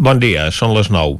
[0.00, 1.18] Bon dia, són les 9.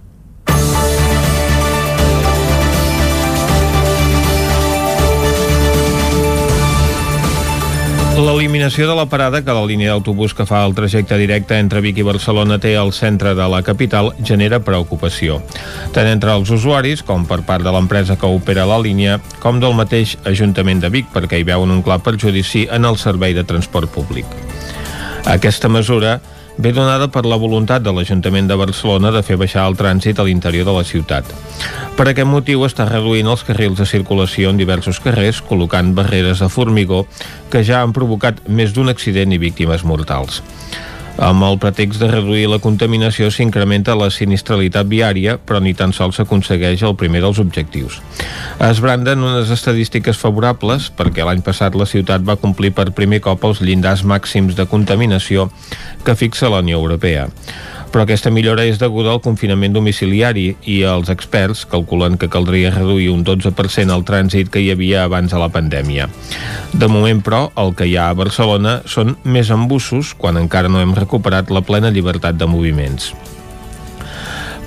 [8.17, 12.01] L'eliminació de la parada que la línia d'autobús que fa el trajecte directe entre Vic
[12.01, 15.43] i Barcelona té al centre de la capital genera preocupació,
[15.93, 19.77] tant entre els usuaris com per part de l'empresa que opera la línia, com del
[19.77, 23.93] mateix Ajuntament de Vic, perquè hi veuen un clar perjudici en el servei de transport
[23.93, 24.25] públic.
[25.29, 26.23] Aquesta mesura
[26.61, 30.27] ve donada per la voluntat de l'Ajuntament de Barcelona de fer baixar el trànsit a
[30.29, 31.25] l'interior de la ciutat.
[31.97, 36.51] Per aquest motiu està reduint els carrils de circulació en diversos carrers, col·locant barreres de
[36.53, 37.07] formigó
[37.51, 40.43] que ja han provocat més d'un accident i víctimes mortals.
[41.21, 46.17] Amb el pretext de reduir la contaminació s'incrementa la sinistralitat viària, però ni tan sols
[46.17, 47.99] s'aconsegueix el primer dels objectius.
[48.65, 53.45] Es branden unes estadístiques favorables perquè l'any passat la ciutat va complir per primer cop
[53.45, 55.51] els llindars màxims de contaminació
[56.07, 57.29] que fixa la Unió Europea
[57.91, 63.11] però aquesta millora és deguda al confinament domiciliari i els experts calculen que caldria reduir
[63.13, 66.09] un 12% el trànsit que hi havia abans de la pandèmia.
[66.73, 70.81] De moment, però, el que hi ha a Barcelona són més embussos quan encara no
[70.81, 73.13] hem recuperat la plena llibertat de moviments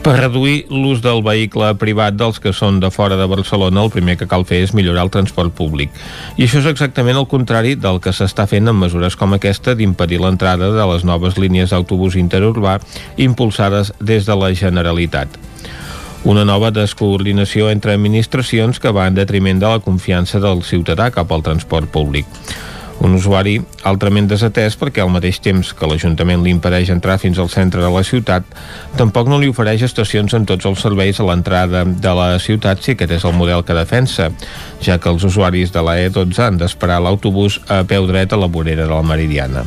[0.04, 4.18] per reduir l'ús del vehicle privat dels que són de fora de Barcelona, el primer
[4.20, 5.94] que cal fer és millorar el transport públic.
[6.36, 10.20] I això és exactament el contrari del que s'està fent amb mesures com aquesta d'impedir
[10.20, 12.80] l'entrada de les noves línies d'autobús interurbà
[13.16, 15.40] impulsades des de la Generalitat.
[16.28, 21.32] Una nova descoordinació entre administracions que va en detriment de la confiança del ciutadà cap
[21.32, 22.28] al transport públic.
[23.02, 23.58] Un usuari
[23.90, 27.90] altrament desatès perquè al mateix temps que l'Ajuntament li impedeix entrar fins al centre de
[27.92, 28.46] la ciutat,
[29.00, 32.94] tampoc no li ofereix estacions en tots els serveis a l'entrada de la ciutat si
[32.94, 34.30] aquest és el model que defensa,
[34.84, 38.52] ja que els usuaris de la E12 han d'esperar l'autobús a peu dret a la
[38.52, 39.66] vorera de la Meridiana.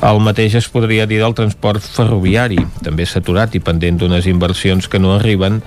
[0.00, 5.00] El mateix es podria dir del transport ferroviari, també saturat i pendent d'unes inversions que
[5.02, 5.58] no arriben,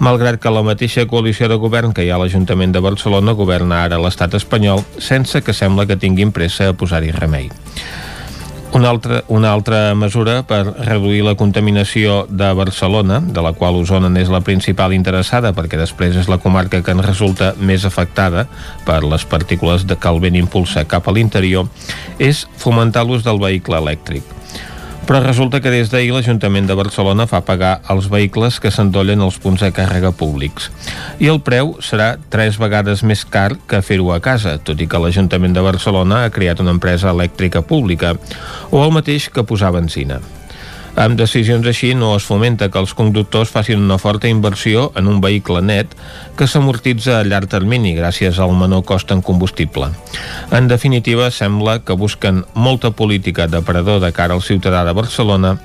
[0.00, 3.82] malgrat que la mateixa coalició de govern que hi ha a l'Ajuntament de Barcelona governa
[3.84, 7.50] ara l'estat espanyol sense que sembla que tinguin pressa a posar-hi remei.
[8.72, 14.08] Una altra, una altra mesura per reduir la contaminació de Barcelona, de la qual Osona
[14.08, 18.46] n'és la principal interessada perquè després és la comarca que en resulta més afectada
[18.86, 21.68] per les partícules que el vent impulsa cap a l'interior,
[22.16, 24.24] és fomentar l'ús del vehicle elèctric.
[25.06, 29.38] Però resulta que des d'ahir l'Ajuntament de Barcelona fa pagar els vehicles que s'endollen als
[29.42, 30.70] punts de càrrega públics.
[31.18, 35.00] I el preu serà tres vegades més car que fer-ho a casa, tot i que
[35.02, 38.14] l'Ajuntament de Barcelona ha creat una empresa elèctrica pública,
[38.70, 40.22] o el mateix que posar benzina.
[40.92, 45.22] Amb decisions així no es fomenta que els conductors facin una forta inversió en un
[45.24, 45.94] vehicle net
[46.36, 49.88] que s'amortitza a llarg termini gràcies al menor cost en combustible.
[50.52, 55.56] En definitiva, sembla que busquen molta política de parador de cara al ciutadà de Barcelona,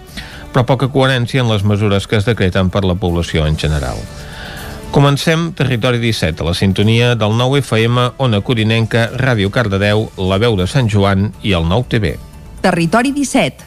[0.54, 4.00] però poca coherència en les mesures que es decreten per la població en general.
[4.96, 10.56] Comencem Territori 17, a la sintonia del 9 FM, Ona Corinenca, Ràdio Cardedeu, La Veu
[10.56, 12.16] de Sant Joan i el 9 TV.
[12.64, 13.67] Territori 17,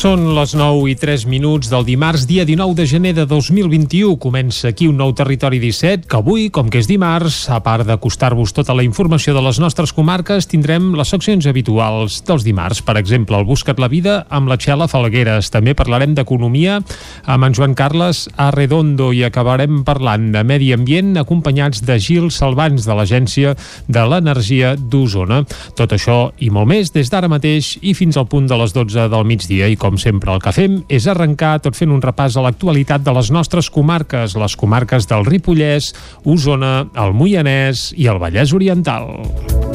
[0.00, 4.14] Són les 9 i 3 minuts del dimarts, dia 19 de gener de 2021.
[4.16, 8.54] Comença aquí un nou Territori 17, que avui, com que és dimarts, a part d'acostar-vos
[8.56, 12.80] tota la informació de les nostres comarques, tindrem les seccions habituals dels dimarts.
[12.80, 15.50] Per exemple, el Buscat la Vida amb la Txela Falgueres.
[15.52, 16.78] També parlarem d'economia
[17.26, 22.88] amb en Joan Carles Arredondo i acabarem parlant de medi ambient acompanyats de Gil Salvans
[22.88, 23.52] de l'Agència
[23.84, 25.42] de l'Energia d'Osona.
[25.76, 29.10] Tot això i molt més des d'ara mateix i fins al punt de les 12
[29.12, 29.68] del migdia.
[29.68, 33.02] I com com sempre, el que fem és arrencar tot fent un repàs a l'actualitat
[33.02, 35.90] de les nostres comarques, les comarques del Ripollès,
[36.22, 39.69] Osona, el Moianès i el Vallès Oriental.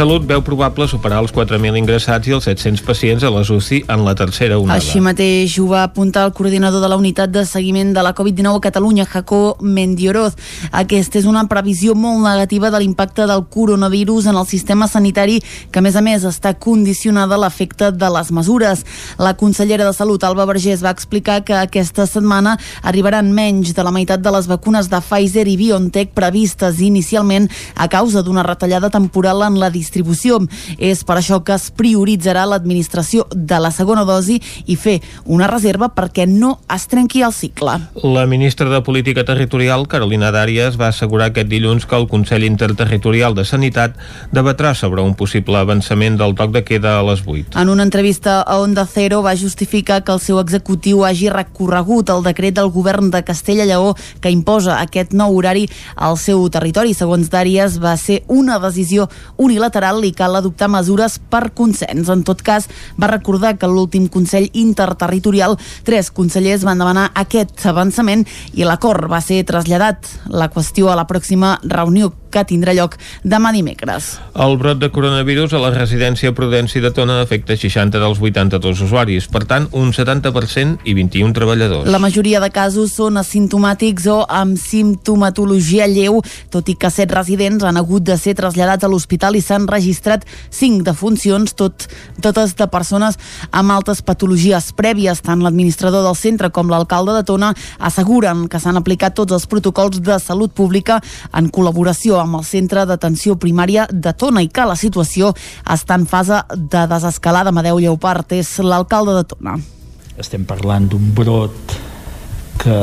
[0.00, 4.00] Salut veu probable superar els 4.000 ingressats i els 700 pacients a les UCI en
[4.06, 4.80] la tercera onada.
[4.80, 8.56] Així mateix ho va apuntar el coordinador de la unitat de seguiment de la Covid-19
[8.56, 10.38] a Catalunya, Jaco Mendioroz.
[10.72, 15.36] Aquesta és una previsió molt negativa de l'impacte del coronavirus en el sistema sanitari,
[15.68, 18.86] que a més a més està condicionada a l'efecte de les mesures.
[19.20, 23.92] La consellera de Salut, Alba Vergés, va explicar que aquesta setmana arribaran menys de la
[23.92, 29.44] meitat de les vacunes de Pfizer i BioNTech previstes inicialment a causa d'una retallada temporal
[29.44, 30.38] en la distribució distribució.
[30.78, 35.90] És per això que es prioritzarà l'administració de la segona dosi i fer una reserva
[35.94, 37.78] perquè no es trenqui el cicle.
[38.04, 43.34] La ministra de Política Territorial, Carolina Dàries, va assegurar aquest dilluns que el Consell Interterritorial
[43.34, 43.98] de Sanitat
[44.32, 47.58] debatrà sobre un possible avançament del toc de queda a les 8.
[47.58, 52.22] En una entrevista a Onda Cero va justificar que el seu executiu hagi recorregut el
[52.22, 55.66] decret del govern de Castella-Lleó que imposa aquest nou horari
[55.96, 56.94] al seu territori.
[56.94, 62.08] Segons Dàries, va ser una decisió unilateral i cal adoptar mesures per consens.
[62.12, 62.68] En tot cas,
[63.00, 69.22] va recordar que l'últim Consell Interterritorial tres consellers van demanar aquest avançament i l'acord va
[69.24, 70.06] ser traslladat.
[70.28, 72.96] La qüestió a la pròxima reunió que tindrà lloc
[73.26, 74.14] demà dimecres.
[74.38, 79.26] El brot de coronavirus a la residència Prudenci de Tona afecta 60 dels 82 usuaris,
[79.28, 81.90] per tant, un 70% i 21 treballadors.
[81.90, 86.20] La majoria de casos són asimptomàtics o amb simptomatologia lleu,
[86.54, 90.24] tot i que set residents han hagut de ser traslladats a l'hospital i s'han registrat
[90.50, 91.88] 5 defuncions, tot,
[92.22, 93.18] totes de persones
[93.50, 95.22] amb altes patologies prèvies.
[95.24, 100.00] Tant l'administrador del centre com l'alcalde de Tona asseguren que s'han aplicat tots els protocols
[100.04, 101.00] de salut pública
[101.36, 105.34] en col·laboració amb el centre d'atenció primària de Tona i que la situació
[105.66, 107.50] està en fase de desescalada.
[107.50, 109.58] Amadeu Lleopard és l'alcalde de Tona.
[110.20, 111.76] Estem parlant d'un brot
[112.60, 112.76] que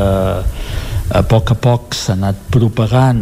[1.08, 3.22] a poc a poc s'ha anat propagant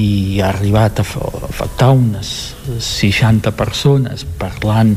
[0.00, 4.96] i ha arribat a afectar unes 60 persones parlant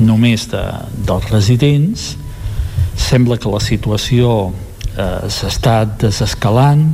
[0.00, 0.62] només de,
[1.06, 2.12] dels residents
[2.96, 4.52] sembla que la situació
[4.96, 6.86] eh, s'està desescalant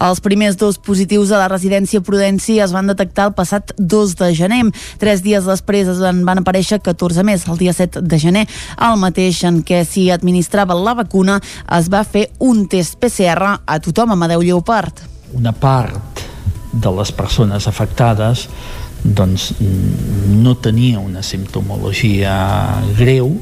[0.00, 4.30] els primers dos positius a la residència Prudenci es van detectar el passat 2 de
[4.38, 4.62] gener.
[5.02, 7.44] Tres dies després es van, van aparèixer 14 més.
[7.44, 8.46] El dia 7 de gener,
[8.80, 11.36] el mateix en què s'hi administrava la vacuna,
[11.76, 15.04] es va fer un test PCR a tothom, a Madeu Lleopard.
[15.36, 16.29] Una part
[16.72, 18.48] de les persones afectades
[19.02, 22.34] doncs no tenia una simptomologia
[22.98, 23.38] greu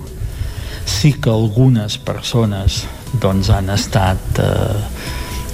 [0.88, 2.84] sí que algunes persones
[3.20, 4.82] doncs han estat eh,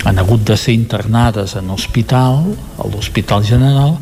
[0.05, 2.45] han hagut de ser internades en hospital,
[2.79, 3.97] a l'Hospital General,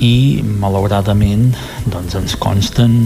[0.00, 1.50] i malauradament
[1.84, 2.96] doncs, ens consten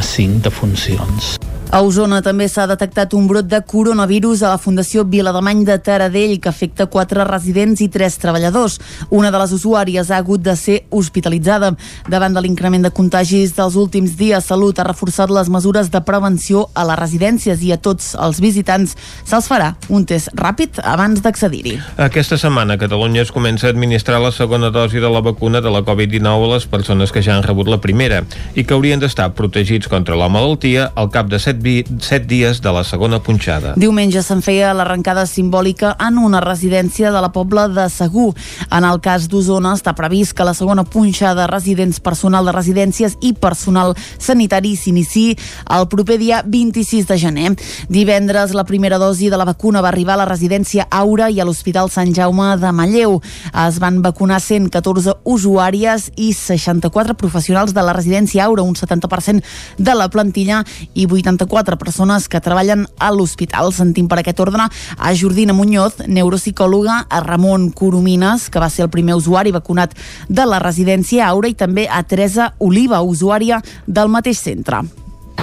[0.00, 1.36] cinc defuncions.
[1.70, 6.32] A Osona també s'ha detectat un brot de coronavirus a la Fundació Vilademany de Taradell
[6.42, 8.80] que afecta quatre residents i tres treballadors.
[9.14, 11.68] Una de les usuàries ha hagut de ser hospitalitzada.
[12.10, 16.64] Davant de l'increment de contagis dels últims dies, Salut ha reforçat les mesures de prevenció
[16.74, 21.76] a les residències i a tots els visitants se'ls farà un test ràpid abans d'accedir-hi.
[22.02, 25.84] Aquesta setmana Catalunya es comença a administrar la segona dosi de la vacuna de la
[25.86, 28.24] Covid-19 a les persones que ja han rebut la primera
[28.58, 31.59] i que haurien d'estar protegits contra la malaltia al cap de 7
[32.00, 33.74] set dies de la segona punxada.
[33.76, 38.32] Diumenge se'n feia l'arrencada simbòlica en una residència de la Pobla de Segur.
[38.70, 43.16] En el cas d'Osona està previst que la segona punxada de residents personal de residències
[43.22, 45.36] i personal sanitari s'inici
[45.70, 47.52] el proper dia 26 de gener.
[47.88, 51.46] Divendres la primera dosi de la vacuna va arribar a la residència Aura i a
[51.46, 53.20] l'Hospital Sant Jaume de Malleu.
[53.66, 59.44] Es van vacunar 114 usuàries i 64 professionals de la residència Aura, un 70%
[59.78, 60.64] de la plantilla
[60.94, 63.74] i 84 quatre persones que treballen a l'hospital.
[63.74, 68.94] Sentim per aquest ordre a Jordina Muñoz, neuropsicòloga, a Ramon Coromines, que va ser el
[68.94, 69.98] primer usuari vacunat
[70.28, 74.84] de la residència Aura, i també a Teresa Oliva, usuària del mateix centre.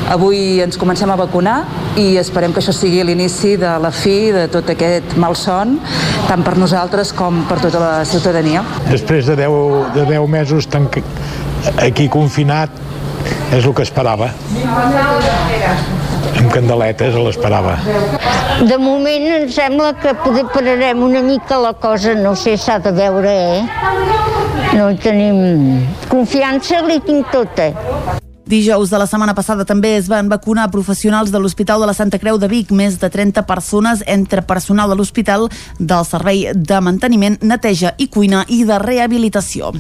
[0.08, 1.58] Avui ens comencem a vacunar
[2.00, 5.76] i esperem que això sigui l'inici de la fi de tot aquest malson,
[6.30, 8.64] tant per nosaltres com per tota la ciutadania.
[8.88, 10.70] Després de 10, de 10 mesos
[11.82, 12.87] aquí confinat,
[13.56, 14.32] és el que esperava
[16.38, 17.76] amb candeletes l'esperava.
[18.70, 22.94] De moment em sembla que poder pararem una mica la cosa, no sé, s'ha de
[22.94, 23.66] veure, eh?
[24.78, 25.84] No tenim...
[26.12, 27.72] Confiança li tinc tota.
[28.48, 32.16] Dijous de la setmana passada també es van vacunar professionals de l'Hospital de la Santa
[32.16, 35.50] Creu de Vic, més de 30 persones entre personal de l'hospital,
[35.80, 39.74] del servei de manteniment, neteja i cuina i de rehabilitació.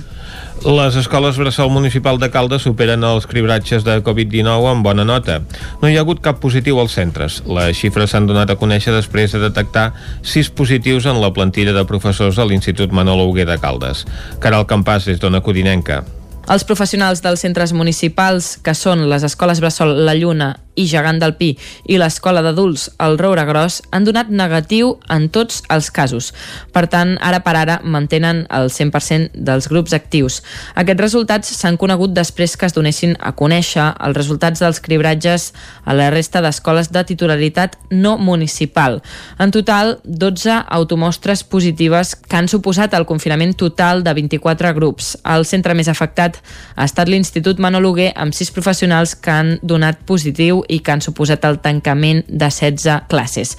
[0.67, 5.39] Les escoles Bressol Municipal de Caldes superen els cribratges de Covid-19 amb bona nota.
[5.79, 7.39] No hi ha hagut cap positiu als centres.
[7.47, 9.93] Les xifres s'han donat a conèixer després de detectar
[10.27, 14.03] sis positius en la plantilla de professors a l'Institut Manolo Huguer de Caldes.
[14.43, 16.03] Caral Campàs és d'Ona Codinenca.
[16.47, 21.35] Els professionals dels centres municipals, que són les escoles Bressol La Lluna i Gegant del
[21.39, 21.51] Pi
[21.89, 26.31] i l'Escola d'Adults El Roure Gros han donat negatiu en tots els casos.
[26.71, 30.39] Per tant, ara per ara mantenen el 100% dels grups actius.
[30.77, 35.51] Aquests resultats s'han conegut després que es donessin a conèixer els resultats dels cribratges
[35.83, 39.01] a la resta d'escoles de titularitat no municipal.
[39.39, 45.15] En total, 12 automostres positives que han suposat el confinament total de 24 grups.
[45.25, 46.39] El centre més afectat
[46.75, 51.45] ha estat l'Institut Manologuer amb 6 professionals que han donat positiu i que han suposat
[51.47, 53.55] el tancament de 16 classes.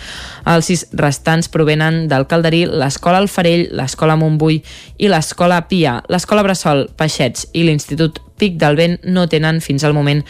[0.47, 4.62] Els sis restants provenen del Calderí, l'Escola Alfarell, l'Escola Montbui
[4.99, 9.95] i l'Escola Pia, l'Escola Bressol, Peixets i l'Institut Pic del Vent no tenen fins al
[9.97, 10.23] moment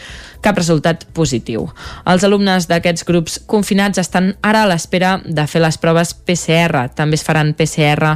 [0.43, 1.67] cap resultat positiu.
[2.09, 6.87] Els alumnes d'aquests grups confinats estan ara a l'espera de fer les proves PCR.
[6.95, 8.15] També es faran PCR a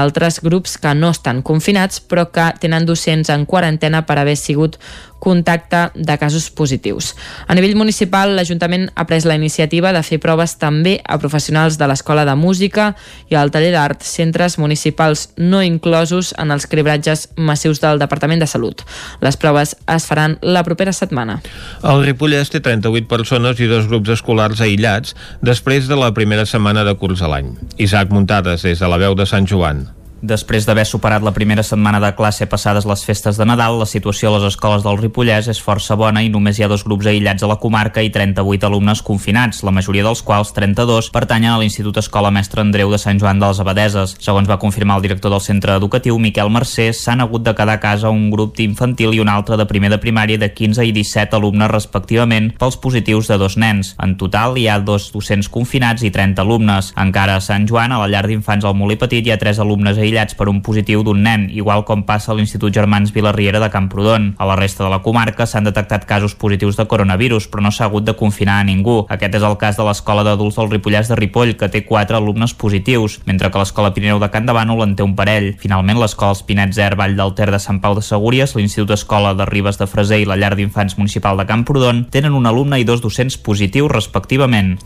[0.00, 4.78] altres grups que no estan confinats però que tenen docents en quarantena per haver sigut
[5.24, 7.14] contacte de casos positius.
[7.48, 11.88] A nivell municipal, l'Ajuntament ha pres la iniciativa de fer proves també a professionals de
[11.88, 12.92] l'Escola de Música
[13.32, 18.50] i al Taller d'Art, centres municipals no inclosos en els cribratges massius del Departament de
[18.50, 18.84] Salut.
[19.24, 21.40] Les proves es faran la propera setmana.
[21.82, 26.84] El Ripollès té 38 persones i dos grups escolars aïllats després de la primera setmana
[26.84, 27.54] de curs a l'any.
[27.78, 29.86] Isaac Muntades, des de la veu de Sant Joan.
[30.24, 34.30] Després d'haver superat la primera setmana de classe passades les festes de Nadal, la situació
[34.30, 37.44] a les escoles del Ripollès és força bona i només hi ha dos grups aïllats
[37.44, 42.00] a la comarca i 38 alumnes confinats, la majoria dels quals, 32, pertanyen a l'Institut
[42.00, 44.14] Escola Mestre Andreu de Sant Joan de les Abadeses.
[44.24, 47.82] Segons va confirmar el director del centre educatiu, Miquel Mercè, s'han hagut de quedar a
[47.84, 51.36] casa un grup d'infantil i un altre de primer de primària de 15 i 17
[51.36, 53.92] alumnes respectivament pels positius de dos nens.
[54.00, 56.94] En total hi ha dos docents confinats i 30 alumnes.
[56.96, 60.00] Encara a Sant Joan, a la llar d'infants al Molí Petit, hi ha tres alumnes
[60.00, 63.70] aïllats aïllats per un positiu d'un nen, igual com passa a l'Institut Germans Vilarriera de
[63.70, 64.34] Camprodon.
[64.38, 67.88] A la resta de la comarca s'han detectat casos positius de coronavirus, però no s'ha
[67.88, 69.04] hagut de confinar a ningú.
[69.10, 72.54] Aquest és el cas de l'Escola d'Adults del Ripollès de Ripoll, que té quatre alumnes
[72.54, 75.54] positius, mentre que l'Escola Pirineu de Can de Bànol en té un parell.
[75.58, 79.48] Finalment, l'Escola Espinet Zer Vall del Ter de Sant Pau de Segúries, l'Institut Escola de
[79.50, 83.02] Ribes de Freser i la Llar d'Infants Municipal de Camprodon tenen un alumne i dos
[83.02, 84.76] docents positius respectivament.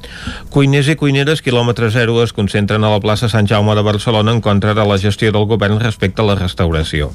[0.54, 4.40] Cuiners i cuineres quilòmetre zero es concentren a la plaça Sant Jaume de Barcelona en
[4.40, 7.10] contra de la gestió del govern respecte a la restauració.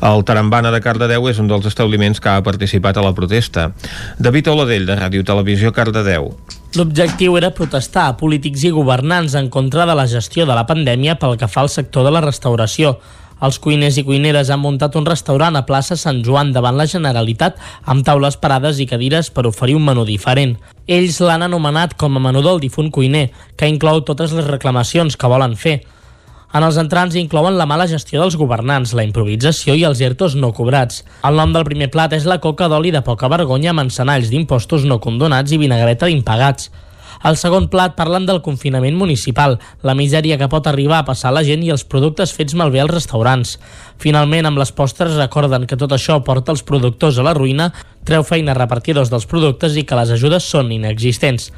[0.00, 3.72] El Tarambana de Cardedeu és un dels establiments que ha participat a la protesta.
[4.18, 6.30] David Oladell, de Ràdio Televisió Cardedeu.
[6.78, 11.18] L'objectiu era protestar a polítics i governants en contra de la gestió de la pandèmia
[11.18, 13.00] pel que fa al sector de la restauració.
[13.40, 17.58] Els cuiners i cuineres han muntat un restaurant a plaça Sant Joan davant la Generalitat
[17.86, 20.56] amb taules parades i cadires per oferir un menú diferent.
[20.86, 25.30] Ells l'han anomenat com a menú del difunt cuiner, que inclou totes les reclamacions que
[25.30, 25.82] volen fer.
[26.48, 30.48] En els entrants inclouen la mala gestió dels governants, la improvisació i els ERTOs no
[30.56, 31.02] cobrats.
[31.28, 34.86] El nom del primer plat és la coca d'oli de poca vergonya amb encenalls d'impostos
[34.88, 36.70] no condonats i vinagreta d'impagats.
[37.20, 41.44] Al segon plat parlen del confinament municipal, la misèria que pot arribar a passar la
[41.44, 43.56] gent i els productes fets malbé als restaurants.
[44.00, 47.72] Finalment, amb les postres recorden que tot això porta els productors a la ruïna,
[48.08, 51.50] treu feina a repartidors dels productes i que les ajudes són inexistents.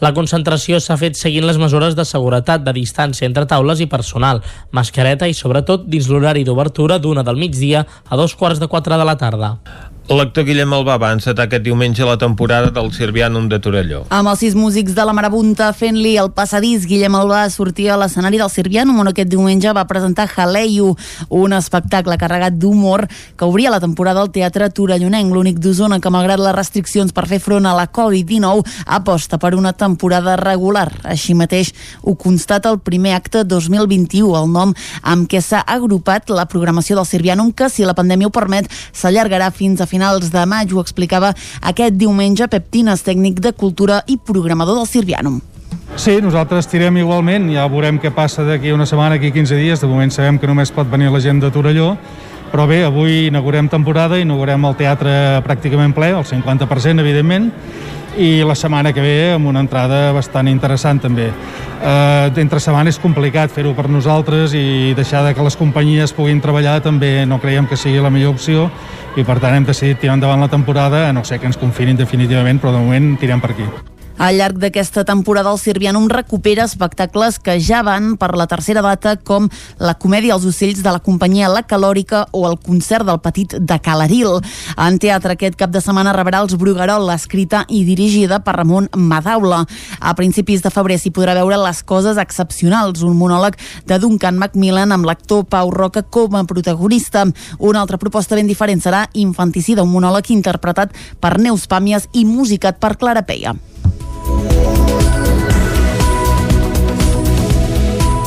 [0.00, 4.42] La concentració s'ha fet seguint les mesures de seguretat de distància entre taules i personal,
[4.76, 9.08] mascareta i, sobretot, dins l'horari d'obertura d'una del migdia a dos quarts de quatre de
[9.08, 9.56] la tarda.
[10.06, 14.04] L'actor Guillem Albà va encetar aquest diumenge la temporada del Sirvianum de Torelló.
[14.14, 18.38] Amb els sis músics de la Marabunta fent-li el passadís, Guillem Albà sortia a l'escenari
[18.38, 20.92] del Sirvianum on aquest diumenge va presentar Jaleio,
[21.34, 26.38] un espectacle carregat d'humor que obria la temporada al Teatre Torellonenc, l'únic d'Osona que malgrat
[26.38, 30.86] les restriccions per fer front a la Covid-19 aposta per una temporada regular.
[31.02, 36.46] Així mateix ho constata el primer acte 2021, el nom amb què s'ha agrupat la
[36.46, 40.72] programació del Sirvianum que, si la pandèmia ho permet, s'allargarà fins a finals de maig,
[40.74, 41.32] ho explicava
[41.64, 45.40] aquest diumenge Pep Tines, tècnic de cultura i programador del Sirvianum.
[45.96, 49.88] Sí, nosaltres tirem igualment, ja veurem què passa d'aquí una setmana, aquí 15 dies, de
[49.88, 51.94] moment sabem que només pot venir la gent de Torelló,
[52.52, 55.14] però bé, avui inaugurem temporada, inaugurem el teatre
[55.46, 57.48] pràcticament ple, el 50%, evidentment,
[58.16, 61.30] i la setmana que ve amb una entrada bastant interessant també.
[61.30, 66.40] Eh, D'entre setmana és complicat fer-ho per nosaltres i deixar de que les companyies puguin
[66.40, 68.70] treballar també no creiem que sigui la millor opció
[69.16, 72.60] i per tant hem decidit tirar endavant la temporada, no sé que ens confinin definitivament,
[72.60, 73.68] però de moment tirem per aquí.
[74.16, 79.18] Al llarg d'aquesta temporada, el Sirvianum recupera espectacles que ja van per la tercera data,
[79.20, 83.58] com la comèdia als ocells de la companyia La Calòrica o el concert del Petit
[83.60, 84.40] de Calaril.
[84.80, 89.66] En teatre aquest cap de setmana rebrà els Bruguerol, escrita i dirigida per Ramon Madaula.
[90.00, 94.96] A principis de febrer s'hi podrà veure Les coses excepcionals, un monòleg de Duncan Macmillan
[94.96, 97.26] amb l'actor Pau Roca com a protagonista.
[97.58, 102.80] Una altra proposta ben diferent serà Infanticida, un monòleg interpretat per Neus Pàmies i musicat
[102.80, 103.52] per Clara Peia.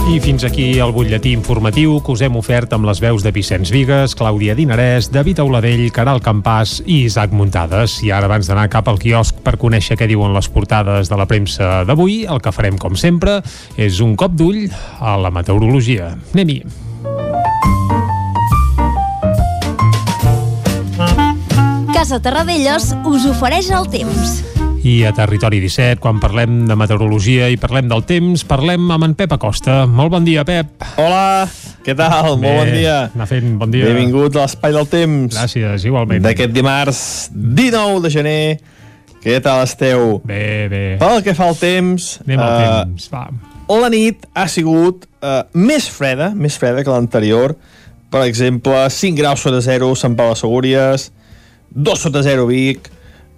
[0.09, 3.69] I fins aquí el butlletí informatiu que us hem ofert amb les veus de Vicenç
[3.69, 7.99] Vigues, Clàudia Dinarès, David Auladell, Caral Campàs i Isaac Muntades.
[8.01, 11.29] I ara, abans d'anar cap al quiosc per conèixer què diuen les portades de la
[11.29, 13.37] premsa d'avui, el que farem, com sempre,
[13.77, 14.65] és un cop d'ull
[14.97, 16.15] a la meteorologia.
[16.33, 16.63] Anem-hi.
[21.93, 24.39] Casa Terradellos us ofereix el temps.
[24.79, 29.15] I a Territori 17, quan parlem de meteorologia i parlem del temps, parlem amb en
[29.17, 29.81] Pep Acosta.
[29.83, 30.85] Molt bon dia, Pep.
[31.01, 31.49] Hola,
[31.83, 32.37] què tal?
[32.39, 32.93] Bé, Molt bon dia.
[33.11, 33.89] Anar fent bon dia.
[33.89, 35.35] Benvingut a l'Espai del Temps.
[35.35, 36.23] Gràcies, igualment.
[36.23, 37.01] D'aquest dimarts
[37.35, 38.43] 19 de gener.
[39.19, 40.21] Què tal esteu?
[40.23, 40.83] Bé, bé.
[41.01, 42.07] Pel que fa al temps...
[42.23, 43.25] Anem al eh, temps, va.
[43.81, 47.57] La nit ha sigut uh, més freda, més freda que l'anterior.
[48.09, 51.09] Per exemple, 5 graus sota 0 Sant Pau de Segúries,
[51.75, 52.87] 2 sota 0 Vic,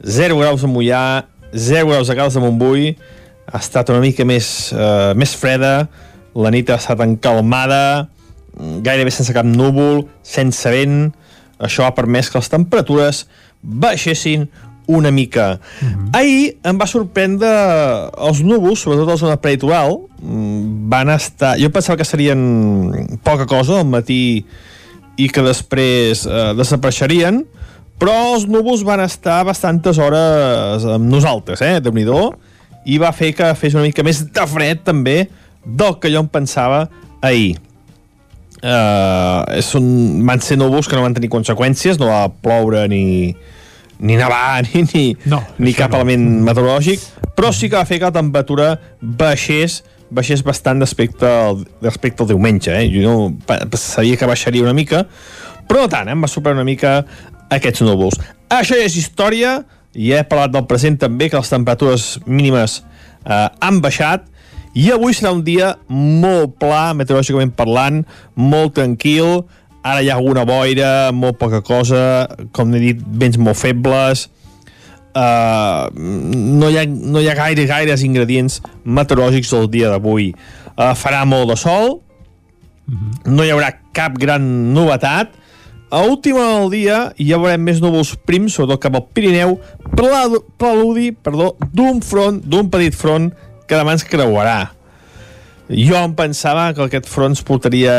[0.06, 2.96] 0 graus a Mollà, 0 graus a Calç de Montbui.
[3.52, 5.88] Ha estat una mica més, uh, més freda,
[6.36, 8.08] la nit ha estat encalmada,
[8.86, 11.10] gairebé sense cap núvol, sense vent.
[11.62, 13.26] Això ha permès que les temperatures
[13.62, 14.48] baixessin
[14.92, 15.60] una mica.
[15.82, 16.10] Mm -hmm.
[16.14, 17.50] Ahir em va sorprendre
[18.18, 21.58] els núvols, sobretot els zona prelitoral, mm, van estar...
[21.60, 24.46] Jo pensava que serien poca cosa al matí
[25.18, 27.46] i que després eh, desapareixerien,
[28.02, 32.08] però els núvols van estar bastantes hores amb nosaltres, eh, déu nhi
[32.90, 35.28] i va fer que fes una mica més de fred també
[35.62, 36.88] del que jo em pensava
[37.22, 37.60] ahir.
[38.62, 39.86] Uh, són,
[40.26, 43.36] van ser núvols que no van tenir conseqüències, no va ploure ni,
[44.02, 46.02] ni nevar ni, ni, no, ni cap no.
[46.02, 47.06] element meteorològic,
[47.38, 52.30] però sí que va fer que la temperatura baixés baixés bastant respecte al, respecte al
[52.34, 52.74] diumenge.
[52.76, 52.90] Eh?
[52.92, 55.06] Jo no, sabia que baixaria una mica,
[55.70, 56.16] però no tant, eh?
[56.18, 56.98] em va sorprendre una mica
[57.52, 58.18] aquests núvols.
[58.52, 59.62] Això ja és història,
[59.94, 62.82] i he parlat del present també, que les temperatures mínimes
[63.26, 64.28] eh, han baixat,
[64.72, 68.06] i avui serà un dia molt pla, meteorològicament parlant,
[68.40, 69.42] molt tranquil,
[69.84, 74.30] ara hi ha alguna boira, molt poca cosa, com he dit, vents molt febles,
[75.18, 80.32] uh, no, hi ha, no hi ha gaire, gaires ingredients meteorològics del dia d'avui.
[80.78, 81.98] Uh, farà molt de sol,
[83.28, 85.36] no hi haurà cap gran novetat,
[85.92, 89.58] a última del dia ja veurem més núvols prims, sobretot cap al Pirineu,
[89.92, 93.28] preludi perdó, d'un front, d'un petit front
[93.68, 94.72] que demà ens creuarà.
[95.72, 97.94] Jo em pensava que aquest front portaria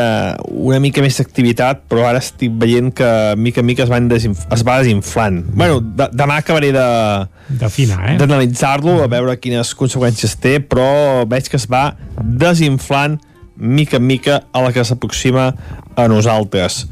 [0.45, 3.07] una mica més d'activitat, però ara estic veient que
[3.37, 5.41] mica en mica es, van es va desinflant.
[5.53, 6.87] Bueno, de demà acabaré de...
[7.61, 8.17] D'afinar, eh?
[8.21, 13.17] D'analitzar-lo, a veure quines conseqüències té, però veig que es va desinflant
[13.55, 15.51] mica en mica a la que s'aproxima
[15.95, 16.85] a nosaltres.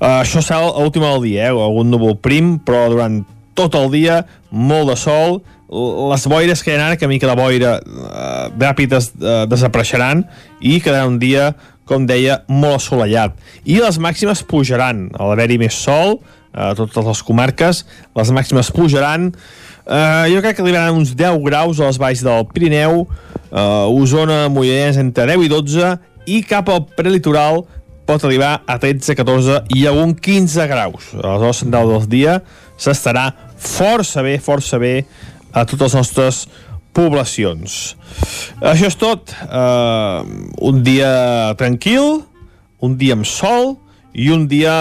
[0.00, 1.54] Uh, això serà l'última del dia, eh?
[1.54, 3.24] algun núvol prim, però durant
[3.56, 7.34] tot el dia molt de sol, les boires que hi ha ara, que mica de
[7.34, 10.22] boira eh, ràpid des, eh, desapareixeran
[10.60, 11.54] i quedarà un dia,
[11.86, 13.34] com deia, molt assolellat.
[13.64, 16.20] I les màximes pujaran, a l'haver-hi més sol,
[16.56, 17.82] a totes les comarques,
[18.16, 19.32] les màximes pujaran,
[19.86, 23.06] eh, jo crec que arribaran uns 10 graus a les valls del Pirineu,
[23.56, 27.64] eh, Osona, Moianès, entre 10 i 12, i cap al prelitoral
[28.06, 31.10] pot arribar a 13, 14 i algun 15 graus.
[31.16, 32.36] A les hores centrals del dia
[32.78, 35.00] s'estarà força bé, força bé
[35.52, 36.44] a totes les nostres
[36.96, 37.96] poblacions.
[38.62, 39.34] Això és tot.
[39.48, 40.22] Uh,
[40.64, 42.22] un dia tranquil,
[42.80, 43.74] un dia amb sol
[44.16, 44.72] i un dia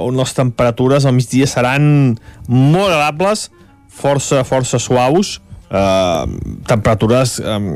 [0.00, 2.16] on les temperatures al migdia seran
[2.48, 3.48] molt agradables,
[3.92, 5.38] força, força suaus,
[5.70, 6.24] uh,
[6.68, 7.70] temperatures um,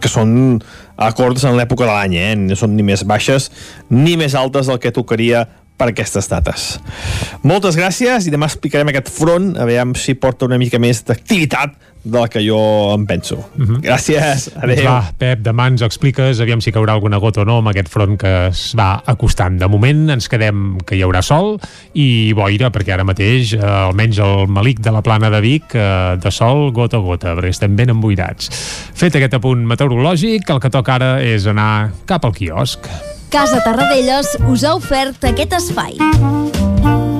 [0.00, 0.60] que són
[1.00, 2.34] acords en l'època de l'any, eh?
[2.36, 3.48] no són ni més baixes
[3.88, 5.46] ni més altes del que tocaria
[5.80, 6.74] per aquestes dates.
[7.46, 11.72] Moltes gràcies i demà explicarem aquest front, a veure si porta una mica més d'activitat
[12.02, 13.36] de la que jo em penso.
[13.58, 13.80] Uh -huh.
[13.80, 14.76] Gràcies, adeu.
[14.76, 17.88] Doncs va, Pep, demà ens expliques, aviam si caurà alguna gota o no amb aquest
[17.88, 19.58] front que es va acostant.
[19.58, 21.58] De moment ens quedem que hi haurà sol
[21.94, 26.16] i boira, perquè ara mateix, eh, almenys el malic de la plana de Vic, eh,
[26.16, 28.48] de sol gota a gota, perquè estem ben emboirats.
[28.94, 32.80] Fet aquest apunt meteorològic, el que toca ara és anar cap al quiosc.
[33.30, 37.19] Casa Tarradellas us ha ofert aquest espai.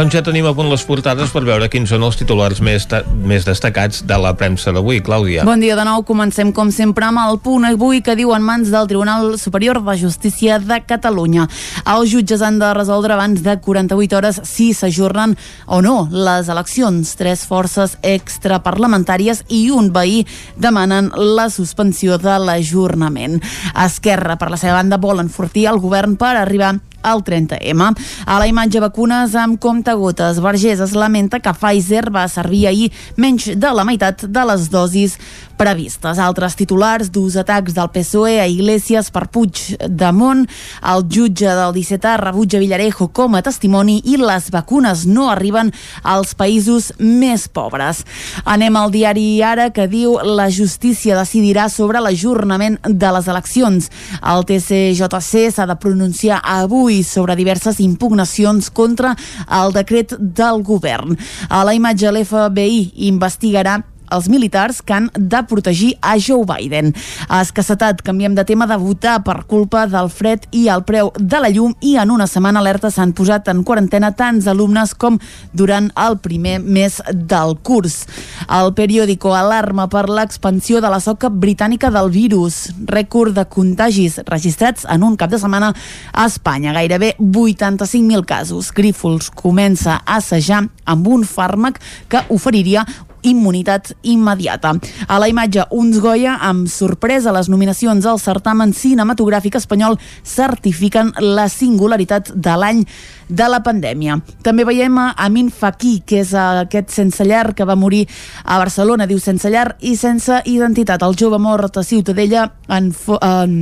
[0.00, 2.86] Doncs ja tenim a punt les portades per veure quins són els titulars més,
[3.28, 5.02] més destacats de la premsa d'avui.
[5.04, 5.44] Clàudia.
[5.44, 6.00] Bon dia de nou.
[6.08, 9.98] Comencem, com sempre, amb el punt avui que diu en mans del Tribunal Superior de
[10.00, 11.44] Justícia de Catalunya.
[11.84, 15.36] Els jutges han de resoldre abans de 48 hores si s'ajornen
[15.68, 17.12] o no les eleccions.
[17.20, 20.22] Tres forces extraparlamentàries i un veí
[20.56, 23.42] demanen la suspensió de l'ajornament.
[23.84, 27.90] Esquerra, per la seva banda, vol enfortir el govern per arribar al 30M.
[28.26, 33.52] A la imatge vacunes amb comptagotes, Vergés es lamenta que Pfizer va servir ahir menys
[33.56, 35.18] de la meitat de les dosis
[35.60, 36.18] previstes.
[36.18, 40.46] Altres titulars d'ús atacs del PSOE a Iglesias per Puigdemont,
[40.92, 46.32] el jutge del 17A rebutja Villarejo com a testimoni i les vacunes no arriben als
[46.34, 48.04] països més pobres.
[48.44, 53.90] Anem al diari Ara que diu la justícia decidirà sobre l'ajornament de les eleccions.
[54.20, 59.14] El TCJC s'ha de pronunciar avui sobre diverses impugnacions contra
[59.60, 61.16] el decret del govern.
[61.48, 63.78] A la imatge l'FBI investigarà
[64.10, 66.92] els militars que han de protegir a Joe Biden.
[67.28, 71.40] A escassetat, canviem de tema de votar per culpa del fred i el preu de
[71.42, 75.18] la llum i en una setmana alerta s'han posat en quarantena tants alumnes com
[75.52, 78.04] durant el primer mes del curs.
[78.50, 82.70] El periòdico alarma per l'expansió de la soca britànica del virus.
[82.90, 85.72] Rècord de contagis registrats en un cap de setmana
[86.12, 86.74] a Espanya.
[86.76, 88.72] Gairebé 85.000 casos.
[88.74, 92.86] Grífols comença a assajar amb un fàrmac que oferiria
[93.22, 94.74] immunitat immediata.
[95.08, 101.48] A la imatge, uns Goya amb sorpresa les nominacions al certamen cinematogràfic espanyol certifiquen la
[101.48, 102.84] singularitat de l'any
[103.28, 104.18] de la pandèmia.
[104.42, 108.06] També veiem a Amin Fakir, que és aquest sense llar que va morir
[108.44, 111.02] a Barcelona, diu sense llar i sense identitat.
[111.02, 113.54] El jove mort a Ciutadella en, en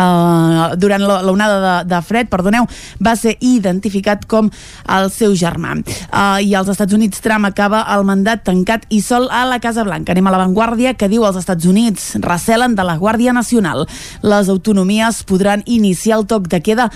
[0.00, 2.66] Uh, durant l'onada de, de fred, perdoneu,
[3.04, 4.48] va ser identificat com
[4.88, 5.76] el seu germà.
[5.76, 9.84] Uh, I als Estats Units Trump acaba el mandat tancat i sol a la Casa
[9.84, 10.14] Blanca.
[10.14, 13.86] Anem a l'avantguàrdia que diu els Estats Units recelen de la Guàrdia Nacional.
[14.22, 16.90] Les autonomies podran iniciar el toc de queda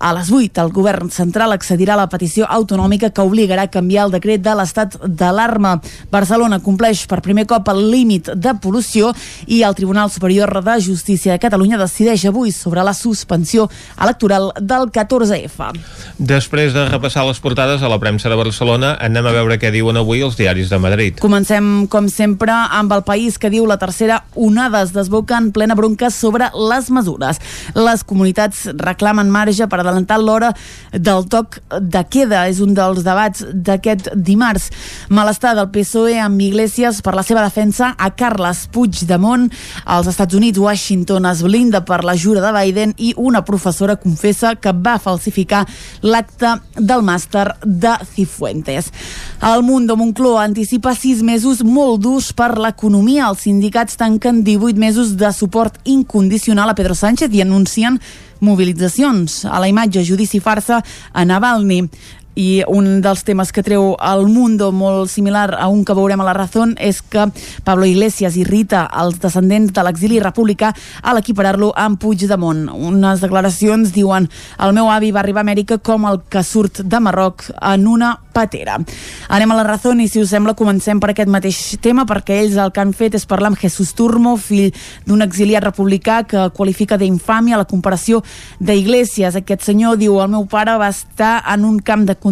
[0.00, 4.06] a les 8, el govern central accedirà a la petició autonòmica que obligarà a canviar
[4.06, 5.74] el decret de l'estat d'alarma.
[6.10, 9.10] Barcelona compleix per primer cop el límit de pol·lució
[9.46, 13.68] i el Tribunal Superior de Justícia de Catalunya decideix avui sobre la suspensió
[14.00, 15.68] electoral del 14F.
[16.16, 20.00] Després de repassar les portades a la premsa de Barcelona, anem a veure què diuen
[20.00, 21.20] avui els diaris de Madrid.
[21.20, 25.76] Comencem, com sempre, amb el país que diu la tercera onada es desboca en plena
[25.76, 27.40] bronca sobre les mesures.
[27.76, 30.52] Les comunitats reclamen marge per adelantar l'hora
[30.92, 32.46] del toc de queda.
[32.48, 34.70] És un dels debats d'aquest dimarts.
[35.10, 39.48] Malestar del PSOE amb Iglesias per la seva defensa a Carles Puigdemont.
[39.84, 44.54] Als Estats Units, Washington es blinda per la jura de Biden i una professora confessa
[44.56, 45.66] que va falsificar
[46.02, 48.90] l'acte del màster de Cifuentes.
[49.42, 53.28] El Mundo Moncloa anticipa sis mesos molt durs per l'economia.
[53.30, 58.00] Els sindicats tanquen 18 mesos de suport incondicional a Pedro Sánchez i anuncien
[58.40, 59.44] mobilitzacions.
[59.44, 60.80] A la imatge, judici farsa
[61.12, 61.88] a Navalny
[62.40, 66.28] i un dels temes que treu el Mundo molt similar a un que veurem a
[66.28, 67.26] la Razón és que
[67.66, 70.72] Pablo Iglesias irrita els descendents de l'exili republicà
[71.02, 72.68] a l'equiparar-lo amb Puigdemont.
[72.72, 77.00] Unes declaracions diuen el meu avi va arribar a Amèrica com el que surt de
[77.00, 78.78] Marroc en una patera.
[79.28, 82.56] Anem a la Razón i si us sembla comencem per aquest mateix tema perquè ells
[82.56, 84.70] el que han fet és parlar amb Jesús Turmo, fill
[85.06, 88.22] d'un exiliat republicà que qualifica d'infàmia la comparació
[88.60, 89.36] d'Iglesias.
[89.36, 92.29] Aquest senyor diu el meu pare va estar en un camp de concentració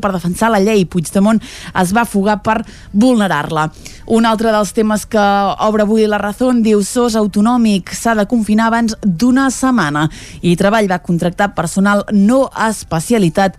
[0.00, 0.84] per defensar la llei.
[0.84, 1.40] Puigdemont
[1.74, 3.70] es va fugar per vulnerar-la.
[4.06, 5.26] Un altre dels temes que
[5.66, 10.08] obre avui la Razón diu SOS autonòmic s'ha de confinar abans d'una setmana
[10.42, 13.56] i Treball va contractar personal no especialitat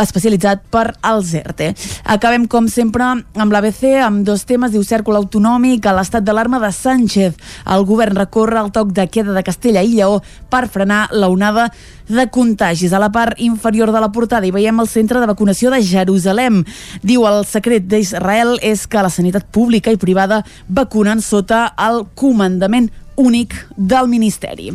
[0.00, 1.72] especialitzat per als ERTE.
[2.04, 4.72] Acabem, com sempre, amb l'ABC, amb dos temes.
[4.72, 7.36] Diu cèrcol autonòmic a l'estat d'alarma de Sánchez.
[7.66, 11.70] El govern recorre el toc de queda de Castella i Lleó per frenar la onada
[12.08, 12.92] de contagis.
[12.92, 16.62] A la part inferior de la portada hi veiem el centre de vacunació de Jerusalem.
[17.02, 22.90] Diu el secret d'Israel és que la sanitat pública i privada vacunen sota el comandament
[23.16, 24.72] únic del Ministeri.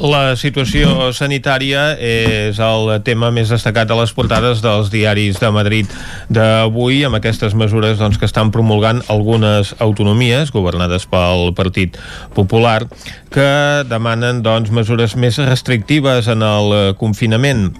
[0.00, 5.94] La situació sanitària és el tema més destacat a les portades dels diaris de Madrid
[6.28, 11.98] d'avui, amb aquestes mesures doncs, que estan promulgant algunes autonomies governades pel Partit
[12.34, 12.82] Popular
[13.32, 13.48] que
[13.88, 17.70] demanen doncs, mesures més restrictives en el confinament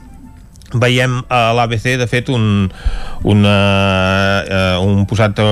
[0.75, 2.67] veiem a l'ABC de fet un,
[3.25, 3.57] una,
[4.43, 5.49] uh, un posat uh,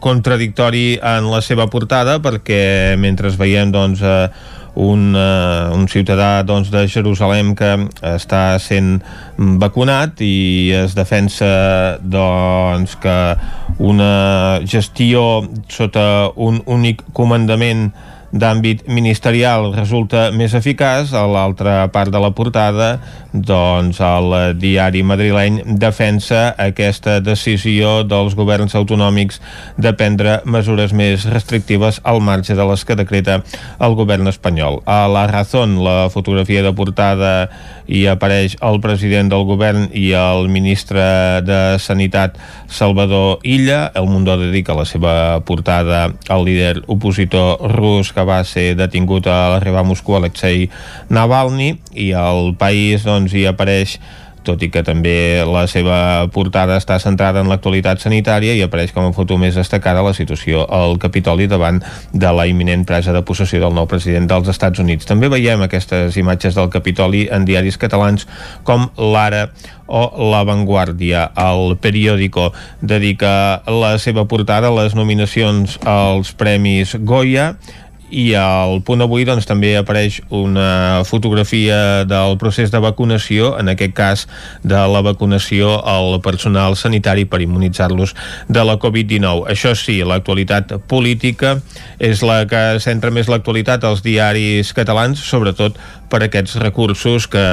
[0.00, 4.04] contradictori en la seva portada perquè mentre veiem doncs
[4.78, 7.70] un, un ciutadà doncs, de Jerusalem que
[8.06, 9.00] està sent
[9.36, 11.48] vacunat i es defensa
[11.98, 13.16] doncs, que
[13.82, 17.88] una gestió sota un únic comandament
[18.28, 22.98] d'àmbit ministerial resulta més eficaç, a l'altra part de la portada
[23.46, 29.40] doncs el diari madrileny defensa aquesta decisió dels governs autonòmics
[29.78, 33.40] de prendre mesures més restrictives al marge de les que decreta
[33.78, 34.80] el govern espanyol.
[34.86, 37.32] A la Razón, la fotografia de portada
[37.88, 41.02] hi apareix el president del govern i el ministre
[41.46, 42.36] de Sanitat
[42.68, 43.92] Salvador Illa.
[43.96, 49.38] El Mundo dedica la seva portada al líder opositor rus que va ser detingut a
[49.54, 50.68] l'arribar a Moscou, Alexei
[51.08, 53.98] Navalny, i el país doncs, hi apareix
[54.48, 55.98] tot i que també la seva
[56.32, 60.64] portada està centrada en l'actualitat sanitària i apareix com a foto més destacada la situació
[60.64, 61.80] al Capitoli davant
[62.12, 65.08] de la imminent presa de possessió del nou president dels Estats Units.
[65.08, 68.28] També veiem aquestes imatges del Capitoli en diaris catalans
[68.64, 69.48] com l'Ara
[69.88, 71.30] o La Vanguardia.
[71.36, 77.54] El periòdico dedica la seva portada a les nominacions als Premis Goya
[78.10, 83.94] i al punt avui doncs, també apareix una fotografia del procés de vacunació, en aquest
[83.96, 84.24] cas
[84.62, 88.14] de la vacunació al personal sanitari per immunitzar-los
[88.48, 89.46] de la Covid-19.
[89.52, 91.58] Això sí, l'actualitat política
[91.98, 95.76] és la que centra més l'actualitat als diaris catalans, sobretot
[96.10, 97.44] per aquests recursos que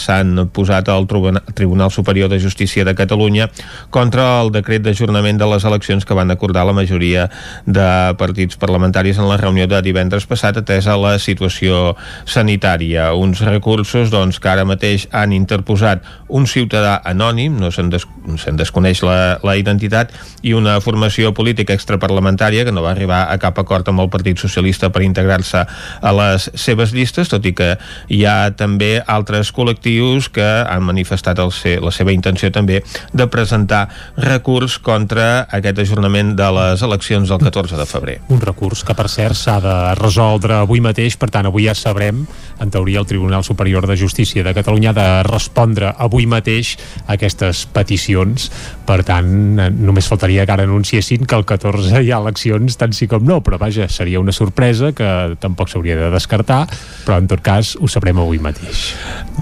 [0.00, 3.48] s'han posat al Tribunal Superior de Justícia de Catalunya
[3.90, 7.28] contra el decret d'ajornament de les eleccions que van acordar la majoria
[7.66, 7.88] de
[8.20, 13.12] partits parlamentaris en la reunió de divendres passat atesa la situació sanitària.
[13.14, 18.06] Uns recursos doncs, que ara mateix han interposat un ciutadà anònim, no se'n des
[18.40, 20.12] se desconeix la, la identitat,
[20.42, 24.40] i una formació política extraparlamentària que no va arribar a cap acord amb el Partit
[24.40, 27.74] Socialista per integrar-se a les seves llistes, tot i que
[28.08, 33.26] hi ha també altres col·lectius que han manifestat el ser, la seva intenció també de
[33.30, 38.18] presentar recurs contra aquest ajornament de les eleccions del 14 de febrer.
[38.34, 42.24] Un recurs que, per cert, s'ha de resoldre avui mateix, per tant, avui ja sabrem,
[42.60, 46.74] en teoria, el Tribunal Superior de Justícia de Catalunya ha de respondre avui mateix
[47.06, 48.50] a aquestes peticions.
[48.86, 49.28] Per tant,
[49.74, 53.40] només faltaria que ara anunciessin que el 14 hi ha eleccions, tant sí com no,
[53.44, 55.08] però vaja, seria una sorpresa que
[55.40, 56.64] tampoc s'hauria de descartar,
[57.04, 58.94] però en tot cas ho sabrem avui mateix.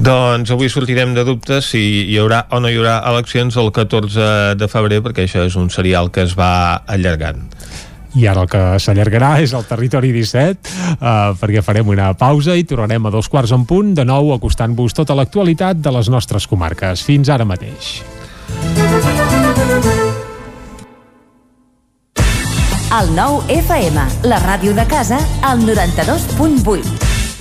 [0.02, 4.58] Doncs avui sortirem de dubtes si hi haurà o no hi haurà eleccions el 14
[4.58, 7.46] de febrer, perquè això és un serial que es va allargant
[8.12, 12.66] i ara el que s'allargarà és el Territori 17 uh, perquè farem una pausa i
[12.68, 17.06] tornarem a dos quarts en punt de nou acostant-vos tota l'actualitat de les nostres comarques.
[17.08, 18.02] Fins ara mateix.
[22.92, 27.11] El nou FM, la ràdio de casa, al 92.8.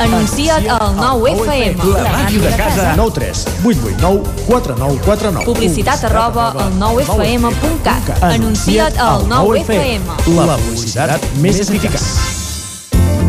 [0.00, 1.84] Anuncia't al 9FM.
[1.94, 2.94] La màquina de casa.
[2.96, 5.44] 9 3 8 8 9 4 9 4 9.
[5.46, 8.22] Publicitat arroba al 9FM.cat.
[8.22, 10.34] Anuncia't al 9FM.
[10.34, 12.02] La publicitat més eficaç.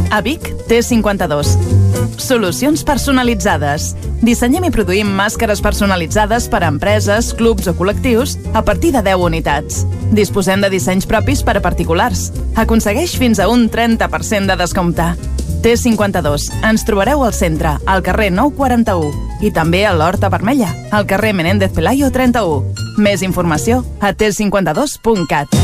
[0.09, 1.57] A Vic, T52.
[2.17, 3.93] Solucions personalitzades.
[4.21, 9.25] Dissenyem i produïm màscares personalitzades per a empreses, clubs o col·lectius a partir de 10
[9.25, 9.83] unitats.
[10.13, 12.31] Disposem de dissenys propis per a particulars.
[12.55, 15.11] Aconsegueix fins a un 30% de descompte.
[15.63, 16.51] T52.
[16.67, 21.71] Ens trobareu al centre, al carrer 941 i també a l'Horta Vermella, al carrer Menéndez
[21.71, 22.99] Pelayo 31.
[22.99, 25.55] Més informació a t52.cat.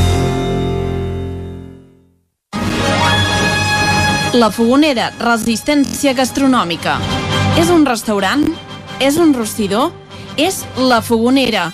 [4.39, 6.95] La Fogonera, resistència gastronòmica.
[7.59, 8.45] És un restaurant?
[9.03, 9.91] És un rostidor?
[10.39, 11.73] És La Fogonera,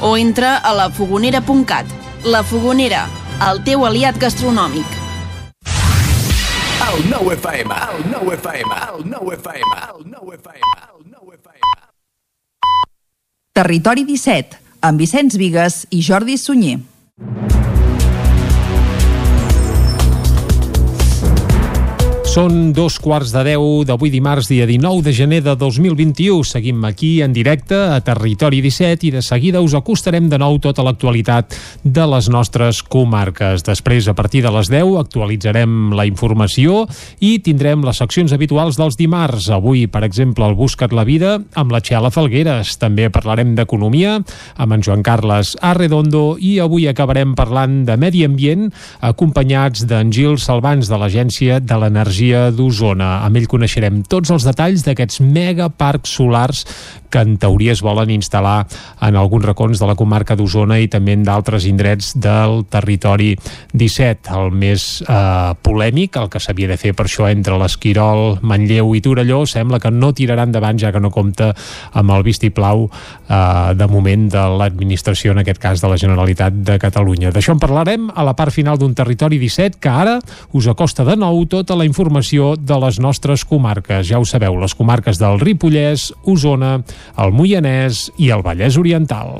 [0.00, 1.86] o entra a lafogonera.cat.
[2.24, 3.06] La Fogonera,
[3.50, 4.86] el teu aliat gastronòmic.
[6.86, 11.72] El 9 FM, el 9 FM, el 9 FM, el 9 FM, el 9 FM.
[13.52, 16.78] Territori 17, amb Vicenç Vigues i Jordi Sunyer.
[22.36, 26.42] Són dos quarts de deu d'avui dimarts, dia 19 de gener de 2021.
[26.44, 30.84] Seguim aquí en directe a Territori 17 i de seguida us acostarem de nou tota
[30.84, 33.64] l'actualitat de les nostres comarques.
[33.64, 36.82] Després, a partir de les 10, actualitzarem la informació
[37.24, 39.48] i tindrem les seccions habituals dels dimarts.
[39.48, 42.74] Avui, per exemple, el Buscat la Vida amb la Txela Falgueres.
[42.76, 44.18] També parlarem d'economia
[44.60, 48.68] amb en Joan Carles Arredondo i avui acabarem parlant de medi ambient
[49.00, 53.22] acompanyats d'en Gil Salvans de l'Agència de l'Energia d'Osona.
[53.26, 56.64] Amb ell coneixerem tots els detalls d'aquests megaparcs solars
[57.10, 58.66] que en teoria es volen instal·lar
[59.06, 63.32] en alguns racons de la comarca d'Osona i també en d'altres indrets del territori
[63.72, 64.32] 17.
[64.36, 69.02] El més eh, polèmic, el que s'havia de fer per això entre l'Esquirol, Manlleu i
[69.04, 71.52] Torelló, sembla que no tirarà endavant ja que no compta
[71.96, 76.78] amb el vistiplau eh, de moment de l'administració, en aquest cas de la Generalitat de
[76.82, 77.32] Catalunya.
[77.34, 80.18] D'això en parlarem a la part final d'un territori 17 que ara
[80.52, 82.15] us acosta de nou tota la informació
[82.56, 84.08] de les nostres comarques.
[84.08, 86.80] Ja ho sabeu, les comarques del Ripollès, Osona,
[87.18, 89.34] el Moianès i el Vallès Oriental.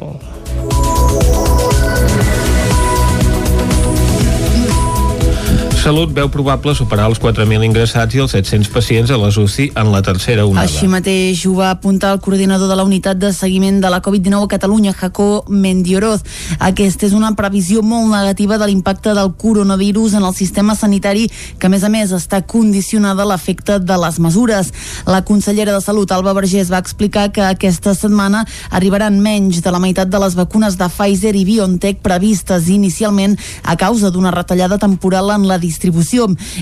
[5.86, 9.92] Salut veu probable superar els 4.000 ingressats i els 700 pacients a les UCI en
[9.92, 10.66] la tercera onada.
[10.66, 14.48] Així mateix ho va apuntar el coordinador de la unitat de seguiment de la Covid-19
[14.48, 16.24] a Catalunya, Jaco Mendioroz.
[16.58, 21.28] Aquesta és una previsió molt negativa de l'impacte del coronavirus en el sistema sanitari,
[21.60, 24.74] que a més a més està condicionada a l'efecte de les mesures.
[25.06, 28.42] La consellera de Salut, Alba Vergés, va explicar que aquesta setmana
[28.74, 33.78] arribaran menys de la meitat de les vacunes de Pfizer i BioNTech previstes inicialment a
[33.78, 35.75] causa d'una retallada temporal en la distribució.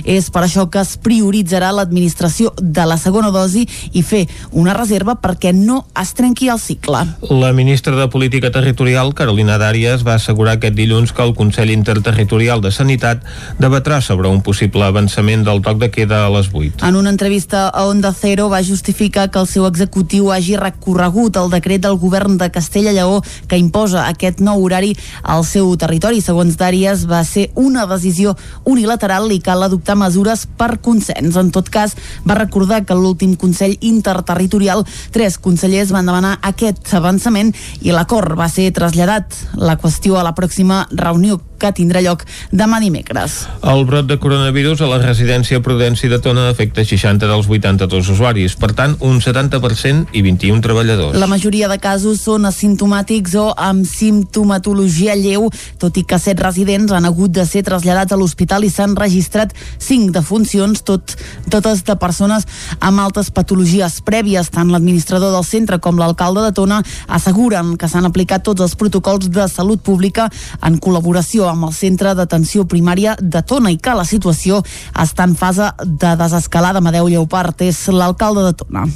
[0.04, 5.16] És per això que es prioritzarà l'administració de la segona dosi i fer una reserva
[5.20, 7.04] perquè no es trenqui el cicle.
[7.30, 12.60] La ministra de Política Territorial, Carolina Dàries, va assegurar aquest dilluns que el Consell Interterritorial
[12.64, 13.22] de Sanitat
[13.58, 16.84] debatrà sobre un possible avançament del toc de queda a les 8.
[16.86, 21.50] En una entrevista a Onda Cero va justificar que el seu executiu hagi recorregut el
[21.52, 26.22] decret del govern de Castella Lleó que imposa aquest nou horari al seu territori.
[26.24, 29.03] Segons Dàries, va ser una decisió unilateral
[29.34, 31.36] i cal adoptar mesures per consens.
[31.36, 37.54] En tot cas, va recordar que l'últim Consell Interterritorial tres consellers van demanar aquest avançament
[37.82, 39.34] i l'acord va ser traslladat.
[39.56, 43.44] La qüestió a la pròxima reunió que tindrà lloc demà dimecres.
[43.64, 48.56] El brot de coronavirus a la residència Prudenci de Tona afecta 60 dels 82 usuaris,
[48.60, 51.16] per tant, un 70% i 21 treballadors.
[51.20, 55.48] La majoria de casos són asimptomàtics o amb simptomatologia lleu,
[55.80, 59.54] tot i que set residents han hagut de ser traslladats a l'hospital i s'han registrat
[59.78, 61.16] cinc defuncions, tot,
[61.52, 62.44] totes de persones
[62.80, 64.52] amb altes patologies prèvies.
[64.52, 69.30] Tant l'administrador del centre com l'alcalde de Tona asseguren que s'han aplicat tots els protocols
[69.32, 70.28] de salut pública
[70.64, 74.60] en col·laboració amb el centre d'atenció primària de Tona i que la situació
[74.92, 76.82] està en fase de desescalada.
[76.82, 78.86] Amadeu Lleopart és l'alcalde de Tona.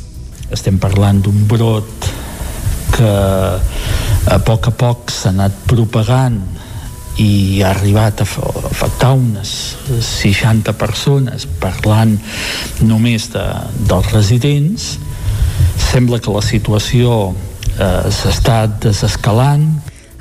[0.55, 2.09] Estem parlant d'un brot
[2.95, 3.11] que
[4.29, 6.41] a poc a poc s'ha anat propagant
[7.19, 8.27] i ha arribat a
[8.71, 9.53] afectar unes
[10.07, 12.15] 60 persones parlant
[12.87, 13.45] només de,
[13.91, 14.93] dels residents
[15.89, 17.19] sembla que la situació
[17.75, 19.67] eh, s'està desescalant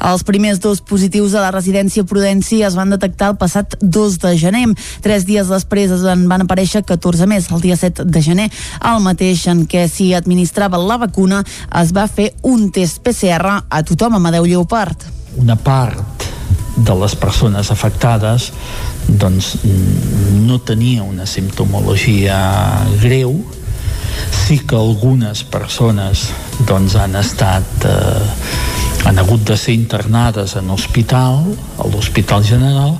[0.03, 4.33] els primers dos positius a la residència Prudència es van detectar el passat 2 de
[4.37, 4.65] gener.
[5.03, 7.49] Tres dies després es van, van aparèixer 14 més.
[7.51, 8.49] El dia 7 de gener,
[8.85, 11.43] el mateix en què s'hi administrava la vacuna,
[11.81, 15.07] es va fer un test PCR a tothom a Madeu Lleopard.
[15.37, 16.25] Una part
[16.77, 18.51] de les persones afectades
[19.07, 19.55] doncs
[20.45, 22.37] no tenia una simptomologia
[23.01, 23.39] greu
[24.45, 26.27] sí que algunes persones
[26.67, 31.43] doncs han estat eh, han hagut de ser internades en hospital,
[31.77, 32.95] a l'Hospital General,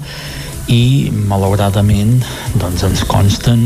[0.67, 2.19] i malauradament
[2.59, 3.63] doncs, ens consten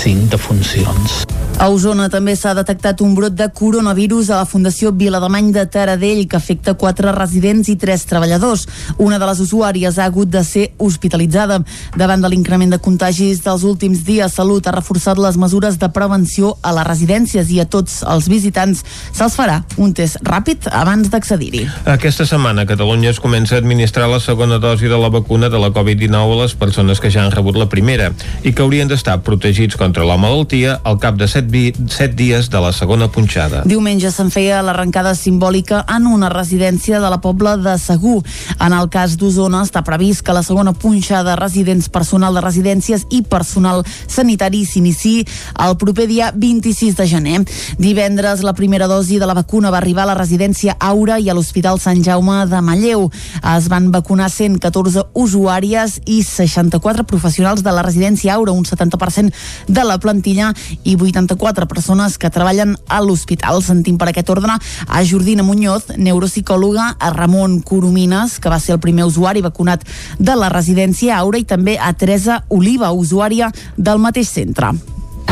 [0.00, 1.22] cinc defuncions.
[1.60, 6.22] A Osona també s'ha detectat un brot de coronavirus a la Fundació Vilademany de Taradell
[6.24, 8.62] que afecta quatre residents i tres treballadors.
[8.96, 11.58] Una de les usuàries ha hagut de ser hospitalitzada.
[12.00, 16.54] Davant de l'increment de contagis dels últims dies, Salut ha reforçat les mesures de prevenció
[16.62, 18.80] a les residències i a tots els visitants
[19.12, 21.66] se'ls farà un test ràpid abans d'accedir-hi.
[21.84, 25.68] Aquesta setmana Catalunya es comença a administrar la segona dosi de la vacuna de la
[25.76, 29.76] Covid-19 a les persones que ja han rebut la primera i que haurien d'estar protegits
[29.76, 31.49] contra la malaltia al cap de 7
[31.88, 33.62] set dies de la segona punxada.
[33.66, 38.20] Diumenge se'n feia l'arrencada simbòlica en una residència de la Pobla de Segur.
[38.60, 43.22] En el cas d'Osona està previst que la segona punxada residents personal de residències i
[43.22, 45.24] personal sanitari s'inici
[45.58, 47.40] el proper dia 26 de gener.
[47.78, 51.34] Divendres la primera dosi de la vacuna va arribar a la residència Aura i a
[51.34, 53.08] l'Hospital Sant Jaume de Malleu.
[53.56, 59.34] Es van vacunar 114 usuàries i 64 professionals de la residència Aura, un 70%
[59.68, 60.52] de la plantilla
[60.84, 63.62] i 80 64 persones que treballen a l'hospital.
[63.62, 64.56] Sentim per aquest ordre
[64.88, 69.84] a Jordina Muñoz, neuropsicòloga, a Ramon Coromines, que va ser el primer usuari vacunat
[70.18, 74.72] de la residència Aura, i també a Teresa Oliva, usuària del mateix centre.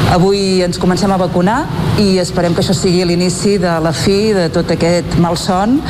[0.09, 1.59] Avui ens comencem a vacunar
[2.01, 5.81] i esperem que això sigui l'inici de la fi de tot aquest mal son,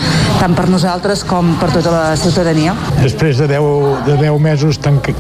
[0.40, 2.74] tant per nosaltres com per tota la ciutadania.
[3.02, 5.12] Després de 10, de 10 mesos tanc...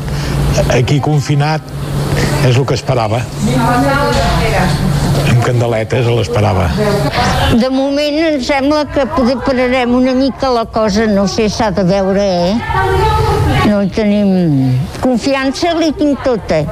[0.72, 1.62] aquí confinat,
[2.48, 3.20] és el que esperava.
[4.58, 6.68] Amb candeletes l'esperava.
[7.60, 11.84] De moment em sembla que poder pararem una mica la cosa, no sé, s'ha de
[11.92, 12.56] veure, eh?
[13.68, 16.64] No tenim confiança, li tinc tota.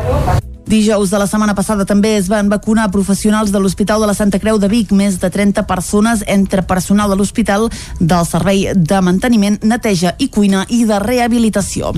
[0.66, 4.40] Dijous de la setmana passada també es van vacunar professionals de l'Hospital de la Santa
[4.42, 7.68] Creu de Vic, més de 30 persones entre personal de l'hospital
[8.00, 11.92] del servei de manteniment, neteja i cuina i de rehabilitació.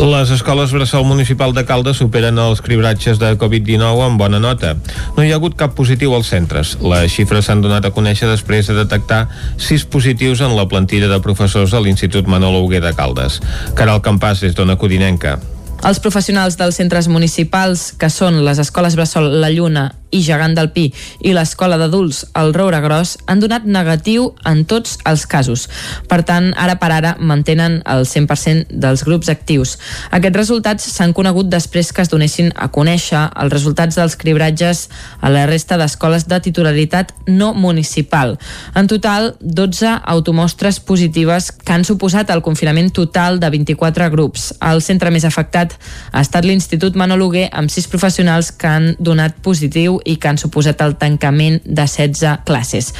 [0.00, 4.78] Les escoles Bressol Municipal de Caldes superen els cribratges de Covid-19 amb bona nota.
[5.18, 6.78] No hi ha hagut cap positiu als centres.
[6.80, 9.26] Les xifres s'han donat a conèixer després de detectar
[9.60, 13.42] sis positius en la plantilla de professors de l'Institut Manolo Huguer de Caldes.
[13.76, 15.36] Caral Campàs és d'Ona Codinenca.
[15.80, 20.70] Els professionals dels centres municipals, que són les escoles Bressol La Lluna i Gegant del
[20.74, 20.88] Pi
[21.24, 25.68] i l'Escola d'Adults El Roure Gros han donat negatiu en tots els casos.
[26.10, 29.76] Per tant, ara per ara mantenen el 100% dels grups actius.
[30.10, 34.88] Aquests resultats s'han conegut després que es donessin a conèixer els resultats dels cribratges
[35.20, 38.36] a la resta d'escoles de titularitat no municipal.
[38.74, 44.50] En total, 12 automostres positives que han suposat el confinament total de 24 grups.
[44.60, 45.69] El centre més afectat
[46.12, 50.82] ha estat l'Institut Manoluguer amb 6 professionals que han donat positiu i que han suposat
[50.84, 52.92] el tancament de 16 classes.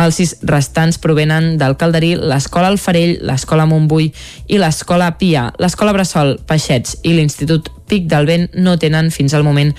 [0.00, 4.10] Els sis restants provenen del Calderí, l'Escola Alfarell, l'Escola Montbui
[4.48, 9.44] i l'Escola Pia, l'Escola Bressol, Peixets i l'Institut Pic del Vent no tenen fins al
[9.46, 9.72] moment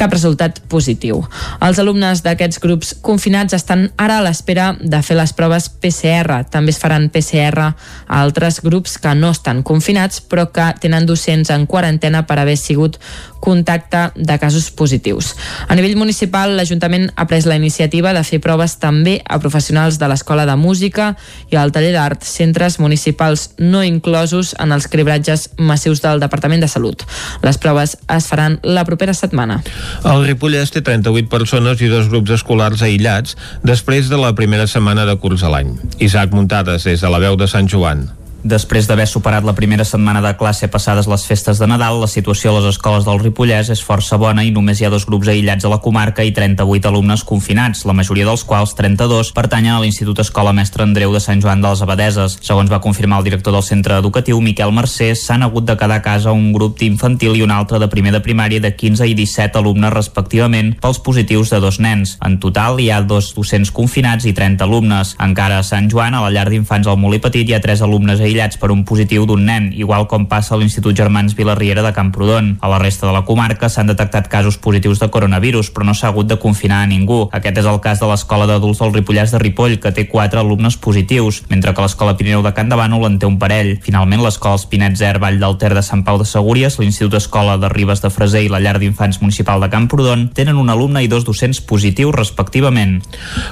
[0.00, 1.20] cap resultat positiu.
[1.60, 6.44] Els alumnes d'aquests grups confinats estan ara a l'espera de fer les proves PCR.
[6.50, 7.74] També es faran PCR a
[8.20, 12.98] altres grups que no estan confinats però que tenen docents en quarantena per haver sigut
[13.40, 15.34] contacte de casos positius.
[15.68, 20.08] A nivell municipal, l'Ajuntament ha pres la iniciativa de fer proves també a professionals de
[20.10, 21.14] l'Escola de Música
[21.50, 26.68] i al Taller d'Art, centres municipals no inclosos en els cribratges massius del Departament de
[26.68, 27.02] Salut.
[27.42, 29.60] Les proves es faran la propera setmana.
[30.04, 35.08] El Ripollès té 38 persones i dos grups escolars aïllats després de la primera setmana
[35.08, 35.74] de curs a l'any.
[35.98, 38.08] Isaac Muntades, des de la veu de Sant Joan.
[38.42, 42.50] Després d'haver superat la primera setmana de classe passades les festes de Nadal, la situació
[42.50, 45.66] a les escoles del Ripollès és força bona i només hi ha dos grups aïllats
[45.66, 50.22] a la comarca i 38 alumnes confinats, la majoria dels quals, 32, pertanyen a l'Institut
[50.24, 52.38] Escola Mestre Andreu de Sant Joan de les Abadeses.
[52.40, 56.04] Segons va confirmar el director del centre educatiu, Miquel Mercè, s'han hagut de quedar a
[56.06, 59.60] casa un grup d'infantil i un altre de primer de primària de 15 i 17
[59.60, 62.16] alumnes respectivament pels positius de dos nens.
[62.24, 65.12] En total hi ha dos docents confinats i 30 alumnes.
[65.20, 68.16] Encara a Sant Joan, a la llar d'infants al Molí Petit, hi ha tres alumnes
[68.16, 68.29] aïllats
[68.60, 72.58] per un positiu d'un nen, igual com passa a l'Institut Germans Vilarriera de Camprodon.
[72.60, 76.08] A la resta de la comarca s'han detectat casos positius de coronavirus, però no s'ha
[76.08, 77.28] hagut de confinar a ningú.
[77.32, 80.76] Aquest és el cas de l'Escola d'Adults del Ripollès de Ripoll, que té quatre alumnes
[80.76, 83.76] positius, mentre que l'Escola Pirineu de Can de Bànol en té un parell.
[83.82, 87.68] Finalment, l'Escola Espinet Zer Vall del Ter de Sant Pau de Segúries, l'Institut Escola de
[87.68, 91.26] Ribes de Freser i la Llar d'Infants Municipal de Camprodon tenen un alumne i dos
[91.26, 93.00] docents positius respectivament.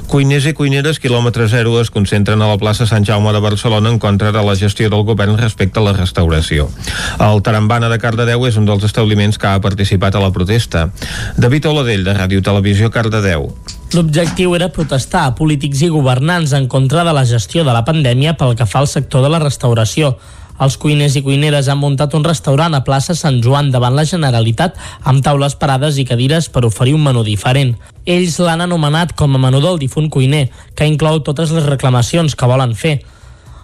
[0.09, 3.99] Cuiners i cuineres quilòmetre zero es concentren a la plaça Sant Jaume de Barcelona en
[3.99, 6.69] contra de la gestió del govern respecte a la restauració.
[7.21, 10.91] El Tarambana de Cardedeu és un dels establiments que ha participat a la protesta.
[11.37, 13.49] David Oladell, de Ràdio Televisió Cardedeu.
[13.95, 18.37] L'objectiu era protestar a polítics i governants en contra de la gestió de la pandèmia
[18.37, 20.19] pel que fa al sector de la restauració.
[20.59, 24.75] Els cuiners i cuineres han muntat un restaurant a plaça Sant Joan davant la Generalitat
[25.07, 27.77] amb taules parades i cadires per oferir un menú diferent.
[28.05, 32.51] Ells l'han anomenat com a menú del difunt cuiner, que inclou totes les reclamacions que
[32.51, 32.99] volen fer.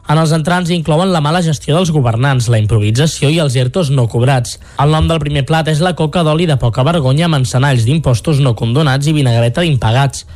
[0.04, 4.04] En els entrants inclouen la mala gestió dels governants, la improvisació i els ERTOs no
[4.12, 4.58] cobrats.
[4.82, 8.42] El nom del primer plat és la coca d'oli de poca vergonya amb encenalls d'impostos
[8.44, 10.26] no condonats i vinagreta d'impagats.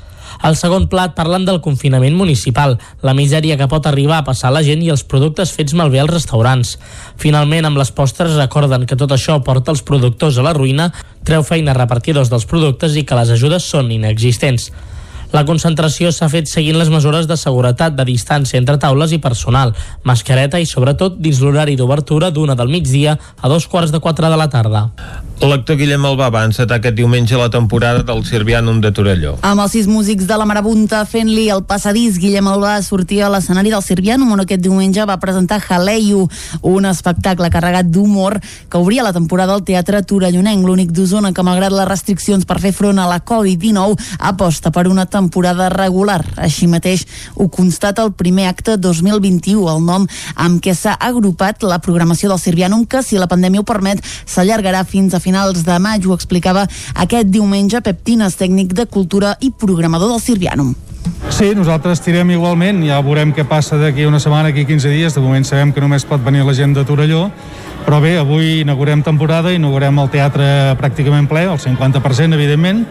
[0.40, 4.62] Al segon plat parlen del confinament municipal, la misèria que pot arribar a passar la
[4.64, 6.76] gent i els productes fets malbé als restaurants.
[7.20, 10.92] Finalment, amb les postres recorden que tot això porta els productors a la ruïna,
[11.28, 14.70] treu feina a repartidors dels productes i que les ajudes són inexistents.
[15.32, 19.74] La concentració s'ha fet seguint les mesures de seguretat de distància entre taules i personal,
[20.08, 24.38] mascareta i sobretot dins l'horari d'obertura d'una del migdia a dos quarts de quatre de
[24.40, 24.88] la tarda.
[25.38, 29.36] L'actor Guillem Albà va encetar aquest diumenge la temporada del Sirvianum de Torelló.
[29.46, 33.70] Amb els sis músics de la Marabunta fent-li el passadís, Guillem Albà sortia a l'escenari
[33.70, 36.24] del Sirvianum on aquest diumenge va presentar Jaleio,
[36.66, 41.76] un espectacle carregat d'humor que obria la temporada al Teatre Torellonenc, l'únic d'Osona que malgrat
[41.76, 43.94] les restriccions per fer front a la Covid-19
[44.32, 45.17] aposta per una temporada
[45.74, 46.24] regular.
[46.36, 47.06] Així mateix
[47.36, 50.06] ho constata el primer acte 2021, el nom
[50.36, 54.84] amb què s'ha agrupat la programació del Sirvianum que, si la pandèmia ho permet, s'allargarà
[54.84, 59.50] fins a finals de maig, ho explicava aquest diumenge Pep Tines, tècnic de cultura i
[59.50, 60.74] programador del Sirvianum.
[61.30, 65.22] Sí, nosaltres tirem igualment, ja veurem què passa d'aquí una setmana, aquí 15 dies, de
[65.22, 67.28] moment sabem que només pot venir la gent de Torelló,
[67.84, 70.48] però bé, avui inaugurem temporada, inaugurem el teatre
[70.80, 72.84] pràcticament ple, el 50% evidentment,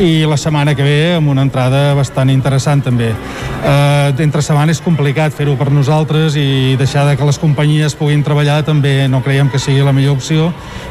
[0.00, 3.12] i la setmana que ve amb una entrada bastant interessant també.
[3.12, 8.24] Eh, entre setmana és complicat fer-ho per nosaltres i deixar de que les companyies puguin
[8.26, 10.50] treballar també no creiem que sigui la millor opció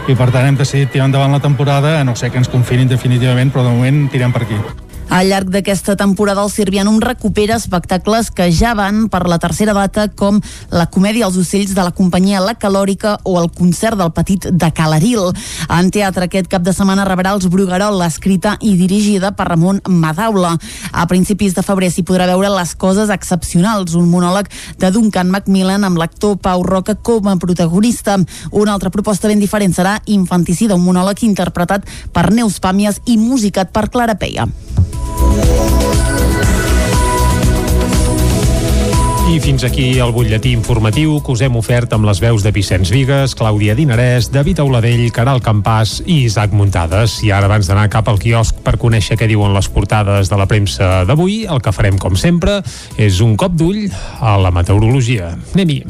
[0.09, 3.53] i per tant hem decidit tirar endavant la temporada, no sé que ens confinin definitivament,
[3.53, 4.84] però de moment tirem per aquí.
[5.09, 10.07] Al llarg d'aquesta temporada el Sirvianum recupera espectacles que ja van per la tercera data
[10.09, 10.41] com
[10.73, 14.71] la comèdia als ocells de la companyia La Calòrica o el concert del petit de
[14.75, 15.29] Calaril.
[15.69, 20.55] En teatre aquest cap de setmana rebrà els Bruguerol, escrita i dirigida per Ramon Madaula.
[20.91, 24.49] A principis de febrer s'hi podrà veure Les coses excepcionals, un monòleg
[24.81, 28.17] de Duncan Macmillan amb l'actor Pau Roca com a protagonista.
[28.51, 33.71] Una altra proposta ben diferent serà Infanticida, un monòleg interpretat per Neus Pàmies i musicat
[33.71, 34.49] per Clara Peia.
[39.35, 42.87] I fins aquí el butlletí informatiu que us hem ofert amb les veus de Vicenç
[42.93, 47.17] Vigues, Clàudia Dinarès, David Auladell, Caral Campàs i Isaac Muntades.
[47.25, 50.47] I ara, abans d'anar cap al quiosc per conèixer què diuen les portades de la
[50.47, 52.61] premsa d'avui, el que farem, com sempre,
[52.95, 53.89] és un cop d'ull
[54.23, 55.33] a la meteorologia.
[55.51, 55.81] Anem-hi.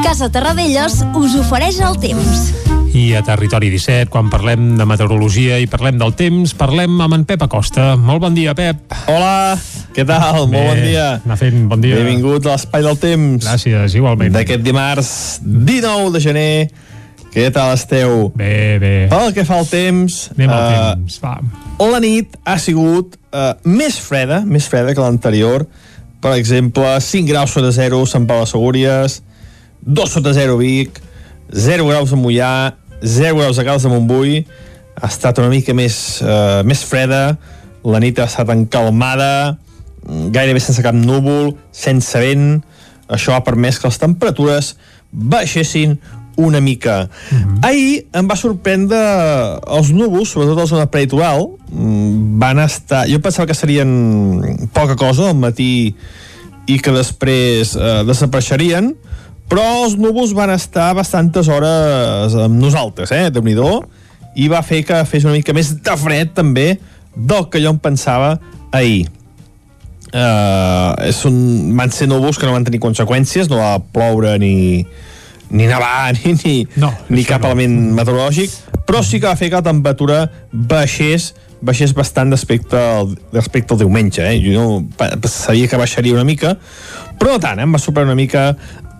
[0.00, 2.73] Casa Terradellos us ofereix el temps.
[2.94, 7.24] I a Territori 17, quan parlem de meteorologia i parlem del temps, parlem amb en
[7.26, 7.96] Pep Acosta.
[7.98, 8.84] Molt bon dia, Pep.
[9.10, 9.56] Hola,
[9.96, 10.44] què tal?
[10.46, 11.06] Bé, Molt bon dia.
[11.26, 11.96] Anar fent bon dia.
[11.98, 13.42] Benvingut a l'Espai del Temps.
[13.42, 14.30] Gràcies, igualment.
[14.36, 15.10] D'aquest dimarts
[15.42, 16.52] 19 de gener.
[17.34, 18.28] Què tal esteu?
[18.38, 18.92] Bé, bé.
[19.10, 20.20] Pel que fa al temps...
[20.36, 21.32] Anem al eh, temps, va.
[21.90, 25.66] La nit ha sigut eh, més freda, més freda que l'anterior.
[26.22, 29.18] Per exemple, 5 graus sota 0 Sant Pau de Segúries,
[29.82, 31.02] 2 sota 0 Vic,
[31.50, 32.54] 0 graus a Mollà,
[33.04, 34.46] 0 graus a Calç de Montbui.
[34.94, 37.36] Ha estat una mica més, eh, més freda,
[37.84, 39.58] la nit ha estat encalmada,
[40.06, 42.62] mm, gairebé sense cap núvol, sense vent.
[43.08, 44.76] Això ha permès que les temperatures
[45.12, 45.98] baixessin
[46.36, 47.08] una mica.
[47.30, 47.58] Mm -hmm.
[47.62, 48.98] Ahir em va sorprendre
[49.66, 53.06] els núvols, sobretot a la zona peritoral, mm, van estar...
[53.08, 55.94] Jo pensava que serien poca cosa al matí
[56.66, 58.96] i que després eh, desapareixerien,
[59.50, 63.56] però els núvols van estar bastantes hores amb nosaltres, eh, déu nhi
[64.34, 66.78] i va fer que fes una mica més de fred també
[67.14, 68.34] del que jo em pensava
[68.74, 69.06] ahir.
[70.14, 71.36] Uh, és un,
[71.78, 74.84] van ser núvols que no van tenir conseqüències, no va ploure ni,
[75.50, 77.50] ni nevar ni, ni, no, ni cap no.
[77.50, 78.54] element meteorològic,
[78.86, 81.32] però sí que va fer que la temperatura baixés
[81.64, 84.20] baixés bastant respecte al, respecte al diumenge.
[84.20, 84.36] Eh?
[84.44, 86.58] Jo no, sabia que baixaria una mica,
[87.18, 87.64] però no tant, eh?
[87.64, 88.50] em va superar una mica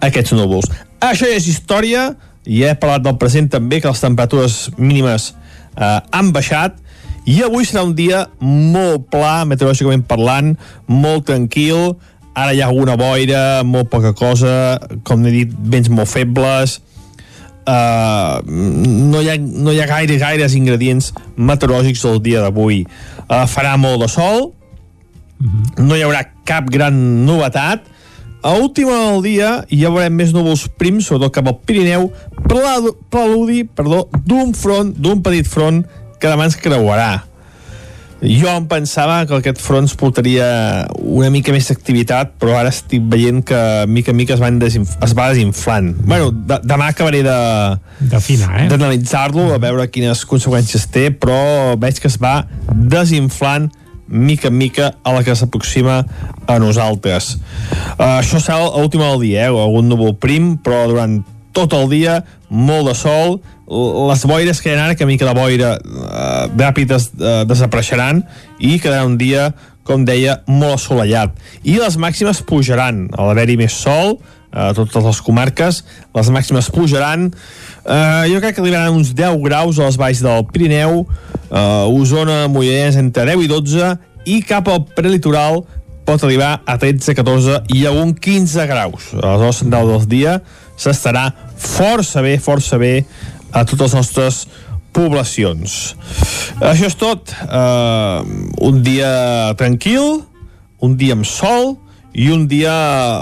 [0.03, 0.71] aquests núvols.
[1.05, 2.15] Això ja és història,
[2.45, 5.33] i he parlat del present també, que les temperatures mínimes
[5.77, 6.81] eh, han baixat,
[7.25, 10.53] i avui serà un dia molt pla, meteorològicament parlant,
[10.91, 11.95] molt tranquil,
[12.37, 14.77] ara hi ha alguna boira, molt poca cosa,
[15.09, 16.81] com he dit, vents molt febles,
[17.65, 22.83] uh, no, hi ha, no hi ha gaire, gaires ingredients meteorològics el dia d'avui.
[23.25, 24.51] Uh, farà molt de sol,
[25.81, 27.89] no hi haurà cap gran novetat,
[28.45, 32.11] a última del dia ja veurem més núvols prims, sobretot cap al Pirineu,
[32.45, 35.81] prelu- preludi perdó, d'un front, d'un petit front
[36.21, 37.25] que demà ens creuarà.
[38.25, 40.47] Jo em pensava que aquest front ens portaria
[40.97, 43.59] una mica més d'activitat, però ara estic veient que
[43.91, 45.91] mica en mica es, van desinf es va desinflant.
[46.07, 47.39] Bueno, de demà acabaré de...
[48.13, 48.69] D'afinar, eh?
[48.71, 53.69] D'analitzar-lo, a veure quines conseqüències té, però veig que es va desinflant
[54.15, 56.05] mica en mica a la que s'aproxima
[56.47, 57.35] a nosaltres.
[57.99, 59.53] Uh, això serà a l'última del dia, eh?
[59.53, 61.19] algun núvol prim, però durant
[61.55, 65.35] tot el dia, molt de sol, les boires que hi ha ara, que mica de
[65.37, 68.23] boira uh, ràpid des, uh, desapareixeran
[68.59, 69.53] i quedarà un dia,
[69.85, 71.35] com deia, molt assolellat.
[71.63, 74.19] I les màximes pujaran, a l'haver-hi més sol,
[74.55, 75.83] a totes les comarques,
[76.15, 77.29] les màximes pujaran,
[77.85, 81.05] eh, jo crec que arribaran uns 10 graus a les valls del Pirineu,
[81.51, 85.65] eh, Osona, Moianès, entre 10 i 12, i cap al prelitoral
[86.05, 89.13] pot arribar a 13, 14 i algun 15 graus.
[89.17, 90.37] Aleshores, al del dia
[90.77, 93.05] s'estarà força bé, força bé
[93.53, 94.45] a totes les nostres
[94.95, 95.95] poblacions.
[96.63, 97.33] Això és tot.
[97.49, 98.23] Uh,
[98.63, 100.23] un dia tranquil,
[100.85, 101.77] un dia amb sol
[102.15, 102.75] i un dia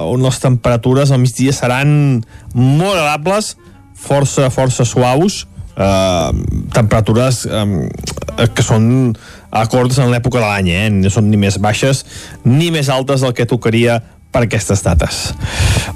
[0.04, 2.20] on les temperatures al migdia seran
[2.52, 3.54] molt agradables,
[4.02, 5.44] força, força suaus,
[5.76, 6.32] uh,
[6.74, 7.76] temperatures um,
[8.52, 9.12] que són
[9.52, 10.88] acords en l'època de l'any, eh?
[10.92, 12.04] no són ni més baixes
[12.44, 14.00] ni més altes del que tocaria
[14.32, 15.18] per aquestes dates.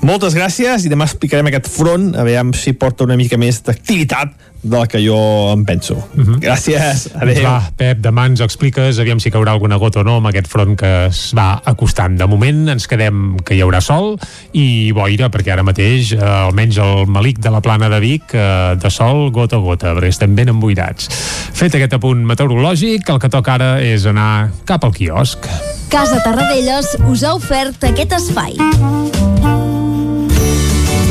[0.05, 4.35] Moltes gràcies i demà explicarem aquest front a veure si porta una mica més d'activitat
[4.63, 5.17] de la que jo
[5.53, 5.97] em penso.
[6.43, 7.45] Gràcies, Doncs adéu.
[7.45, 10.77] va, Pep, demà ens expliques aviam si caurà alguna gota o no amb aquest front
[10.79, 12.17] que es va acostant.
[12.19, 14.17] De moment ens quedem que hi haurà sol
[14.53, 18.75] i boira, perquè ara mateix, eh, almenys el malic de la plana de Vic, eh,
[18.81, 21.09] de sol gota a gota, perquè estem ben emboirats.
[21.57, 25.47] Fet aquest apunt meteorològic, el que toca ara és anar cap al quiosc.
[25.89, 29.76] Casa Tarradellas us ha ofert aquest espai.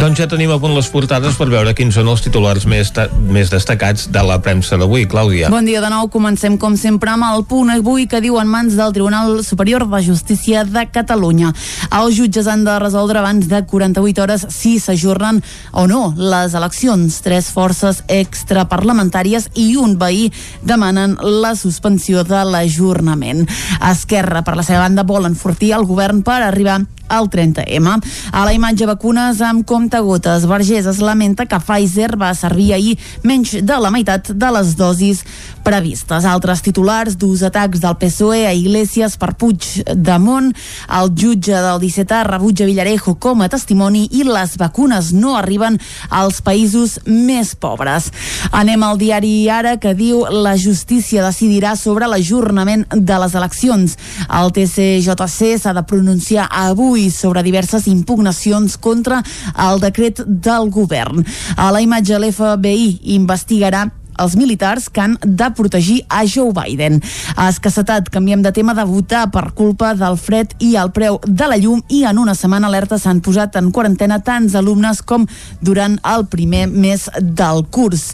[0.00, 2.88] Doncs ja tenim a punt les portades per veure quins són els titulars més,
[3.28, 5.02] més destacats de la premsa d'avui.
[5.04, 5.50] Clàudia.
[5.52, 8.78] Bon dia de nou, comencem com sempre amb el punt avui que diu en mans
[8.78, 11.50] del Tribunal Superior de Justícia de Catalunya.
[11.98, 15.42] Els jutges han de resoldre abans de 48 hores si s'ajornen
[15.76, 17.18] o no les eleccions.
[17.20, 20.30] Tres forces extraparlamentàries i un veí
[20.64, 23.44] demanen la suspensió de l'ajornament.
[23.90, 26.78] Esquerra, per la seva banda, vol enfortir el govern per arribar
[27.10, 27.98] al 30M.
[28.32, 32.96] A la imatge vacunes amb comptagotes, Vergés es lamenta que Pfizer va servir ahir
[33.26, 35.24] menys de la meitat de les dosis
[35.70, 36.26] previstes.
[36.26, 40.50] Altres titulars d'ús atacs del PSOE a Iglesias per Puigdemont,
[40.98, 45.78] el jutge del 17A rebutja Villarejo com a testimoni i les vacunes no arriben
[46.10, 48.08] als països més pobres.
[48.50, 53.94] Anem al diari Ara que diu la justícia decidirà sobre l'ajornament de les eleccions.
[54.26, 59.22] El TCJC s'ha de pronunciar avui sobre diverses impugnacions contra
[59.68, 61.22] el decret del govern.
[61.56, 63.86] A la imatge l'FBI investigarà
[64.20, 67.00] els militars que han de protegir a Joe Biden.
[67.36, 71.48] A escassetat, canviem de tema de votar per culpa del fred i el preu de
[71.48, 75.26] la llum i en una setmana alerta s'han posat en quarantena tants alumnes com
[75.60, 78.10] durant el primer mes del curs.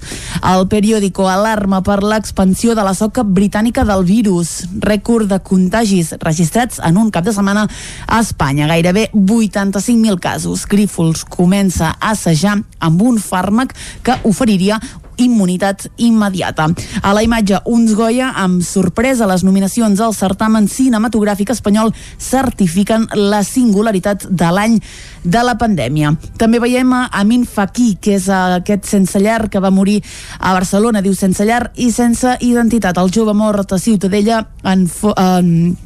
[0.46, 4.66] El periòdico alarma per l'expansió de la soca britànica del virus.
[4.80, 7.66] Rècord de contagis registrats en un cap de setmana
[8.06, 8.68] a Espanya.
[8.70, 10.66] Gairebé 85.000 casos.
[10.70, 14.80] Grífols comença a assajar amb un fàrmac que oferiria
[15.16, 16.68] immunitat immediata.
[17.02, 23.42] A la imatge, uns Goya, amb sorpresa, les nominacions al certamen cinematogràfic espanyol certifiquen la
[23.46, 24.78] singularitat de l'any
[25.24, 26.14] de la pandèmia.
[26.38, 30.02] També veiem a Amin Fakir, que és aquest sense llar que va morir
[30.38, 32.98] a Barcelona, diu sense llar i sense identitat.
[32.98, 34.86] El jove mort a Ciutadella en,
[35.16, 35.76] en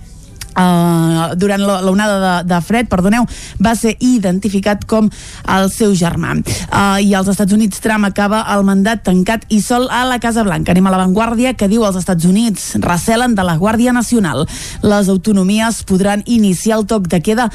[0.51, 3.27] Uh, durant l'onada de, de fred, perdoneu,
[3.63, 5.11] va ser identificat com
[5.49, 6.35] el seu germà.
[6.37, 10.45] Uh, I als Estats Units Trump acaba el mandat tancat i sol a la Casa
[10.47, 10.75] Blanca.
[10.75, 14.47] Anem a l'avantguàrdia que diu als Estats Units recelen de la Guàrdia Nacional.
[14.83, 17.51] Les autonomies podran iniciar el toc de queda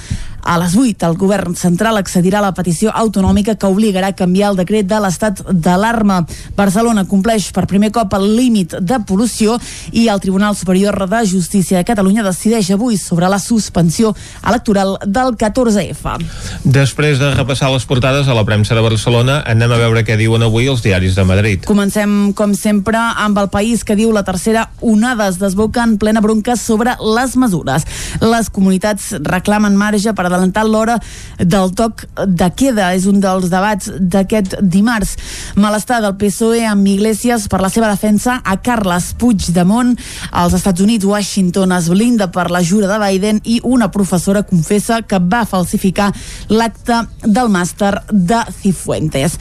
[0.46, 1.08] a les 8.
[1.08, 5.00] El govern central accedirà a la petició autonòmica que obligarà a canviar el decret de
[5.02, 6.22] l'estat d'alarma.
[6.56, 9.58] Barcelona compleix per primer cop el límit de pol·lució
[9.92, 14.14] i el Tribunal Superior de Justícia de Catalunya decideix avui avui sobre la suspensió
[14.46, 16.20] electoral del 14F.
[16.64, 20.46] Després de repassar les portades a la premsa de Barcelona, anem a veure què diuen
[20.46, 21.66] avui els diaris de Madrid.
[21.66, 26.22] Comencem, com sempre, amb el país que diu la tercera onada es desboca en plena
[26.22, 27.88] bronca sobre les mesures.
[28.22, 31.00] Les comunitats reclamen marge per adelantar l'hora
[31.40, 32.92] del toc de queda.
[32.94, 35.16] És un dels debats d'aquest dimarts.
[35.58, 39.96] Malestar del PSOE amb Iglesias per la seva defensa a Carles Puigdemont.
[40.32, 45.00] Als Estats Units, Washington es blinda per la jura de Biden i una professora confessa
[45.08, 46.10] que va falsificar
[46.52, 49.38] l'acte del màster de Cifuentes.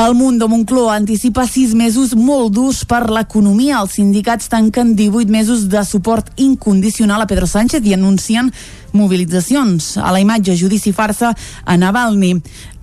[0.00, 3.82] El Mundo Moncloa anticipa sis mesos molt durs per l'economia.
[3.82, 8.48] Els sindicats tanquen 18 mesos de suport incondicional a Pedro Sánchez i anuncien
[8.96, 9.96] mobilitzacions.
[10.00, 12.40] A la imatge, judici farsa a Navalny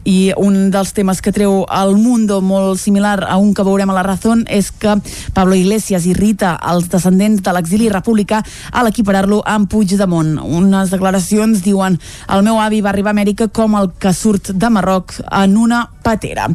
[0.08, 3.98] i un dels temes que treu el Mundo molt similar a un que veurem a
[3.98, 4.96] la Razón és que
[5.36, 8.40] Pablo Iglesias irrita els descendents de l'exili republicà
[8.72, 10.38] a l'equiparar-lo amb Puigdemont.
[10.40, 12.00] Unes declaracions diuen
[12.32, 15.84] el meu avi va arribar a Amèrica com el que surt de Marroc en una
[16.08, 16.48] patera.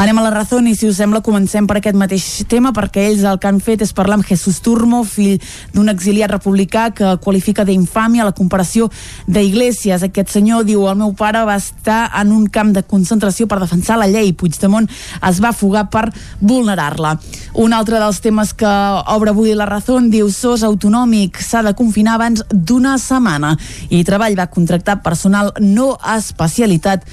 [0.00, 3.24] Anem a la Razón i si us sembla comencem per aquest mateix tema perquè ells
[3.28, 5.36] el que han fet és parlar amb Jesús Turmo, fill
[5.74, 8.88] d'un exiliat republicà que qualifica d'infàmia la comparació
[9.28, 10.06] d'Iglesias.
[10.06, 13.98] Aquest senyor diu el meu pare va estar en un camp de concentració per defensar
[14.00, 14.32] la llei.
[14.32, 14.88] Puigdemont
[15.28, 16.06] es va fugar per
[16.40, 17.16] vulnerar-la.
[17.60, 18.72] Un altre dels temes que
[19.14, 23.54] obre avui la raó diu SOS autonòmic s'ha de confinar abans d'una setmana
[23.90, 27.04] i Treball va contractar personal no especialitat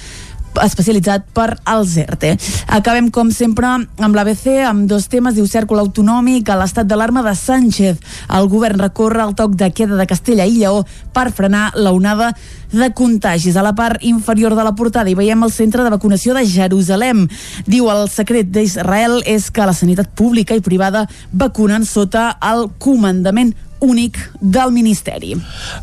[0.64, 2.36] especialitzat per als ERTE.
[2.68, 5.36] Acabem, com sempre, amb l'ABC, amb dos temes.
[5.38, 8.02] Diu cèrcol autonòmic a l'estat d'alarma de Sánchez.
[8.30, 10.84] El govern recorre el toc de queda de Castella i Lleó
[11.14, 12.34] per frenar l'onada
[12.72, 13.56] de contagis.
[13.56, 17.28] A la part inferior de la portada hi veiem el centre de vacunació de Jerusalem.
[17.68, 23.54] Diu el secret d'Israel és que la sanitat pública i privada vacunen sota el comandament
[23.82, 25.34] únic del Ministeri.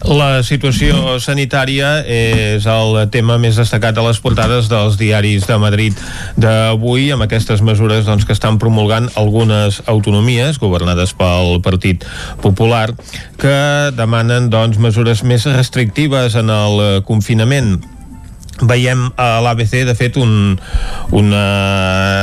[0.07, 5.99] La situació sanitària és el tema més destacat a les portades dels diaris de Madrid
[6.39, 12.07] d'avui, amb aquestes mesures doncs, que estan promulgant algunes autonomies governades pel Partit
[12.43, 12.89] Popular
[13.39, 13.59] que
[13.99, 17.79] demanen doncs, mesures més restrictives en el confinament
[18.67, 20.57] veiem a l'ABC de fet un,
[21.15, 21.45] una,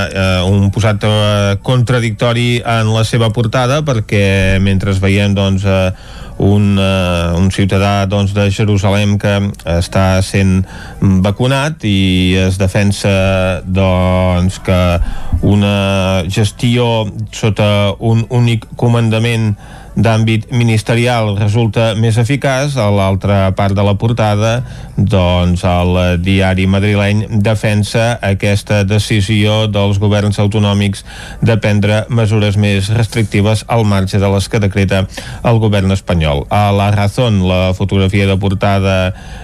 [0.09, 5.65] uh, un posat uh, contradictori en la seva portada perquè mentre veiem doncs
[6.37, 9.35] un, un ciutadà doncs, de Jerusalem que
[9.77, 10.65] està sent
[11.23, 14.81] vacunat i es defensa doncs, que
[15.47, 19.53] una gestió sota un únic comandament
[19.95, 24.57] d'àmbit ministerial resulta més eficaç, a l'altra part de la portada
[24.95, 31.03] doncs el diari madrileny defensa aquesta decisió dels governs autonòmics
[31.43, 35.05] de prendre mesures més restrictives al marge de les que decreta
[35.43, 36.45] el govern espanyol.
[36.49, 38.95] A la Razón, la fotografia de portada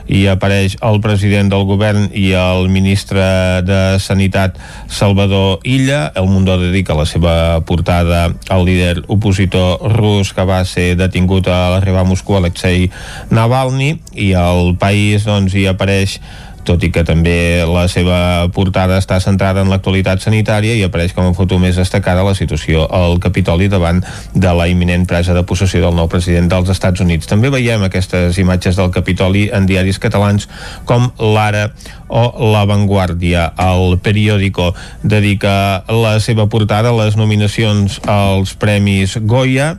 [0.08, 3.24] hi apareix el president del govern i el ministre
[3.68, 6.12] de Sanitat Salvador Illa.
[6.16, 11.70] El Mundo dedica la seva portada al líder opositor rus que va ser detingut a
[11.76, 12.90] l'arribar a Moscou Alexei
[13.30, 16.18] Navalny i el país doncs, hi apareix
[16.66, 21.30] tot i que també la seva portada està centrada en l'actualitat sanitària i apareix com
[21.30, 25.82] a foto més destacada la situació al Capitoli davant de la imminent presa de possessió
[25.82, 27.30] del nou president dels Estats Units.
[27.30, 30.48] També veiem aquestes imatges del Capitoli en diaris catalans
[30.86, 31.72] com l'Ara
[32.12, 33.50] o La Vanguardia.
[33.58, 34.72] El periòdico
[35.02, 39.78] dedica la seva portada a les nominacions als Premis Goya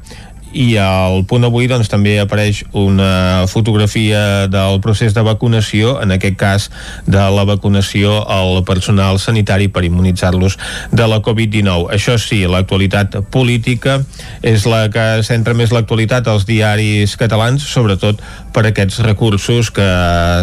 [0.53, 6.36] i al punt avui doncs, també apareix una fotografia del procés de vacunació, en aquest
[6.40, 6.68] cas
[7.07, 10.59] de la vacunació al personal sanitari per immunitzar-los
[10.92, 11.88] de la Covid-19.
[11.96, 14.00] Això sí, l'actualitat política
[14.42, 18.20] és la que centra més l'actualitat als diaris catalans, sobretot
[18.53, 19.88] per aquests recursos que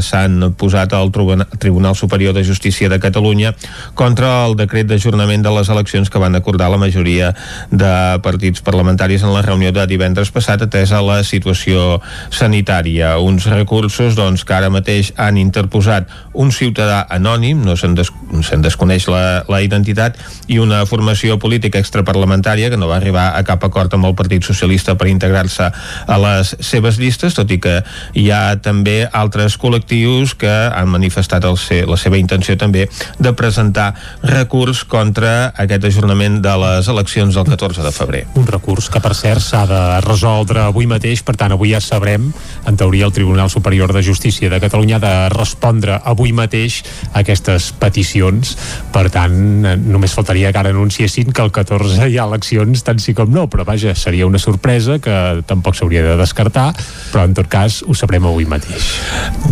[0.05, 3.53] s'han posat al Tribunal Superior de Justícia de Catalunya
[3.93, 7.33] contra el decret d'ajornament de les eleccions que van acordar la majoria
[7.69, 7.93] de
[8.25, 11.99] partits parlamentaris en la reunió de divendres passat atesa la situació
[12.31, 13.17] sanitària.
[13.19, 16.07] Uns recursos doncs, que ara mateix han interposat
[16.39, 18.11] un ciutadà anònim, no se'n des
[18.45, 20.15] se desconeix la, la identitat,
[20.47, 24.45] i una formació política extraparlamentària que no va arribar a cap acord amb el Partit
[24.45, 27.79] Socialista per integrar-se a les seves llistes, tot i que
[28.15, 32.87] hi ha també altres col·lectius que han manifestat el ser, la seva intenció també
[33.19, 33.91] de presentar
[34.23, 38.23] recurs contra aquest ajornament de les eleccions del 14 de febrer.
[38.39, 42.29] Un recurs que, per cert, s'ha de resoldre avui mateix, per tant, avui ja sabrem,
[42.67, 46.81] en teoria, el Tribunal Superior de Justícia de Catalunya de respondre avui mateix
[47.11, 48.55] a aquestes peticions.
[48.93, 49.35] Per tant,
[49.85, 53.47] només faltaria que ara anunciessin que el 14 hi ha eleccions, tant sí com no,
[53.51, 55.15] però vaja, seria una sorpresa que
[55.49, 56.69] tampoc s'hauria de descartar,
[57.13, 58.91] però en tot cas ho sabrem avui mateix.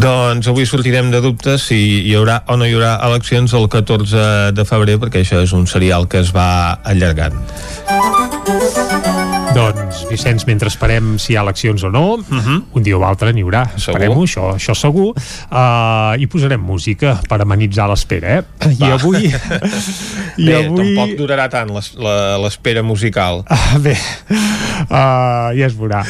[0.01, 4.53] Doncs avui sortirem de dubtes si hi haurà o no hi haurà eleccions el 14
[4.57, 6.47] de febrer, perquè això és un serial que es va
[6.83, 7.35] allargant.
[9.55, 12.39] Doncs, Vicenç, mentre esperem si hi ha eleccions o no, uh Mhm.
[12.39, 12.63] -huh.
[12.73, 13.63] un dia o altre n'hi haurà.
[13.75, 15.13] Esperem-ho, això, això segur.
[15.51, 18.43] Uh, I posarem música per amenitzar l'espera, eh?
[18.69, 18.93] I Va.
[18.93, 19.25] avui...
[20.37, 20.95] I Bé, avui...
[20.95, 23.43] tampoc durarà tant l'espera musical.
[23.47, 23.97] Ah, bé,
[24.89, 26.03] uh, ja es veurà.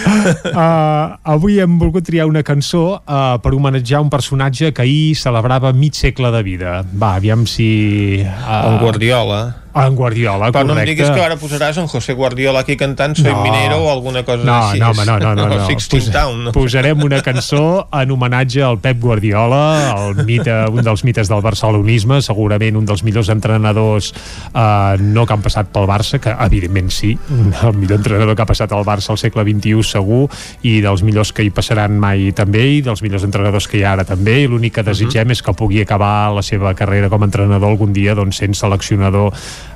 [0.45, 5.71] Uh, avui hem volgut triar una cançó uh, per homenatjar un personatge que ahir celebrava
[5.73, 6.83] mig segle de vida.
[6.93, 8.21] Va, aviam si...
[8.25, 9.55] Uh, En Guardiola.
[9.85, 10.89] En Guardiola, Però no em correcte.
[10.95, 13.43] diguis que ara posaràs en José Guardiola aquí cantant Soy No.
[13.43, 14.79] minero o alguna cosa no, així.
[14.79, 15.65] No, home, no, no, no, no.
[15.67, 16.43] Sixteen Pos- Town.
[16.45, 16.51] No?
[16.51, 22.21] Posarem una cançó en homenatge al Pep Guardiola, el mite, un dels mites del barcelonisme,
[22.21, 24.13] segurament un dels millors entrenadors
[24.53, 27.17] eh, no que han passat pel Barça, que evidentment sí,
[27.63, 30.27] el millor entrenador que ha passat al Barça al segle XXI segur,
[30.63, 33.93] i dels millors que hi passaran mai també, i dels millors entrenadors que hi ha
[33.97, 37.25] ara també, i l'únic que desitgem és que pugui acabar la seva carrera com a
[37.29, 39.33] entrenador algun dia doncs, sent seleccionador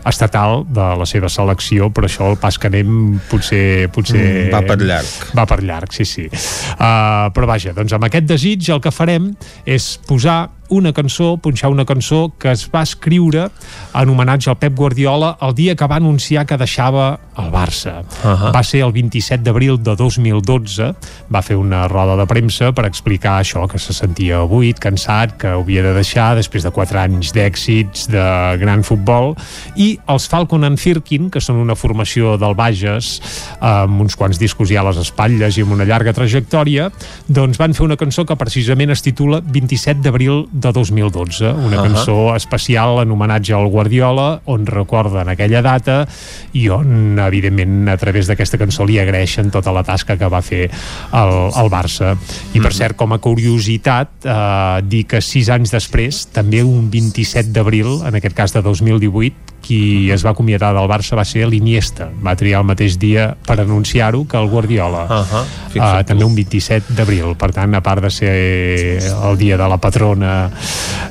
[0.07, 3.89] estatal de la seva selecció, però això el pas que anem potser...
[3.93, 5.27] potser Mm, va per llarg.
[5.37, 6.27] Va per llarg, sí, sí.
[6.31, 9.31] Uh, però vaja, doncs amb aquest desig el que farem
[9.65, 13.49] és posar una cançó, punxar una cançó que es va escriure
[13.93, 18.01] en homenatge al Pep Guardiola el dia que va anunciar que deixava el Barça.
[18.23, 18.51] Uh -huh.
[18.55, 20.95] Va ser el 27 d'abril de 2012,
[21.33, 25.47] va fer una roda de premsa per explicar això, que se sentia buit, cansat, que
[25.47, 29.35] havia de deixar després de 4 anys d'èxits de gran futbol,
[29.75, 33.21] i els Falcon and Firkin, que són una formació del Bages,
[33.59, 36.91] amb uns quants discos ja a les espatlles i amb una llarga trajectòria,
[37.27, 41.71] doncs van fer una cançó que precisament es titula 27 d'abril de 2012, una uh.
[41.71, 41.83] -huh.
[41.83, 46.07] cançó especial en homenatge al Guardiola, on recorden aquella data
[46.53, 50.69] i on, evidentment, a través d'aquesta cançó li agraeixen tota la tasca que va fer
[51.13, 52.15] el, el Barça.
[52.53, 57.51] I, per cert, com a curiositat, eh, dir que sis anys després, també un 27
[57.51, 62.09] d'abril, en aquest cas de 2018, qui es va acomiadar del Barça va ser l'Iniesta.
[62.23, 65.05] Va triar el mateix dia per anunciar-ho que el Guardiola.
[65.05, 65.45] Uh -huh.
[65.71, 67.35] Uh, també un 27 d'abril.
[67.37, 70.51] Per tant, a part de ser el dia de la patrona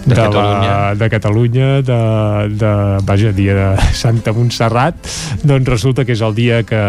[0.05, 0.71] De de, Catalunya.
[0.71, 2.01] la, de Catalunya, de,
[2.57, 4.95] de, vaja, dia de Santa Montserrat,
[5.43, 6.81] doncs resulta que és el dia que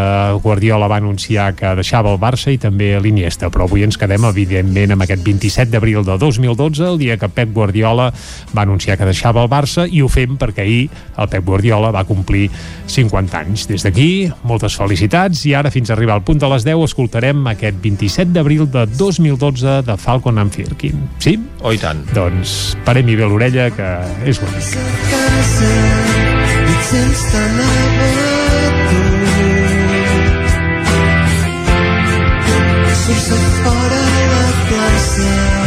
[0.43, 3.49] Guardiola va anunciar que deixava el Barça i també l'Iniesta.
[3.49, 7.51] Però avui ens quedem, evidentment, amb aquest 27 d'abril de 2012, el dia que Pep
[7.53, 8.11] Guardiola
[8.55, 12.05] va anunciar que deixava el Barça, i ho fem perquè ahir el Pep Guardiola va
[12.07, 12.47] complir
[12.91, 13.67] 50 anys.
[13.69, 14.09] Des d'aquí,
[14.47, 18.31] moltes felicitats, i ara fins a arribar al punt de les 10 escoltarem aquest 27
[18.35, 21.07] d'abril de 2012 de Falcon and Firkin.
[21.19, 21.37] Sí?
[21.61, 22.03] Oh, i tant.
[22.15, 23.91] Doncs parem-hi bé l'orella, que
[24.27, 24.77] és bonic.
[33.21, 35.60] surts fora a la plaça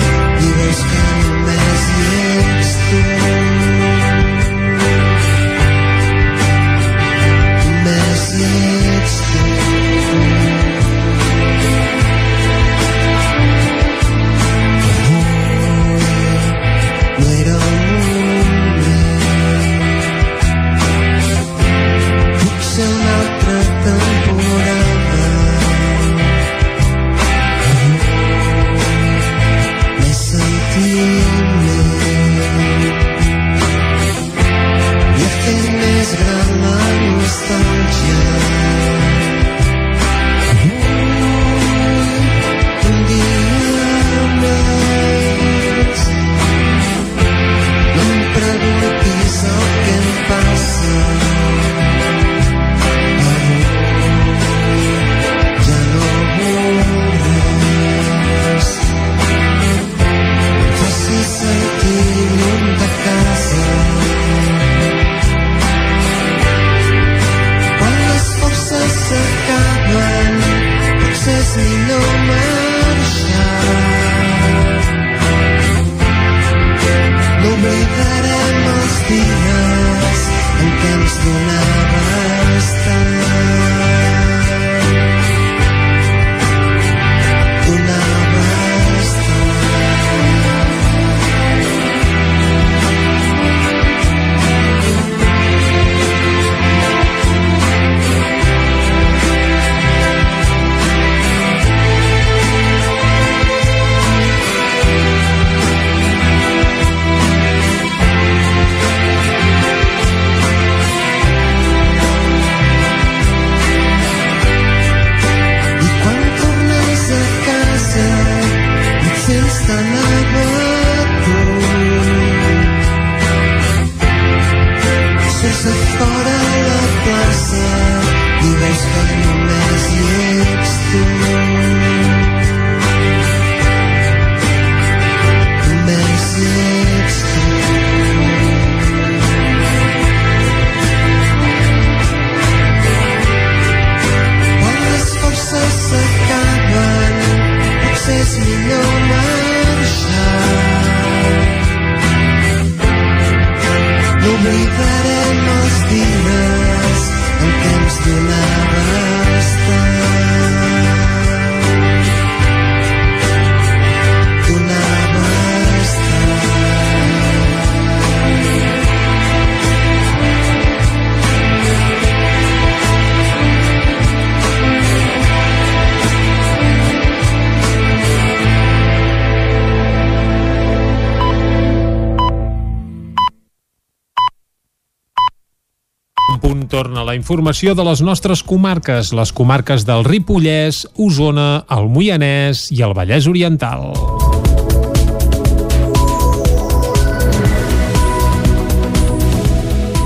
[187.14, 192.90] la informació de les nostres comarques, les comarques del Ripollès, Osona, el Moianès i el
[192.96, 193.92] Vallès Oriental.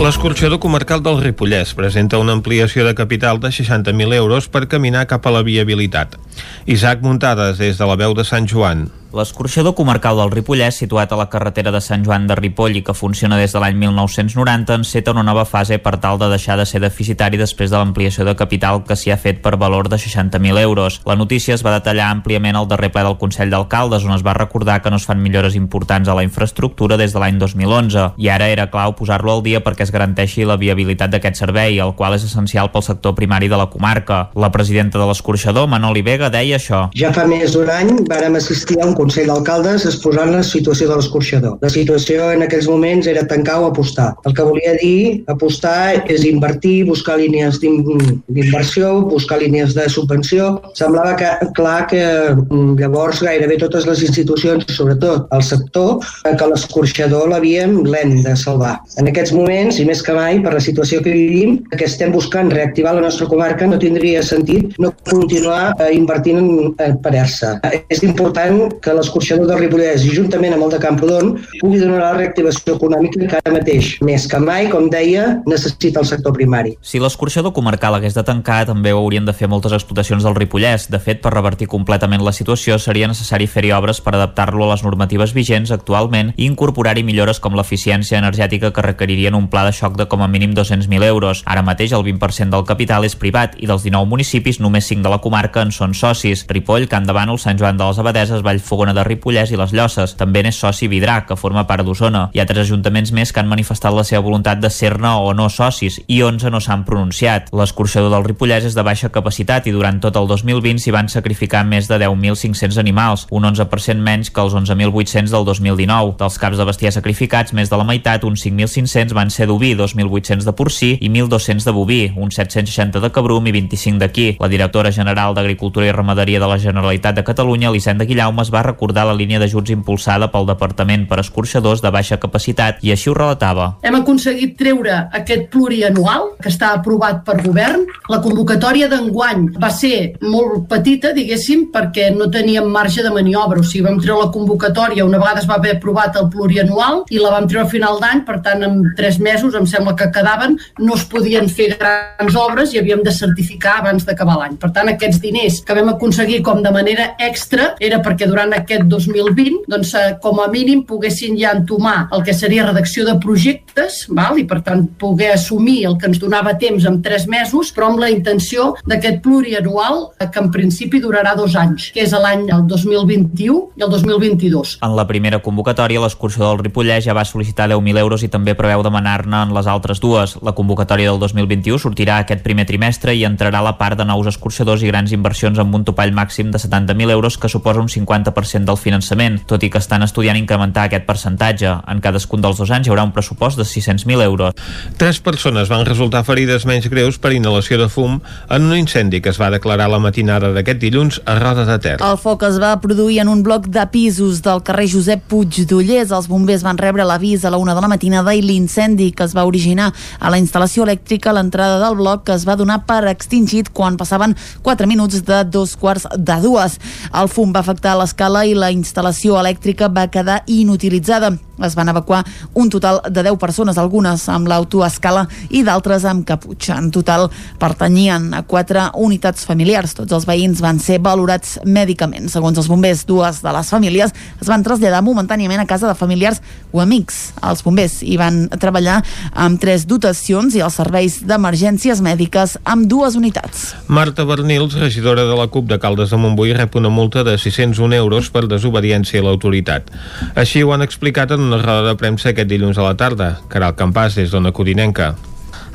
[0.05, 5.25] L'escorxador comarcal del Ripollès presenta una ampliació de capital de 60.000 euros per caminar cap
[5.25, 6.21] a la viabilitat.
[6.67, 8.91] Isaac Muntades, des de la veu de Sant Joan.
[9.09, 12.93] L'escorxador comarcal del Ripollès, situat a la carretera de Sant Joan de Ripoll i que
[12.93, 16.83] funciona des de l'any 1990, enceta una nova fase per tal de deixar de ser
[16.83, 21.01] deficitari després de l'ampliació de capital que s'hi ha fet per valor de 60.000 euros.
[21.09, 24.37] La notícia es va detallar àmpliament al darrer ple del Consell d'Alcaldes, on es va
[24.37, 28.29] recordar que no es fan millores importants a la infraestructura des de l'any 2011, i
[28.29, 32.19] ara era clau posar-lo al dia perquè es garanteixi la viabilitat d'aquest servei, el qual
[32.19, 34.27] és essencial pel sector primari de la comarca.
[34.37, 36.85] La presidenta de l'escorxador, Manoli Vega, deia això.
[36.93, 40.97] Ja fa més d'un any vàrem assistir a un Consell d'Alcaldes exposant la situació de
[40.99, 41.57] l'escorxador.
[41.63, 44.11] La situació en aquells moments era tancar o apostar.
[44.27, 47.85] El que volia dir apostar és invertir, buscar línies d'in-
[48.29, 50.51] d'inversió, buscar línies de subvenció.
[50.79, 52.03] Semblava que, clar que
[52.35, 58.35] mm, llavors gairebé totes les institucions, sobretot el sector, eh, que l'escorxador l'havíem l'hem de
[58.37, 58.77] salvar.
[58.99, 62.51] En aquests moments, i més que mai, per la situació que vivim, que estem buscant
[62.53, 66.99] reactivar la nostra comarca, no tindria sentit no continuar eh, invertint en, en.
[67.09, 72.13] Eh, és important que l'escorxador del Ripollès juntament amb el de Camprodon pugui donar la
[72.17, 76.77] reactivació econòmica que ara mateix, més que mai, com deia, necessita el sector primari.
[76.81, 80.89] Si l'escorxador comarcal hagués de tancar, també ho haurien de fer moltes explotacions del Ripollès.
[80.93, 84.85] De fet, per revertir completament la situació, seria necessari fer-hi obres per adaptar-lo a les
[84.87, 89.97] normatives vigents actualment i incorporar-hi millores com l'eficiència energètica que requeririen un pla de xoc
[89.99, 91.43] de com a mínim 200.000 euros.
[91.47, 95.13] Ara mateix el 20% del capital és privat i dels 19 municipis, només 5 de
[95.13, 96.47] la comarca en són socis.
[96.49, 100.15] Ripoll, Can de Bànol, Sant Joan de les Abadeses, Vallfogona de Ripollès i les Llosses.
[100.19, 102.29] També n'és soci Vidrà, que forma part d'Osona.
[102.35, 105.49] Hi ha tres ajuntaments més que han manifestat la seva voluntat de ser-ne o no
[105.51, 107.51] socis i 11 no s'han pronunciat.
[107.53, 111.65] L'escorxador del Ripollès és de baixa capacitat i durant tot el 2020 s'hi van sacrificar
[111.67, 116.15] més de 10.500 animals, un 11% menys que els 11.800 del 2019.
[116.23, 120.47] Dels caps de bestiar sacrificats, més de la meitat, uns 5.500 van ser d'oví, 2.800
[120.47, 124.29] de porcí i 1.200 de boví, uns 760 de cabrum i 25 d'aquí.
[124.39, 128.63] La directora general d'Agricultura i Ramaderia de la Generalitat de Catalunya, Elisenda Guillaume, es va
[128.69, 133.17] recordar la línia d'ajuts impulsada pel Departament per escorxadors de baixa capacitat i així ho
[133.17, 133.73] relatava.
[133.83, 137.87] Hem aconseguit treure aquest plurianual que està aprovat per govern.
[138.13, 143.61] La convocatòria d'enguany va ser molt petita, diguéssim, perquè no teníem marge de maniobra.
[143.61, 147.21] O sigui, vam treure la convocatòria una vegada es va haver aprovat el plurianual i
[147.23, 150.59] la vam treure a final d'any, per tant, en tres mesos em sembla que quedaven,
[150.79, 154.59] no es podien fer grans obres i havíem de certificar abans d'acabar l'any.
[154.61, 158.87] Per tant, aquests diners que vam aconseguir com de manera extra era perquè durant aquest
[158.91, 164.05] 2020, doncs eh, com a mínim poguessin ja entomar el que seria redacció de projectes,
[164.09, 164.39] val?
[164.39, 168.03] i per tant poder assumir el que ens donava temps en tres mesos, però amb
[168.03, 172.67] la intenció d'aquest plurianual eh, que en principi durarà dos anys, que és l'any el
[172.69, 174.79] 2021 i el 2022.
[174.85, 178.83] En la primera convocatòria, l'excursió del Ripollès ja va sol·licitar 10.000 euros i també preveu
[178.87, 180.37] demanar-ne en les altres dues.
[180.45, 184.83] La convocatòria del 2021 sortirà aquest primer trimestre i entrarà la part de nous escorxadors
[184.83, 188.79] i grans inversions amb un topall màxim de 70.000 euros que suposa un 50% del
[188.81, 191.75] finançament, tot i que estan estudiant incrementar aquest percentatge.
[191.89, 194.55] En cadascun dels dos anys hi haurà un pressupost de 600.000 euros.
[194.97, 198.19] Tres persones van resultar ferides menys greus per inhalació de fum
[198.49, 201.97] en un incendi que es va declarar la matinada d'aquest dilluns a Roda de Ter.
[202.05, 206.13] El foc es va produir en un bloc de pisos del carrer Josep Puig d'Ullers.
[206.15, 209.37] Els bombers van rebre l'avís a la una de la matinada i l'incendi que es
[209.37, 213.05] va originar a la instal·lació elèctrica a l'entrada del bloc que es va donar per
[213.11, 216.79] extingit quan passaven 4 minuts de dos quarts de dues.
[217.15, 221.33] El fum va afectar l'escala i la instal·lació elèctrica va quedar inutilitzada.
[221.65, 226.79] Es van evacuar un total de 10 persones, algunes amb l'autoescala i d'altres amb caputxa.
[226.79, 227.29] En total
[227.59, 229.95] pertanyien a quatre unitats familiars.
[229.99, 232.29] Tots els veïns van ser valorats mèdicament.
[232.33, 236.43] Segons els bombers, dues de les famílies es van traslladar momentàniament a casa de familiars
[236.73, 237.33] o amics.
[237.43, 239.01] Els bombers hi van treballar
[239.33, 243.73] amb tres dotacions i els serveis d'emergències mèdiques amb dues unitats.
[243.89, 247.97] Marta Bernils, regidora de la CUP de Caldes de Montbui, rep una multa de 601
[247.97, 249.91] euros per desobediència a l'autoritat.
[250.39, 253.33] Així ho han explicat en una roda de premsa aquest dilluns a la tarda.
[253.49, 255.15] Caral Campàs, des d'Ona Codinenca.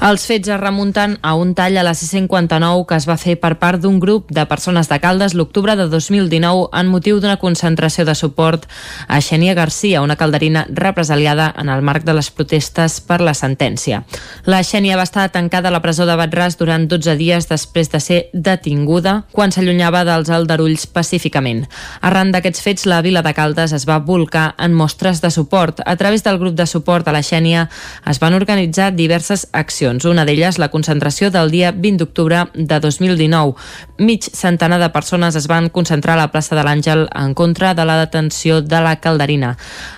[0.03, 3.53] Els fets es remunten a un tall a la C-59 que es va fer per
[3.61, 8.11] part d'un grup de persones de Caldes l'octubre de 2019 en motiu d'una concentració de
[8.11, 8.65] suport
[9.07, 14.01] a Xenia Garcia, una calderina represaliada en el marc de les protestes per la sentència.
[14.43, 18.03] La Xenia va estar tancada a la presó de Batràs durant 12 dies després de
[18.03, 21.63] ser detinguda quan s'allunyava dels aldarulls pacíficament.
[22.01, 25.79] Arran d'aquests fets, la vila de Caldes es va volcar en mostres de suport.
[25.85, 27.69] A través del grup de suport a la Xènia
[28.03, 29.92] es van organitzar diverses accions.
[30.03, 33.53] Una d'elles, la concentració del dia 20 d'octubre de 2019.
[33.99, 37.85] Mig centenar de persones es van concentrar a la plaça de l'Àngel en contra de
[37.85, 39.55] la detenció de la calderina.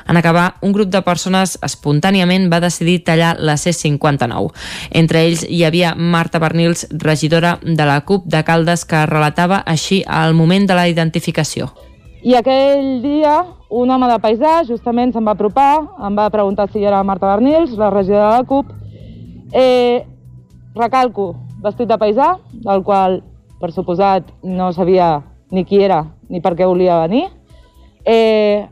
[0.07, 4.51] En acabar, un grup de persones espontàniament va decidir tallar la C-59.
[4.91, 10.03] Entre ells hi havia Marta Bernils, regidora de la CUP de Caldes, que relatava així
[10.05, 11.71] al moment de la identificació.
[12.25, 16.81] I aquell dia un home de paisà justament se'm va apropar, em va preguntar si
[16.81, 18.71] era Marta Bernils, la regidora de la CUP.
[19.55, 20.03] Eh,
[20.75, 21.29] recalco,
[21.63, 23.21] vestit de paisà, del qual,
[23.61, 25.21] per suposat, no sabia
[25.55, 27.29] ni qui era ni per què volia venir.
[28.03, 28.67] Eh,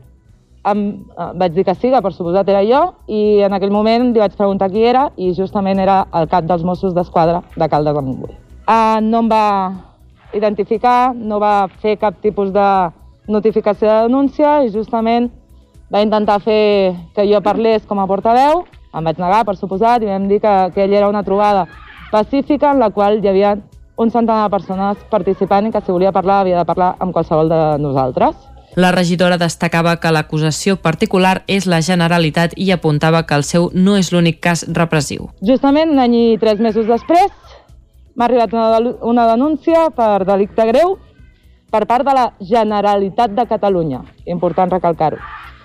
[0.64, 0.82] em,
[1.16, 4.20] eh, vaig dir que sí, que per suposat era jo, i en aquell moment li
[4.20, 8.04] vaig preguntar qui era, i justament era el cap dels Mossos d'Esquadra de Caldes de
[8.04, 8.36] Montbui.
[8.68, 9.48] Eh, no em va
[10.34, 12.68] identificar, no va fer cap tipus de
[13.28, 15.30] notificació de denúncia i justament
[15.92, 18.64] va intentar fer que jo parlés com a portaveu,
[18.94, 21.66] em vaig negar, per suposat, i vam dir que, que ell era una trobada
[22.12, 23.56] pacífica en la qual hi havia
[23.96, 27.48] un centenar de persones participant i que si volia parlar havia de parlar amb qualsevol
[27.50, 28.34] de nosaltres.
[28.74, 33.94] La regidora destacava que l'acusació particular és la Generalitat i apuntava que el seu no
[33.94, 35.28] és l'únic cas repressiu.
[35.46, 37.30] Justament un any i tres mesos després
[38.14, 40.96] m'ha arribat una, una denúncia per delicte greu
[41.70, 45.22] per part de la Generalitat de Catalunya, important recalcar-ho,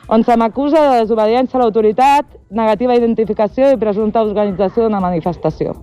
[0.10, 5.76] on se m'acusa de desobediència a l'autoritat, negativa identificació i presumpta organització d'una manifestació.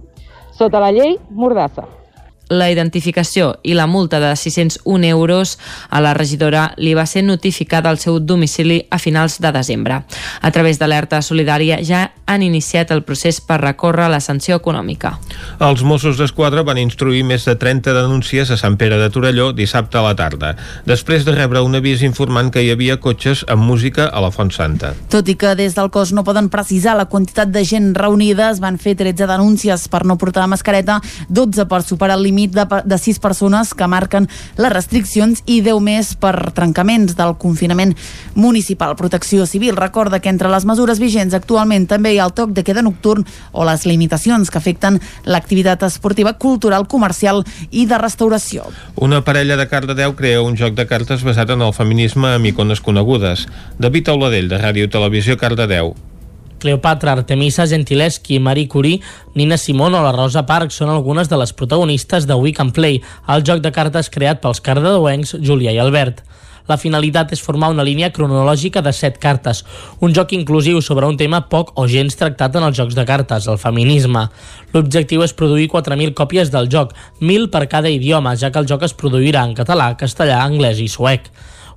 [0.51, 1.87] Sota la llei Mordassa.
[2.49, 5.57] La identificació i la multa de 601 euros
[5.91, 10.05] a la regidora li va ser notificada al seu domicili a finals de desembre.
[10.43, 15.17] A través d'alerta solidària ja han iniciat el procés per recórrer la sanció econòmica.
[15.63, 19.99] Els Mossos d'Esquadra van instruir més de 30 denúncies a Sant Pere de Torelló dissabte
[19.99, 20.55] a la tarda,
[20.87, 24.53] després de rebre un avís informant que hi havia cotxes amb música a la Font
[24.55, 24.93] Santa.
[25.11, 28.63] Tot i que des del cos no poden precisar la quantitat de gent reunida, es
[28.63, 32.99] van fer 13 denúncies per no portar mascareta, 12 per superar el límit de, de
[32.99, 34.29] 6 persones que marquen
[34.61, 37.95] les restriccions i 10 més per trencaments del confinament
[38.35, 38.97] municipal.
[38.97, 42.65] Protecció Civil recorda que entre les mesures vigents actualment també hi ha el toc de
[42.67, 48.69] queda nocturn o les limitacions que afecten l'activitat esportiva, cultural, comercial i de restauració.
[48.97, 52.85] Una parella de Cardedeu crea un joc de cartes basat en el feminisme amb icones
[52.85, 53.47] conegudes.
[53.79, 55.95] David Auladell, de Ràdio Televisió Cardedeu.
[56.59, 59.01] Cleopatra, Artemisa, Gentileschi, Marie Curie,
[59.35, 63.03] Nina Simón o la Rosa Parks són algunes de les protagonistes de Week and Play,
[63.29, 66.25] el joc de cartes creat pels cardedeuencs Julià i Albert.
[66.67, 69.63] La finalitat és formar una línia cronològica de set cartes,
[70.03, 73.47] un joc inclusiu sobre un tema poc o gens tractat en els jocs de cartes,
[73.47, 74.27] el feminisme.
[74.75, 78.83] L'objectiu és produir 4.000 còpies del joc, 1.000 per cada idioma, ja que el joc
[78.83, 81.31] es produirà en català, castellà, anglès i suec.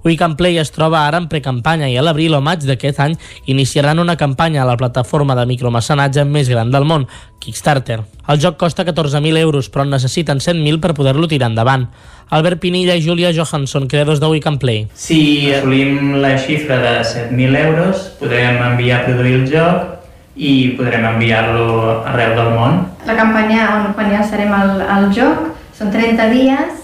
[0.04, 3.18] We Can Play es troba ara en precampanya i a l'abril o maig d'aquest any
[3.52, 7.04] iniciaran una campanya a la plataforma de micromecenatge més gran del món,
[7.43, 8.00] Kickstarter.
[8.32, 11.89] El joc costa 14.000 euros, però en necessiten 100.000 per poder-lo tirar endavant.
[12.30, 14.88] Albert Pinilla i Júlia Johansson, creadors de We Can Play.
[14.95, 19.95] Si assolim la xifra de 7.000 euros, podrem enviar a produir el joc
[20.39, 22.86] i podrem enviar-lo arreu del món.
[23.10, 26.78] La campanya on quan ja serem al, al joc són 30 dies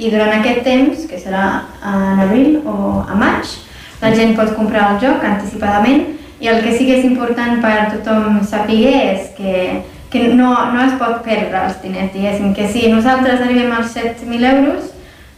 [0.00, 1.44] i durant aquest temps, que serà
[1.84, 3.52] en abril o a maig,
[4.00, 6.06] la gent pot comprar el joc anticipadament
[6.40, 9.82] i el que sí que és important per tothom saber és que,
[10.12, 14.48] que no, no es pot perdre els diners, diguéssim, que si nosaltres arribem als 7.000
[14.54, 14.88] euros,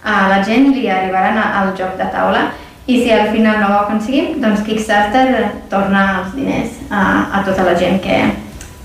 [0.02, 2.48] a la gent li arribaran al joc de taula
[2.86, 7.02] i si al final no ho aconseguim, doncs Kickstarter torna els diners a,
[7.38, 8.18] a tota la gent que,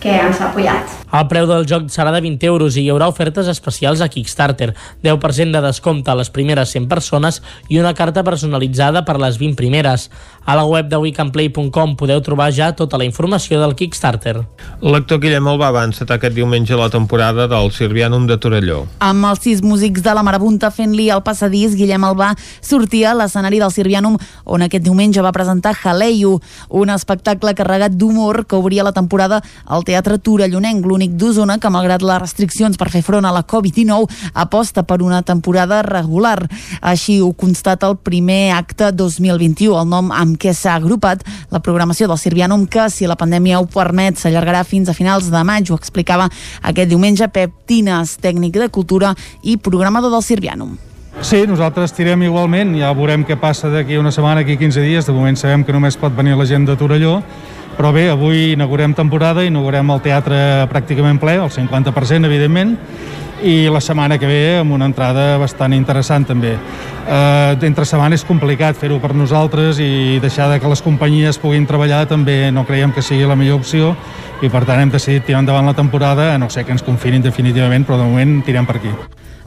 [0.02, 0.98] que ens ha apoyat.
[1.08, 4.74] El preu del joc serà de 20 euros i hi haurà ofertes especials a Kickstarter,
[5.06, 7.40] 10% de descompte a les primeres 100 persones
[7.72, 10.10] i una carta personalitzada per les 20 primeres.
[10.44, 14.36] A la web de wecanplay.com podeu trobar ja tota la informació del Kickstarter.
[14.84, 18.82] L'actor Guillem Albà va encetar aquest diumenge la temporada del Sirvianum de Torelló.
[19.04, 23.60] Amb els sis músics de la Marabunta fent-li el passadís, Guillem Albà sortia a l'escenari
[23.64, 26.38] del Sirvianum, on aquest diumenge va presentar Jaleio,
[26.70, 32.02] un espectacle carregat d'humor que obria la temporada al Teatre Torellonenc, l'únic d'Osona que, malgrat
[32.02, 36.40] les restriccions per fer front a la Covid-19, aposta per una temporada regular.
[36.82, 41.22] Així ho constata el primer acte 2021, el nom amb què s'ha agrupat
[41.54, 45.44] la programació del Sirvianum, que, si la pandèmia ho permet, s'allargarà fins a finals de
[45.46, 45.70] maig.
[45.70, 46.30] Ho explicava
[46.66, 49.14] aquest diumenge Pep Tines, tècnic de cultura
[49.44, 50.78] i programador del Sirvianum.
[51.22, 55.14] Sí, nosaltres tirem igualment, ja veurem què passa d'aquí una setmana, aquí 15 dies, de
[55.14, 57.16] moment sabem que només pot venir la gent de Torelló,
[57.78, 60.40] però bé, avui inaugurem temporada, inaugurem el teatre
[60.72, 62.74] pràcticament ple, el 50%, evidentment,
[63.46, 66.56] i la setmana que ve amb una entrada bastant interessant també.
[66.58, 71.70] Eh, entre setmana és complicat fer-ho per nosaltres i deixar de que les companyies puguin
[71.70, 73.94] treballar també no creiem que sigui la millor opció
[74.42, 77.86] i per tant hem decidit tirar endavant la temporada, no sé que ens confinin definitivament,
[77.86, 78.94] però de moment tirem per aquí.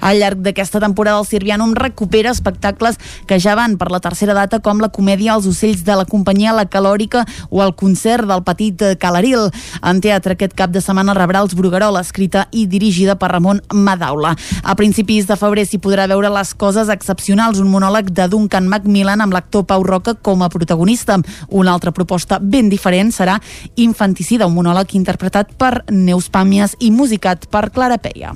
[0.00, 4.60] Al llarg d'aquesta temporada el Sirvianum recupera espectacles que ja van per la tercera data
[4.60, 8.82] com la comèdia Els ocells de la companyia La Calòrica o el concert del petit
[9.00, 9.50] Calaril.
[9.82, 14.34] En teatre aquest cap de setmana rebrà els Bruguerola, escrita i dirigida per Ramon Madaula.
[14.62, 19.20] A principis de febrer s'hi podrà veure les coses excepcionals, un monòleg de Duncan Macmillan
[19.20, 21.18] amb l'actor Pau Roca com a protagonista.
[21.48, 23.38] Una altra proposta ben diferent serà
[23.76, 28.34] Infanticida, un monòleg interpretat per Neus Pàmies i musicat per Clara Peia.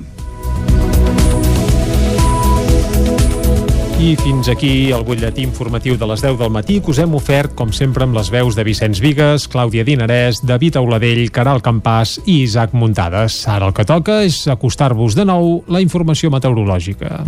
[3.95, 7.53] I fins aquí el butlletí informatiu de les 10 del matí que us hem ofert,
[7.55, 12.41] com sempre, amb les veus de Vicenç Vigues, Clàudia Dinarès, David Auladell, Caral Campàs i
[12.43, 13.37] Isaac Muntades.
[13.47, 17.23] Ara el que toca és acostar-vos de nou la informació meteorològica.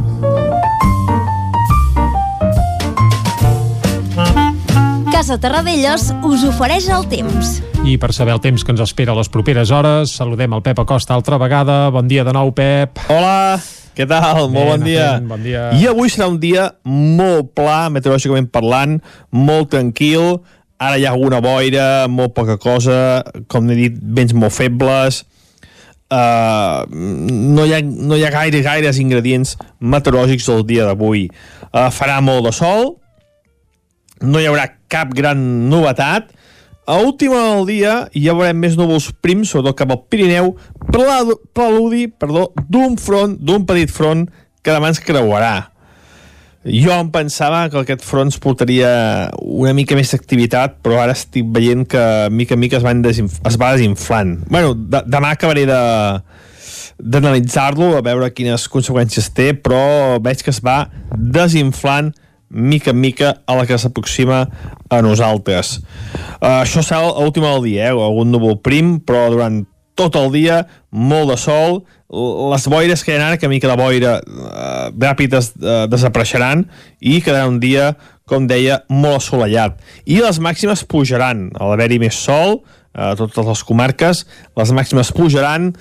[5.07, 7.57] Casa Terradellos us ofereix el temps.
[7.87, 10.83] I per saber el temps que ens espera a les properes hores, saludem el Pep
[10.83, 11.87] Acosta altra vegada.
[11.95, 12.99] Bon dia de nou, Pep.
[13.07, 13.55] Hola,
[13.97, 14.45] què tal?
[14.47, 15.07] Bé, molt bon dia.
[15.17, 15.63] Fent, bon dia.
[15.77, 18.99] I avui serà un dia molt pla, meteorològicament parlant,
[19.33, 20.37] molt tranquil.
[20.77, 25.23] Ara hi ha alguna boira, molt poca cosa, com he dit, vents molt febles.
[26.07, 31.25] Uh, no, hi ha, no hi ha gaire, gaires ingredients meteorològics del dia d'avui.
[31.73, 32.93] Uh, farà molt de sol,
[34.23, 35.41] no hi haurà cap gran
[35.71, 36.29] novetat,
[36.87, 40.53] a última del dia ja veurem més núvols prims, sobretot cap al Pirineu,
[40.87, 42.05] preludi,
[42.71, 44.23] d'un front, d'un petit front
[44.63, 45.73] que demà ens creuarà.
[46.67, 48.89] Jo em pensava que aquest front portaria
[49.39, 53.59] una mica més d'activitat, però ara estic veient que mica en mica es, van es
[53.59, 54.37] va desinflant.
[54.49, 55.81] bueno, de demà acabaré de
[56.97, 62.09] d'analitzar-lo, a veure quines conseqüències té, però veig que es va desinflant
[62.49, 64.45] mica en mica a la que s'aproxima
[64.89, 65.77] a nosaltres.
[66.39, 67.95] Uh, això serà l'última del dia, eh?
[67.95, 69.63] algun núvol prim, però durant
[69.97, 70.61] tot el dia,
[70.91, 75.33] molt de sol, les boires que hi ha ara, que mica de boira uh, ràpid
[75.33, 76.67] des, uh, desapareixeran
[77.01, 77.95] i quedarà un dia,
[78.27, 79.79] com deia, molt assolellat.
[80.05, 82.61] I les màximes pujaran, a l'haver-hi més sol,
[82.97, 84.23] a totes les comarques,
[84.57, 85.71] les màximes pujaran,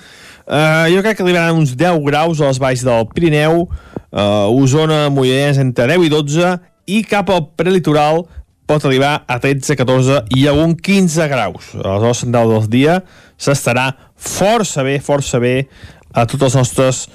[0.47, 3.65] Uh, jo crec que arribaran uns 10 graus a les valls del Pirineu,
[4.11, 6.51] uh, Osona, Moianès entre 10 i 12
[6.87, 8.25] i cap al prelitoral
[8.67, 11.71] pot arribar a 13, 14 i algun 15 graus.
[11.79, 12.97] A les hores centrals del dia
[13.39, 15.69] s'estarà força bé, força bé
[16.11, 17.05] a totes les nostres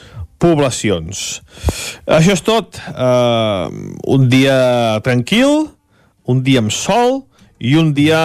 [0.42, 1.42] poblacions.
[2.08, 2.80] Això és tot.
[2.96, 3.68] Uh,
[4.10, 5.68] un dia tranquil,
[6.26, 7.22] un dia amb sol
[7.62, 8.18] i un dia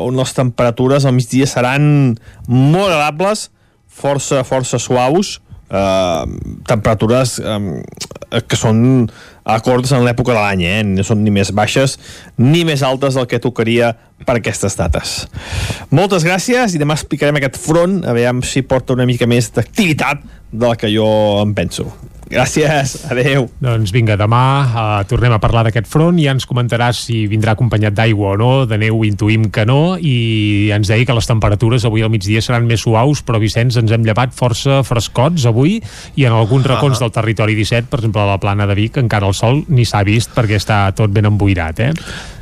[0.00, 2.14] on les temperatures al migdia seran
[2.48, 3.48] molt agradables,
[3.84, 5.38] força, força suaus,
[5.70, 6.24] eh,
[6.68, 7.58] temperatures eh,
[8.44, 9.08] que són
[9.48, 10.82] acords en l'època de l'any, eh?
[10.84, 11.96] no són ni més baixes
[12.36, 13.94] ni més altes del que tocaria
[14.26, 15.22] per aquestes dates.
[15.94, 20.24] Moltes gràcies i demà explicarem aquest front, a veure si porta una mica més d'activitat
[20.52, 21.08] del que jo
[21.44, 21.88] em penso.
[22.28, 23.46] Gràcies, adeu.
[23.64, 27.54] Doncs vinga, demà uh, tornem a parlar d'aquest front i ja ens comentaràs si vindrà
[27.56, 31.86] acompanyat d'aigua o no, de neu intuïm que no, i ens deia que les temperatures
[31.88, 35.78] avui al migdia seran més suaus, però Vicenç ens hem llevat força frescots avui
[36.20, 39.30] i en alguns racons del territori 17, per exemple a la plana de Vic, encara
[39.30, 41.90] el sol ni s'ha vist perquè està tot ben emboirat, eh?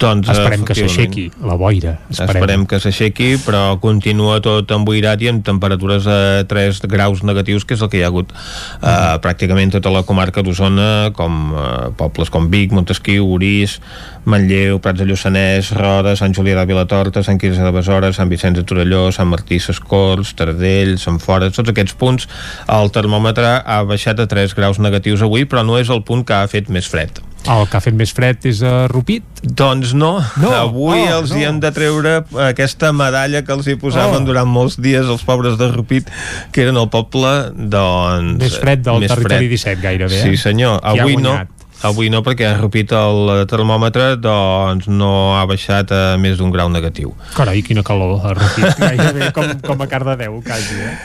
[0.03, 1.95] Doncs, Esperem que s'aixequi la boira.
[2.11, 6.19] Esperem, Esperem que s'aixequi, però continua tot emboirat i amb temperatures a
[6.51, 10.43] 3 graus negatius, que és el que hi ha hagut eh, pràcticament tota la comarca
[10.43, 11.67] d'Osona, com eh,
[12.01, 13.77] pobles com Vic, Montesquiu, Orís,
[14.25, 18.59] Manlleu, Prats de Lluçanès, Roda, Sant Julià de Vilatorta, Sant Quirze de Besora, Sant Vicenç
[18.59, 22.29] de Torelló, Sant Martí Sescorts, Taradell, Sant Fora, tots aquests punts,
[22.73, 26.41] el termòmetre ha baixat a 3 graus negatius avui, però no és el punt que
[26.41, 27.23] ha fet més fred.
[27.47, 29.23] El que ha fet més fred és a Rupit?
[29.47, 31.39] Doncs no, No, avui oh, els no.
[31.39, 32.15] hi hem de treure
[32.49, 34.27] aquesta medalla que els hi posaven Oh.
[34.27, 36.09] durant molts dies els pobres de Rupit,
[36.53, 39.77] que eren el poble doncs, Més fred del més territori fred.
[39.79, 40.25] 17 gairebé, eh?
[40.27, 41.37] Sí senyor, Qui ha avui no?
[41.85, 46.71] Avui no, perquè a Rupit el termòmetre doncs, no ha baixat a més d'un grau
[46.73, 47.13] negatiu.
[47.37, 50.97] Carai, quina calor a Rupit, gairebé com, com a Cardedeu, quasi, eh?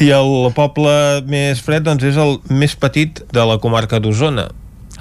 [0.00, 0.96] I el poble
[1.28, 4.48] més fred doncs, és el més petit de la comarca d'Osona.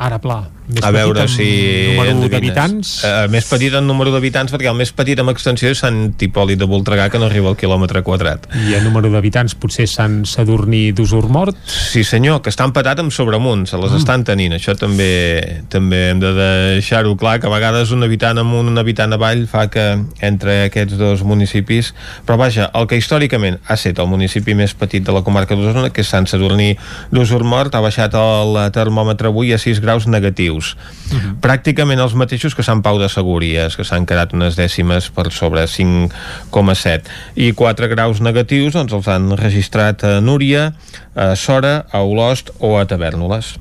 [0.03, 0.41] Ara, pla.
[0.63, 1.45] Més a veure si
[1.91, 2.91] número d'habitants?
[3.03, 6.61] Eh, més petit en número d'habitants perquè el més petit en extensió és Sant Hipòlit
[6.61, 10.93] de Voltregà que no arriba al quilòmetre quadrat I en número d'habitants potser Sant Sadurní
[10.95, 11.59] d'Usur Mort?
[11.67, 13.99] Sí senyor, que està empatat amb Sobremunt se les Mm.
[13.99, 18.71] estan tenint, això també també hem de deixar-ho clar que a vegades un habitant amunt,
[18.71, 21.93] un habitant avall fa que entre aquests dos municipis
[22.25, 25.91] però vaja, el que històricament ha estat el municipi més petit de la comarca d'Osona
[25.91, 26.77] que és Sant Sadurní
[27.11, 30.75] d'Usur Mort ha baixat el termòmetre avui a 6 graus negatius
[31.13, 31.37] Mhm.
[31.43, 35.67] pràcticament els mateixos que Sant Pau de Segúries, que s'han quedat unes dècimes per sobre
[35.67, 37.03] 5,7
[37.35, 40.73] i 4 graus negatius doncs els han registrat a Núria,
[41.15, 43.59] a Sora, a Olost o a Tavernoles.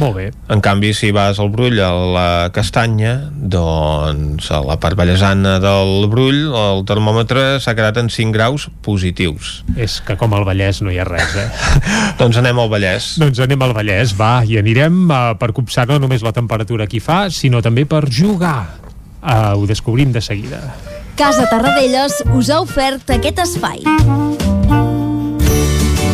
[0.00, 0.26] Molt bé.
[0.50, 6.08] En canvi, si vas al Brull, a la Castanya, doncs a la part ballesana del
[6.12, 9.56] Brull, el termòmetre s'ha quedat en 5 graus positius.
[9.76, 11.48] És que com al Vallès no hi ha res, eh?
[12.20, 13.14] doncs anem al Vallès.
[13.22, 16.98] Doncs anem al Vallès, va, i anirem uh, per copsar no només la temperatura que
[16.98, 18.58] hi fa, sinó també per jugar.
[19.24, 20.60] Uh, ho descobrim de seguida.
[21.16, 23.86] Casa Tarradellas us ha ofert aquest espai.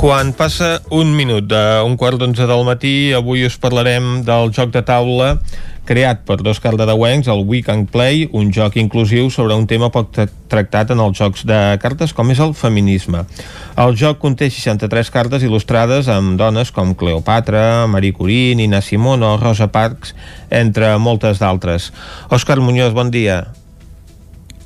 [0.00, 4.80] Quan passa un minut d'un quart d'onze del matí, avui us parlarem del joc de
[4.86, 5.34] taula
[5.90, 10.28] creat per dos cardedeuencs, el Weekend Play, un joc inclusiu sobre un tema poc tra-
[10.48, 13.24] tractat en els jocs de cartes, com és el feminisme.
[13.76, 19.36] El joc conté 63 cartes il·lustrades amb dones com Cleopatra, Marie Curie, Nina Simone o
[19.40, 20.14] Rosa Parks,
[20.48, 21.90] entre moltes d'altres.
[22.30, 23.48] Òscar Muñoz, bon dia.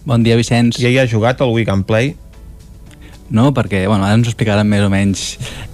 [0.05, 0.77] Bon dia, Vicenç.
[0.79, 2.15] Ja hi ha jugat al Weekend Play?
[3.31, 5.25] No, perquè, bueno, ara ens ho explicaran més o menys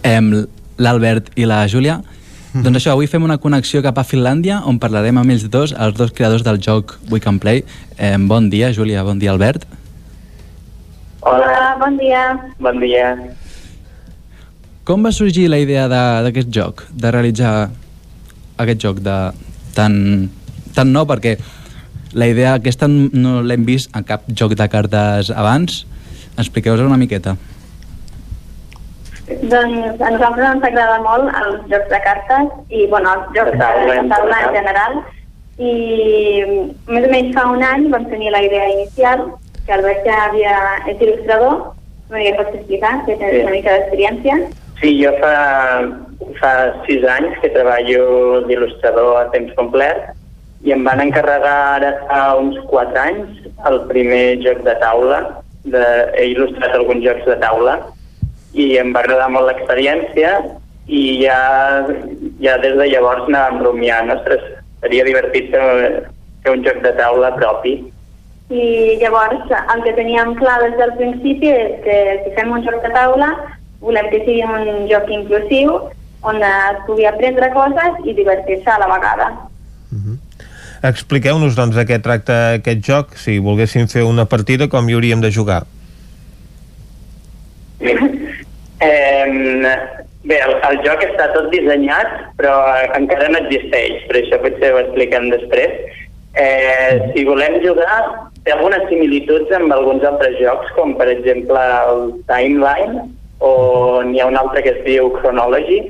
[0.06, 0.30] em,
[0.78, 2.00] l'Albert i la Júlia.
[2.52, 2.62] Mhm.
[2.64, 5.94] Doncs això, avui fem una connexió cap a Finlàndia, on parlarem amb ells dos, els
[5.98, 7.64] dos creadors del joc We Can Play.
[7.98, 9.66] Em, bon dia, Júlia, bon dia, Albert.
[11.22, 12.22] Hola, bon dia.
[12.58, 13.10] Bon dia.
[14.84, 17.70] Com va sorgir la idea de- d'aquest joc, de realitzar
[18.56, 19.32] aquest joc de
[19.74, 20.30] tan,
[20.74, 21.04] tan nou?
[21.06, 21.36] Perquè
[22.14, 25.84] la idea aquesta no l'hem vist en cap joc de cartes abans.
[26.38, 27.36] Expliqueu-nos una miqueta.
[29.30, 33.98] Doncs a nosaltres ens agrada molt els jocs de cartes i bueno, els jocs de,
[34.10, 34.96] taula en general
[35.60, 35.74] i
[36.88, 39.28] més o menys fa un any vam tenir la idea inicial
[39.66, 40.56] que Albert ja havia,
[40.90, 41.60] és il·lustrador
[42.10, 44.40] una mica pots explicar, que tens una mica d'experiència
[44.80, 45.34] Sí, jo fa,
[46.40, 46.50] fa
[46.86, 50.08] sis anys que treballo d'il·lustrador a temps complet
[50.64, 55.20] i em van encarregar ara fa uns quatre anys el primer joc de taula.
[55.64, 55.84] De,
[56.16, 57.76] he il·lustrat alguns jocs de taula
[58.56, 60.30] i em va agradar molt l'experiència
[60.88, 61.36] i ja,
[62.42, 64.42] ja des de llavors anàvem rumiant, ostres,
[64.80, 65.64] seria divertit fer,
[66.42, 67.76] fer un joc de taula propi.
[68.50, 72.80] I llavors el que teníem clar des del principi és que si fem un joc
[72.82, 73.30] de taula
[73.84, 75.76] volem que sigui un joc inclusiu
[76.26, 79.30] on es pugui aprendre coses i divertir-se a la vegada.
[80.86, 85.20] Expliqueu-nos doncs de què tracta aquest joc, si volguéssim fer una partida, com hi hauríem
[85.20, 85.62] de jugar.
[90.30, 92.52] Bé, el, el joc està tot dissenyat, però
[92.94, 95.72] encara no existeix, per això potser ho expliquem després.
[96.38, 97.96] Eh, si volem jugar,
[98.44, 103.08] té algunes similituds amb alguns altres jocs, com per exemple el Timeline,
[103.40, 103.52] o
[104.06, 105.80] n'hi ha un altre que es diu Chronology.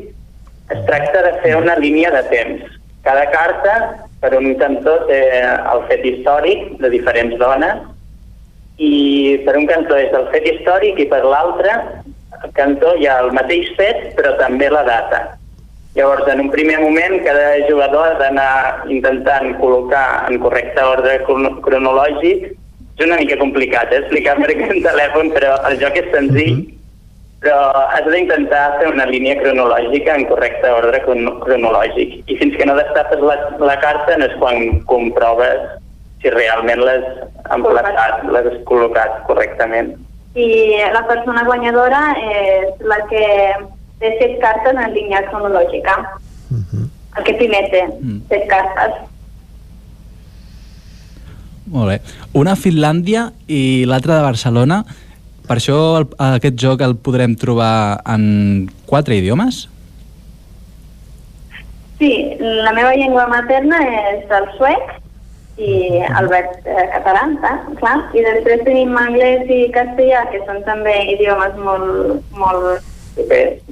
[0.71, 2.79] Es tracta de fer una línia de temps.
[3.05, 3.75] Cada carta,
[4.21, 7.83] per un cantó, té el fet històric de diferents dones,
[8.81, 11.75] i per un cantó és el fet històric i per l'altre
[12.41, 15.21] al cantó hi ha el mateix fet però també la data.
[15.97, 21.57] Llavors, en un primer moment, cada jugador ha d'anar intentant col·locar en correcte ordre crono-
[21.65, 22.47] cronològic.
[23.01, 26.63] És una mica complicat eh, explicar per aquest telèfon, però el joc és senzill,
[27.41, 32.19] però has d'intentar fer una línia cronològica en correcte ordre crono- cronològic.
[32.29, 35.79] I fins que no destapes la, la carta no és quan comproves
[36.21, 37.07] si realment l'has
[37.57, 39.95] emplaçat, l'has col·locat correctament.
[40.37, 43.25] I la persona guanyadora és la que
[44.01, 45.97] té set cartes en línia cronològica.
[47.17, 47.87] El que primer té
[48.29, 49.01] set cartes.
[51.71, 52.01] Molt bé.
[52.37, 54.85] Una a Finlàndia i l'altra de Barcelona.
[55.51, 56.05] Per això el,
[56.39, 59.65] aquest joc el podrem trobar en quatre idiomes?
[61.99, 63.81] Sí, la meva llengua materna
[64.13, 64.95] és el suec
[65.59, 65.73] i
[66.07, 67.27] el verd eh, català,
[67.83, 67.97] clar.
[68.15, 72.87] I després tenim anglès i castellà, que són també idiomes molt, molt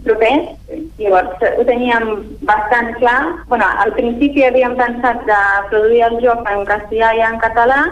[0.02, 0.50] propers.
[0.98, 2.10] Llavors ho teníem
[2.42, 3.20] bastant clar.
[3.46, 7.84] bueno, al principi havíem pensat de produir el joc en castellà i en català,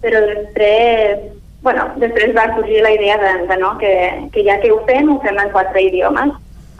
[0.00, 1.28] però després,
[1.66, 3.92] bueno, després va sorgir la idea de, de no, que,
[4.32, 6.30] que ja que ho fem, ho fem en quatre idiomes,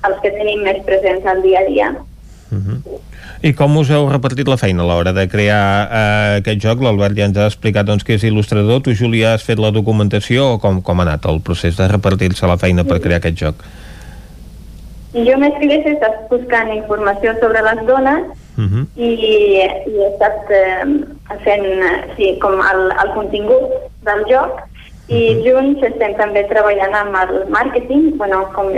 [0.06, 1.88] els que tenim més presents al dia a dia.
[3.42, 6.84] I com us heu repartit la feina a l'hora de crear eh, aquest joc?
[6.84, 8.84] L'Albert ja ens ha explicat doncs, que és il·lustrador.
[8.86, 12.46] Tu, Júlia, has fet la documentació o com, com ha anat el procés de repartir-se
[12.46, 13.66] la feina per crear aquest joc?
[15.16, 18.86] Jo més que res he estat buscant informació sobre les dones Uh -huh.
[18.96, 19.08] i,
[19.84, 20.84] i he estat eh,
[21.44, 21.66] fent
[22.16, 23.68] sí, com el, el contingut
[24.06, 24.62] del joc
[25.08, 28.72] i junts estem també treballant amb el màrqueting, bueno, com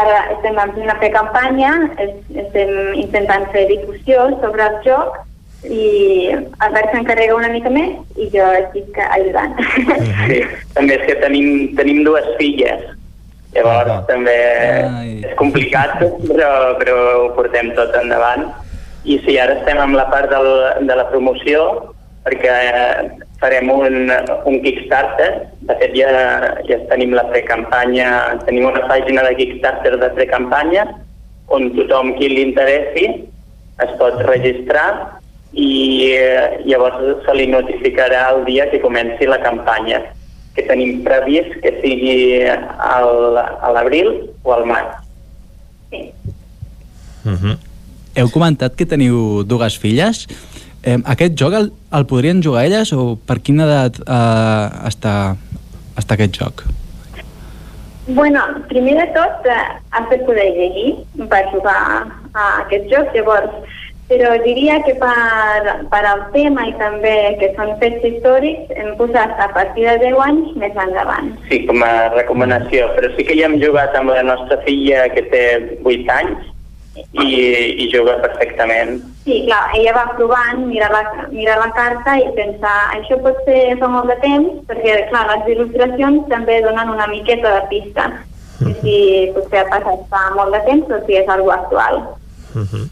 [0.00, 2.70] ara estem en plena precampanya, es- estem
[3.02, 5.18] intentant fer difusió sobre el joc
[5.68, 6.32] i
[6.64, 9.54] Albert s'encarrega una mica més i jo estic ajudant.
[10.28, 10.40] Sí,
[10.74, 12.80] també és que tenim, tenim dues filles,
[13.54, 14.34] llavors també
[15.28, 15.98] és complicat,
[16.28, 16.50] però,
[16.80, 18.48] però ho portem tot endavant.
[19.04, 20.48] I sí, ara estem amb la part del,
[20.88, 21.64] de la promoció,
[22.24, 22.54] perquè
[23.44, 24.08] farem un,
[24.48, 25.30] un Kickstarter,
[25.68, 26.12] de fet ja,
[26.64, 28.08] ja tenim la precampanya,
[28.48, 30.86] tenim una pàgina de Kickstarter de precampanya,
[31.52, 33.04] on tothom qui li interessi
[33.84, 35.20] es pot registrar
[35.52, 40.00] i eh, llavors se li notificarà el dia que comenci la campanya
[40.54, 44.10] que tenim previst que sigui al, a l'abril
[44.42, 44.88] o al maig.
[47.24, 47.56] Uh -huh.
[48.14, 50.26] Heu comentat que teniu dues filles.
[50.84, 55.14] Eh, aquest joc el, el podrien jugar elles o per quina edat eh, està,
[55.96, 56.64] està aquest joc?
[58.06, 59.62] Bueno, primer de tot, eh,
[59.96, 60.90] has de poder llegir
[61.30, 61.78] per jugar
[62.36, 63.80] a aquest joc, llavors,
[64.10, 69.40] però diria que per, per al tema i també que són fets històrics hem posat
[69.40, 71.32] a partir de 10 anys més endavant.
[71.48, 75.24] Sí, com a recomanació, però sí que ja hem jugat amb la nostra filla que
[75.32, 75.46] té
[75.80, 76.50] 8 anys
[76.94, 77.34] i,
[77.84, 79.02] i juga perfectament.
[79.24, 81.02] Sí, clar, ella va provant, mirar la,
[81.32, 85.54] mirar la carta i pensar això pot ser fa molt de temps, perquè clar, les
[85.54, 88.10] il·lustracions també donen una miqueta de pista.
[88.64, 88.98] Que si
[89.34, 92.04] potser ha passat fa molt de temps o si és algo actual.
[92.54, 92.84] Uh -huh.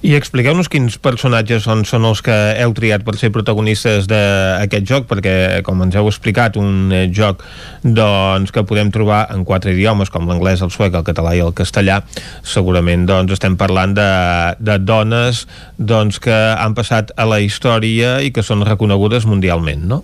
[0.00, 5.04] I expliqueu-nos quins personatges són, són els que heu triat per ser protagonistes d'aquest joc,
[5.10, 7.44] perquè, com ens heu explicat, un eh, joc
[7.84, 11.52] doncs, que podem trobar en quatre idiomes, com l'anglès, el suec, el català i el
[11.52, 11.98] castellà,
[12.40, 14.08] segurament doncs, estem parlant de,
[14.56, 15.44] de dones
[15.76, 20.00] doncs, que han passat a la història i que són reconegudes mundialment, no?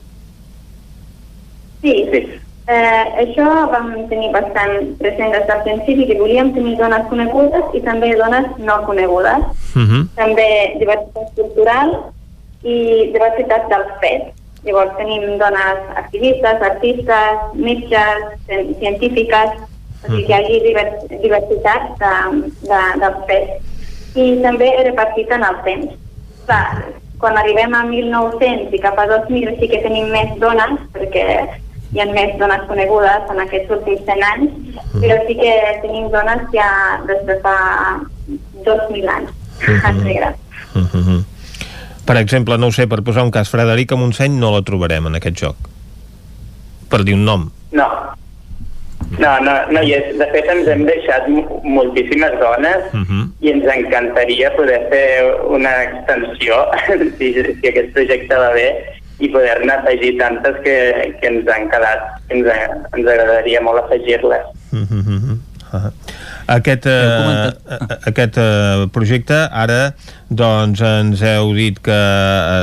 [1.80, 2.26] Sí, sí.
[2.66, 7.82] Eh, això vam tenir bastant present des del principi, que volíem tenir dones conegudes i
[7.84, 9.44] també dones no conegudes.
[9.76, 10.02] Uh -huh.
[10.16, 11.92] També diversitat cultural
[12.64, 14.34] i diversitat dels fets.
[14.64, 18.18] Llavors tenim dones activistes, artistes, metges,
[18.48, 19.50] cien- científiques,
[20.02, 22.14] o sigui que hi hagi divers, diversitat de,
[22.70, 23.52] de, dels fets.
[24.16, 25.94] I també repartit en el temps.
[26.46, 26.84] Clar,
[27.20, 31.26] quan arribem a 1.900 i cap a 2.000 sí que tenim més dones, perquè
[31.96, 34.50] hi ha més dones conegudes en aquests últims 100 anys,
[35.00, 35.52] però sí que
[35.82, 36.68] tenim dones ja
[37.08, 37.54] des de fa
[38.66, 39.30] 2.000 anys.
[39.66, 40.02] Mhm.
[40.04, 40.34] Negre.
[40.74, 41.24] Uh -huh.
[42.06, 45.14] Per exemple, no ho sé, per posar un cas, Frederica Montseny no la trobarem en
[45.14, 45.56] aquest joc.
[46.90, 47.50] Per dir un nom.
[47.72, 47.88] No.
[49.18, 50.16] No, no, no hi és.
[50.18, 53.30] De fet, ens hem deixat mo- moltíssimes dones Uh -huh.
[53.40, 56.54] i ens encantaria poder fer una extensió,
[57.18, 58.68] si, si aquest projecte va bé,
[59.18, 60.76] i poder-ne afegir tantes que,
[61.20, 62.50] que ens han quedat, que ens,
[62.92, 64.46] ens agradaria molt afegir-les.
[64.72, 65.38] Uh -huh.
[65.72, 65.92] Uh -huh.
[66.46, 67.50] Aquest, eh,
[68.06, 69.94] aquest eh, projecte ara
[70.30, 71.96] doncs ens heu dit que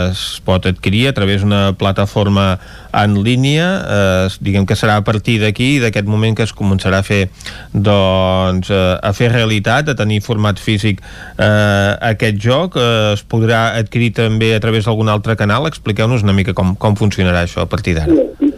[0.09, 2.57] es pot adquirir a través d'una plataforma
[2.95, 3.67] en línia.
[3.83, 7.27] Eh, diguem que serà a partir d'aquí d'aquest moment que es començarà a fer
[7.73, 12.79] doncs eh, a fer realitat a tenir format físic eh, aquest joc.
[12.79, 15.67] Eh, es podrà adquirir també a través d'algun altre canal?
[15.67, 18.15] Expliqueu-nos una mica com, com funcionarà això a partir d'ara.
[18.15, 18.52] Sí,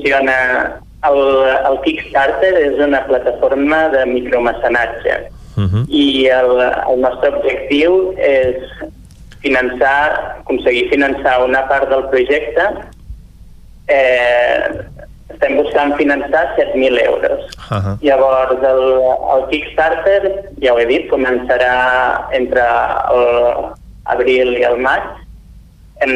[0.00, 0.80] funciona.
[1.00, 1.18] El,
[1.64, 5.14] el Kickstarter és una plataforma de micromecenatge
[5.56, 5.84] uh -huh.
[5.88, 8.56] i el, el nostre objectiu és
[9.40, 12.64] finançar, aconseguir finançar una part del projecte.
[13.88, 14.68] Eh,
[15.32, 17.40] estem buscant finançar 7.000 euros.
[17.70, 17.96] Uh -huh.
[18.02, 18.84] Llavors, el,
[19.34, 20.22] el Kickstarter,
[20.60, 22.64] ja ho he dit, començarà entre
[24.04, 25.02] l'abril i el maig.
[26.00, 26.12] En,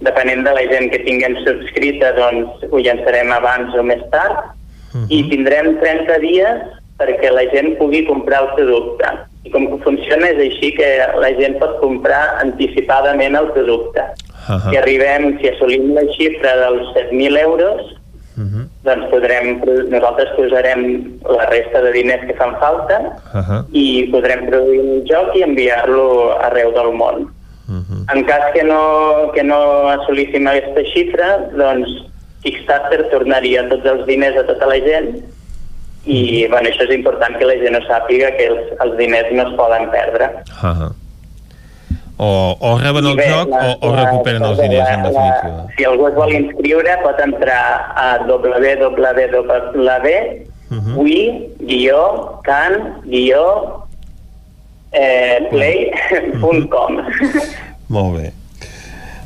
[0.00, 4.50] depenent de la gent que tinguem subscrita, doncs ho llançarem abans o més tard.
[5.08, 6.62] I tindrem 30 dies
[6.98, 9.06] perquè la gent pugui comprar el producte.
[9.44, 10.88] I com que funciona és així que
[11.22, 14.02] la gent pot comprar anticipadament el producte.
[14.48, 14.58] Ahà.
[14.66, 17.96] Si arribem, si assolim la xifra dels 7.000 euros,
[18.84, 19.60] doncs podrem,
[19.92, 20.84] nosaltres posarem
[21.28, 23.64] la resta de diners que fan falta Uh -huh.
[23.72, 27.28] i podrem produir un joc i enviar-lo arreu del món.
[28.14, 31.88] En cas que no, que no assolíssim aquesta xifra, doncs
[32.42, 35.10] Kickstarter tornaria tots els diners a tota la gent
[36.06, 39.42] i bueno, això és important que la gent ho sàpiga que els, els diners no
[39.48, 40.30] es poden perdre.
[40.62, 40.92] Uh -huh.
[42.16, 45.08] o, o reben el bé, joc la- o, o recuperen els la- diners en la-
[45.10, 48.18] definitiva Si algú es vol inscriure pot entrar a
[54.92, 56.92] www.can-play.com
[57.94, 58.32] Molt bé.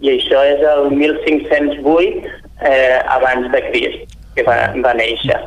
[0.00, 2.28] I això és el 1508
[2.64, 5.40] eh, abans de Crist, que va, va néixer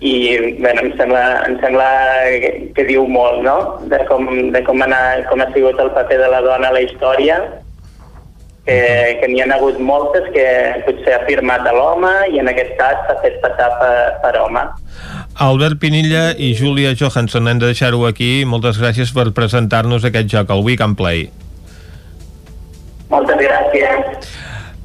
[0.00, 1.86] i bueno, em sembla, em sembla
[2.40, 3.56] que, que diu molt no?
[3.92, 6.80] de, com, de com, anar, com ha sigut el paper de la dona a la
[6.86, 7.36] història
[8.64, 8.78] que,
[9.20, 10.46] que n'hi ha hagut moltes que
[10.86, 13.92] potser ha firmat a l'home i en aquest cas s'ha fet passar per,
[14.24, 14.64] per home
[15.40, 18.44] Albert Pinilla i Júlia Johansson, hem de deixar-ho aquí.
[18.44, 21.30] Moltes gràcies per presentar-nos aquest joc, el We Can Play.
[23.10, 24.28] moltes gràcies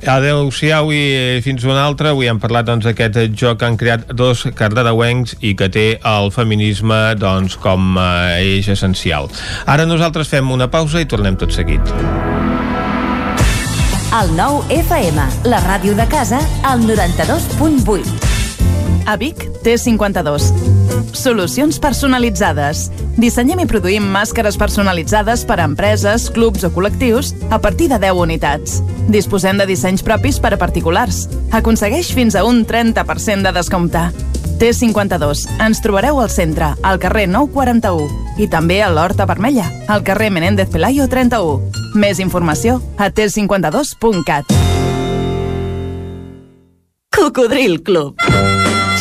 [0.05, 2.11] Adeu-siau i fins una altra.
[2.13, 6.31] Avui hem parlat doncs, d'aquest joc que han creat dos cardedeuencs i que té el
[6.31, 9.27] feminisme doncs, com a eix essencial.
[9.65, 11.95] Ara nosaltres fem una pausa i tornem tot seguit.
[14.15, 18.34] El nou FM, la ràdio de casa, al 92.8.
[19.05, 20.51] A Vic, T52.
[21.13, 22.89] Solucions personalitzades.
[23.21, 28.17] Dissenyem i produïm màscares personalitzades per a empreses, clubs o col·lectius a partir de 10
[28.25, 28.81] unitats.
[29.13, 31.27] Disposem de dissenys propis per a particulars.
[31.53, 34.09] Aconsegueix fins a un 30% de descompte.
[34.59, 35.45] T52.
[35.61, 40.71] Ens trobareu al centre, al carrer 941 i també a l'Horta Vermella, al carrer Menéndez
[40.71, 41.71] Pelayo 31.
[41.95, 44.55] Més informació a t52.cat.
[47.15, 48.64] Cocodril Club.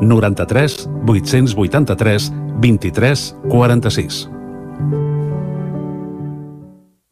[0.00, 4.30] 93 883 23 46.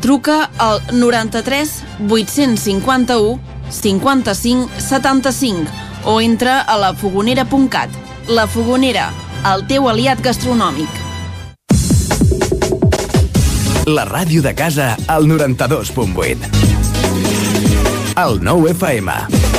[0.00, 3.40] Truca al 93 851
[3.70, 5.70] 55 75
[6.04, 7.90] o entra a lafogonera.cat.
[8.28, 9.10] La Fogonera,
[9.52, 10.88] el teu aliat gastronòmic.
[13.90, 16.36] La ràdio de casa al 92.8.
[18.20, 19.49] El 9 FM.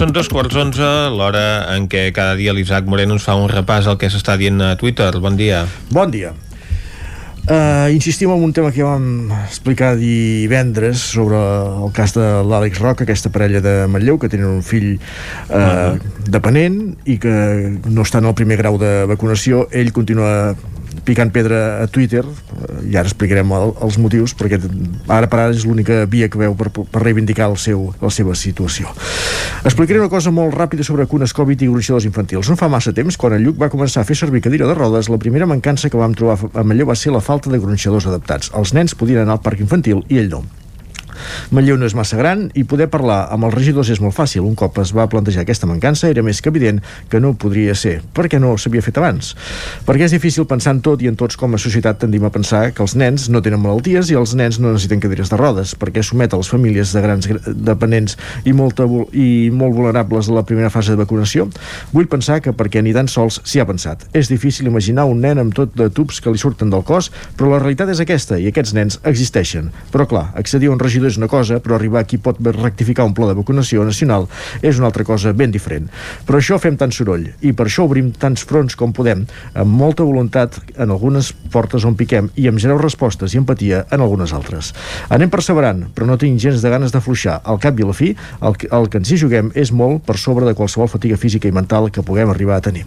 [0.00, 3.84] Són dos quarts onze, l'hora en què cada dia l'Isaac Moreno ens fa un repàs
[3.84, 5.10] al que s'està dient a Twitter.
[5.20, 5.66] Bon dia.
[5.92, 6.30] Bon dia.
[7.44, 13.04] Uh, insistim en un tema que vam explicar divendres sobre el cas de l'Àlex Roca,
[13.04, 16.00] aquesta parella de Manlleu que tenen un fill uh, uh -huh.
[16.32, 20.56] dependent i que no està en el primer grau de vacunació ell continua
[21.04, 22.22] picant pedra a Twitter
[22.86, 24.60] i ara explicarem el, els motius perquè
[25.08, 28.36] ara per ara és l'única via que veu per, per reivindicar el seu, la seva
[28.38, 28.92] situació.
[29.64, 32.48] Explicaré una cosa molt ràpida sobre cunes Covid i gronxadors infantils.
[32.48, 35.10] No fa massa temps, quan el Lluc va començar a fer servir cadira de rodes,
[35.12, 38.54] la primera mancança que vam trobar a Manlleu va ser la falta de gronxadors adaptats.
[38.56, 40.44] Els nens podien anar al parc infantil i ell no
[41.50, 44.44] Manlleu no és massa gran i poder parlar amb els regidors és molt fàcil.
[44.46, 46.80] Un cop es va plantejar aquesta mancança era més que evident
[47.10, 48.00] que no podria ser.
[48.14, 49.34] Per què no s'havia fet abans?
[49.86, 52.70] Perquè és difícil pensar en tot i en tots com a societat tendim a pensar
[52.74, 56.04] que els nens no tenen malalties i els nens no necessiten cadires de rodes perquè
[56.06, 60.70] somet a les famílies de grans dependents i, molta, i molt vulnerables a la primera
[60.72, 61.48] fase de vacunació?
[61.92, 64.06] Vull pensar que perquè ni tan sols s'hi ha pensat.
[64.16, 67.52] És difícil imaginar un nen amb tot de tubs que li surten del cos, però
[67.52, 69.70] la realitat és aquesta i aquests nens existeixen.
[69.92, 73.06] Però clar, accedir a un regidor és una cosa, però arribar a qui pot rectificar
[73.08, 74.28] un pla de vacunació nacional
[74.62, 75.88] és una altra cosa ben diferent.
[76.26, 80.06] Per això fem tant soroll i per això obrim tants fronts com podem, amb molta
[80.06, 84.72] voluntat en algunes portes on piquem i amb zero respostes i empatia en algunes altres.
[85.10, 87.40] Anem perseverant, però no tinc gens de ganes de fluixar.
[87.44, 90.18] Al cap i a la fi, el, el que ens hi juguem és molt per
[90.20, 92.86] sobre de qualsevol fatiga física i mental que puguem arribar a tenir.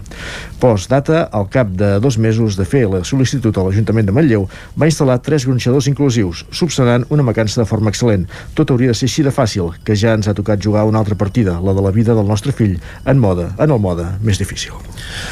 [0.61, 4.47] Post data, al cap de dos mesos de fer la sol·licitud a l'Ajuntament de Manlleu,
[4.79, 8.12] va instal·lar tres gronxadors inclusius, subsanant una vacança de forma excel·lent.
[8.57, 11.17] Tot hauria de ser així de fàcil, que ja ens ha tocat jugar una altra
[11.19, 14.75] partida, la de la vida del nostre fill, en mode, en el mode més difícil.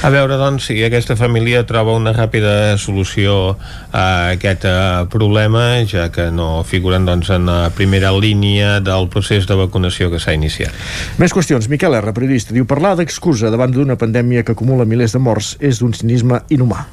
[0.05, 3.55] A veure, doncs, si aquesta família troba una ràpida solució
[3.91, 9.47] a aquest uh, problema, ja que no figuren doncs, en la primera línia del procés
[9.49, 10.75] de vacunació que s'ha iniciat.
[11.21, 11.69] Més qüestions.
[11.71, 15.79] Miquel R., periodista, diu parlar d'excusa davant d'una pandèmia que acumula milers de morts és
[15.81, 16.85] d'un cinisme inhumà.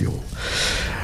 [0.00, 0.14] Diu,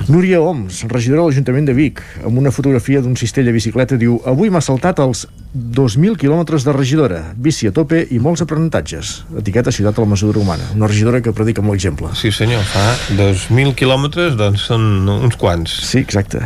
[0.05, 4.21] Núria Oms, regidora de l'Ajuntament de Vic, amb una fotografia d'un cistell de bicicleta, diu
[4.29, 5.25] Avui m'ha saltat els
[5.57, 9.13] 2.000 quilòmetres de regidora, bici a tope i molts aprenentatges.
[9.41, 10.67] Etiqueta Ciutat a la mesura humana.
[10.77, 12.11] Una regidora que predica amb l'exemple.
[12.19, 12.85] Sí senyor, fa
[13.17, 15.73] 2.000 quilòmetres, doncs són uns quants.
[15.89, 16.43] Sí, exacte.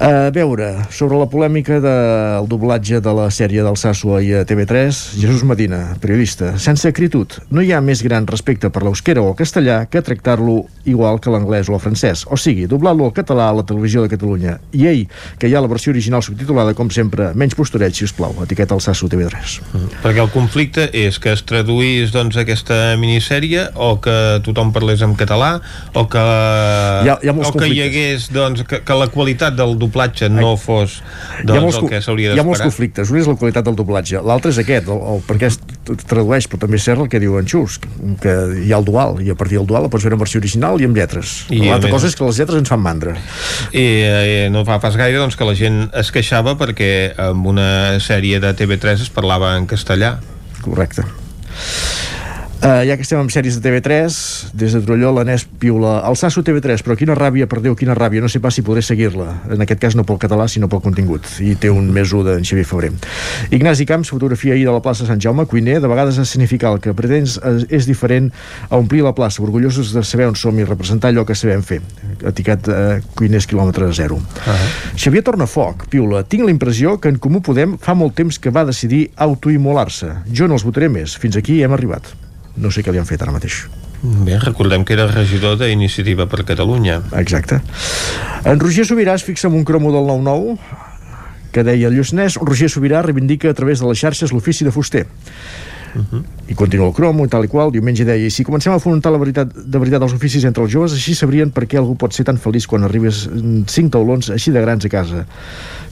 [0.00, 5.02] A veure, sobre la polèmica del doblatge de la sèrie del Sàsua i a TV3,
[5.20, 9.38] Jesús Medina, periodista, sense acritud, no hi ha més gran respecte per l'eusquera o el
[9.38, 12.24] castellà que tractar-lo igual que l'anglès o el francès.
[12.32, 14.58] O sigui, doblar-lo al català a la televisió de Catalunya.
[14.76, 15.02] I ell,
[15.40, 18.76] que hi ha la versió original subtitulada, com sempre, menys postureig, si us plau, etiqueta
[18.78, 19.56] el Sasso TV3.
[19.72, 20.00] Mm.
[20.04, 24.16] Perquè el conflicte és que es traduís doncs, aquesta minissèrie o que
[24.46, 25.52] tothom parlés en català
[25.94, 26.22] o que,
[27.04, 30.30] hi ha, hi ha o que hi hagués doncs, que, que la qualitat del doblatge
[30.32, 31.00] no fos
[31.44, 32.38] doncs, molts, el que s'hauria d'esperar.
[32.38, 33.10] Hi ha molts conflictes.
[33.12, 35.50] Un és la qualitat del doblatge, l'altre és aquest, el, el, perquè
[36.08, 37.78] tradueix, però també és cert el que diu en Xus,
[38.22, 38.34] que
[38.64, 40.80] hi ha el dual, i a partir del dual la pots veure en versió original
[40.80, 41.34] i amb lletres.
[41.50, 43.16] I L'altra cosa és que les lletres ens fan mandra.
[43.72, 46.90] I eh, no fa pas gaire doncs, que la gent es queixava perquè
[47.30, 47.70] amb una
[48.02, 50.16] sèrie de TV3 es parlava en castellà.
[50.64, 51.06] Correcte.
[52.60, 54.16] Uh, ja que estem amb sèries de TV3,
[54.52, 58.20] des de Trolló l'Anès piula el Sasso TV3, però quina ràbia, per Déu, quina ràbia,
[58.20, 59.30] no sé pas si podré seguir-la.
[59.56, 61.24] En aquest cas no pel català, sinó pel contingut.
[61.40, 62.92] I té un més 1 d'en Xavier Febrer.
[63.56, 66.92] Ignasi Camps, fotografia ahir de la plaça Sant Jaume, cuiner, de vegades escenificar el que
[66.92, 68.28] pretens és, diferent
[68.68, 71.80] a omplir la plaça, orgullosos de saber on som i representar allò que sabem fer.
[72.20, 74.20] Etiquet uh, cuiners quilòmetre zero.
[74.44, 74.60] Ah.
[75.00, 78.68] Xavier Tornafoc, piula, tinc la impressió que en Comú Podem fa molt temps que va
[78.68, 80.18] decidir autoimmolar-se.
[80.28, 81.16] Jo no els votaré més.
[81.16, 82.19] Fins aquí hem arribat.
[82.56, 83.62] No sé què li han fet ara mateix.
[84.02, 87.02] Bé, recordem que era regidor d'Iniciativa per Catalunya.
[87.20, 87.60] Exacte.
[88.48, 90.56] En Roger Sobirà es fixa en un cromo del 9-9
[91.52, 95.06] que deia el Lluçanès, Roger Sobirà reivindica a través de les xarxes l'ofici de fuster.
[95.94, 96.22] Uh -huh.
[96.48, 99.12] i continua el cromo i tal i qual, diumenge deia i si comencem a afrontar
[99.12, 102.12] la veritat, de veritat els oficis entre els joves així sabrien per què algú pot
[102.12, 105.26] ser tan feliç quan arribes en cinc taulons així de grans a casa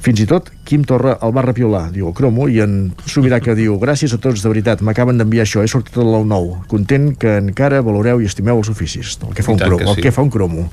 [0.01, 3.55] fins i tot Quim Torra el va repiolar, diu el cromo i en Sobirà que
[3.55, 7.39] diu, gràcies a tots de veritat m'acaben d'enviar això, he sortit del 9-9 content que
[7.39, 10.03] encara valoreu i estimeu els oficis el que fa I un cromo, que el sí.
[10.03, 10.71] que fa un cromo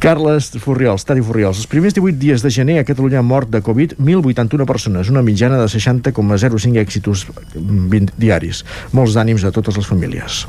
[0.00, 1.62] Carles Furriols, Tadi Furriols.
[1.62, 5.22] Els primers 18 dies de gener a Catalunya han mort de Covid 1.081 persones, una
[5.24, 8.64] mitjana de 60,05 èxitos 20 diaris.
[8.96, 10.44] Molts d'ànims a totes les famílies.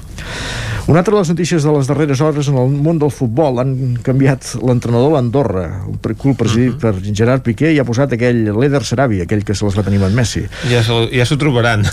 [0.88, 3.98] Una altra de les notícies de les darreres hores en el món del futbol han
[4.04, 8.84] canviat l'entrenador a l'Andorra, un club presidit per Gerard Piqué i ha posat aquell l'Eder
[8.88, 10.46] Sarabi, aquell que se les va tenir amb Messi.
[10.72, 11.84] Ja s'ho ja trobaran.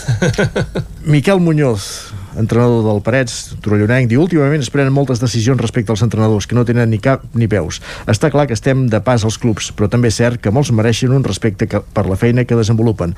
[1.15, 6.47] Miquel Muñoz, entrenador del Parets, Torellonenc, diu últimament es prenen moltes decisions respecte als entrenadors
[6.47, 7.81] que no tenen ni cap ni peus.
[8.11, 11.15] Està clar que estem de pas als clubs, però també és cert que molts mereixen
[11.15, 13.15] un respecte que, per la feina que desenvolupen.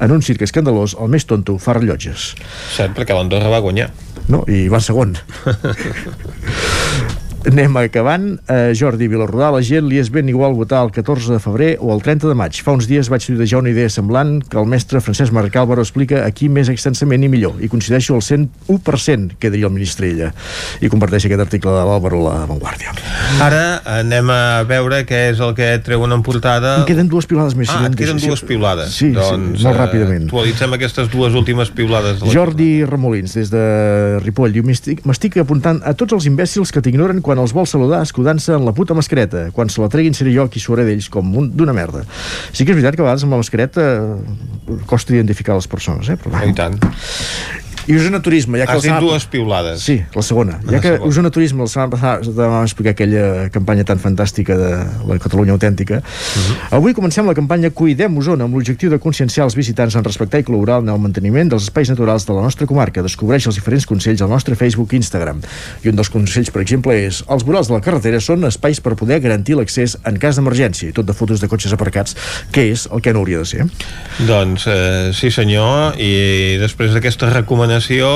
[0.00, 2.32] En un circ escandalós, el més tonto fa rellotges.
[2.76, 3.90] Cert, perquè l'Andorra va guanyar.
[4.28, 4.44] No?
[4.48, 5.16] I va segon.
[7.44, 8.38] Anem acabant.
[8.48, 11.90] Uh, Jordi Vilarrodà, la gent li és ben igual votar el 14 de febrer o
[11.92, 12.56] el 30 de maig.
[12.64, 16.22] Fa uns dies vaig tuitejar una idea semblant que el mestre Francesc Marc Álvaro explica
[16.24, 17.58] aquí més extensament i millor.
[17.60, 20.30] I coincideixo al 101% que diria el ministre ella.
[20.80, 22.94] I comparteix aquest article de l'Álvaro a la Vanguardia.
[23.44, 23.62] Ara
[24.00, 26.78] anem a veure què és el que treuen en portada.
[26.80, 27.68] Em queden dues piulades més.
[27.74, 28.96] Ah, queden dues piulades.
[28.96, 30.26] Sí, doncs, sí, molt eh, ràpidament.
[30.30, 32.20] Actualitzem aquestes dues últimes piulades.
[32.20, 36.72] de la Jordi Remolins, des de Ripoll, diu "M'estic- m'estic apuntant a tots els imbècils
[36.72, 39.48] que t'ignoren quan els vols saludar escudant-se en la puta mascareta.
[39.54, 42.04] Quan se la treguin seré jo qui suaré d'ells com un d'una merda.
[42.52, 46.10] Sí que és veritat que a vegades amb la mascareta eh, costa identificar les persones,
[46.10, 46.18] eh?
[46.20, 46.42] Però.
[46.44, 46.78] I tant.
[47.86, 49.82] I Osona Turisme, ja que Has dit dues piulades.
[49.84, 50.58] Sí, la segona.
[50.64, 50.92] La Ja que.
[51.04, 54.70] Osona Turisme la setmana passada vam explicar aquella campanya tan fantàstica de
[55.06, 56.56] la Catalunya autèntica, Mhm.
[56.70, 60.44] avui comencem la campanya Cuidem Osona amb l'objectiu de conscienciar els visitants en respectar i
[60.44, 63.02] col·laborar en el manteniment dels espais naturals de la nostra comarca.
[63.02, 65.42] Descobreix els diferents consells al nostre Facebook i Instagram.
[65.84, 68.94] I un dels consells, per exemple, és els vorals de la carretera són espais per
[68.96, 72.16] poder garantir l'accés en cas d'emergència, i tot de fotos de cotxes aparcats,
[72.50, 73.66] que és el que no hauria de ser.
[74.26, 77.73] Doncs eh, sí senyor, i després d'aquesta recomanació,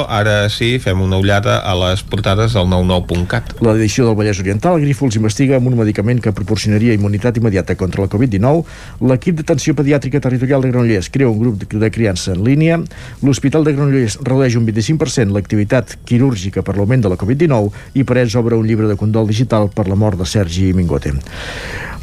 [0.08, 3.56] ara sí, fem una ullada a les portades del 99.cat.
[3.64, 8.10] L'edició del Vallès Oriental, Grífols investiga amb un medicament que proporcionaria immunitat immediata contra la
[8.12, 8.62] Covid-19.
[9.10, 12.78] L'equip d'atenció pediàtrica territorial de Granollers crea un grup de criança en línia.
[13.22, 18.38] L'Hospital de Granollers redueix un 25% l'activitat quirúrgica per l'augment de la Covid-19 i Parets
[18.38, 21.16] obre un llibre de condol digital per la mort de Sergi Mingote.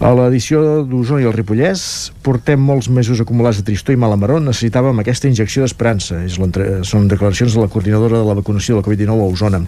[0.04, 1.82] A l'edició d'Osona i el Ripollès
[2.26, 4.42] portem molts mesos acumulats de tristor i malamaró.
[4.44, 6.20] Necessitàvem aquesta injecció d'esperança.
[6.28, 9.62] Són declaracions de la coordinadora de la vacunació de la Covid-19 a Osona.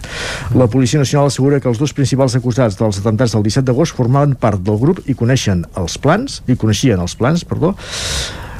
[0.54, 4.36] La Policia Nacional assegura que els dos principals acusats dels atemptats del 17 d'agost formaven
[4.36, 7.72] part del grup i coneixen els plans, i coneixien els plans, perdó,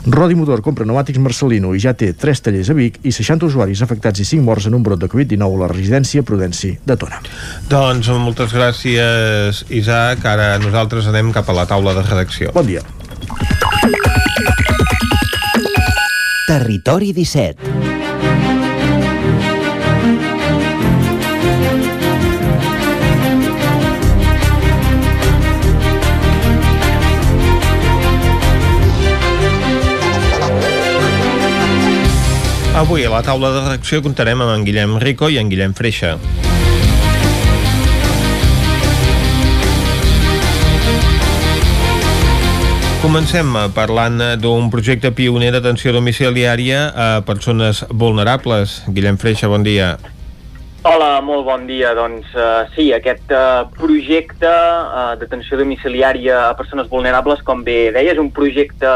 [0.09, 3.83] Rodi Motor compra pneumàtics Marcelino i ja té 3 tallers a Vic i 60 usuaris
[3.85, 7.21] afectats i 5 morts en un brot de Covid-19 a la residència Prudenci de Tona.
[7.69, 10.25] Doncs moltes gràcies, Isaac.
[10.25, 12.55] Ara nosaltres anem cap a la taula de redacció.
[12.57, 12.85] Bon dia.
[16.49, 17.78] Territori 17
[32.79, 36.13] Avui a la taula de redacció comptarem amb en Guillem Rico i en Guillem Freixa.
[43.03, 48.85] Comencem eh, parlant eh, d'un projecte pioner d'atenció domiciliària a persones vulnerables.
[48.87, 49.97] Guillem Freixa, bon dia.
[50.87, 51.91] Hola, molt bon dia.
[51.99, 58.15] Doncs uh, sí, aquest uh, projecte uh, d'atenció domiciliària a persones vulnerables, com bé deia,
[58.15, 58.93] és un projecte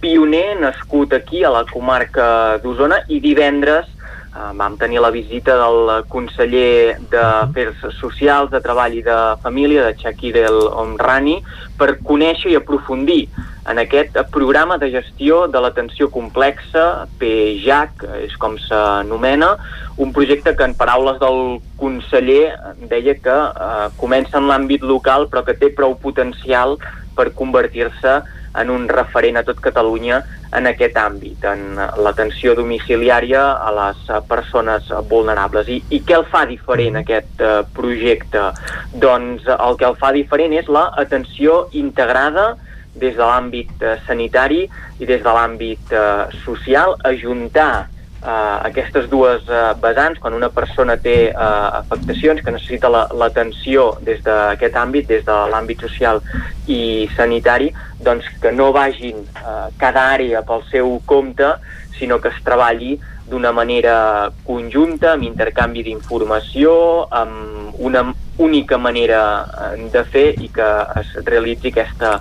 [0.00, 3.88] pioner nascut aquí a la comarca d'Osona i divendres
[4.34, 9.96] uh, vam tenir la visita del conseller d'Afers Socials, de Treball i de Família, de
[9.98, 11.38] Shakir El Omrani,
[11.78, 13.26] per conèixer i aprofundir
[13.68, 19.56] en aquest programa de gestió de l'atenció complexa, PJAC, és com s'anomena,
[20.00, 22.54] un projecte que en paraules del conseller
[22.88, 26.78] deia que eh, comença en l'àmbit local però que té prou potencial
[27.18, 30.18] per convertir-se en un referent a tot Catalunya
[30.58, 35.68] en aquest àmbit, en l'atenció domiciliària a les persones vulnerables.
[35.70, 38.48] I, i què el fa diferent aquest eh, projecte?
[38.94, 42.56] Doncs el que el fa diferent és l'atenció integrada
[42.98, 44.64] des de l'àmbit eh, sanitari
[44.98, 46.02] i des de l'àmbit eh,
[46.42, 47.86] social, ajuntar
[48.22, 51.34] eh, aquestes dues eh, vessants, quan una persona té eh,
[51.80, 56.22] afectacions que necessita l'atenció la, des d'aquest àmbit, des de l'àmbit social
[56.66, 57.72] i sanitari,
[58.04, 61.54] doncs que no vagin eh, cada àrea pel seu compte,
[61.98, 62.96] sinó que es treballi
[63.28, 66.72] d'una manera conjunta, amb intercanvi d'informació,
[67.10, 68.06] amb una
[68.38, 70.68] única manera eh, de fer i que
[71.00, 72.18] es realitzi aquesta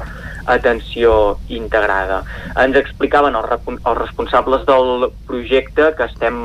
[0.48, 2.22] atenció integrada.
[2.56, 6.38] Ens explicaven els, els responsables del projecte que estem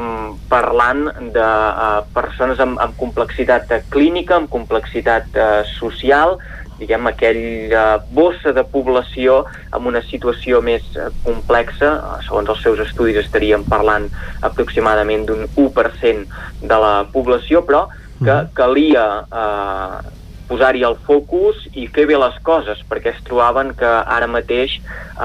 [0.50, 1.06] parlant
[1.36, 6.36] de uh, persones amb, amb complexitat clínica, amb complexitat uh, social,
[6.78, 10.86] diguem, aquella bossa de població amb una situació més
[11.26, 11.92] complexa,
[12.26, 14.08] segons els seus estudis estaríem parlant
[14.40, 17.86] aproximadament d'un 1% de la població, però
[18.22, 20.10] que calia eh,
[20.52, 24.78] posar-hi el focus i fer bé les coses, perquè es trobaven que ara mateix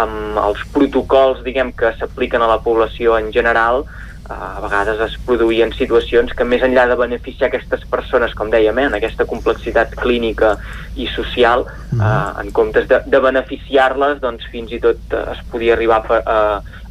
[0.04, 3.86] amb els protocols diguem que s'apliquen a la població en general
[4.30, 8.88] a vegades es produïen situacions que més enllà de beneficiar aquestes persones, com dèiem, eh,
[8.90, 10.56] en aquesta complexitat clínica
[10.96, 12.02] i social, mm.
[12.02, 16.20] eh, en comptes de, de beneficiar-les, doncs fins i tot eh, es podia arribar a,
[16.20, 16.40] a,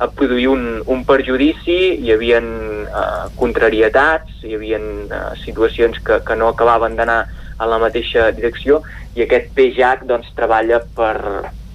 [0.06, 6.38] a produir un, un perjudici, hi havia eh, contrarietats, hi havia eh, situacions que, que
[6.40, 7.24] no acabaven d'anar
[7.56, 8.82] en la mateixa direcció
[9.16, 11.16] i aquest PJAC doncs, treballa per,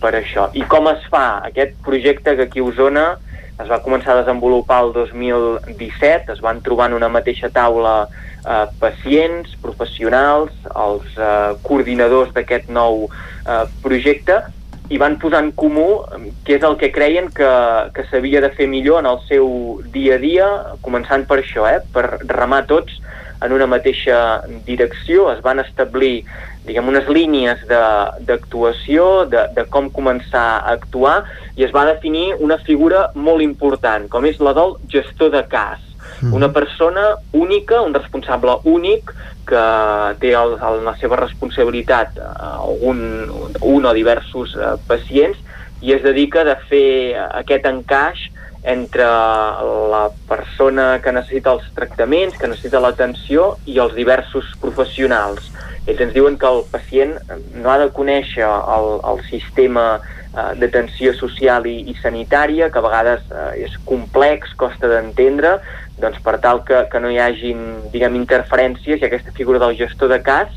[0.02, 0.50] per això.
[0.58, 3.06] I com es fa aquest projecte que aquí a Osona
[3.62, 8.66] es va començar a desenvolupar el 2017, es van trobar en una mateixa taula eh,
[8.82, 14.42] pacients, professionals, els eh, coordinadors d'aquest nou eh, projecte
[14.92, 16.02] i van posar en comú
[16.44, 17.52] què és el que creien que,
[17.96, 19.48] que s'havia de fer millor en el seu
[19.94, 20.50] dia a dia,
[20.84, 23.00] començant per això, eh, per remar tots
[23.42, 26.26] en una mateixa direcció, es van establir
[26.66, 31.22] diguem, unes línies d'actuació, de, de, de com començar a actuar,
[31.58, 35.82] i es va definir una figura molt important, com és la del gestor de cas.
[36.22, 36.34] Mm.
[36.38, 39.14] Una persona única, un responsable únic,
[39.52, 39.64] que
[40.22, 42.20] té el, el, la seva responsabilitat
[42.88, 43.02] un,
[43.66, 45.40] un o diversos eh, pacients
[45.82, 48.28] i es dedica a fer aquest encaix
[48.64, 55.50] entre la persona que necessita els tractaments, que necessita l'atenció i els diversos professionals.
[55.90, 57.16] Ells ens diuen que el pacient
[57.58, 62.86] no ha de conèixer el, el sistema eh, d'atenció social i, i sanitària, que a
[62.86, 65.58] vegades eh, és complex, costa d'entendre,
[66.02, 67.64] doncs per tal que, que no hi hagin
[67.94, 70.54] diguem, interferències i aquesta figura del gestor de cas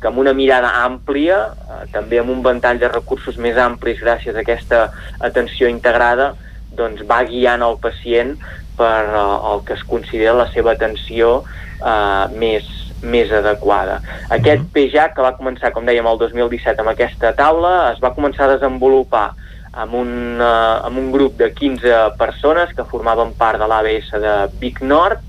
[0.00, 4.36] que amb una mirada àmplia, eh, també amb un ventall de recursos més amplis gràcies
[4.36, 4.90] a aquesta
[5.24, 6.34] atenció integrada,
[6.78, 8.36] doncs va guiant el pacient
[8.76, 12.68] per uh, el que es considera la seva atenció uh, més,
[13.02, 14.00] més adequada.
[14.28, 14.70] Aquest mhm.
[14.74, 18.54] PJAC, que va començar, com dèiem, el 2017 amb aquesta taula, es va començar a
[18.56, 19.30] desenvolupar
[19.76, 24.36] amb un, uh, amb un grup de 15 persones que formaven part de l'ABS de
[24.60, 25.20] Vic Nord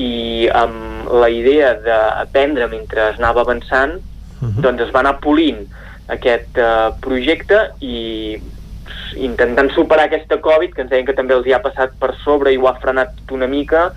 [0.00, 4.50] i amb la idea d'aprendre mentre es anava avançant, uh mhm.
[4.50, 4.62] -huh.
[4.62, 5.66] doncs es va anar polint
[6.08, 8.38] aquest uh, projecte i
[9.16, 12.52] intentant superar aquesta Covid, que ens deien que també els hi ha passat per sobre
[12.52, 13.90] i ho ha frenat una mica,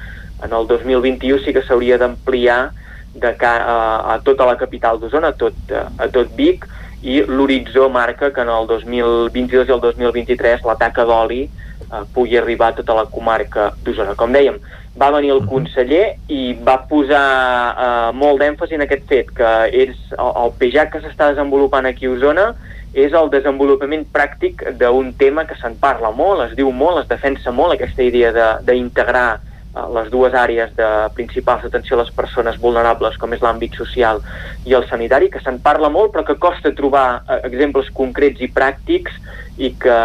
[0.44, 2.72] en el 2021 sí que s'hauria d'ampliar
[3.16, 6.66] de a, a tota la capital d'Osona, a tot, a tot Vic,
[7.06, 12.38] i l'horitzó marca que en el 2022 i el 2023 la taca d'oli eh, pugui
[12.38, 14.16] arribar a tota la comarca d'Osona.
[14.20, 14.58] Com dèiem,
[15.00, 19.96] va venir el conseller i va posar eh, molt d'èmfasi en aquest fet, que és
[20.18, 22.48] el, el PEJAC que s'està desenvolupant aquí a Osona
[22.96, 27.52] és el desenvolupament pràctic d'un tema que se'n parla molt, es diu molt, es defensa
[27.52, 28.32] molt aquesta idea
[28.64, 33.76] d'integrar eh, les dues àrees de principals d'atenció a les persones vulnerables, com és l'àmbit
[33.76, 34.24] social
[34.64, 38.52] i el sanitari, que se'n parla molt, però que costa trobar eh, exemples concrets i
[38.52, 39.20] pràctics
[39.58, 40.00] i que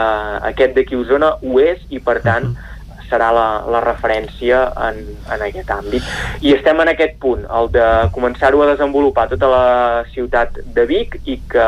[0.50, 2.69] aquest d'aquí Osona ho és i, per tant, uh -huh
[3.10, 5.00] serà la, la referència en,
[5.34, 6.06] en aquest àmbit.
[6.46, 9.66] I estem en aquest punt, el de començar-ho a desenvolupar tota la
[10.14, 11.66] ciutat de Vic i que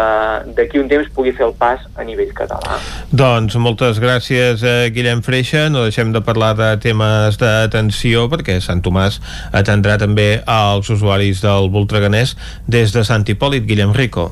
[0.56, 2.78] d'aquí un temps pugui fer el pas a nivell català.
[3.10, 5.69] Doncs moltes gràcies, eh, Guillem Freixa.
[5.73, 9.20] No deixem de parlar de temes d'atenció perquè Sant Tomàs
[9.52, 12.36] atendrà també als usuaris del Voltreganès
[12.66, 14.31] des de Sant Hipòlit, Guillem Rico.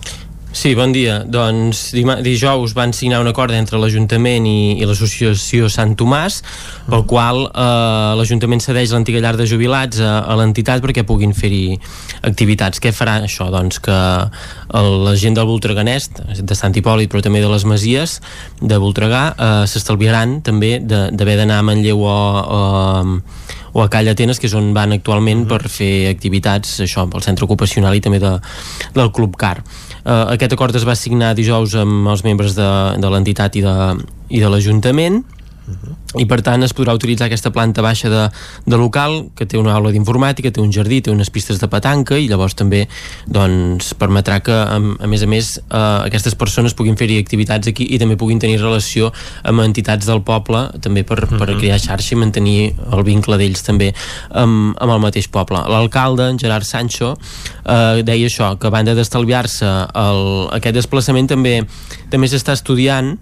[0.52, 1.20] Sí, bon dia.
[1.22, 1.93] Doncs
[2.27, 6.40] dijous van signar un acord entre l'Ajuntament i, i l'Associació Sant Tomàs
[6.90, 11.78] pel qual eh, l'Ajuntament cedeix l'antiga llar de jubilats a, a l'entitat perquè puguin fer-hi
[12.27, 12.82] activitats.
[12.82, 13.47] Què farà això?
[13.55, 16.10] Doncs que el, la gent del Voltreganès,
[16.43, 18.18] de Sant Hipòlit però també de les Masies
[18.59, 23.06] de Voltregà, eh, s'estalviaran també d'haver d'anar a Manlleu o, o,
[23.70, 27.47] o a Calla Atenes, que és on van actualment per fer activitats això, pel centre
[27.47, 28.35] ocupacional i també de,
[28.98, 29.60] del Club Car.
[30.11, 33.77] Eh, aquest acord es va signar dijous amb els membres de, de l'entitat i de,
[34.35, 35.20] i de l'Ajuntament
[36.19, 38.23] i per tant es podrà utilitzar aquesta planta baixa de,
[38.67, 42.19] de local que té una aula d'informàtica, té un jardí, té unes pistes de petanca
[42.19, 42.87] i llavors també
[43.31, 47.87] doncs, permetrà que a, a més a més eh, aquestes persones puguin fer-hi activitats aquí
[47.95, 49.13] i també puguin tenir relació
[49.47, 51.61] amb entitats del poble també per, per uh -huh.
[51.61, 53.93] crear xarxa i mantenir el vincle d'ells també
[54.31, 55.59] amb, amb el mateix poble.
[55.69, 57.17] L'alcalde, en Gerard Sancho
[57.65, 59.67] eh, deia això, que a banda d'estalviar-se
[60.51, 61.65] aquest desplaçament també
[62.11, 63.19] també s'està estudiant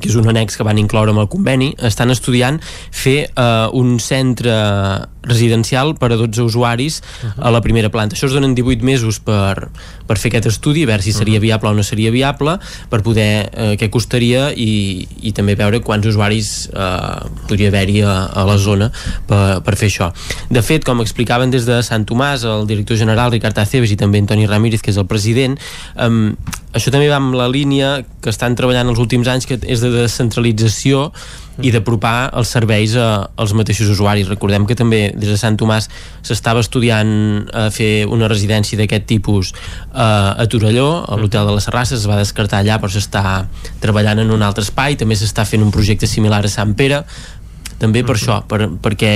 [0.00, 2.60] que és un annex que van incloure amb el conveni, estan estudiant
[2.90, 4.54] fer eh, un centre
[5.28, 7.46] residencial per a 12 usuaris uh -huh.
[7.46, 8.16] a la primera planta.
[8.16, 9.68] Això es donen 18 mesos per,
[10.06, 13.50] per fer aquest estudi, a veure si seria viable o no seria viable, per poder
[13.52, 18.56] eh, què costaria i, i també veure quants usuaris eh, podria haver-hi a, a la
[18.56, 18.90] zona
[19.26, 20.12] per, per fer això.
[20.50, 24.18] De fet, com explicaven des de Sant Tomàs, el director general Ricard Aceves i també
[24.18, 25.58] Antoni Ramírez, que és el president,
[25.96, 26.32] eh,
[26.72, 29.90] això també va amb la línia que estan treballant els últims anys, que és de
[29.90, 31.12] descentralització
[31.62, 34.28] i d'apropar els serveis a, als mateixos usuaris.
[34.30, 35.88] Recordem que també des de Sant Tomàs
[36.26, 37.10] s'estava estudiant
[37.50, 41.68] a eh, fer una residència d'aquest tipus a, eh, a Torelló, a l'Hotel de les
[41.68, 43.24] Serrasses, es va descartar allà però s'està
[43.82, 47.02] treballant en un altre espai, també s'està fent un projecte similar a Sant Pere,
[47.78, 49.12] també per això, per, perquè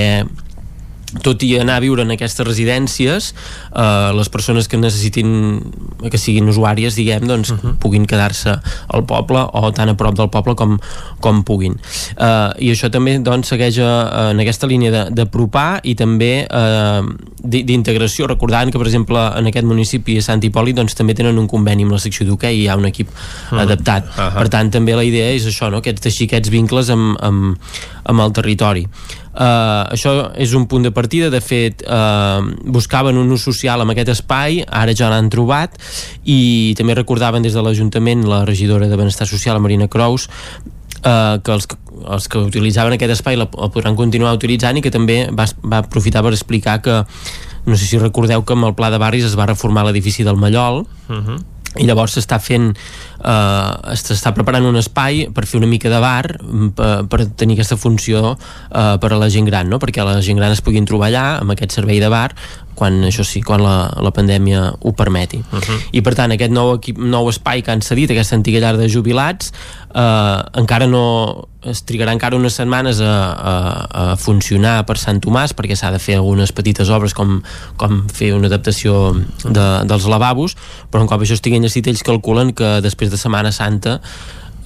[1.21, 5.61] tot i anar a viure en aquestes residències eh, les persones que necessitin
[6.09, 7.75] que siguin usuàries diguem doncs uh -huh.
[7.79, 8.57] puguin quedar-se
[8.89, 10.79] al poble o tan a prop del poble com,
[11.21, 11.77] com puguin
[12.17, 17.03] eh, i això també doncs segueix eh, en aquesta línia d'apropar i també eh,
[17.43, 21.49] d'integració recordant que per exemple en aquest municipi a Sant Hipòlit doncs també tenen un
[21.49, 23.15] conveni amb la secció d'hoquei i hi ha un equip uh
[23.51, 23.63] -huh.
[23.63, 24.35] adaptat uh -huh.
[24.35, 25.79] per tant també la idea és això no?
[25.79, 27.59] aquests teixir aquests vincles amb, amb,
[28.05, 28.89] amb el territori
[29.33, 33.95] Uh, això és un punt de partida, de fet uh, buscaven un ús social amb
[33.95, 35.79] aquest espai, ara ja l'han trobat
[36.29, 41.41] i també recordaven des de l'Ajuntament la regidora de Benestar Social, la Marina Crous uh,
[41.41, 41.65] que els,
[42.05, 46.21] els que utilitzaven aquest espai el podran continuar utilitzant i que també va, va aprofitar
[46.21, 47.01] per explicar que
[47.65, 50.37] no sé si recordeu que amb el pla de barris es va reformar l'edifici del
[50.37, 50.85] Mallol.
[51.09, 51.41] Uh -huh
[51.81, 56.27] i llavors s'està fent eh, s'està preparant un espai per fer una mica de bar
[56.37, 59.81] mm, per, per tenir aquesta funció eh, per a la gent gran, no?
[59.83, 62.31] perquè la gent gran es puguin trobar allà amb aquest servei de bar
[62.75, 65.39] quan això sí, quan la, la pandèmia ho permeti.
[65.39, 65.79] Uh -huh.
[65.93, 68.89] I per tant, aquest nou, equip, nou espai que han cedit, aquesta antiga llar de
[68.89, 69.53] jubilats,
[69.95, 73.55] eh, encara no es trigarà encara unes setmanes a, a,
[74.13, 77.41] a funcionar per Sant Tomàs perquè s'ha de fer algunes petites obres com,
[77.79, 80.57] com fer una adaptació de, dels lavabos
[80.91, 84.01] però un cop això estigui enllestit ells calculen que després de Setmana Santa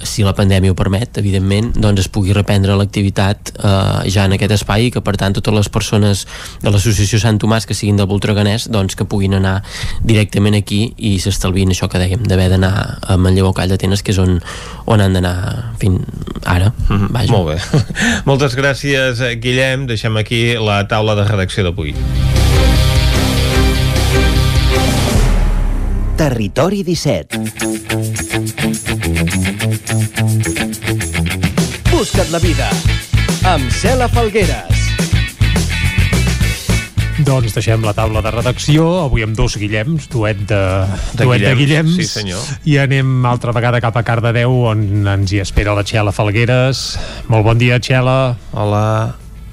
[0.03, 4.57] si la pandèmia ho permet, evidentment, doncs es pugui reprendre l'activitat eh, ja en aquest
[4.59, 6.25] espai i que per tant totes les persones
[6.63, 9.61] de l'associació Sant Tomàs que siguin del Voltreganès doncs que puguin anar
[10.05, 14.13] directament aquí i s'estalvin això que dèiem, d'haver d'anar a Manlleu o Call d'Atenes que
[14.15, 14.39] és on,
[14.87, 15.37] on han d'anar
[15.81, 16.05] fins
[16.45, 16.73] ara.
[16.89, 17.13] Mm -hmm.
[17.13, 17.33] Vaja.
[17.33, 17.83] Molt bé.
[18.31, 19.87] Moltes gràcies, Guillem.
[19.87, 21.95] Deixem aquí la taula de redacció d'avui.
[26.17, 27.37] Territori 17
[31.93, 32.71] Busca't la vida
[33.45, 34.87] amb Cela Falgueres
[37.27, 40.63] Doncs deixem la taula de redacció, avui amb dos Guillems, duet de,
[41.17, 41.97] De duet de Guillems, Guillems.
[41.97, 42.41] sí, senyor.
[42.65, 46.99] I anem altra vegada cap a Cardedeu, on ens hi espera la Txela Falgueres.
[47.33, 48.37] Molt bon dia, Txela.
[48.53, 48.87] Hola.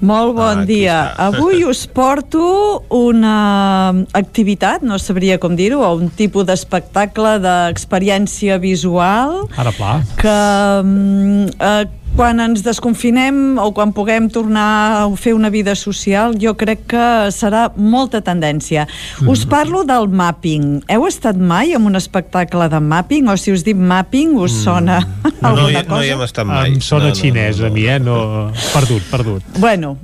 [0.03, 0.97] Molt bon dia.
[1.27, 9.45] Avui us porto una activitat, no sabria com dir-ho, o un tipus d'espectacle d'experiència visual
[9.55, 9.93] Ara pla.
[10.19, 10.37] que
[10.83, 14.65] mm, eh, quan ens desconfinem o quan puguem tornar
[15.01, 18.85] a fer una vida social, jo crec que serà molta tendència.
[19.29, 20.83] Us parlo del mapping.
[20.93, 23.29] Heu estat mai en un espectacle de mapping?
[23.33, 25.89] O si us dic mapping, us sona No, no, alguna hi, cosa?
[25.89, 26.69] no hi hem estat mai.
[26.75, 27.99] Em sona no, no, xinès no, no, a mi, eh?
[27.99, 28.17] No...
[28.73, 29.43] Perdut, perdut.
[29.57, 29.97] Bueno,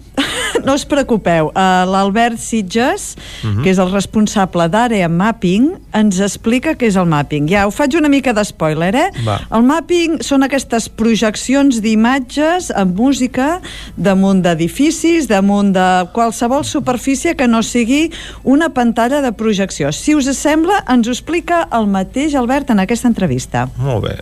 [0.66, 1.52] no us preocupeu.
[1.54, 3.64] Uh, L'Albert Sitges, Mhm.
[3.64, 7.48] que és el responsable d'Àrea Mapping, ens explica què és el mapping.
[7.50, 9.10] Ja, ho faig una mica d'espoiler, eh?
[9.26, 9.40] Va.
[9.52, 13.62] El mapping són aquestes projeccions d'imatges amb música
[13.98, 18.12] damunt d'edificis, damunt de qualsevol superfície que no sigui
[18.44, 19.92] una pantalla de projecció.
[19.92, 23.70] Si us sembla, ens ho explica el mateix Albert en aquesta entrevista.
[23.78, 24.18] Molt bé.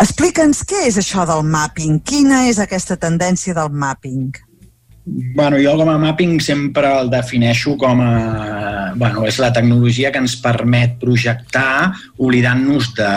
[0.00, 4.32] Explica'ns què és això del mapping, quina és aquesta tendència del mapping?
[5.04, 8.12] Bueno, jo com a mapping sempre el defineixo com a...
[9.00, 13.12] Bueno, és la tecnologia que ens permet projectar oblidant-nos de,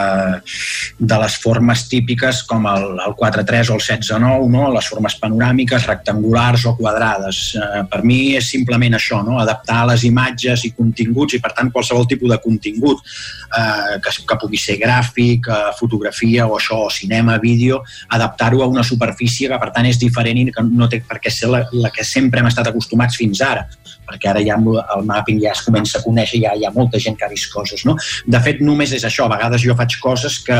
[1.01, 4.67] de les formes típiques com el, el 4-3 o el 16-9, no?
[4.71, 7.41] les formes panoràmiques, rectangulars o quadrades.
[7.57, 9.39] Eh, per mi és simplement això, no?
[9.41, 14.39] adaptar les imatges i continguts i, per tant, qualsevol tipus de contingut eh, que, que
[14.45, 17.81] pugui ser gràfic, eh, fotografia o això, o cinema, vídeo,
[18.13, 21.33] adaptar-ho a una superfície que, per tant, és diferent i que no té per què
[21.33, 23.67] ser la, la que sempre hem estat acostumats fins ara
[24.07, 27.17] perquè ara ja el mapping ja es comença a conèixer, ja hi ha molta gent
[27.17, 27.95] que ha vist coses, no?
[28.27, 30.59] De fet, només és això, a vegades jo faig coses que,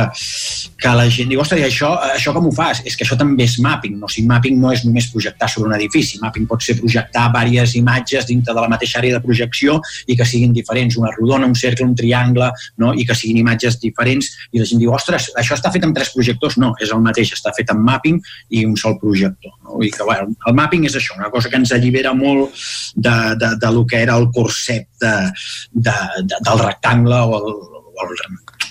[0.80, 2.84] que la gent diu, ostres, això, això com ho fas?
[2.88, 4.08] És que això també és mapping, no?
[4.10, 7.76] O sigui, mapping no és només projectar sobre un edifici, mapping pot ser projectar diverses
[7.80, 11.56] imatges dintre de la mateixa àrea de projecció i que siguin diferents, una rodona, un
[11.56, 12.94] cercle, un triangle, no?
[12.94, 16.14] i que siguin imatges diferents, i la gent diu, ostres, això està fet amb tres
[16.16, 16.58] projectors?
[16.62, 18.20] No, és el mateix, està fet amb mapping
[18.54, 19.56] i un sol projector.
[19.64, 19.82] No?
[19.84, 22.54] I que, bueno, el mapping és això, una cosa que ens allibera molt
[22.96, 25.32] de, de, de lo que era el concepte de,
[25.72, 25.94] de,
[26.24, 28.18] de, del rectangle o el, o el,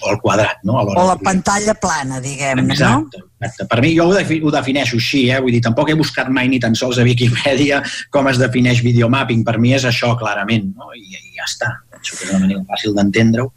[0.03, 0.59] o el quadrat.
[0.65, 0.81] No?
[0.83, 3.07] O la pantalla plana, diguem-ne, no?
[3.43, 3.67] Exacte.
[3.71, 5.41] Per mi jo ho, defi ho defineixo així, eh?
[5.43, 7.83] vull dir, tampoc he buscat mai ni tan sols a Wikipedia
[8.15, 9.43] com es defineix videomapping.
[9.47, 10.93] Per mi és això, clarament, no?
[10.95, 11.73] I, i ja està.
[11.91, 13.51] Penso que és una manera fàcil d'entendre-ho.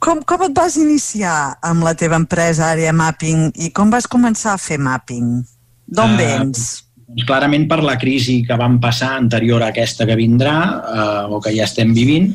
[0.00, 4.54] Com, com et vas iniciar amb la teva empresa Àrea Mapping i com vas començar
[4.56, 5.42] a fer mapping?
[5.90, 6.62] D'on Eh, vens?
[7.10, 11.50] Clarament per la crisi que vam passar anterior a aquesta que vindrà eh, o que
[11.50, 12.28] ja estem vivint.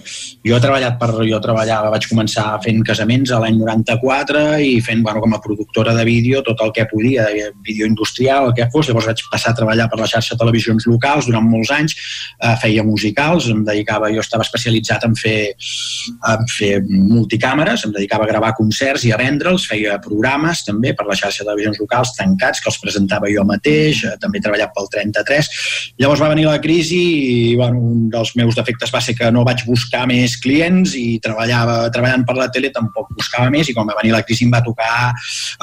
[0.43, 4.99] Jo he treballat per, jo treballava, vaig començar fent casaments a l'any 94 i fent,
[5.06, 8.68] bueno, com a productora de vídeo tot el que podia, de vídeo industrial, el que
[8.73, 8.89] fos.
[8.89, 11.95] Llavors vaig passar a treballar per la xarxa de televisions locals durant molts anys,
[12.41, 15.56] eh, feia musicals, em dedicava, jo estava especialitzat en fer,
[16.34, 21.07] en fer multicàmeres, em dedicava a gravar concerts i a vendre'ls, feia programes també per
[21.07, 24.89] la xarxa de televisions locals tancats que els presentava jo mateix, eh, també treballat pel
[24.89, 25.49] 33.
[25.99, 26.99] Llavors va venir la crisi
[27.51, 31.19] i bueno, un dels meus defectes va ser que no vaig buscar més clients i
[31.19, 34.51] treballava treballant per la tele tampoc buscava més i quan va venir la crisi em
[34.51, 35.13] va tocar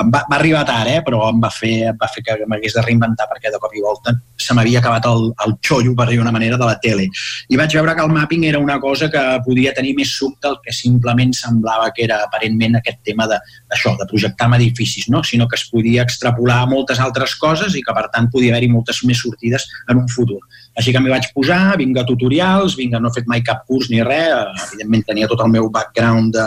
[0.00, 2.74] em va, va arribar tard, eh, però em va fer, em va fer que m'hagués
[2.74, 6.20] de reinventar perquè de cop i volta se m'havia acabat el, el xollo, per dir
[6.20, 7.06] una manera, de la tele.
[7.48, 10.58] I vaig veure que el mapping era una cosa que podia tenir més suc del
[10.64, 13.38] que simplement semblava que era aparentment aquest tema de,
[13.72, 15.22] això, de projectar amb edificis, no?
[15.22, 18.70] sinó que es podia extrapolar a moltes altres coses i que, per tant, podia haver-hi
[18.72, 20.38] moltes més sortides en un futur.
[20.78, 24.00] Així que m'hi vaig posar, vinga tutorials, vinga, no he fet mai cap curs ni
[24.04, 26.46] res, eh, evidentment tenia tot el meu background de,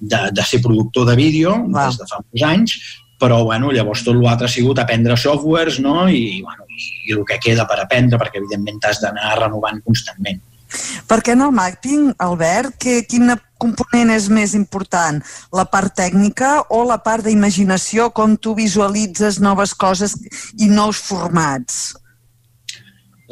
[0.00, 1.86] de, de ser productor de vídeo Wow.
[1.86, 2.74] des de fa molts anys,
[3.20, 6.04] però bueno, llavors tot l'altre ha sigut aprendre softwares no?
[6.08, 10.42] I, bueno, i, i el que queda per aprendre, perquè evidentment t'has d'anar renovant constantment.
[11.06, 15.20] Perquè en el mapping, Albert, que, quina component és més important?
[15.54, 20.16] La part tècnica o la part d'imaginació, com tu visualitzes noves coses
[20.58, 21.94] i nous formats?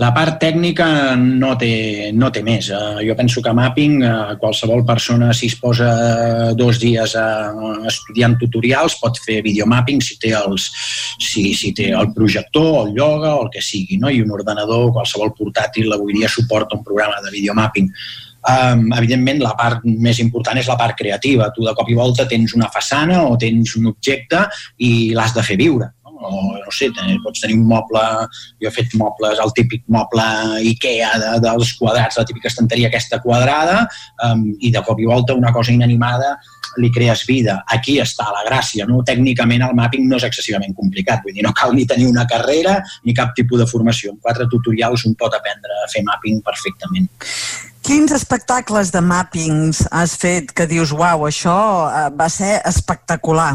[0.02, 2.66] La part tècnica no té, no té més.
[2.74, 7.70] Eh, jo penso que mapping, eh, qualsevol persona, si es posa dos dies a, a
[7.86, 10.66] estudiant tutorials, pot fer videomapping si té, els,
[11.22, 14.10] si, si té el projector, el ioga o el que sigui, no?
[14.10, 17.90] i un ordenador, qualsevol portàtil, avui dia suporta un programa de videomapping.
[18.44, 21.52] Um, evidentment, la part més important és la part creativa.
[21.54, 24.42] Tu de cop i volta tens una façana o tens un objecte
[24.84, 25.94] i l'has de fer viure.
[26.24, 28.02] O no sé, ten, pots tenir un moble,
[28.62, 30.24] jo he fet mobles, el típic moble
[30.72, 33.84] Ikea de, dels quadrats, la típica estanteria aquesta quadrada,
[34.28, 36.34] um, i de cop i volta una cosa inanimada
[36.76, 37.60] li crees vida.
[37.70, 39.02] Aquí està la gràcia, no?
[39.06, 42.80] Tècnicament el mapping no és excessivament complicat, vull dir, no cal ni tenir una carrera
[43.04, 44.14] ni cap tipus de formació.
[44.14, 47.06] En quatre tutorials un pot aprendre a fer mapping perfectament.
[47.84, 51.58] Quins espectacles de mappings has fet que dius, uau, això
[51.90, 53.52] eh, va ser espectacular?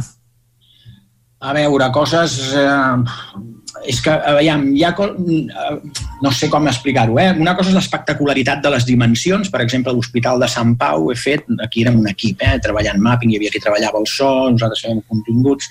[1.39, 2.53] A veure, coses...
[2.53, 4.93] Eh, és que, aviam, hi ha...
[6.19, 7.29] No sé com explicar-ho, eh?
[7.39, 9.51] Una cosa és l'espectacularitat de les dimensions.
[9.51, 11.47] Per exemple, l'Hospital de Sant Pau he fet...
[11.63, 12.57] Aquí érem un equip, eh?
[12.63, 15.69] Treballant mapping, hi havia qui treballava el so, nosaltres fèiem continguts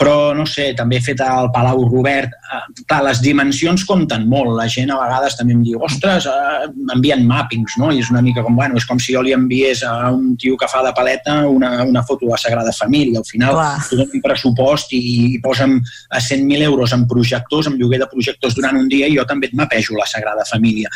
[0.00, 2.32] però no sé, també he fet al Palau Robert.
[2.32, 4.54] Eh, clar, les dimensions compten molt.
[4.56, 7.90] La gent a vegades també em diu, ostres, eh, m'envien mappings, no?
[7.92, 10.56] I és una mica com, bueno, és com si jo li enviés a un tio
[10.56, 13.20] que fa de paleta una, una foto de Sagrada Família.
[13.20, 15.02] Al final, dones un pressupost i,
[15.36, 19.18] i posa'm a 100.000 euros en projectors, en lloguer de projectors durant un dia i
[19.18, 20.88] jo també et mapejo la Sagrada Família.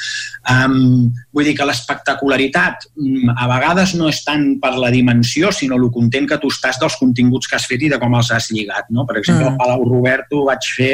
[0.50, 5.76] Um, vull dir que l'espectacularitat mm, a vegades no és tant per la dimensió, sinó
[5.76, 8.48] el content que tu estàs dels continguts que has fet i de com els has
[8.54, 9.04] lligat no?
[9.06, 9.52] Per exemple, mm.
[9.52, 10.92] el Palau Roberto vaig fer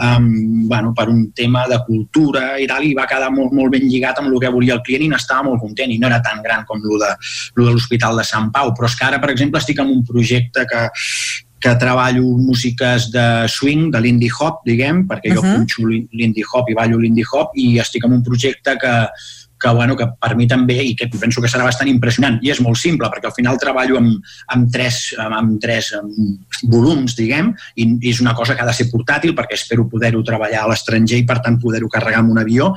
[0.00, 3.86] um, bueno, per un tema de cultura i tal, i va quedar molt, molt ben
[3.88, 6.42] lligat amb el que volia el client i n'estava molt content, i no era tan
[6.44, 7.12] gran com el de,
[7.58, 8.74] de l'Hospital de Sant Pau.
[8.76, 10.86] Però és que ara, per exemple, estic en un projecte que,
[11.60, 15.56] que treballo músiques de swing, de l'indie hop, diguem, perquè jo uh -huh.
[15.58, 18.94] punxo l'indie hop i ballo l'indie hop, i estic en un projecte que,
[19.60, 22.60] que, bueno, que per mi també, i que penso que serà bastant impressionant, i és
[22.64, 24.16] molt simple, perquè al final treballo amb,
[24.48, 26.10] amb tres, amb tres amb
[26.72, 30.64] volums, diguem, i és una cosa que ha de ser portàtil perquè espero poder-ho treballar
[30.64, 32.74] a l'estranger i, per tant, poder-ho carregar amb un avió,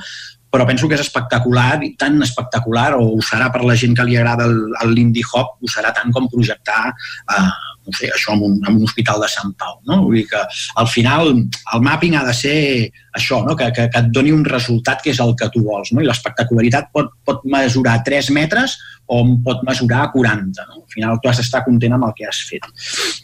[0.53, 4.05] però penso que és espectacular, i tan espectacular, o ho serà per la gent que
[4.05, 4.45] li agrada
[4.91, 7.47] l'indie hop, ho serà tant com projectar eh,
[7.85, 9.79] no sé, això en un, en un hospital de Sant Pau.
[9.89, 9.99] No?
[10.05, 10.41] Vull dir que
[10.81, 12.57] al final el mapping ha de ser
[13.17, 13.57] això, no?
[13.59, 15.93] que, que, que et doni un resultat que és el que tu vols.
[15.93, 16.03] No?
[16.03, 18.77] I l'espectacularitat pot, pot mesurar 3 metres
[19.11, 20.67] o pot mesurar 40.
[20.71, 20.81] No?
[20.83, 22.67] Al final tu has d'estar content amb el que has fet.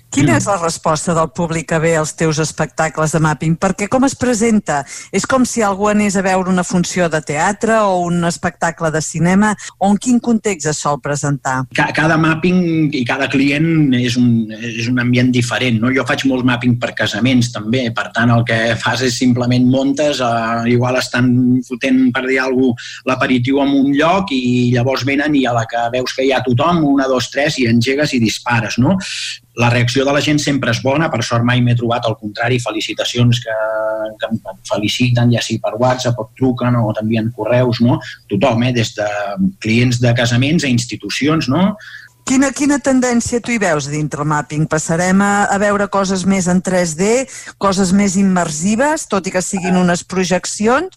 [0.09, 3.55] Quina és la resposta del públic que ve als teus espectacles de mapping?
[3.61, 4.79] Perquè com es presenta?
[5.13, 9.01] És com si algú anés a veure una funció de teatre o un espectacle de
[9.05, 11.59] cinema o en quin context es sol presentar?
[11.77, 15.77] Cada mapping i cada client és un, és un ambient diferent.
[15.83, 15.93] No?
[15.93, 20.23] Jo faig molt mapping per casaments també, per tant el que fas és simplement montes,
[20.25, 21.29] eh, igual estan
[21.67, 25.65] fotent per dir alguna cosa l'aperitiu en un lloc i llavors venen i a la
[25.69, 28.79] que veus que hi ha tothom, una, dos, tres, i engegues i dispares.
[28.81, 28.97] No?
[29.57, 32.59] La reacció de la gent sempre és bona, per sort mai m'he trobat al contrari,
[32.63, 33.55] felicitacions que,
[34.19, 34.37] que em
[34.69, 37.99] feliciten, ja sigui per WhatsApp o truquen o t'envien correus, no?
[38.29, 38.73] Tothom, eh?
[38.75, 39.07] des de
[39.63, 41.73] clients de casaments a institucions, no?
[42.29, 44.67] Quina, quina tendència tu hi veus dintre el mapping?
[44.69, 47.25] Passarem a, a veure coses més en 3D,
[47.57, 50.93] coses més immersives, tot i que siguin unes projeccions,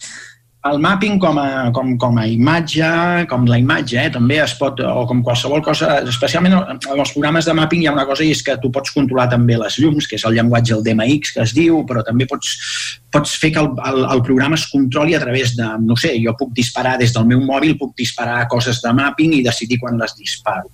[0.70, 2.88] el mapping com a, com, com a imatge,
[3.30, 7.48] com la imatge, eh, també es pot, o com qualsevol cosa, especialment en els programes
[7.48, 10.06] de mapping hi ha una cosa i és que tu pots controlar també les llums,
[10.06, 12.52] que és el llenguatge, el DMX que es diu, però també pots,
[13.10, 16.36] pots fer que el, el, el programa es controli a través de, no sé, jo
[16.38, 20.14] puc disparar des del meu mòbil, puc disparar coses de mapping i decidir quan les
[20.18, 20.70] disparo.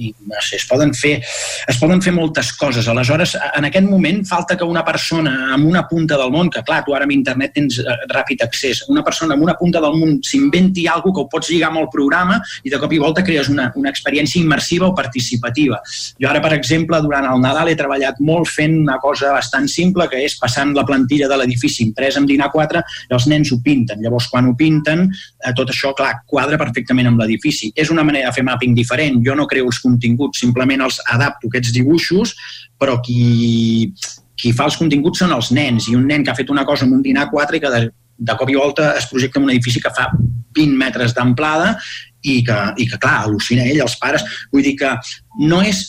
[0.00, 2.88] I, no sé, es poden, fer, es poden fer moltes coses.
[2.88, 6.80] Aleshores, en aquest moment falta que una persona amb una punta del món, que clar,
[6.86, 10.18] tu ara amb internet tens eh, ràpid accés, una persona amb una punta del món
[10.24, 13.48] s'inventi alguna que ho pots lligar amb el programa i de cop i volta crees
[13.52, 15.80] una, una experiència immersiva o participativa.
[16.20, 20.06] Jo ara, per exemple, durant el Nadal he treballat molt fent una cosa bastant simple,
[20.10, 23.60] que és passant la plantilla de l'edifici impresa amb Dinar 4 i els nens ho
[23.64, 24.00] pinten.
[24.04, 27.72] Llavors, quan ho pinten, eh, tot això, clar, quadra perfectament amb l'edifici.
[27.74, 29.20] És una manera de fer mapping diferent.
[29.26, 32.34] Jo no creo els continguts, simplement els adapto aquests dibuixos,
[32.80, 33.92] però qui,
[34.40, 36.86] qui fa els continguts són els nens, i un nen que ha fet una cosa
[36.86, 37.84] amb un dinar 4 i que de,
[38.30, 40.10] de cop i volta es projecta en un edifici que fa
[40.56, 41.74] 20 metres d'amplada
[42.22, 44.24] i que, i que, clar, al·lucina ell, els pares.
[44.52, 44.92] Vull dir que
[45.40, 45.86] no és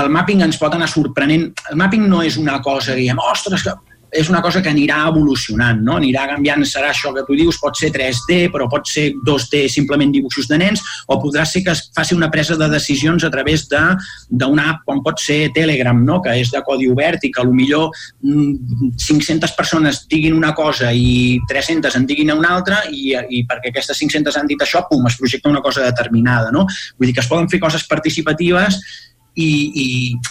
[0.00, 1.48] el mapping ens pot anar sorprenent.
[1.70, 3.74] El mapping no és una cosa, diguem, ostres, que
[4.12, 5.96] és una cosa que anirà evolucionant, no?
[5.96, 10.12] anirà canviant, serà això que tu dius, pot ser 3D, però pot ser 2D, simplement
[10.12, 13.64] dibuixos de nens, o podrà ser que es faci una presa de decisions a través
[13.70, 16.20] d'una app com pot ser Telegram, no?
[16.22, 17.90] que és de codi obert i que millor
[18.22, 23.72] 500 mm, persones diguin una cosa i 300 en diguin una altra i, i perquè
[23.72, 26.52] aquestes 500 han dit això, pum, es projecta una cosa determinada.
[26.52, 26.66] No?
[26.98, 28.80] Vull dir que es poden fer coses participatives
[29.34, 29.48] i,
[29.82, 29.86] i,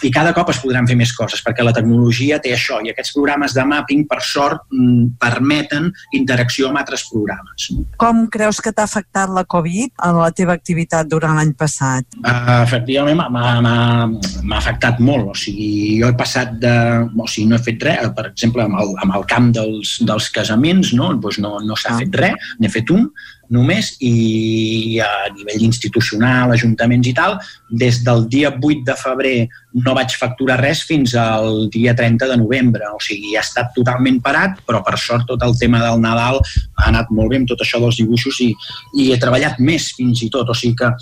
[0.06, 3.14] i cada cop es podran fer més coses, perquè la tecnologia té això, i aquests
[3.16, 7.68] programes de mapping, per sort, mm, permeten interacció amb altres programes.
[8.00, 12.06] Com creus que t'ha afectat la Covid a la teva activitat durant l'any passat?
[12.22, 15.32] Uh, efectivament, m'ha- afectat molt.
[15.32, 16.74] O sigui, jo he passat de...
[17.18, 18.10] O sigui, no he fet res.
[18.16, 21.98] Per exemple, amb el, amb el camp dels, dels casaments, no, doncs no, no s'ha
[21.98, 23.08] fet res, n'he fet un
[23.52, 27.36] només i a nivell institucional, ajuntaments i tal,
[27.68, 29.36] des del dia 8 de febrer
[29.84, 32.88] no vaig facturar res fins al dia 30 de novembre.
[32.92, 36.88] O sigui, ha estat totalment parat, però per sort tot el tema del Nadal ha
[36.90, 38.52] anat molt bé amb tot això dels dibuixos i,
[39.00, 40.48] i he treballat més fins i tot.
[40.48, 40.92] O sigui que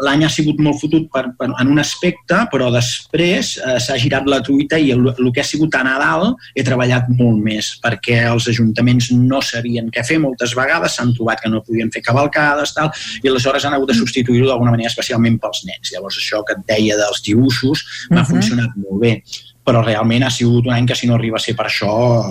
[0.00, 4.26] l'any ha sigut molt fotut per, per, en un aspecte, però després eh, s'ha girat
[4.26, 8.22] la truita i el, el que ha sigut a Nadal he treballat molt més, perquè
[8.30, 12.72] els ajuntaments no sabien què fer moltes vegades, s'han trobat que no podien fer cavalcades,
[12.74, 12.90] tal,
[13.22, 15.92] i aleshores han hagut de substituir-ho d'alguna manera, especialment pels nens.
[15.92, 18.30] Llavors això que et deia dels dibuixos m'ha Mhm.
[18.32, 19.22] funcionat molt bé
[19.62, 21.86] però realment ha sigut un any que si no arriba a ser per això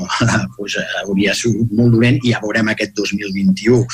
[0.57, 3.85] doncs, eh, hauria sigut molt dolent i ja veurem aquest 2021.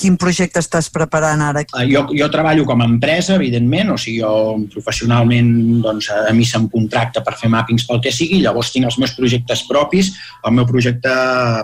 [0.00, 1.62] Quin projecte estàs preparant ara?
[1.62, 6.44] Eh, Jo, jo treballo com a empresa, evidentment, o sigui, jo professionalment doncs, a mi
[6.44, 10.12] se'm contracta per fer mappings pel que sigui, llavors tinc els meus projectes propis,
[10.44, 11.12] el meu projecte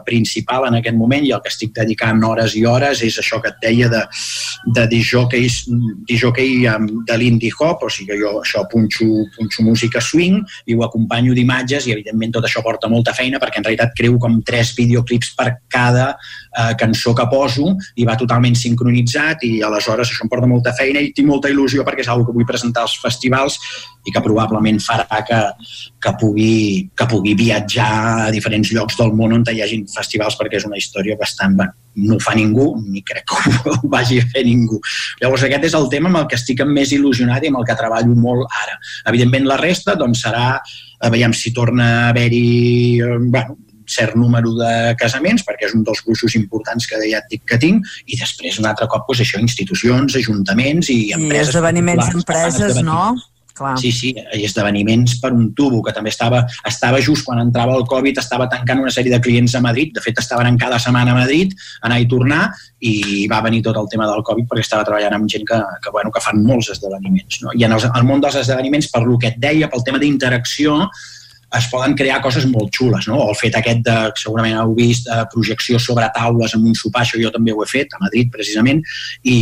[0.07, 3.51] principal en aquest moment i el que estic dedicant hores i hores és això que
[3.51, 4.03] et deia de,
[4.77, 5.49] de disjockey,
[7.11, 11.89] de l'indie hop, o sigui, jo això punxo, punxo música swing i ho acompanyo d'imatges
[11.89, 15.51] i evidentment tot això porta molta feina perquè en realitat creo com tres videoclips per
[15.69, 16.15] cada
[16.57, 21.03] eh, cançó que poso i va totalment sincronitzat i aleshores això em porta molta feina
[21.03, 23.59] i tinc molta il·lusió perquè és una que vull presentar als festivals
[24.07, 25.41] i que probablement farà que,
[26.01, 27.91] que, pugui, que pugui viatjar
[28.27, 31.57] a diferents llocs del món on hi hagin festivals perquè és una història bastant...
[31.61, 34.79] Bueno, no ho fa ningú, ni crec que ho vagi a fer ningú.
[35.21, 37.77] Llavors aquest és el tema amb el que estic més il·lusionat i amb el que
[37.77, 38.79] treballo molt ara.
[39.11, 40.53] Evidentment la resta doncs, serà,
[41.01, 42.47] a veure si torna a haver-hi
[43.03, 43.59] eh, bueno,
[43.91, 47.59] cert número de casaments, perquè és un dels gruixos importants que ja et dic que
[47.61, 51.55] tinc, i després un altre cop doncs, això, institucions, ajuntaments i I empreses.
[51.55, 52.71] esdeveniments que fan d'empreses, no?
[52.71, 53.29] esdeveniments.
[53.61, 53.75] Clar.
[53.77, 57.85] Sí, sí, i esdeveniments per un tubo, que també estava, estava just quan entrava el
[57.91, 61.13] Covid, estava tancant una sèrie de clients a Madrid, de fet estaven en cada setmana
[61.13, 61.53] a Madrid,
[61.85, 62.47] anar i tornar,
[62.81, 65.93] i va venir tot el tema del Covid perquè estava treballant amb gent que, que,
[65.93, 67.43] bueno, que fan molts esdeveniments.
[67.45, 67.53] No?
[67.53, 70.87] I en el, el món dels esdeveniments, per lo que et deia, pel tema d'interacció,
[71.59, 73.19] es poden crear coses molt xules, no?
[73.31, 77.19] El fet aquest de, segurament heu vist, eh, projecció sobre taules amb un sopar, això
[77.21, 78.83] jo també ho he fet, a Madrid precisament,
[79.25, 79.39] i,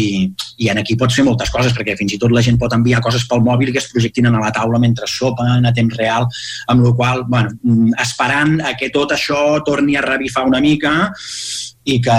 [0.59, 3.03] i en aquí pots fer moltes coses, perquè fins i tot la gent pot enviar
[3.05, 6.29] coses pel mòbil que es projectin a la taula mentre sopen a temps real,
[6.69, 10.95] amb la qual bueno, mm, esperant a que tot això torni a revifar una mica,
[11.89, 12.17] i que,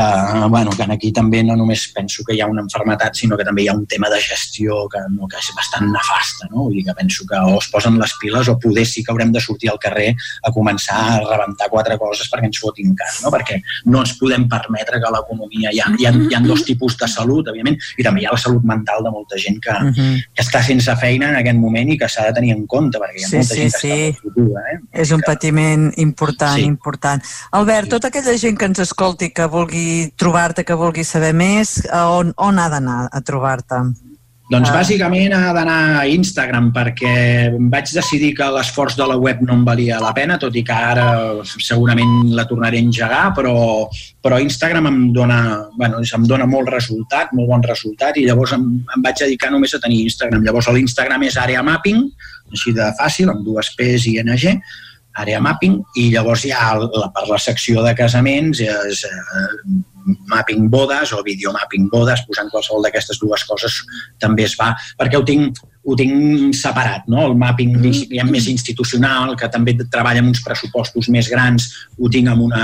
[0.49, 3.61] bueno, que aquí també no només penso que hi ha una enfermetat, sinó que també
[3.63, 6.63] hi ha un tema de gestió que, no, que és bastant nefasta, no?
[6.63, 9.31] Vull dir que penso que o es posen les piles o poder sí que haurem
[9.35, 13.29] de sortir al carrer a començar a rebentar quatre coses perquè ens fotin cas, no?
[13.35, 15.69] Perquè no ens podem permetre que l'economia...
[15.69, 18.33] Hi ha, hi, ha, hi ha dos tipus de salut, evidentment, i també hi ha
[18.33, 20.17] la salut mental de molta gent que, Mhm.
[20.33, 23.19] que està sense feina en aquest moment i que s'ha de tenir en compte, perquè
[23.21, 23.91] hi ha Sí, molta sí, gent que sí.
[23.91, 24.79] està fotuda, eh?
[25.03, 26.63] És un patiment important, Sí.
[26.65, 27.23] important.
[27.51, 32.31] Albert, tota aquella gent que ens escolti, que vulgui trobar-te, que vulgui saber més, on,
[32.37, 33.83] on ha d'anar a trobar-te?
[34.49, 34.79] Doncs Ah.
[34.79, 39.63] bàsicament ha d'anar a Instagram perquè vaig decidir que l'esforç de la web no em
[39.63, 41.05] valia la pena, tot i que ara
[41.45, 43.85] segurament la tornaré a engegar, però,
[44.23, 48.65] però Instagram em dona, bueno, em dona molt resultat, molt bon resultat, i llavors em,
[48.95, 50.41] em vaig dedicar només a tenir Instagram.
[50.41, 52.01] Llavors l'Instagram és Area Mapping,
[52.49, 54.57] així de fàcil, amb dues P's i NG,
[55.21, 59.47] àrea mapping, i llavors hi ha la, per la secció de casaments és eh,
[60.31, 63.81] mapping bodes o videomapping bodes, posant qualsevol d'aquestes dues coses
[64.21, 67.21] també es va, perquè ho tinc, ho tinc separat, no?
[67.25, 72.27] El mapping diguem, més institucional, que també treballa amb uns pressupostos més grans, ho tinc
[72.29, 72.63] amb, una,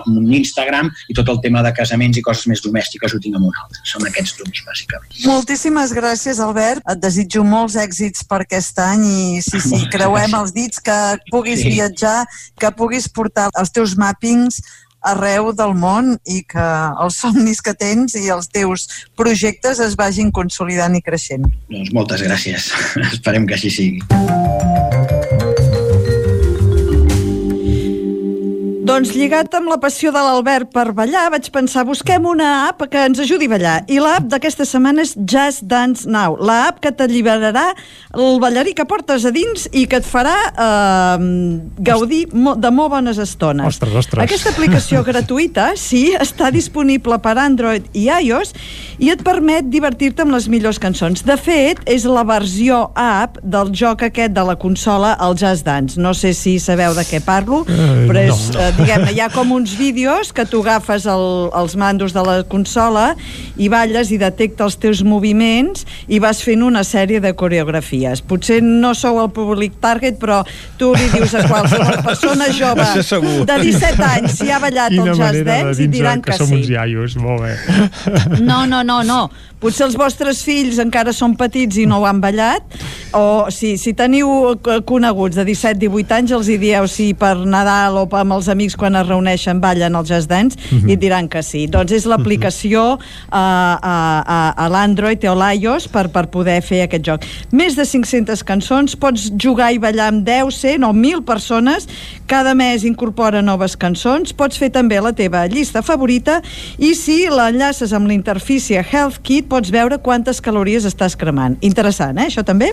[0.00, 3.38] amb un Instagram, i tot el tema de casaments i coses més domèstiques ho tinc
[3.38, 3.80] amb un altre.
[3.86, 5.14] Són aquests dos, bàsicament.
[5.24, 6.82] Moltíssimes gràcies, Albert.
[6.90, 10.98] Et desitjo molts èxits per aquest any i sí, sí, creuem els dits que
[11.30, 11.70] puguis Sí.
[11.78, 12.26] viatjar,
[12.58, 14.60] que puguis portar els teus mappings
[15.06, 16.66] arreu del món i que
[17.02, 21.46] els somnis que tens i els teus projectes es vagin consolidant i creixent.
[21.70, 22.72] Doncs moltes gràcies.
[23.12, 25.35] Esperem que així sigui.
[28.86, 33.00] Doncs lligat amb la passió de l'Albert per ballar, vaig pensar, busquem una app que
[33.08, 33.76] ens ajudi a ballar.
[33.90, 37.64] I l'app d'aquesta setmana és Just Dance Now, la app que t'alliberarà
[38.14, 41.24] el ballarí que portes a dins i que et farà eh,
[41.88, 43.66] gaudir de molt bones estones.
[43.72, 44.22] Ostres, ostres.
[44.22, 48.54] Aquesta aplicació gratuïta, sí, està disponible per Android i iOS
[49.02, 51.24] i et permet divertir-te amb les millors cançons.
[51.26, 55.98] De fet, és la versió app del joc aquest de la consola, el Just Dance.
[55.98, 58.60] No sé si sabeu de què parlo, Eh, però és, no.
[58.62, 61.26] eh, diguem-ne, hi ha com uns vídeos que tu agafes el,
[61.56, 63.08] els mandos de la consola
[63.56, 68.22] i balles i detecta els teus moviments i vas fent una sèrie de coreografies.
[68.26, 70.42] Potser no sou el públic target, però
[70.80, 72.86] tu li dius a qualsevol persona jove
[73.48, 76.50] de 17 anys si ha ballat Quina el jazz dance i diran que, que, som
[76.50, 76.60] sí.
[76.60, 77.54] uns iaios, molt bé.
[78.46, 79.20] No, no, no, no.
[79.62, 82.76] Potser els vostres fills encara són petits i no ho han ballat,
[83.16, 84.28] o si, si teniu
[84.84, 88.96] coneguts de 17-18 anys, els hi dieu si per Nadal o amb els amics quan
[88.96, 90.88] es reuneixen ballen el jazz dance, Mhm.
[90.88, 91.66] i et diran que sí.
[91.68, 92.98] Doncs és l'aplicació
[93.30, 97.22] a, a, a, a l'Android o l'iOS per, per poder fer aquest joc.
[97.52, 101.86] Més de 500 cançons, pots jugar i ballar amb 10, 100 o 1.000 persones,
[102.26, 106.40] cada mes incorpora noves cançons, pots fer també la teva llista favorita
[106.78, 111.56] i si l'enllaces amb l'interfície Health Kit pots veure quantes calories estàs cremant.
[111.60, 112.72] Interessant, eh, això també?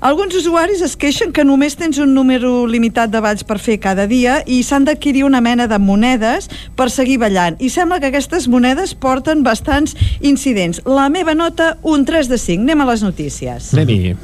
[0.00, 4.06] Alguns usuaris es queixen que només tens un número limitat de balls per fer cada
[4.06, 7.58] dia i s'han d'adquirir una mena de monedes per seguir ballant.
[7.60, 10.82] I sembla que aquestes monedes porten bastants incidents.
[10.86, 12.62] La meva nota, un 3 de 5.
[12.62, 13.72] Anem a les notícies.
[13.74, 14.16] Anem-hi.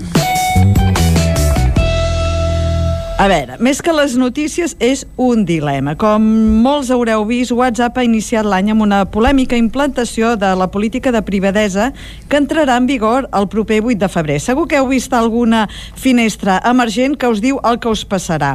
[3.18, 5.96] A veure, més que les notícies, és un dilema.
[5.98, 6.22] Com
[6.62, 11.24] molts haureu vist, WhatsApp ha iniciat l'any amb una polèmica implantació de la política de
[11.26, 11.88] privadesa
[12.30, 14.38] que entrarà en vigor el proper 8 de febrer.
[14.38, 15.64] Segur que heu vist alguna
[15.98, 18.54] finestra emergent que us diu el que us passarà.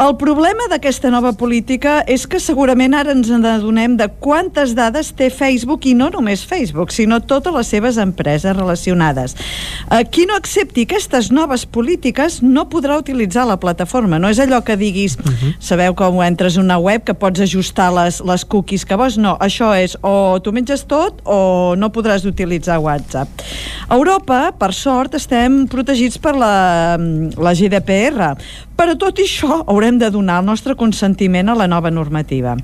[0.00, 5.28] El problema d'aquesta nova política és que segurament ara ens adonem de quantes dades té
[5.28, 9.36] Facebook i no només Facebook, sinó totes les seves empreses relacionades.
[9.90, 14.16] Eh, qui no accepti aquestes noves polítiques no podrà utilitzar la plataforma.
[14.16, 15.18] No és allò que diguis,
[15.60, 19.20] sabeu com entres a una web que pots ajustar les, les cookies que vols?
[19.20, 23.44] No, això és o tu menges tot o no podràs utilitzar WhatsApp.
[23.92, 26.96] A Europa, per sort, estem protegits per la,
[27.36, 28.32] la GDPR,
[28.82, 32.56] però tot i això haurem de donar el nostre consentiment a la nova normativa.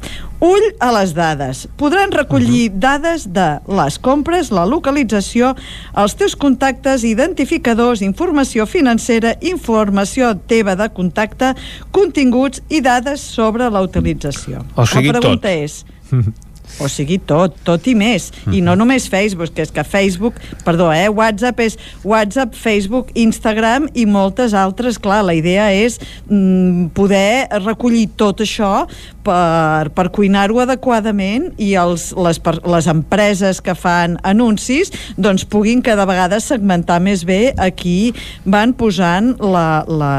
[0.43, 1.61] Ull a les dades.
[1.79, 5.53] Podran recollir dades de les compres, la localització,
[5.95, 11.53] els teus contactes, identificadors, informació financera, informació teva de contacte,
[11.95, 14.65] continguts i dades sobre la utilització.
[14.75, 15.55] O sigui, la pregunta tot.
[15.55, 15.85] és,
[16.81, 18.31] o sigui, tot, tot i més.
[18.53, 23.89] I no només Facebook, que és que Facebook, perdó, eh, WhatsApp és WhatsApp, Facebook, Instagram
[23.95, 24.99] i moltes altres.
[24.99, 25.99] Clar, la idea és
[26.29, 28.87] mm, poder recollir tot això
[29.29, 36.07] per, per cuinar-ho adequadament i els, les, les empreses que fan anuncis doncs puguin cada
[36.09, 38.13] vegada segmentar més bé a qui
[38.49, 40.15] van posant la, la,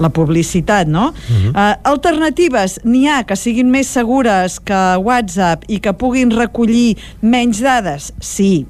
[0.00, 1.12] la publicitat, no?
[1.26, 7.62] Uh alternatives n'hi ha que siguin més segures que WhatsApp i que puguin recollir menys
[7.62, 8.10] dades?
[8.18, 8.66] Sí.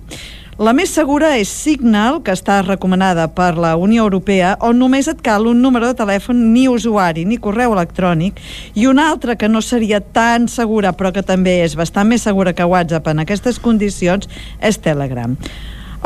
[0.57, 5.19] La més segura és Signal, que està recomanada per la Unió Europea, on només et
[5.21, 8.41] cal un número de telèfon, ni usuari, ni correu electrònic,
[8.73, 12.55] i una altra que no seria tan segura, però que també és bastant més segura
[12.57, 14.31] que WhatsApp en aquestes condicions,
[14.65, 15.37] és Telegram.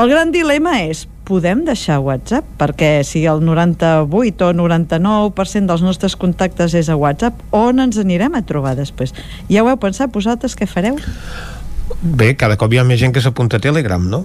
[0.02, 2.48] El gran dilema és, podem deixar WhatsApp?
[2.58, 8.34] Perquè si el 98 o 99% dels nostres contactes és a WhatsApp, on ens anirem
[8.34, 9.14] a trobar després?
[9.52, 10.98] Ja ho heu pensat vosaltres, què fareu?
[12.02, 14.24] Bé, cada cop hi ha més gent que s'apunta a Telegram, no?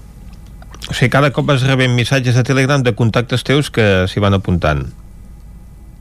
[0.85, 4.37] O sigui, cada cop vas rebent missatges a Telegram de contactes teus que s'hi van
[4.37, 4.85] apuntant.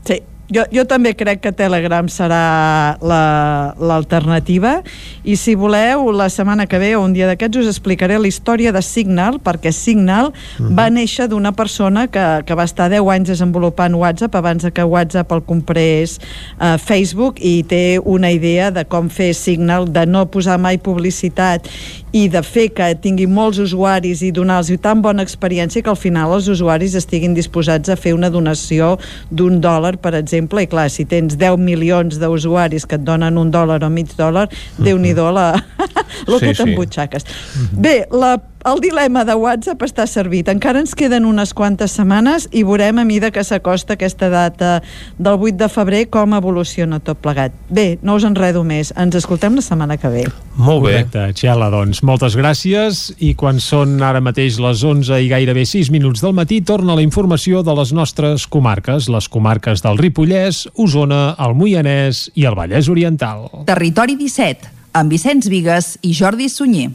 [0.05, 0.19] Sí,
[0.53, 4.81] jo, jo també crec que Telegram serà la- l'alternativa.
[5.23, 8.71] I si voleu, la setmana que ve o un dia d'aquests us explicaré la història
[8.71, 13.95] de Signal perquè Signal va néixer d'una persona que, que va estar 10 anys desenvolupant
[13.95, 16.19] WhatsApp abans que WhatsApp el comprés
[16.59, 21.67] eh, Facebook i té una idea de com fer Signal, de no posar mai publicitat
[22.15, 26.31] i de fer que tingui molts usuaris i donar-los tan bona experiència que al final
[26.37, 28.93] els usuaris estiguin disposats a fer una donació
[29.29, 33.51] d'un dòlar, per exemple, i clar, si tens 10 milions d'usuaris que et donen un
[33.51, 34.47] dòlar o mig dòlar,
[34.79, 35.49] déu nhi la,
[36.27, 36.63] el Sí, que sí.
[36.63, 37.25] t'embutxaques.
[37.75, 40.49] Bé, la, el dilema de WhatsApp està servit.
[40.49, 44.79] Encara ens queden unes quantes setmanes i veurem a mida que s'acosta aquesta data
[45.19, 47.53] del 8 de febrer com evoluciona tot plegat.
[47.69, 48.91] Bé, no us enredo més.
[48.97, 50.25] Ens escoltem la setmana que ve.
[50.57, 50.95] Molt bé.
[50.95, 55.93] Correcte, Txela, doncs moltes gràcies i quan són ara mateix les 11 i gairebé 6
[55.93, 61.35] minuts del matí torna la informació de les nostres comarques, les comarques del Ripollès, Osona,
[61.37, 63.45] el Moianès i el Vallès Oriental.
[63.69, 66.89] Territori 17, amb Vicenç Vigues i Jordi Sunyer.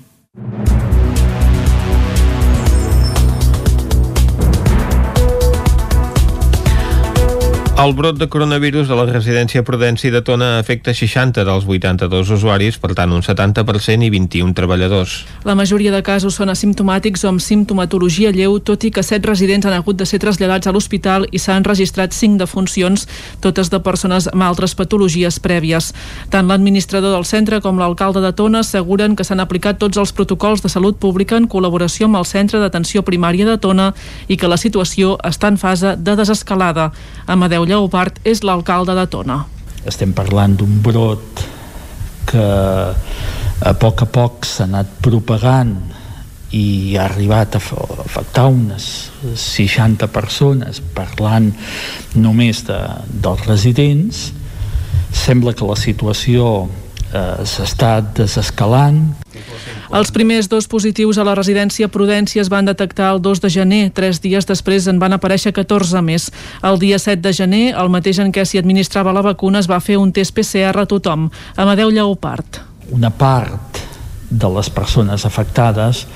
[7.80, 12.76] El brot de coronavirus de la residència Prudència de Tona afecta 60 dels 82 usuaris,
[12.76, 15.14] per tant un 70% i 21 treballadors.
[15.48, 19.64] La majoria de casos són asimptomàtics o amb simptomatologia lleu, tot i que set residents
[19.64, 23.06] han hagut de ser traslladats a l'hospital i s'han registrat cinc defuncions,
[23.40, 25.94] totes de persones amb altres patologies prèvies.
[26.28, 30.60] Tant l'administrador del centre com l'alcalde de Tona asseguren que s'han aplicat tots els protocols
[30.60, 33.94] de salut pública en col·laboració amb el Centre d'Atenció Primària de Tona
[34.28, 36.90] i que la situació està en fase de desescalada.
[37.24, 39.44] Amadeu Lleopard és l'alcalde de Tona.
[39.86, 41.42] estem parlant d'un brot
[42.28, 42.46] que
[43.70, 45.70] a poc a poc s'ha anat propagant
[46.50, 47.60] i ha arribat a
[48.04, 48.88] afectar unes
[49.44, 51.52] 60 persones parlant
[52.18, 52.76] només de,
[53.24, 54.26] dels residents
[55.22, 56.66] sembla que la situació
[57.12, 59.02] eh, s'està desescalant
[59.90, 63.80] Els primers dos positius a la residència Prudència es van detectar el 2 de gener.
[63.94, 66.28] Tres dies després en van aparèixer 14 més.
[66.62, 69.80] El dia 7 de gener, el mateix en què s'hi administrava la vacuna, es va
[69.82, 71.30] fer un test PCR a tothom.
[71.56, 72.62] Amadeu Lleopard.
[72.90, 73.78] una part
[74.30, 76.06] de les persones afectades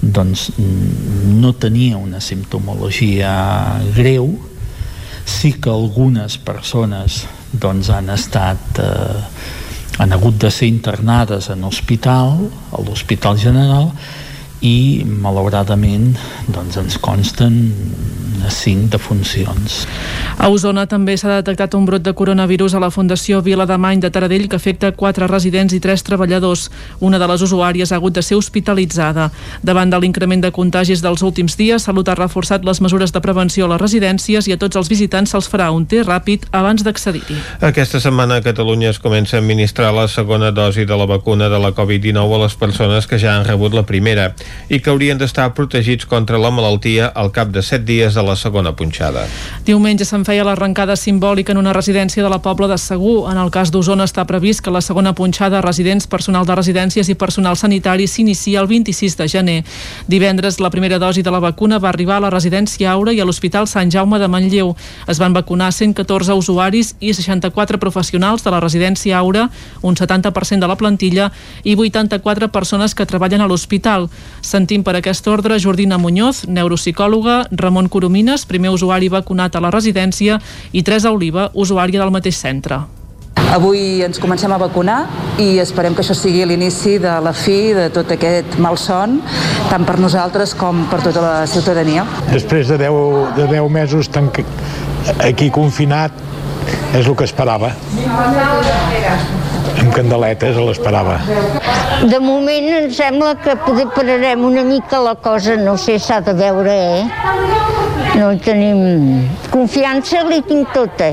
[0.00, 3.32] doncs no tenia una simptomologia
[3.96, 4.30] greu
[5.26, 9.18] sí que algunes persones doncs han estat eh,
[10.00, 12.38] han hagut de ser internades en hospital
[12.72, 13.90] a l'Hospital General
[14.60, 16.14] i malauradament
[16.52, 17.60] doncs ens consten
[18.48, 19.84] cinc defuncions.
[20.40, 24.00] A Osona també s'ha detectat un brot de coronavirus a la Fundació Vila de Many
[24.00, 26.70] de Taradell que afecta quatre residents i tres treballadors.
[27.00, 29.30] Una de les usuàries ha hagut de ser hospitalitzada.
[29.62, 33.66] Davant de l'increment de contagis dels últims dies, Salut ha reforçat les mesures de prevenció
[33.66, 37.36] a les residències i a tots els visitants se'ls farà un test ràpid abans d'accedir-hi.
[37.60, 41.60] Aquesta setmana a Catalunya es comença a administrar la segona dosi de la vacuna de
[41.60, 44.30] la Covid-19 a les persones que ja han rebut la primera
[44.68, 48.36] i que haurien d'estar protegits contra la malaltia al cap de 7 dies de la
[48.36, 49.26] segona punxada.
[49.66, 53.30] Diumenge se'n feia l'arrencada simbòlica en una residència de la Pobla de Segur.
[53.30, 57.08] En el cas d'Osona està previst que la segona punxada a residents, personal de residències
[57.10, 59.58] i personal sanitari s'inicia el 26 de gener.
[60.06, 63.26] Divendres la primera dosi de la vacuna va arribar a la residència Aura i a
[63.26, 64.74] l'Hospital Sant Jaume de Manlleu.
[65.08, 69.48] Es van vacunar 114 usuaris i 64 professionals de la residència Aura,
[69.82, 71.30] un 70% de la plantilla
[71.64, 74.08] i 84 persones que treballen a l'hospital.
[74.40, 80.40] Sentim per aquest ordre Jordina Muñoz, neuropsicòloga, Ramon Coromines, primer usuari vacunat a la residència,
[80.72, 82.80] i Teresa Oliva, usuària del mateix centre.
[83.50, 85.00] Avui ens comencem a vacunar
[85.42, 89.18] i esperem que això sigui l'inici de la fi de tot aquest malson,
[89.70, 92.06] tant per nosaltres com per tota la ciutadania.
[92.30, 94.42] Després de 10, de 10 mesos tanc...
[95.18, 96.14] aquí confinat
[96.94, 97.74] és el que esperava.
[99.90, 101.16] Amb candeletes l'esperava.
[102.06, 106.34] De moment em sembla que poder pararem una mica la cosa, no sé, s'ha de
[106.38, 108.12] veure, eh?
[108.14, 109.26] No tenim...
[109.50, 111.10] Confiança li tinc tota.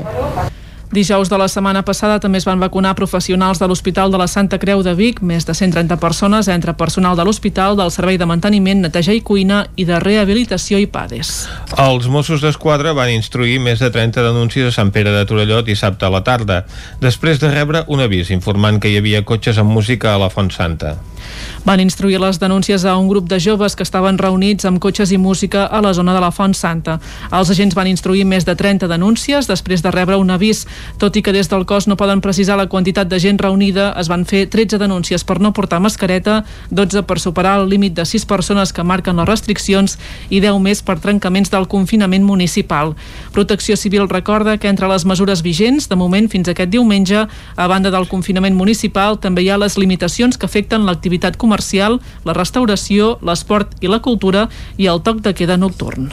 [0.90, 4.56] Dijous de la setmana passada també es van vacunar professionals de l'Hospital de la Santa
[4.58, 8.80] Creu de Vic, més de 130 persones entre personal de l'hospital, del Servei de Manteniment,
[8.80, 11.32] Neteja i Cuina i de Rehabilitació i PADES.
[11.76, 16.08] Els Mossos d'Esquadra van instruir més de 30 denúncies a Sant Pere de Torelló dissabte
[16.08, 16.62] a la tarda,
[17.04, 20.48] després de rebre un avís informant que hi havia cotxes amb música a la Font
[20.56, 20.96] Santa.
[21.64, 25.18] Van instruir les denúncies a un grup de joves que estaven reunits amb cotxes i
[25.18, 26.98] música a la zona de la Font Santa.
[27.32, 30.64] Els agents van instruir més de 30 denúncies després de rebre un avís.
[30.98, 34.08] Tot i que des del cos no poden precisar la quantitat de gent reunida, es
[34.08, 38.26] van fer 13 denúncies per no portar mascareta, 12 per superar el límit de 6
[38.26, 39.98] persones que marquen les restriccions
[40.30, 42.94] i 10 més per trencaments del confinament municipal.
[43.32, 47.26] Protecció Civil recorda que entre les mesures vigents, de moment fins aquest diumenge,
[47.56, 52.36] a banda del confinament municipal, també hi ha les limitacions que afecten l'activitat comercial, la
[52.36, 56.10] restauració, l'esport i la cultura i el toc de queda nocturn.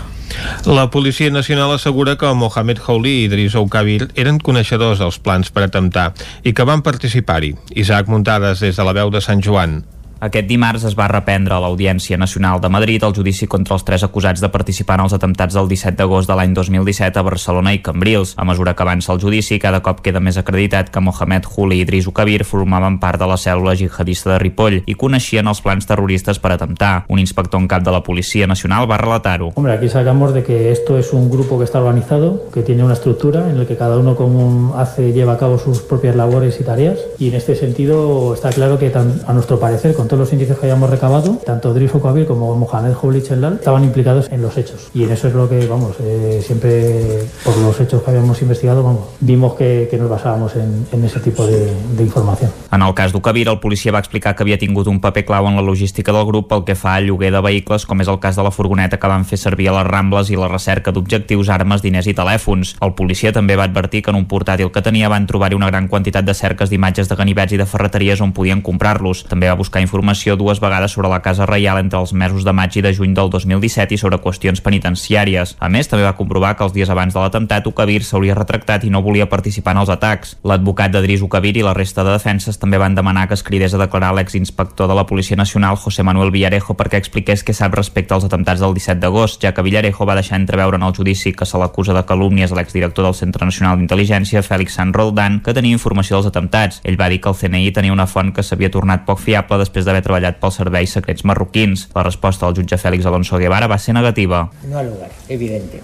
[0.66, 5.66] La Policia Nacional assegura que Mohamed Houli i Idris Oukabir eren coneixedors dels plans per
[5.66, 6.14] atemptar
[6.48, 7.52] i que van participar-hi.
[7.76, 9.82] Isaac Muntades des de la veu de Sant Joan.
[10.24, 14.04] Aquest dimarts es va reprendre a l'Audiència Nacional de Madrid el judici contra els tres
[14.08, 17.82] acusats de participar en els atemptats del 17 d'agost de l'any 2017 a Barcelona i
[17.84, 18.34] Cambrils.
[18.38, 21.84] A mesura que avança el judici, cada cop queda més acreditat que Mohamed Juli i
[21.84, 26.40] Idris Ukabir formaven part de la cèl·lula jihadista de Ripoll i coneixien els plans terroristes
[26.40, 26.94] per atemptar.
[27.12, 29.52] Un inspector en cap de la Policia Nacional va relatar-ho.
[29.56, 32.94] Hombre, aquí sacamos de que esto es un grupo que está organizado, que tiene una
[32.94, 36.64] estructura en la que cada uno como hace, lleva a cabo sus propias labores y
[36.64, 40.60] tareas y en este sentido está claro que a nuestro parecer con todos los indicios
[40.60, 44.90] que hayamos recabado, tanto Drifo Kabir como Mohamed Jublich Chelal estaban implicados en los hechos.
[44.94, 48.84] Y en eso es lo que, vamos, eh, siempre por los hechos que habíamos investigado,
[48.84, 52.52] vamos, vimos que, que nos basábamos en, en ese tipo de, de información.
[52.72, 55.56] En el cas d'Ukabir, el policia va explicar que havia tingut un paper clau en
[55.56, 58.36] la logística del grup pel que fa al lloguer de vehicles, com és el cas
[58.36, 61.82] de la furgoneta que van fer servir a les Rambles i la recerca d'objectius, armes,
[61.82, 62.76] diners i telèfons.
[62.84, 65.88] El policia també va advertir que en un portàtil que tenia van trobar-hi una gran
[65.88, 69.26] quantitat de cerques d'imatges de ganivets i de ferreteries on podien comprar-los.
[69.32, 69.95] També va buscar informació
[70.36, 73.30] dues vegades sobre la Casa Reial entre els mesos de maig i de juny del
[73.30, 75.56] 2017 i sobre qüestions penitenciàries.
[75.60, 78.90] A més, també va comprovar que els dies abans de l'atemptat Ukabir s'hauria retractat i
[78.90, 80.38] no volia participar en els atacs.
[80.44, 83.82] L'advocat d'Adris Ukabir i la resta de defenses també van demanar que es cridés a
[83.82, 88.26] declarar l'exinspector de la Policia Nacional, José Manuel Villarejo, perquè expliqués què sap respecte als
[88.26, 91.58] atemptats del 17 d'agost, ja que Villarejo va deixar entreveure en el judici que se
[91.58, 96.18] l'acusa de calúmnies a l'exdirector del Centre Nacional d'Intel·ligència, Fèlix San Roldán, que tenia informació
[96.18, 96.82] dels atemptats.
[96.84, 99.85] Ell va dir que el CNI tenia una font que s'havia tornat poc fiable després
[99.86, 101.88] d'haver treballat pels serveis secrets marroquins.
[101.96, 104.50] La resposta del jutge Fèlix Alonso Guevara va ser negativa.
[104.70, 105.82] No al lugar, evidente.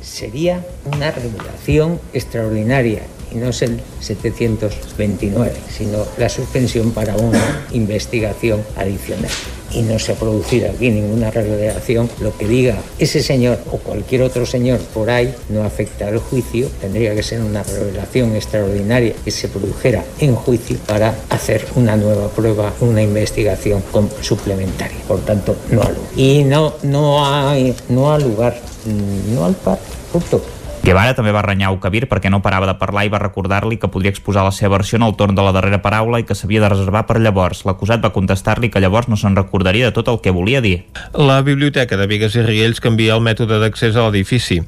[0.00, 3.02] Sería una regulación extraordinaria
[3.34, 9.30] no es el 729, sino la suspensión para una investigación adicional.
[9.72, 12.08] Y no se ha producido aquí ninguna revelación.
[12.20, 16.68] Lo que diga ese señor o cualquier otro señor por ahí no afecta al juicio.
[16.80, 22.28] Tendría que ser una revelación extraordinaria que se produjera en juicio para hacer una nueva
[22.28, 23.82] prueba, una investigación
[24.20, 24.98] suplementaria.
[25.08, 25.82] Por tanto, no.
[26.14, 28.60] Y no, no, hay, no lugar,
[29.34, 29.80] no al par.
[30.12, 30.40] Punto.
[30.84, 34.12] Guevara també va renyar Ukabir perquè no parava de parlar i va recordar-li que podria
[34.12, 36.68] exposar la seva versió en el torn de la darrera paraula i que s'havia de
[36.68, 37.62] reservar per llavors.
[37.64, 40.74] L'acusat va contestar-li que llavors no se'n recordaria de tot el que volia dir.
[41.16, 44.58] La Biblioteca de Vigues i Riells canvia el mètode d'accés a l'edifici.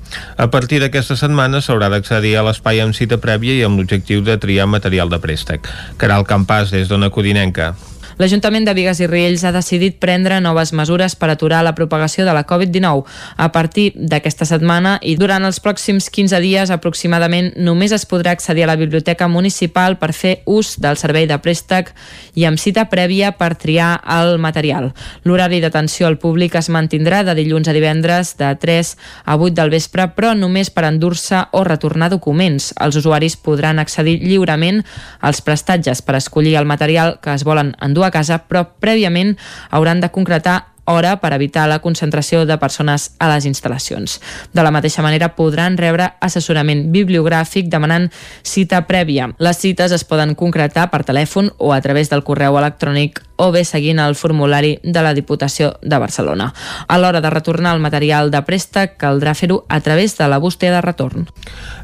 [0.40, 4.38] A partir d'aquesta setmana s'haurà d'accedir a l'espai amb cita prèvia i amb l'objectiu de
[4.40, 5.68] triar material de préstec.
[6.00, 7.74] Caral Campàs, des d'Ona Codinenca.
[8.16, 12.32] L'Ajuntament de Vigues i Riells ha decidit prendre noves mesures per aturar la propagació de
[12.32, 13.02] la Covid-19.
[13.36, 18.64] A partir d'aquesta setmana i durant els pròxims 15 dies aproximadament només es podrà accedir
[18.64, 21.90] a la biblioteca municipal per fer ús del servei de préstec
[22.32, 24.94] i amb cita prèvia per triar el material.
[25.28, 28.94] L'horari d'atenció al públic es mantindrà de dilluns a divendres de 3
[29.26, 32.72] a 8 del vespre, però només per endur-se o retornar documents.
[32.80, 34.80] Els usuaris podran accedir lliurement
[35.20, 39.36] als prestatges per escollir el material que es volen endur a casa, però prèviament
[39.70, 44.20] hauran de concretar hora per evitar la concentració de persones a les instal·lacions.
[44.54, 48.08] De la mateixa manera podran rebre assessorament bibliogràfic demanant
[48.42, 49.32] cita prèvia.
[49.38, 53.64] Les cites es poden concretar per telèfon o a través del correu electrònic o bé
[53.64, 56.52] seguint el formulari de la Diputació de Barcelona.
[56.88, 60.72] A l'hora de retornar el material de préstec caldrà fer-ho a través de la bústia
[60.72, 61.28] de retorn.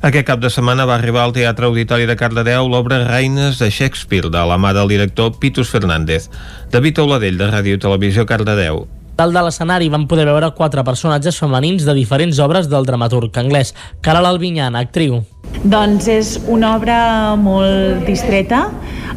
[0.02, 4.30] Aquest cap de setmana va arribar al Teatre Auditori de Cardedeu l'obra Reines de Shakespeare
[4.32, 6.30] de la mà del director Pitus Fernández.
[6.72, 8.86] David Oladell, de Ràdio Televisió Cardedeu.
[9.22, 13.68] Dalt de l'escenari van poder veure quatre personatges femenins de diferents obres del dramaturg anglès.
[14.02, 15.20] Caral Albinyana, actriu.
[15.62, 16.96] Doncs és una obra
[17.38, 18.64] molt distreta,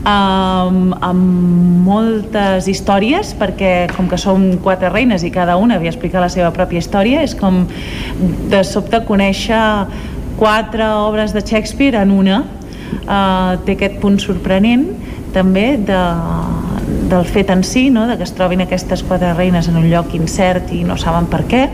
[0.06, 6.22] um, amb moltes històries, perquè com que som quatre reines i cada una havia explicat
[6.22, 7.64] la seva pròpia història, és com
[8.53, 9.64] de sobte conèixer
[10.38, 12.44] quatre obres de Shakespeare en una.
[13.10, 14.86] Uh, té aquest punt sorprenent
[15.36, 16.02] també de,
[17.12, 18.07] del fet en si, no?
[18.07, 21.44] de que es trobin aquestes quatre reines en un lloc incert i no saben per
[21.52, 21.66] què.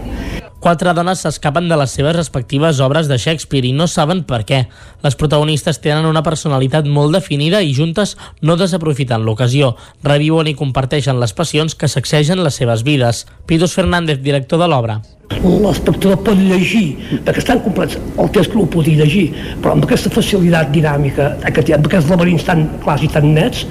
[0.62, 4.60] Quatre dones s'escapen de les seves respectives obres de Shakespeare i no saben per què.
[5.02, 8.12] Les protagonistes tenen una personalitat molt definida i juntes
[8.46, 9.72] no desaprofiten l'ocasió.
[10.06, 13.24] Reviuen i comparteixen les passions que sacsegen les seves vides.
[13.50, 15.00] Pitos Fernández, director de l'obra.
[15.42, 16.94] L'espectador pot llegir,
[17.26, 19.32] perquè és tan complex el text que ho pot llegir,
[19.66, 23.66] però amb aquesta facilitat dinàmica, amb aquests laberins tan clars i tan nets,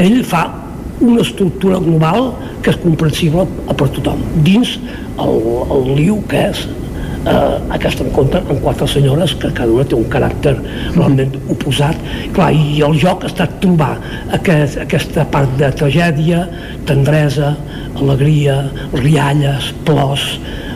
[0.00, 0.46] ell fa
[1.02, 2.30] una estructura global
[2.62, 3.46] que és comprensible
[3.78, 4.76] per tothom, dins
[5.20, 5.40] el,
[5.74, 6.64] el liu que és
[7.26, 10.54] eh, aquest encontre amb quatre senyores que cada una té un caràcter
[10.96, 11.98] realment oposat
[12.36, 13.94] clar, i el joc ha estat trobar
[14.38, 16.46] aquest, aquesta part de tragèdia
[16.88, 17.54] tendresa,
[18.00, 18.58] alegria
[18.96, 20.26] rialles, plors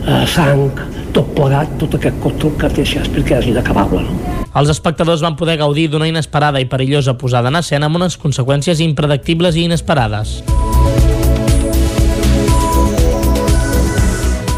[0.05, 0.69] eh, sang,
[1.15, 4.35] tot plegat tot aquest còctel que té Shakespeare que és inacabable no?
[4.57, 8.81] Els espectadors van poder gaudir d'una inesperada i perillosa posada en escena amb unes conseqüències
[8.81, 10.39] impredictibles i inesperades.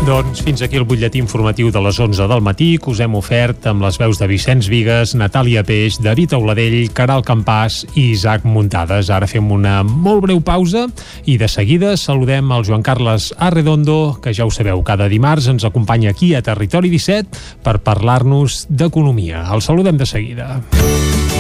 [0.10, 3.68] Doncs fins aquí el butlletí informatiu de les 11 del matí que us hem ofert
[3.70, 9.12] amb les veus de Vicenç Vigues, Natàlia Peix, David Auladell, Caral Campàs i Isaac Muntades.
[9.14, 10.88] Ara fem una molt breu pausa
[11.30, 15.70] i de seguida saludem el Joan Carles Arredondo, que ja ho sabeu, cada dimarts ens
[15.70, 19.46] acompanya aquí a Territori 17 per parlar-nos d'economia.
[19.54, 20.56] El saludem de seguida.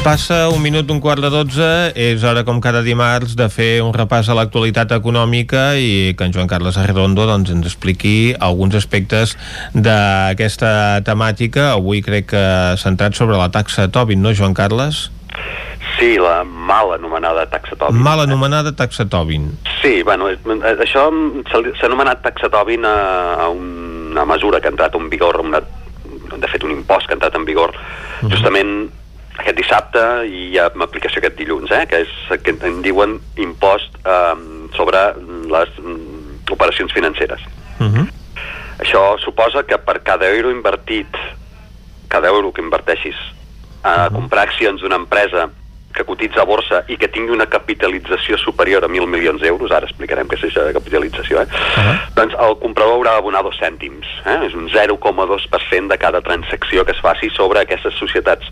[0.00, 3.92] Passa un minut d'un quart de dotze, és hora com cada dimarts de fer un
[3.92, 9.34] repàs a l'actualitat econòmica i que en Joan Carles Arredondo doncs, ens expliqui alguns aspectes
[9.76, 11.74] d'aquesta temàtica.
[11.74, 12.44] Avui crec que
[12.80, 15.10] centrat sobre la taxa Tobin, no Joan Carles?
[15.98, 18.00] Sí, la mal anomenada taxa Tobin.
[18.00, 19.50] Mal anomenada taxa Tobin.
[19.82, 20.40] Sí, bueno, és-
[20.80, 21.10] això
[21.52, 22.96] s'ha anomenat taxa Tobin a,
[23.44, 27.20] a una mesura que ha entrat en vigor, una, de fet un impost que ha
[27.20, 27.76] entrat en vigor
[28.32, 28.88] justament
[29.40, 34.34] aquest dissabte i amb aplicació aquest dilluns, eh, que és que en diuen impost eh,
[34.76, 35.02] sobre
[35.50, 37.40] les mm, operacions financeres.
[37.80, 38.06] Uh -huh.
[38.80, 41.16] Això suposa que per cada euro invertit,
[42.08, 43.16] cada euro que inverteixis
[43.82, 45.50] a comprar accions d'una empresa
[45.92, 49.86] que cotitza a borsa i que tingui una capitalització superior a 1.000 milions d'euros, ara
[49.86, 51.48] explicarem què és això de capitalització, eh?
[51.50, 51.96] Uh -huh.
[52.14, 54.06] doncs el comprador haurà d'abonar dos cèntims.
[54.24, 54.46] Eh?
[54.46, 58.46] És un 0,2% de cada transacció que es faci sobre aquestes societats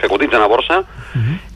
[0.00, 0.82] que cotitzen a borsa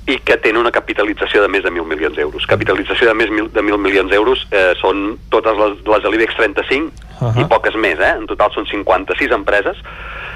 [0.07, 2.45] i que tenen una capitalització de més de 1.000 milions d'euros.
[2.47, 6.37] Capitalització de més mil- de 1.000 milions d'euros eh, són totes les, les de l'IBEX
[6.37, 6.93] 35
[7.25, 7.41] Ahà.
[7.41, 8.13] i poques més, eh?
[8.19, 9.79] En total són 56 empreses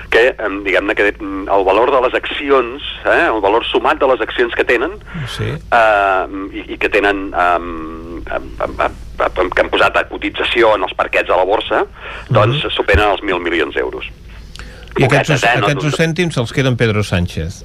[0.08, 3.26] que, em, diguem-ne, que mm, el valor de les accions, eh?
[3.28, 4.94] el valor sumat de les accions que tenen
[5.36, 5.50] Sí.
[5.52, 11.36] eh, i, i que tenen um, que han posat a cotització en els parquets a
[11.36, 11.84] la borsa,
[12.30, 14.08] doncs superen els 1.000 milions d'euros.
[14.98, 15.54] I aquests, eh?
[15.58, 17.64] No- aquests dos cèntims se'ls queden Pedro Sánchez.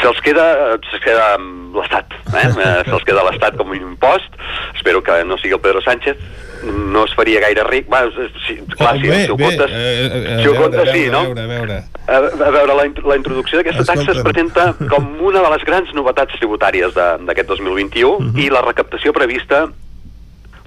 [0.00, 0.46] Se'ls queda,
[0.90, 2.46] se'ls queda l'Estat, eh?
[2.66, 4.32] Eh, se'ls queda l'Estat com un impost,
[4.76, 6.16] espero que no sigui el Pedro Sánchez,
[6.64, 8.02] no es faria gaire ric, va,
[8.46, 11.20] sí, clar, Oh, si, bé, si ho comptes, eh, eh, si ho comptes sí, no?
[11.20, 11.78] a veure, a veure.
[12.10, 15.92] A, a veure, la, la introducció d'aquesta taxa es presenta com una de les grans
[15.94, 18.38] novetats tributàries de- d'aquest 2021 Mhm.
[18.44, 19.68] i la recaptació prevista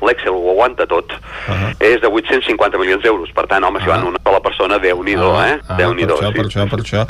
[0.08, 1.14] l'Excel ho aguanta tot,
[1.80, 3.32] és de 850 milions d'euros.
[3.36, 5.58] Per tant, home, si van una sola persona, Déu-n'hi-do, eh?
[5.68, 6.38] Ah, Déu-n'hi-do, per això, sí.
[6.40, 7.04] per això, per això.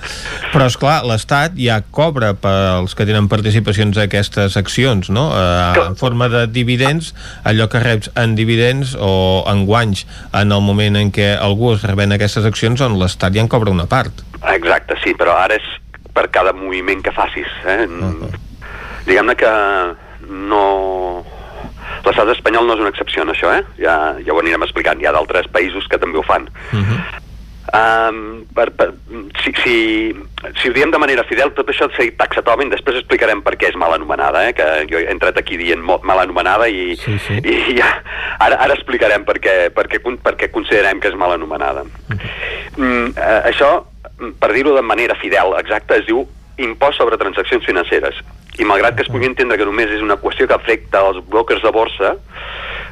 [0.53, 5.29] Però, és clar, l'Estat ja cobra pels que tenen participacions a aquestes accions, no?
[5.37, 7.13] Eh, en forma de dividends,
[7.43, 11.85] allò que reps en dividends o en guanys en el moment en què algú es
[11.87, 14.23] reben aquestes accions on l'Estat ja en cobra una part.
[14.53, 15.67] Exacte, sí, però ara és
[16.13, 17.49] per cada moviment que facis.
[17.65, 17.87] Eh?
[19.07, 19.53] Diguem-ne que
[20.29, 20.65] no...
[22.03, 23.63] L'estat espanyol no és una excepció en això, eh?
[23.79, 24.99] Ja, ja ho anirem explicant.
[24.99, 26.49] Hi ha d'altres països que també ho fan.
[27.73, 28.91] Um, per, per,
[29.41, 29.77] si, si,
[30.59, 33.55] si ho diem de manera fidel, tot això de ser taxa Tobin, després explicarem per
[33.57, 34.51] què és mal anomenada, eh?
[34.53, 37.39] que jo he entrat aquí dient mal anomenada i, sí, sí.
[37.41, 37.87] i ja,
[38.43, 41.87] ara, ara explicarem per què, per, què, per què considerem que és mal anomenada.
[42.77, 43.71] Mm, eh, això,
[44.43, 48.15] per dir-ho de manera fidel, exacta, es diu impost sobre transaccions financeres.
[48.59, 51.63] I malgrat que es pugui entendre que només és una qüestió que afecta els brokers
[51.63, 52.11] de borsa,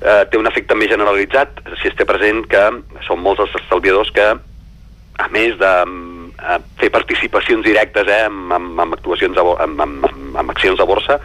[0.02, 2.64] eh, té un efecte més generalitzat si es té present que
[3.06, 4.26] són molts els estalviadors que
[5.22, 9.58] a més de mm, eh, fer participacions directes eh, amb, amb, amb actuacions a, bo-
[9.62, 11.20] amb, amb, amb, amb accions de borsa,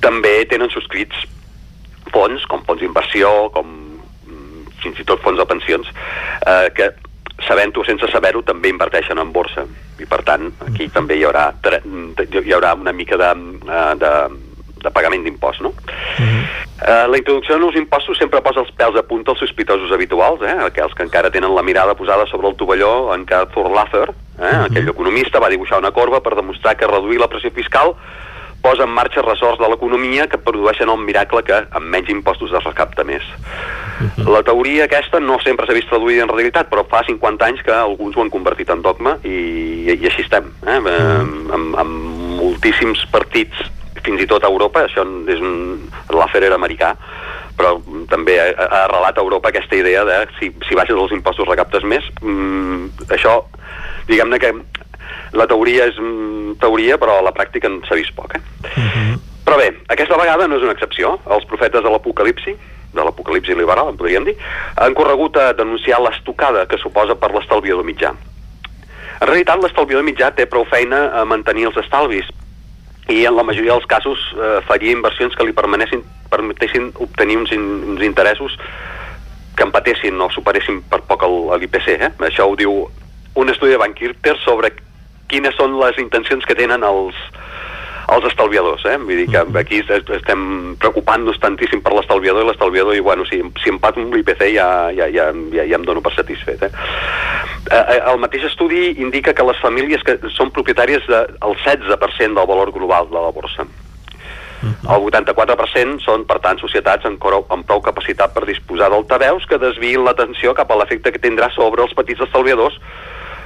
[0.00, 1.26] també tenen subscrits
[2.14, 5.90] fons, com fons d'inversió, com mm, fins i tot fons de pensions,
[6.46, 6.92] eh, que
[7.46, 9.66] sabent-ho sense saber-ho també inverteixen en borsa
[10.00, 13.30] i per tant aquí també hi haurà hi haurà una mica de,
[13.68, 14.12] eh, de,
[14.84, 15.74] de pagament d'impost no?
[16.80, 20.40] Eh, la introducció de nous impostos sempre posa els pèls a punta als sospitosos habituals,
[20.40, 20.54] eh?
[20.64, 24.54] aquells que encara tenen la mirada posada sobre el tovalló en què Thorlather, eh?
[24.64, 27.92] aquell economista, va dibuixar una corba per demostrar que reduir la pressió fiscal
[28.62, 32.66] posa en marxa ressorts de l'economia que produeixen el miracle que amb menys impostos es
[32.66, 33.24] recapta més.
[34.24, 37.74] La teoria aquesta no sempre s'ha vist traduïda en realitat, però fa 50 anys que
[37.74, 39.36] alguns ho han convertit en dogma i,
[39.88, 40.48] i així estem.
[40.66, 40.78] Eh?
[40.78, 43.68] Amb, amb, amb moltíssims partits,
[44.04, 45.86] fins i tot a Europa, això és un...
[46.10, 46.94] L'Afer era americà,
[47.58, 47.76] però
[48.10, 51.84] també ha, ha arrelat a Europa aquesta idea de si, si baixes els impostos recaptes
[51.86, 53.36] més, mm, això,
[54.08, 54.54] diguem-ne que
[55.32, 58.42] La teoria és mm, teoria, però a la pràctica s'ha vist poc, eh?
[58.64, 59.18] Uh -huh.
[59.44, 61.18] Però bé, aquesta vegada no és una excepció.
[61.30, 62.56] Els profetes de l'Apocalipsi,
[62.94, 64.36] de l'Apocalipsi liberal, en podríem dir,
[64.76, 68.14] han corregut a denunciar l'estocada que suposa per l'estalviador mitjà.
[69.20, 72.26] En realitat, l'estalviador mitjà té prou feina a mantenir els estalvis
[73.10, 77.52] i en la majoria dels casos eh, faria inversions que li permetessin, permetessin obtenir uns,
[77.52, 78.54] in, uns interessos
[79.56, 81.88] que empatessin o superessin per poc l'IPC.
[81.98, 82.12] Eh?
[82.30, 82.86] Això ho diu
[83.34, 84.70] un estudi de Bankirter sobre
[85.30, 87.16] quines són les intencions que tenen els,
[88.10, 88.96] els estalviadors, eh?
[88.98, 89.80] Vull dir que aquí
[90.16, 90.42] estem
[90.82, 95.06] preocupant-nos tantíssim per l'estalviador i l'estalviador i, bueno, si, si empato amb l'IPC ja, ja,
[95.14, 96.72] ja, ja, ja em dono per satisfet, eh?
[97.70, 98.00] eh?
[98.00, 102.74] El mateix estudi indica que les famílies que són propietàries del de, 16% del valor
[102.74, 103.68] global de la borsa.
[104.60, 109.60] El 84% són, per tant, societats amb, prou, amb prou capacitat per disposar d'altaveus que
[109.60, 112.76] desviïn l'atenció cap a l'efecte que tindrà sobre els petits estalviadors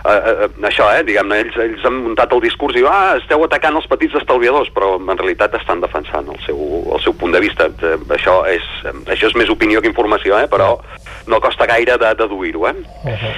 [0.04, 3.44] eh, eh, això, eh, diguem-ne, ells, ells han muntat el discurs i diu, ah, esteu
[3.44, 6.58] atacant els petits estalviadors, però en realitat estan defensant el seu,
[6.92, 7.70] el seu punt de vista.
[7.70, 10.76] Eh, això, és, eh, això és més opinió que informació, eh, però
[11.26, 12.68] no costa gaire de deduir-ho.
[12.68, 12.76] Eh?
[13.04, 13.34] Uh -huh.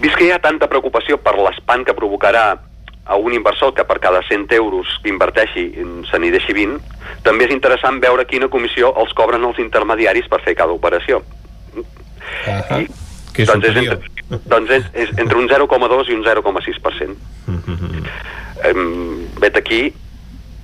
[0.00, 2.58] Vist que hi ha tanta preocupació per l'espant que provocarà
[3.04, 5.74] a un inversor que per cada 100 euros que inverteixi
[6.10, 6.80] se n'hi deixi 20,
[7.22, 11.22] també és interessant veure quina comissió els cobren els intermediaris per fer cada operació.
[11.76, 11.82] Uh
[12.46, 12.82] -huh.
[12.82, 12.88] I,
[13.40, 17.16] que és doncs, és entre, doncs és, és entre un 0,2 i un 0,6%.
[17.48, 18.04] Uh -huh.
[18.70, 19.92] um, vet aquí,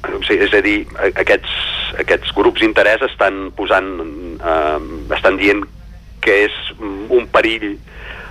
[0.07, 1.51] o sigui, és a dir, aquests,
[1.99, 3.89] aquests grups d'interès estan posant,
[4.41, 4.81] uh,
[5.15, 5.65] estan dient
[6.21, 6.53] que és
[7.09, 7.79] un perill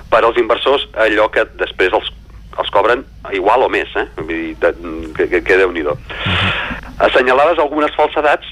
[0.09, 2.11] per als inversors allò que després els
[2.57, 3.03] els cobren
[3.35, 4.06] igual o més, eh?
[4.15, 4.72] Vull dir, de,
[5.15, 5.91] que, que, que déu-n'hi-do.
[5.91, 7.07] Uh -huh.
[7.07, 8.45] Assenyalades algunes falsedats,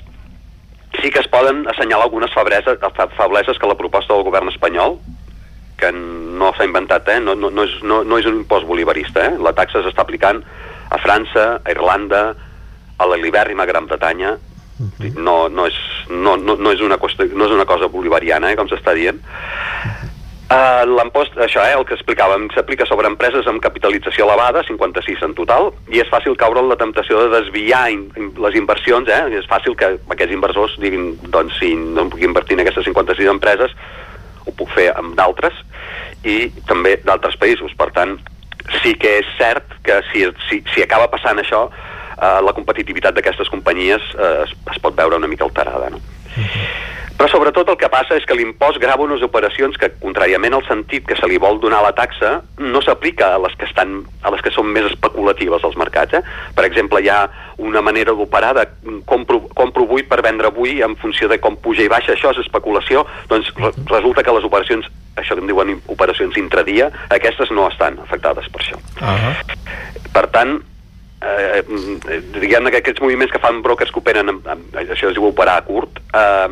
[1.01, 2.77] sí que es poden assenyalar algunes febleses,
[3.17, 4.99] febleses que la proposta del govern espanyol,
[5.83, 7.19] que no s'ha inventat, eh?
[7.19, 9.35] no, no, no, és, no, no és un impost bolivarista, eh?
[9.43, 10.41] la taxa s'està aplicant
[10.93, 12.23] a França, a Irlanda,
[12.97, 15.13] a la libèrrima Gran Bretanya, uh -huh.
[15.17, 15.77] no, no, és,
[16.09, 19.19] no, no, no, és una qüestió, no és una cosa bolivariana, eh, com s'està dient.
[20.53, 25.33] Uh, L'impost, això, eh, el que explicàvem, s'aplica sobre empreses amb capitalització elevada, 56 en
[25.33, 29.39] total, i és fàcil caure en la temptació de desviar in, in, les inversions, eh?
[29.39, 33.29] és fàcil que aquests inversors diguin, doncs si no em puc invertir en aquestes 56
[33.29, 33.71] empreses,
[34.45, 35.53] ho puc fer amb d'altres,
[36.23, 36.37] i
[36.69, 37.73] també d'altres països.
[37.79, 38.17] Per tant,
[38.81, 43.51] sí que és cert que si, si, si acaba passant això, uh, la competitivitat d'aquestes
[43.51, 45.91] companyies uh, es, es pot veure una mica alterada.
[45.93, 46.01] No?
[47.13, 51.05] Però sobretot el que passa és que l'impost grava unes operacions que, contràriament al sentit
[51.07, 54.41] que se li vol donar la taxa, no s'aplica a les que estan a les
[54.43, 56.17] que són més especulatives als mercats.
[56.17, 56.23] Eh?
[56.57, 57.21] Per exemple, hi ha
[57.61, 58.65] una manera d'operar de
[59.05, 62.41] compro, compro avui per vendre avui en funció de com puja i baixa, això és
[62.43, 67.69] especulació, doncs re resulta que les operacions, això que en diuen operacions intradia, aquestes no
[67.69, 68.81] estan afectades per això.
[68.99, 70.11] Uh -huh.
[70.11, 70.59] Per tant,
[71.23, 75.29] eh, diguem-ne que aquests moviments que fan brokers que operen, amb, amb, això es diu
[75.29, 76.47] operar a curt, eh,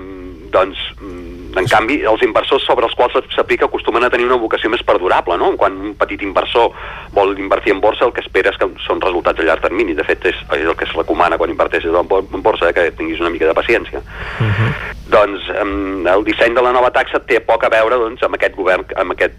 [0.51, 4.69] doncs, mm, en canvi, els inversors sobre els quals s'aplica acostumen a tenir una vocació
[4.71, 5.51] més perdurable, no?
[5.59, 6.71] Quan un petit inversor
[7.15, 9.95] vol invertir en borsa, el que espera és que són resultats a llarg termini.
[9.97, 13.19] De fet, és, és el que es recomana quan inverteixes en borsa, eh, que tinguis
[13.19, 13.99] una mica de paciència.
[13.99, 14.71] Uh -huh.
[15.11, 15.49] Doncs
[16.13, 19.11] el disseny de la nova taxa té poc a veure doncs, amb aquest govern, amb
[19.11, 19.33] aquest,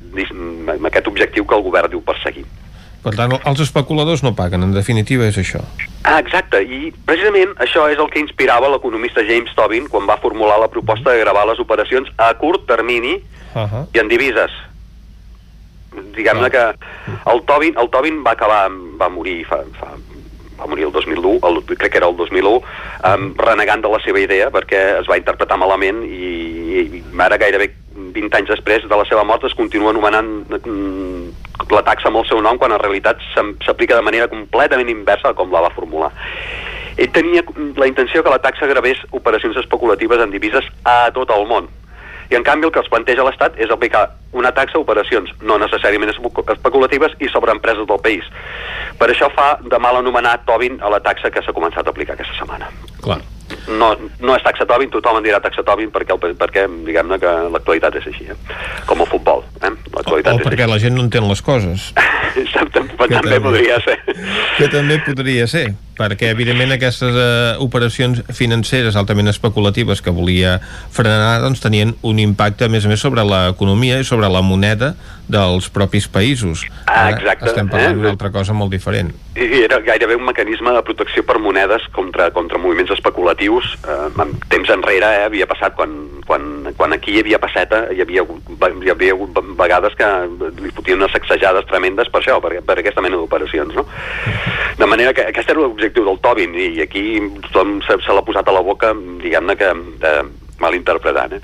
[0.68, 2.44] amb aquest objectiu que el govern diu perseguir.
[3.02, 5.62] Per tant, els especuladors no paguen, en definitiva és això.
[6.06, 10.60] Ah, exacte, i precisament això és el que inspirava l'economista James Tobin quan va formular
[10.62, 13.16] la proposta de gravar les operacions a curt termini
[13.54, 13.86] uh -huh.
[13.94, 14.54] i en divises.
[16.14, 16.64] Diguem-ne que
[17.32, 19.88] el Tobin, el Tobin va acabar, va morir fa, fa
[20.60, 22.62] va morir el 2001, el, crec que era el 2001,
[23.04, 27.72] um, renegant de la seva idea perquè es va interpretar malament i, i ara gairebé
[27.94, 31.31] 20 anys després de la seva mort es continua anomenant mm,
[31.70, 33.20] la taxa amb el seu nom quan en realitat
[33.64, 36.10] s'aplica de manera completament inversa com la va formular.
[36.96, 37.44] Ell tenia
[37.76, 41.68] la intenció que la taxa gravés operacions especulatives en divises a tot el món.
[42.30, 45.58] I en canvi el que es planteja l'Estat és aplicar una taxa a operacions no
[45.60, 48.24] necessàriament especulatives i sobre empreses del país.
[48.98, 52.16] Per això fa de mal anomenar Tobin a la taxa que s'ha començat a aplicar
[52.16, 52.72] aquesta setmana.
[53.04, 53.20] Clar
[53.68, 57.98] no, no és taxa Tobin, tothom en dirà taxa Tobin perquè, perquè diguem-ne que l'actualitat
[58.00, 58.36] és així, eh?
[58.88, 59.44] com el futbol.
[59.62, 59.72] Eh?
[59.92, 60.72] O, o perquè així.
[60.72, 61.90] la gent no entén les coses.
[62.74, 63.98] també, també podria ser.
[64.58, 65.70] Que també podria ser.
[65.98, 70.58] Perquè evidentment aquestes eh, operacions financeres altament especulatives que volia
[70.92, 74.94] frenar doncs tenien un impacte a més a més sobre l'economia i sobre la moneda
[75.32, 76.64] dels propis països.
[76.86, 77.98] Ah, Ara exacte, Estem parlant eh?
[78.00, 79.12] d'una altra cosa molt diferent.
[79.32, 83.70] I era gairebé un mecanisme de protecció per monedes contra, contra moviments especulatius.
[83.80, 85.94] Eh, temps enrere eh, havia passat, quan,
[86.28, 90.10] quan, quan aquí hi havia passeta, hi havia, hi havia hagut vegades que
[90.60, 93.78] li fotien unes sacsejades tremendes per això, per, per aquesta mena d'operacions.
[93.78, 93.86] No?
[94.78, 97.18] De manera que aquest era l'objectiu del Tobin, i aquí
[97.50, 100.12] se, se l'ha posat a la boca, diguem-ne que de,
[100.62, 101.34] malinterpretant.
[101.34, 101.42] Eh?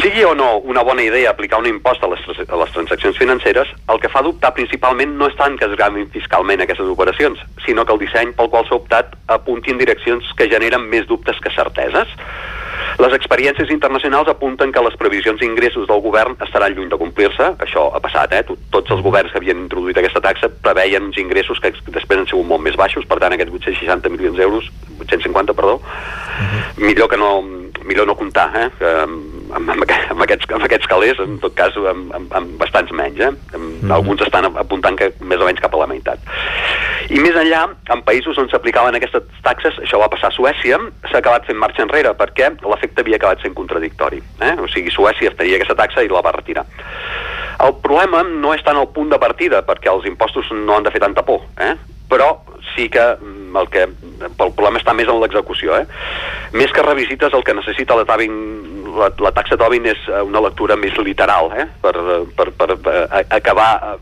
[0.00, 3.68] Sigui o no una bona idea aplicar un impost a les, a les transaccions financeres,
[3.88, 7.84] el que fa dubtar principalment no és tant que es gravin fiscalment aquestes operacions, sinó
[7.84, 11.52] que el disseny pel qual s'ha optat apunti en direccions que generen més dubtes que
[11.54, 12.10] certeses.
[12.98, 17.48] Les experiències internacionals apunten que les previsions d'ingressos del govern estaran lluny de complir-se.
[17.66, 18.42] Això ha passat, eh?
[18.74, 22.46] Tots els governs que havien introduït aquesta taxa preveien uns ingressos que després han sigut
[22.46, 26.86] molt més baixos, per tant, aquests 860 milions d'euros, 850, perdó, uh -huh.
[26.86, 27.42] millor que no,
[27.84, 28.70] millor no comptar, eh?
[28.78, 28.92] Que,
[29.54, 33.20] amb, amb, amb, aquests, amb aquests calés, en tot cas, amb, amb, amb bastants menys,
[33.20, 33.30] eh?
[33.54, 33.92] Amb, mm.
[33.94, 36.22] Alguns estan apuntant que més o menys cap a la meitat.
[37.12, 40.78] I més enllà, en països on s'aplicaven aquestes taxes, això va passar a Suècia,
[41.10, 44.22] s'ha acabat fent marxa enrere, perquè l'efecte havia acabat sent contradictori.
[44.40, 44.54] Eh?
[44.62, 46.64] O sigui, Suècia tenia aquesta taxa i la va retirar.
[47.64, 50.92] El problema no és tant el punt de partida, perquè els impostos no han de
[50.94, 51.74] fer tanta por, eh?
[52.08, 52.32] però
[52.74, 53.04] sí que
[53.54, 55.84] el que el problema està més en l'execució eh?
[56.52, 58.04] més que revisites el que necessita la,
[58.98, 61.66] la, la taxa Tobin és una lectura més literal eh?
[61.82, 61.94] per,
[62.36, 62.96] per, per, per
[63.28, 63.98] acabar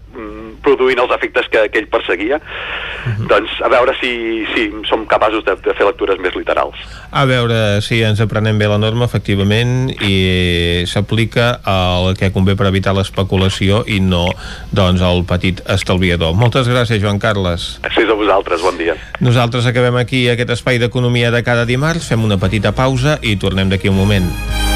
[0.63, 2.39] produint els efectes que, que ell perseguia.
[2.39, 3.27] Uh -huh.
[3.27, 6.77] doncs a veure si, si som capaços de, de fer lectures més literals.
[7.11, 12.67] A veure si ens aprenem bé la norma efectivament i s'aplica el que convé per
[12.67, 14.27] evitar l'especulació i no
[14.71, 16.35] doncs el petit estalviador.
[16.35, 17.81] Moltes gràcies Joan Carles.
[17.83, 18.95] Gràcies a vosaltres, bon dia.
[19.21, 22.09] Nosaltres acabem aquí aquest espai d'economia de cada dimarts.
[22.09, 24.72] Fem una petita pausa i tornem d'aquí un moment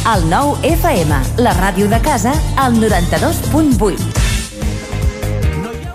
[0.00, 1.12] El nou FM,
[1.44, 4.00] la ràdio de casa, al 92.8.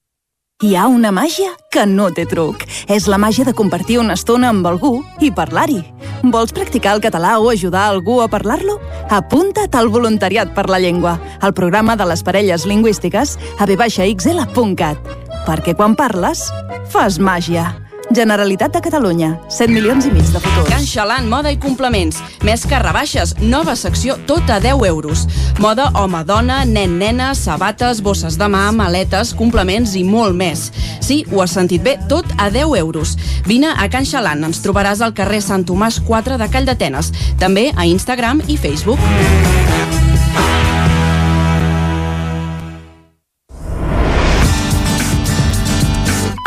[0.61, 2.67] Hi ha una màgia que no té truc.
[2.85, 5.79] És la màgia de compartir una estona amb algú i parlar-hi.
[6.21, 8.77] Vols practicar el català o ajudar algú a parlar-lo?
[9.09, 15.15] Apunta't al Voluntariat per la Llengua, al programa de les parelles lingüístiques a vxl.cat.
[15.49, 16.51] Perquè quan parles,
[16.93, 17.71] fas màgia.
[18.13, 19.39] Generalitat de Catalunya.
[19.49, 20.69] 100 milions i mig de futurs.
[20.69, 22.19] Can Xalant, moda i complements.
[22.45, 25.25] Més que rebaixes, nova secció, tota 10 euros.
[25.63, 30.69] Moda home-dona, nen-nena, sabates, bosses de mà, maletes, complements i molt més.
[30.99, 33.15] Sí, ho has sentit bé, tot a 10 euros.
[33.47, 37.13] Vine a Can Xalant, ens trobaràs al carrer Sant Tomàs 4 de Call d'Atenes.
[37.39, 38.99] També a Instagram i Facebook.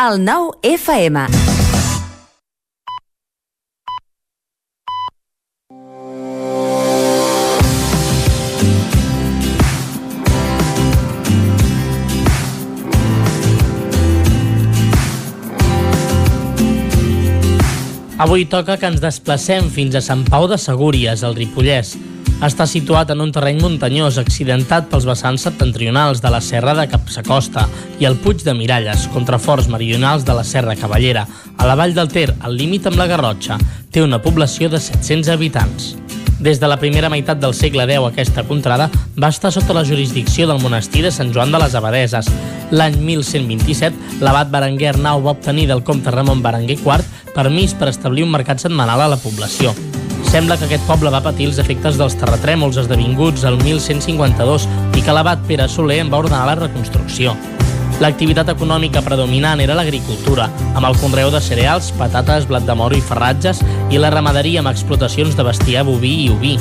[0.05, 1.43] El nou FM.
[18.17, 21.97] Avui toca que ens desplacem fins a Sant Pau de Segúries, al Ripollès.
[22.47, 27.67] Està situat en un terreny muntanyós accidentat pels vessants septentrionals de la Serra de Capsacosta
[27.99, 31.26] i el Puig de Miralles, contraforts meridionals de la Serra Cavallera,
[31.59, 33.59] a la vall del Ter, al límit amb la Garrotxa.
[33.91, 35.94] Té una població de 700 habitants.
[36.40, 38.88] Des de la primera meitat del segle X aquesta contrada
[39.20, 42.28] va estar sota la jurisdicció del monestir de Sant Joan de les Abadeses.
[42.70, 48.26] L'any 1127, l'abat Berenguer Arnau va obtenir del comte Ramon Berenguer IV permís per establir
[48.26, 49.74] un mercat setmanal a la població.
[50.30, 54.66] Sembla que aquest poble va patir els efectes dels terratrèmols esdevinguts el 1152
[54.98, 57.36] i que l'abat Pere Soler en va ordenar la reconstrucció.
[58.02, 63.05] L'activitat econòmica predominant era l'agricultura, amb el conreu de cereals, patates, blat de moro i
[63.05, 63.60] ferratges,
[63.94, 66.56] i la ramaderia amb explotacions de bestiar boví i oví.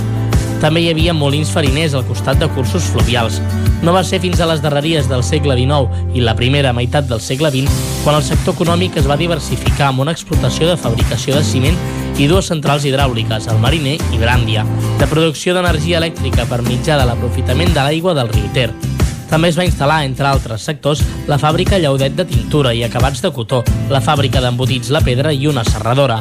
[0.61, 3.41] També hi havia molins fariners al costat de cursos fluvials.
[3.83, 7.19] No va ser fins a les darreries del segle XIX i la primera meitat del
[7.19, 11.43] segle XX quan el sector econòmic es va diversificar amb una explotació de fabricació de
[11.43, 11.75] ciment
[12.15, 14.63] i dues centrals hidràuliques, el Mariner i Bràndia,
[15.01, 18.69] de producció d'energia elèctrica per mitjà de l'aprofitament de l'aigua del riu Ter.
[19.33, 23.31] També es va instal·lar, entre altres sectors, la fàbrica Llaudet de tintura i acabats de
[23.33, 26.19] cotó, la fàbrica d'embotits La Pedra i una serradora.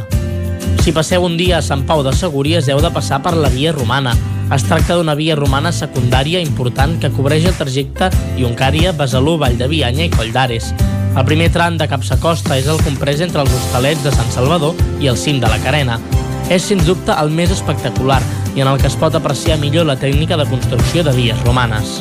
[0.81, 3.75] Si passeu un dia a Sant Pau de Segúries heu de passar per la via
[3.77, 4.15] romana.
[4.57, 8.09] Es tracta d'una via romana secundària important que cobreix el trajecte
[8.41, 10.73] Ioncària, Besalú, Vall de Bianya i Coll d'Ares.
[11.13, 15.13] El primer tram de Capsacosta és el comprès entre els hostalets de Sant Salvador i
[15.13, 16.01] el cim de la Carena.
[16.49, 18.23] És, sens dubte, el més espectacular
[18.57, 22.01] i en el que es pot apreciar millor la tècnica de construcció de vies romanes.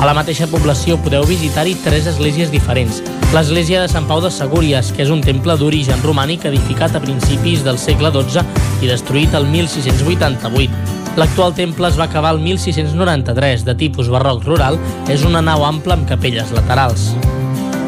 [0.00, 3.02] A la mateixa població podeu visitar-hi tres esglésies diferents.
[3.34, 7.62] L'església de Sant Pau de Segúries, que és un temple d'origen romànic edificat a principis
[7.66, 8.44] del segle XII
[8.82, 11.00] i destruït el 1688.
[11.20, 14.80] L'actual temple es va acabar el 1693, de tipus barroc rural,
[15.12, 17.10] és una nau ampla amb capelles laterals.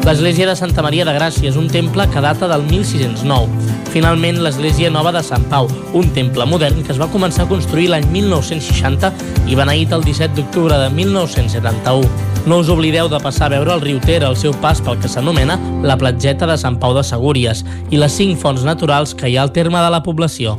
[0.05, 3.74] L'església de Santa Maria de Gràcia és un temple que data del 1609.
[3.95, 7.85] Finalment, l'església nova de Sant Pau, un temple modern que es va començar a construir
[7.87, 9.07] l'any 1960
[9.47, 12.09] i beneït el 17 d'octubre de 1971.
[12.43, 15.07] No us oblideu de passar a veure el riu Ter al seu pas pel que
[15.07, 19.37] s'anomena la platgeta de Sant Pau de Segúries i les cinc fonts naturals que hi
[19.39, 20.57] ha al terme de la població.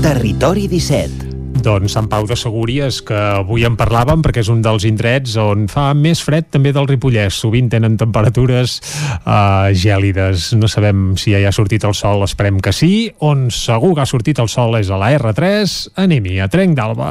[0.00, 1.21] Territori 17
[1.62, 5.68] doncs Sant Pau de Segúries, que avui en parlàvem perquè és un dels indrets on
[5.70, 7.38] fa més fred també del Ripollès.
[7.38, 8.80] Sovint tenen temperatures
[9.22, 10.52] uh, gèlides.
[10.58, 13.08] No sabem si ja hi ha sortit el sol, esperem que sí.
[13.24, 15.78] On segur que ha sortit el sol és a la R3.
[16.02, 17.10] Anem-hi, a Trenc d'Alba.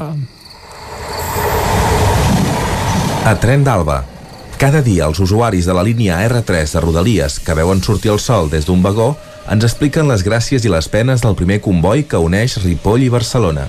[3.21, 3.99] A Tren d'Alba.
[4.61, 8.49] Cada dia els usuaris de la línia R3 de Rodalies que veuen sortir el sol
[8.49, 9.15] des d'un vagó
[9.49, 13.65] ens expliquen les gràcies i les penes del primer comboi que uneix Ripoll i Barcelona.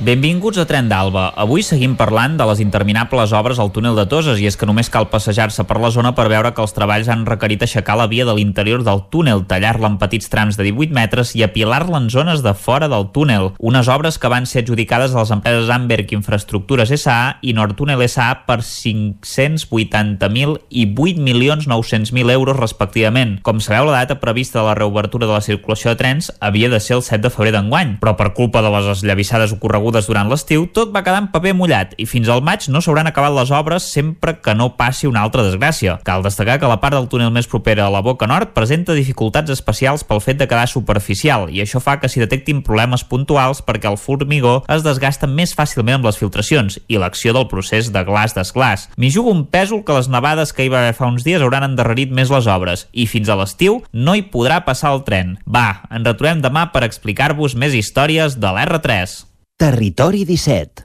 [0.00, 1.26] Benvinguts a Tren d'Alba.
[1.36, 4.88] Avui seguim parlant de les interminables obres al túnel de Toses i és que només
[4.88, 8.24] cal passejar-se per la zona per veure que els treballs han requerit aixecar la via
[8.24, 12.40] de l'interior del túnel, tallar-la en petits trams de 18 metres i apilar-la en zones
[12.40, 13.50] de fora del túnel.
[13.60, 17.36] Unes obres que van ser adjudicades a les empreses Amberg Infraestructures S.A.
[17.44, 18.30] i Nordtúnel S.A.
[18.48, 23.36] per 580.000 i 8.900.000 euros respectivament.
[23.44, 26.80] Com sabeu, la data prevista de la reobertura de la circulació de trens havia de
[26.80, 30.66] ser el 7 de febrer d'enguany, però per culpa de les esllavissades ocorregudes durant l'estiu,
[30.70, 33.88] tot va quedar en paper mullat i fins al maig no s'hauran acabat les obres
[33.90, 35.98] sempre que no passi una altra desgràcia.
[36.06, 39.50] Cal destacar que la part del túnel més propera a la boca nord presenta dificultats
[39.50, 43.90] especials pel fet de quedar superficial i això fa que s'hi detectin problemes puntuals perquè
[43.90, 48.90] el formigó es desgasta més fàcilment amb les filtracions i l'acció del procés de glaç-desglaç.
[48.96, 51.66] M'hi jugo un pèsol que les nevades que hi va haver fa uns dies hauran
[51.66, 55.38] endarrerit més les obres i fins a l'estiu no hi podrà passar el tren.
[55.46, 59.29] Va, ens retrobem demà per explicar-vos més històries de l'R3.
[59.60, 60.84] Territori 17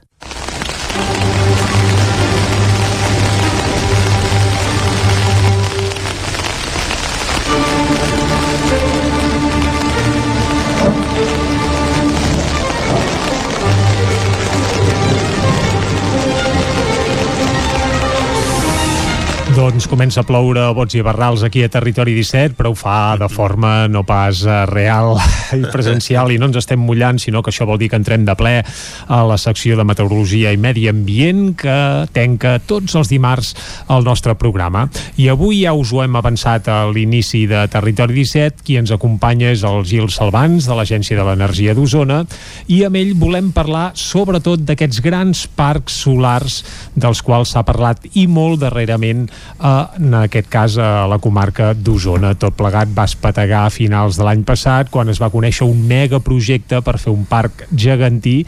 [19.56, 23.24] Doncs comença a ploure bots i barrals aquí a Territori 17, però ho fa de
[23.32, 25.14] forma no pas eh, real
[25.56, 26.28] i presencial.
[26.28, 29.20] I no ens estem mullant, sinó que això vol dir que entrem de ple a
[29.24, 31.76] la secció de Meteorologia i Medi Ambient que
[32.12, 33.54] tenca tots els dimarts
[33.88, 34.90] al nostre programa.
[35.16, 39.54] I avui ja us ho hem avançat a l'inici de Territori 17, qui ens acompanya
[39.56, 42.26] és el Gil Salvans de l'Agència de l'Energia d'Osona.
[42.68, 46.60] I amb ell volem parlar sobretot d'aquests grans parcs solars
[46.92, 52.34] dels quals s'ha parlat i molt darrerament en aquest cas a la comarca d'Osona.
[52.40, 56.82] Tot plegat va espetegar a finals de l'any passat quan es va conèixer un megaprojecte
[56.84, 58.38] per fer un parc gegantí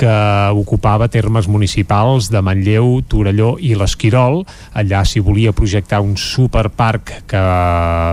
[0.00, 0.16] que
[0.56, 4.42] ocupava termes municipals de Manlleu, Torelló i l'Esquirol.
[4.72, 7.44] Allà s'hi volia projectar un superparc que,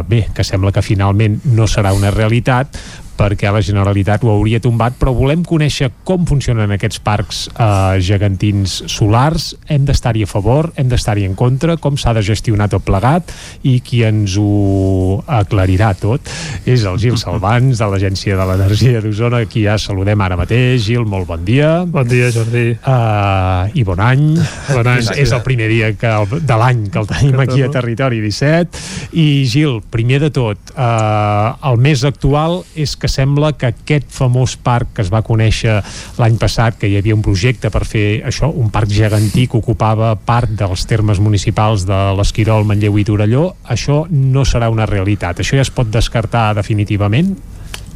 [0.08, 2.80] bé, que sembla que finalment no serà una realitat,
[3.18, 8.84] perquè la Generalitat ho hauria tombat, però volem conèixer com funcionen aquests parcs eh, gegantins
[8.92, 13.34] solars, hem d'estar-hi a favor, hem d'estar-hi en contra, com s'ha de gestionar tot plegat
[13.68, 16.30] i qui ens ho aclarirà tot
[16.68, 20.84] és el Gil Salvans de l'Agència de l'Energia d'Osona, qui ja saludem ara mateix.
[20.86, 21.72] Gil, molt bon dia.
[21.90, 22.66] Bon dia, Jordi.
[22.78, 24.26] Uh, I bon any.
[24.70, 25.02] Bon any.
[25.04, 28.22] És, és el primer dia que el, de l'any que el tenim aquí a Territori
[28.24, 28.84] 17.
[29.18, 34.12] I Gil, primer de tot, uh, el més actual és que que sembla que aquest
[34.12, 35.80] famós parc que es va conèixer
[36.20, 40.12] l'any passat, que hi havia un projecte per fer això, un parc gegantí que ocupava
[40.20, 45.40] part dels termes municipals de l'Esquirol, Manlleu i Torelló, això no serà una realitat.
[45.40, 47.32] Això ja es pot descartar definitivament?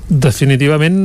[0.08, 0.96] Definitivament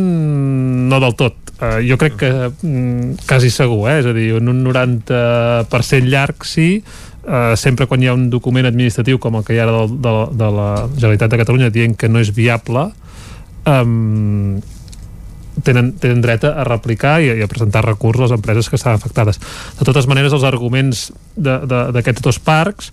[0.90, 1.42] no del tot.
[1.56, 3.98] Uh, jo crec que mm, quasi segur, eh?
[4.02, 6.70] és a dir, en un 90% llarg sí,
[7.26, 9.96] Uh, sempre quan hi ha un document administratiu com el que hi ha ara de,
[9.98, 12.84] de, de la Generalitat de Catalunya dient que no és viable
[13.66, 14.56] um,
[15.66, 19.40] tenen, tenen dret a replicar i, i a presentar recurs les empreses que estan afectades.
[19.78, 22.92] De totes maneres, els arguments d'aquests dos parcs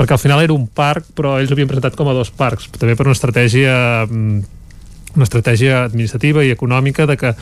[0.00, 2.70] perquè al final era un parc però ells ho havien presentat com a dos parcs
[2.78, 3.74] també per una estratègia
[4.08, 7.34] una estratègia administrativa i econòmica de que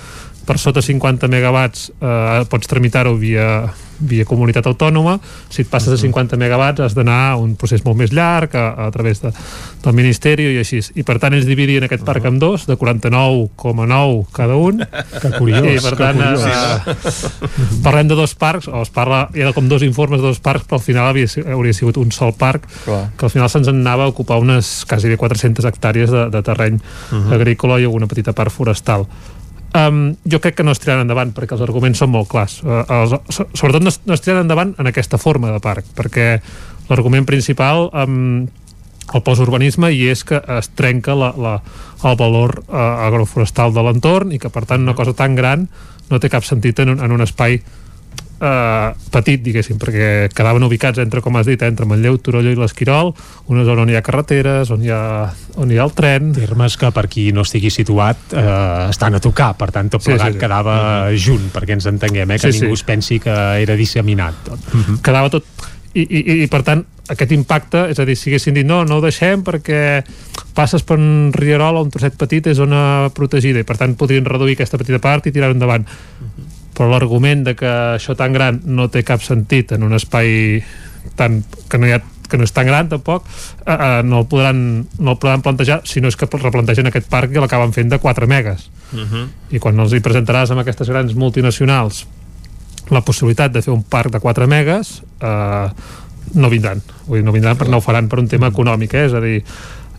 [0.49, 3.69] per sota 50 megawatts eh, pots tramitar-ho via,
[4.01, 5.19] via comunitat autònoma,
[5.53, 8.71] si et passes a 50 megawatts has d'anar a un procés molt més llarg a,
[8.87, 9.33] a través de,
[9.85, 10.81] del Ministeri i així.
[10.97, 14.81] I per tant ells dividien aquest parc en dos, de 49,9 cada un.
[15.19, 15.67] Que curiós.
[15.67, 16.43] I per tant curiós.
[16.49, 20.41] eh, parlem de dos parcs, o es parla, hi ha com dos informes de dos
[20.41, 23.03] parcs, però al final havia, hauria sigut un sol parc, Clar.
[23.19, 27.19] que al final se'ns anava a ocupar unes quasi 400 hectàrees de, de terreny uh
[27.19, 27.35] -huh.
[27.35, 29.09] agrícola i alguna petita part forestal.
[29.77, 32.63] Um, jo crec que no es tiraran endavant perquè els arguments són molt clars.
[32.65, 36.39] Uh, els, sobretot no es, no es tiraran endavant en aquesta forma de parc perquè
[36.89, 38.47] l'argument principal um,
[39.13, 41.55] el posurbanisme i és que es trenca la, la,
[42.05, 45.69] el valor uh, agroforestal de l'entorn i que per tant una cosa tan gran
[46.09, 47.61] no té cap sentit en un, en un espai
[48.41, 53.13] eh, petit, diguéssim, perquè quedaven ubicats entre, com has dit, entre Manlleu, Torelló i l'Esquirol,
[53.53, 55.01] una zona on hi ha carreteres, on hi ha,
[55.57, 56.33] on hi ha el tren...
[56.39, 58.45] Termes que per qui no estigui situat eh,
[58.89, 60.45] estan a tocar, per tant tot plegat sí, sí, sí.
[60.45, 61.25] quedava uh -huh.
[61.25, 62.81] junt, perquè ens entenguem, eh, que Sí, ningú sí.
[62.81, 64.61] es pensi que era disseminat tot.
[64.73, 65.03] Uh -huh.
[65.03, 65.45] quedava tot
[65.95, 68.99] i, i, i per tant aquest impacte, és a dir, si haguessin dit no, no
[68.99, 70.05] ho deixem perquè
[70.55, 74.25] passes per un rierol o un trosset petit és zona protegida i per tant podrien
[74.25, 75.87] reduir aquesta petita part i tirar endavant
[76.79, 80.63] però l'argument de que això tan gran no té cap sentit en un espai
[81.19, 84.27] tan, que no hi ha que no és tan gran tampoc eh, eh, no, el
[84.31, 84.59] podran,
[85.01, 87.99] no el podran plantejar si no és que replantegen aquest parc i l'acaben fent de
[87.99, 89.27] 4 megas Uh -huh.
[89.51, 92.07] i quan els hi presentaràs amb aquestes grans multinacionals
[92.89, 95.69] la possibilitat de fer un parc de 4 megas eh,
[96.35, 99.05] no vindran Vull dir, no vindran perquè no ho faran per un tema econòmic eh?
[99.05, 99.45] és a dir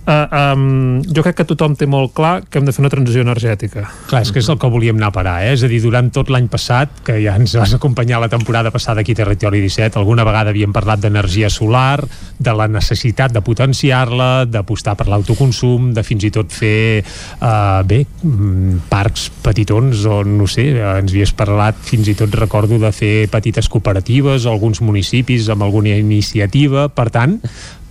[0.09, 3.21] Uh, um, jo crec que tothom té molt clar que hem de fer una transició
[3.21, 5.51] energètica Clar, és que és el que volíem anar a parar, eh?
[5.53, 9.03] És a dir, durant tot l'any passat, que ja ens vas acompanyar la temporada passada
[9.03, 12.01] aquí a Territori 17, alguna vegada havíem parlat d'energia solar,
[12.39, 18.01] de la necessitat de potenciar-la, d'apostar per l'autoconsum, de fins i tot fer, eh, bé,
[18.23, 22.91] mm, parcs petitons, o no sé, eh, ens havies parlat, fins i tot recordo de
[22.91, 27.38] fer petites cooperatives, alguns municipis amb alguna iniciativa, per tant,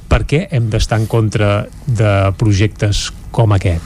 [0.09, 3.85] per què hem d'estar en contra de projectes com aquest?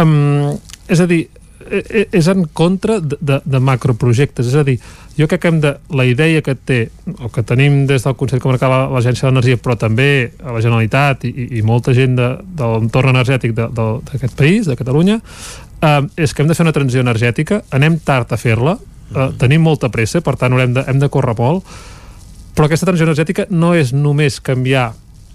[0.00, 0.56] um,
[0.88, 1.26] és a dir
[1.70, 4.78] e- e- és en contra de, de, de macroprojectes és a dir,
[5.18, 6.78] jo crec que hem de la idea que té,
[7.20, 10.62] o que tenim des del Consell Comarcal a l'Agència de l'Energia però també a la
[10.64, 16.32] Generalitat i, i- molta gent de, de l'entorn energètic d'aquest país, de Catalunya eh, és
[16.34, 20.22] que hem de fer una transició energètica anem tard a fer-la eh, tenim molta pressa,
[20.24, 21.66] per tant haurem de, hem de córrer molt
[22.56, 24.90] però aquesta transició energètica no és només canviar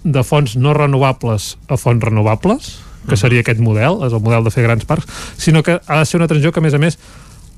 [0.06, 2.76] de fonts no renovables a fonts renovables,
[3.06, 5.06] que seria aquest model, és el model de fer grans parcs,
[5.38, 6.98] sinó que ha de ser una transició que, a més a més,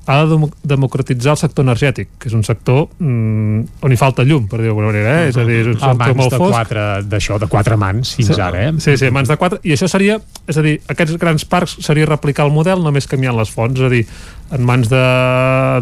[0.09, 4.23] ha de dem- democratitzar el sector energètic, que és un sector mm, on hi falta
[4.25, 5.27] llum, per dir-ho d'alguna manera, eh?
[5.29, 6.55] és a dir, és un a sector mans molt de fosc.
[6.55, 8.39] quatre, d'això, de quatre mans fins Sí.
[8.41, 8.73] ara, eh?
[8.81, 9.59] Sí, sí, mans de quatre.
[9.63, 10.17] I això seria,
[10.49, 13.85] és a dir, aquests grans parcs seria replicar el model només canviant les fonts, és
[13.85, 14.01] a dir,
[14.49, 15.03] en mans de,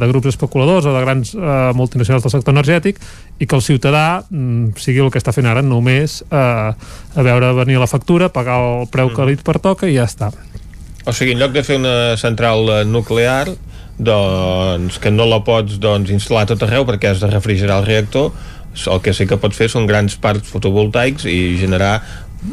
[0.04, 3.00] de grups especuladors o de grans eh, multinacionals del sector energètic
[3.40, 6.36] i que el ciutadà mm, sigui el que està fent ara només eh,
[7.16, 10.34] a veure venir la factura, pagar el preu que li pertoca i ja està.
[11.08, 13.48] O sigui, en lloc de fer una central eh, nuclear,
[13.98, 17.90] doncs, que no la pots doncs, instal·lar a tot arreu perquè has de refrigerar el
[17.90, 18.32] reactor,
[18.77, 21.98] el que sí que pots fer són grans parcs fotovoltaics i generar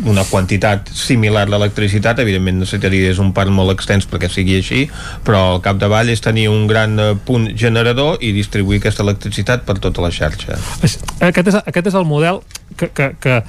[0.08, 4.86] una quantitat similar d'electricitat, evidentment necessitaries un parc molt extens perquè sigui així,
[5.26, 9.76] però al capdavall és tenir un gran eh, punt generador i distribuir aquesta electricitat per
[9.84, 10.58] tota la xarxa.
[11.20, 12.40] Aquest és, aquest és el model
[12.80, 13.42] que, que, que,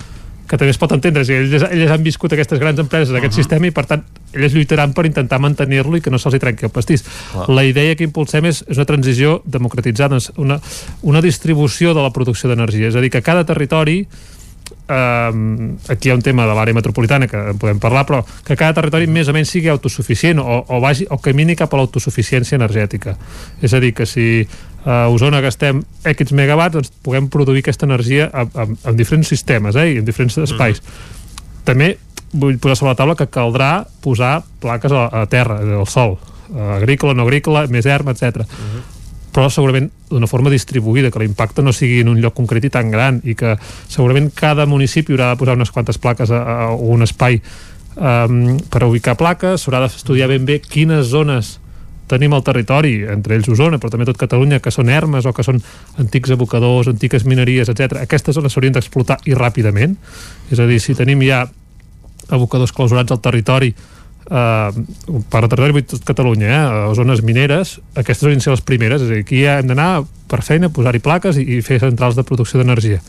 [0.47, 1.23] que també es pot entendre.
[1.25, 3.41] És elles, elles han viscut aquestes grans empreses d'aquest uh -huh.
[3.41, 6.65] sistema i, per tant, elles lluitaran per intentar mantenir-lo i que no se'ls hi trenqui
[6.65, 7.03] el pastís.
[7.31, 7.49] Clar.
[7.49, 10.59] La idea que impulsem és, és una transició democratitzada, una,
[11.01, 12.87] una distribució de la producció d'energia.
[12.87, 14.07] És a dir, que cada territori
[14.87, 18.55] um, aquí hi ha un tema de l'àrea metropolitana que en podem parlar, però que
[18.55, 22.59] cada territori més o menys sigui autosuficient o, o, vagi, o camini cap a l'autosuficiència
[22.59, 23.15] energètica.
[23.61, 24.45] És a dir, que si
[24.85, 29.75] a Osona gastem X megawatts, doncs puguem produir aquesta energia en, en, en diferents sistemes
[29.75, 30.81] eh, i en diferents espais.
[31.65, 31.95] També
[32.35, 33.71] vull posar sobre la taula que caldrà
[34.03, 36.19] posar plaques a, a terra, al sol,
[36.51, 38.45] eh, agrícola, no agrícola, més erm, etc
[39.35, 42.87] però segurament d'una forma distribuïda, que l'impacte no sigui en un lloc concret i tan
[42.93, 43.57] gran i que
[43.91, 47.41] segurament cada municipi haurà de posar unes quantes plaques a, a, o un espai
[47.97, 51.57] um, per ubicar plaques, s'haurà d'estudiar ben bé quines zones
[52.07, 55.45] tenim al territori, entre ells Osona, però també tot Catalunya, que són ermes o que
[55.45, 55.61] són
[56.01, 58.01] antics abocadors, antigues mineries, etc.
[58.03, 59.97] Aquestes zones s'haurien d'explotar i ràpidament.
[60.51, 61.45] És a dir, si tenim ja
[62.29, 63.73] abocadors clausurats al territori
[64.29, 64.71] eh,
[65.29, 68.65] per al territori vull tot Catalunya, eh, a zones mineres, aquestes haurien de ser les
[68.65, 69.89] primeres, és a dir, aquí ja hem d'anar
[70.31, 73.01] per feina, posar-hi plaques i, i fer centrals de producció d'energia.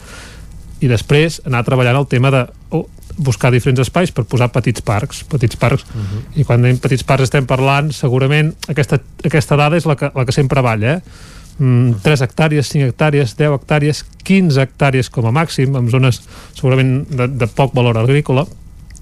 [0.84, 2.44] I després anar treballant el tema de
[2.76, 2.84] oh,
[3.16, 6.40] buscar diferents espais per posar petits parcs, petits parcs, uh -huh.
[6.40, 10.24] i quan dèiem petits parcs estem parlant, segurament aquesta, aquesta dada és la que, la
[10.24, 11.00] que sempre balla, eh?
[11.58, 16.20] Mm, 3 hectàrees, 5 hectàrees, 10 hectàrees, 15 hectàrees com a màxim, en zones
[16.52, 18.46] segurament de, de poc valor agrícola,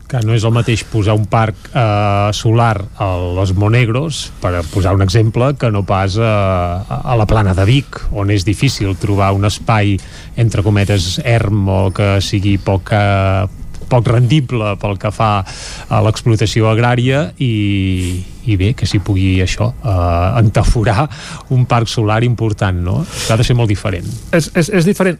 [0.09, 4.95] que no és el mateix posar un parc eh, solar a los Monegros, per posar
[4.95, 9.33] un exemple, que no pas a, a la plana de Vic, on és difícil trobar
[9.35, 9.97] un espai,
[10.37, 15.31] entre cometes, erm o que sigui poc, eh, poc rendible pel que fa
[15.89, 21.09] a l'explotació agrària i, i bé, que s'hi pugui això eh, entaforar
[21.55, 22.99] un parc solar important, no?
[23.31, 24.09] Ha de ser molt diferent.
[24.33, 25.19] és, és, és diferent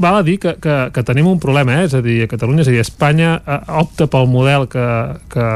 [0.00, 1.88] val a dir que, que, que tenim un problema, eh?
[1.88, 4.86] és a dir, a Catalunya, és a dir, Espanya eh, opta pel model que,
[5.32, 5.48] que,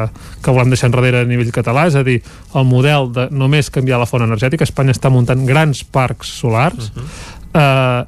[0.44, 2.18] que volem deixar enrere a nivell català, és a dir,
[2.55, 4.66] el model de només canviar la font energètica.
[4.68, 7.08] Espanya està muntant grans parcs solars uh -huh.
[7.62, 8.02] eh,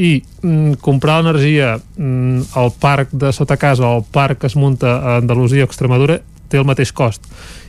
[0.00, 4.56] i mm, comprar l'energia mm, al parc de sota casa o al parc que es
[4.56, 7.26] munta a Andalusia o Extremadura té el mateix cost.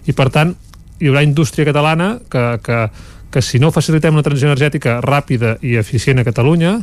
[0.07, 0.53] I per tant,
[1.01, 2.79] hi haurà indústria catalana que, que,
[3.33, 6.77] que si no facilitem una transició energètica ràpida i eficient a Catalunya,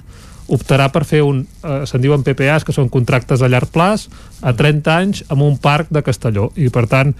[0.52, 4.09] optarà per fer un, eh, se'n diuen PPAs, que són contractes a llarg plaç,
[4.41, 6.51] a 30 anys, amb un parc de Castelló.
[6.57, 7.15] I, per tant,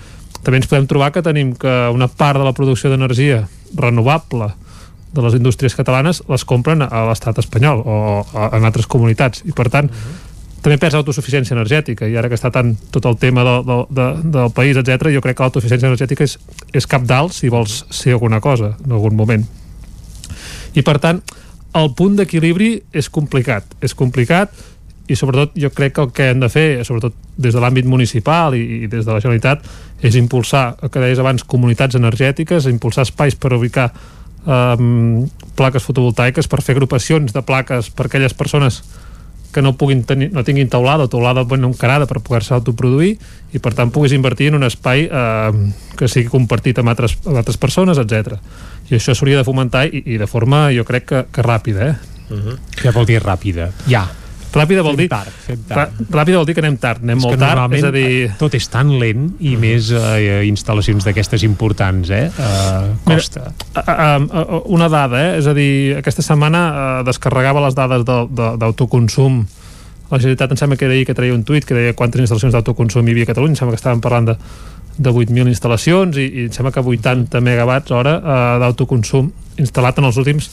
[0.45, 4.53] també ens podem trobar que tenim que una part de la producció d'energia renovable
[5.13, 9.43] de les indústries catalanes les compren a l'estat espanyol o a, en altres comunitats.
[9.45, 10.63] I, per tant, uh -huh.
[10.63, 14.31] també perds autosuficiència energètica i ara que està tant tot el tema de, de, de,
[14.31, 16.39] del país, etc jo crec que l'autosuficiència energètica és,
[16.73, 19.47] és cap dalt si vols ser alguna cosa en algun moment
[20.75, 21.23] i per tant
[21.75, 24.51] el punt d'equilibri és complicat és complicat
[25.09, 28.55] i sobretot jo crec que el que hem de fer sobretot des de l'àmbit municipal
[28.55, 29.65] i, i des de la Generalitat
[30.05, 33.89] és impulsar, el que deies abans, comunitats energètiques, impulsar espais per ubicar
[34.47, 35.27] um,
[35.59, 38.83] plaques fotovoltaiques, per fer agrupacions de plaques per aquelles persones
[39.53, 43.15] que no puguin tenir, no tinguin taulada o taulada ben encarada per poder-se autoproduir
[43.57, 45.53] i per tant puguis invertir en un espai eh,
[45.97, 48.37] que sigui compartit amb altres, amb altres persones, etc.
[48.91, 52.17] I això s'hauria de fomentar i, i de forma, jo crec que, que ràpida, eh?
[52.29, 52.57] Uh -huh.
[52.77, 53.71] Què vol dir ràpida?
[53.89, 54.07] Ja.
[54.55, 55.09] Ràpida vol Fem dir...
[55.13, 55.99] tard, fem tard.
[56.15, 58.09] Ràpida vol dir que anem tard, anem És molt tard, és a dir...
[58.41, 62.25] tot és tan lent i més eh, instal·lacions d'aquestes importants, eh?
[62.33, 63.53] Uh, costa.
[63.77, 65.39] Mira, una dada, eh?
[65.43, 65.71] és a dir,
[66.01, 69.45] aquesta setmana uh, descarregava les dades d'autoconsum
[70.09, 73.05] la Generalitat em sembla que deia que traia un tuit que deia quantes instal·lacions d'autoconsum
[73.05, 74.37] hi havia a Catalunya, em sembla que estàvem parlant de,
[74.97, 79.29] de 8.000 instal·lacions i, i em sembla que 80 megawatts hora uh, d'autoconsum
[79.61, 80.49] instal·lat en els últims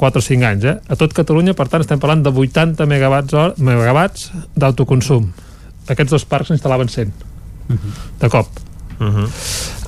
[0.00, 0.64] 4 o 5 anys.
[0.64, 0.76] Eh?
[0.88, 5.28] A tot Catalunya, per tant, estem parlant de 80 megawatts, hora, megawatts d'autoconsum.
[5.92, 7.12] Aquests dos parcs instal·laven 100
[7.70, 7.92] Uh -huh.
[8.20, 8.48] de cop.
[8.98, 9.28] Uh -huh.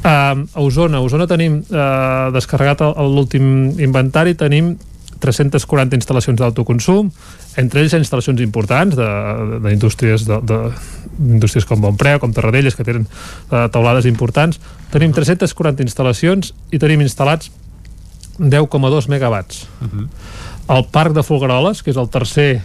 [0.04, 4.76] Uh, a Osona, a Osona tenim uh, descarregat l'últim inventari, tenim
[5.18, 7.10] 340 instal·lacions d'autoconsum,
[7.56, 10.58] entre ells instal·lacions importants de- d'indústries de, de,
[11.18, 14.58] d'indústries com Bonpreu, com Tarradellas, que tenen uh, taulades importants.
[14.90, 17.50] Tenim 340 instal·lacions i tenim instal·lats
[18.38, 19.66] 10,2 megawatts.
[20.72, 22.62] El parc de Folgueroles, que és el tercer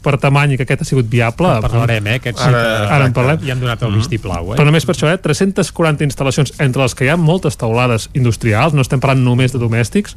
[0.00, 1.50] per tamany que aquest ha sigut viable.
[1.58, 2.14] En parlarem, eh?
[2.20, 2.62] Aquest Ara,
[2.96, 3.42] ara en parlem.
[3.44, 4.56] I han donat el vistiplau, eh?
[4.56, 5.18] Però només per això, eh?
[5.20, 9.60] 340 instal·lacions, entre les que hi ha moltes taulades industrials, no estem parlant només de
[9.60, 10.16] domèstics,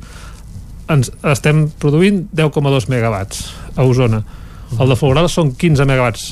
[0.94, 3.44] ens estem produint 10,2 megawatts
[3.76, 4.24] a Osona.
[4.80, 6.32] El de Folgueroles són 15 megawatts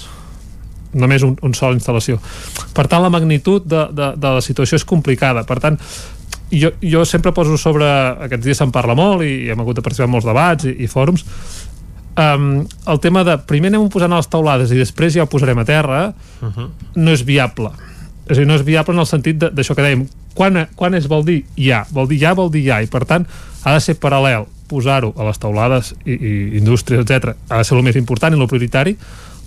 [0.93, 2.17] només un, un sol instal·lació.
[2.75, 5.45] Per tant, la magnitud de, de, de la situació és complicada.
[5.47, 5.77] Per tant,
[6.51, 7.87] jo, jo sempre poso sobre...
[8.27, 10.75] Aquests dies se'n parla molt i, i hem hagut de participar en molts debats i,
[10.83, 11.25] i fòrums.
[12.21, 15.61] Um, el tema de primer anem posant a les taulades i després ja ho posarem
[15.61, 16.67] a terra uh -huh.
[16.95, 17.71] no és viable.
[18.27, 20.07] És a dir, no és viable en el sentit de- d'això que dèiem.
[20.33, 21.85] Quan, quan és vol dir ja?
[21.91, 22.81] Vol dir ja, vol dir ja.
[22.81, 23.25] I per tant,
[23.63, 27.35] ha de ser paral·lel posar-ho a les taulades i, i indústries, etc.
[27.49, 28.97] Ha de ser el més important i el prioritari,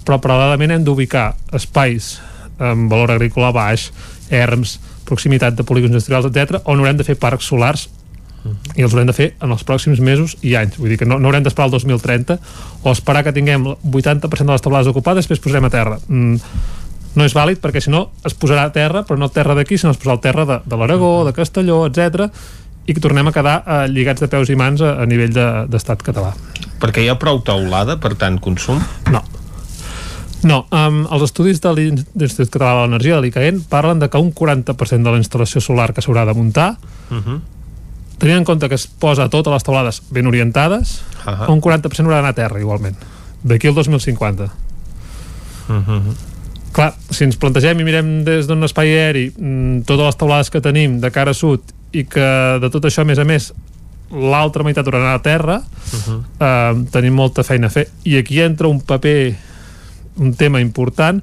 [0.05, 2.20] però paral·lelament hem d'ubicar espais
[2.58, 3.89] amb valor agrícola baix,
[4.31, 7.89] ERMs, proximitat de polígons industrials, etc, on haurem de fer parcs solars
[8.76, 10.76] i els haurem de fer en els pròxims mesos i anys.
[10.76, 12.36] Vull dir que no, no haurem d'esperar el 2030
[12.83, 15.97] o esperar que tinguem el 80% de les taulades ocupades després posarem a terra.
[16.08, 16.36] Mm,
[17.15, 19.94] no és vàlid perquè si no es posarà a terra, però no terra d'aquí, sinó
[19.94, 22.28] es posarà a terra de, de l'Aragó, de Castelló, etc
[22.84, 25.65] i que tornem a quedar eh, lligats de peus i mans a, a nivell de-
[25.73, 26.34] d'estat de, català.
[26.83, 28.83] Perquè hi ha prou taulada per tant consum?
[29.08, 29.23] No.
[30.44, 34.31] No, um, els estudis de l'Institut Català de l'Energia, de l'ICAEN, parlen de que un
[34.34, 36.76] 40% de la instal·lació solar que s'haurà de muntar
[37.10, 37.40] Uh -huh.
[38.18, 41.31] tenint en compte que es posa totes les taulades ben orientades, uh.
[41.31, 41.50] -huh.
[41.52, 42.97] un 40% haurà d'anar a terra igualment,
[43.42, 44.44] d'aquí al 2050.
[45.68, 46.14] Uh -huh.
[46.73, 50.60] Clar, si ens plantegem i mirem des d'un espai aeri mm, totes les taulades que
[50.60, 51.60] tenim de cara a sud
[51.92, 53.52] i que de tot això, a més a més,
[54.10, 56.20] l'altra meitat haurà d'anar a terra, Uh -huh.
[56.40, 57.89] eh, tenim molta feina a fer.
[58.05, 59.36] I aquí entra un paper,
[60.20, 61.20] un tema important,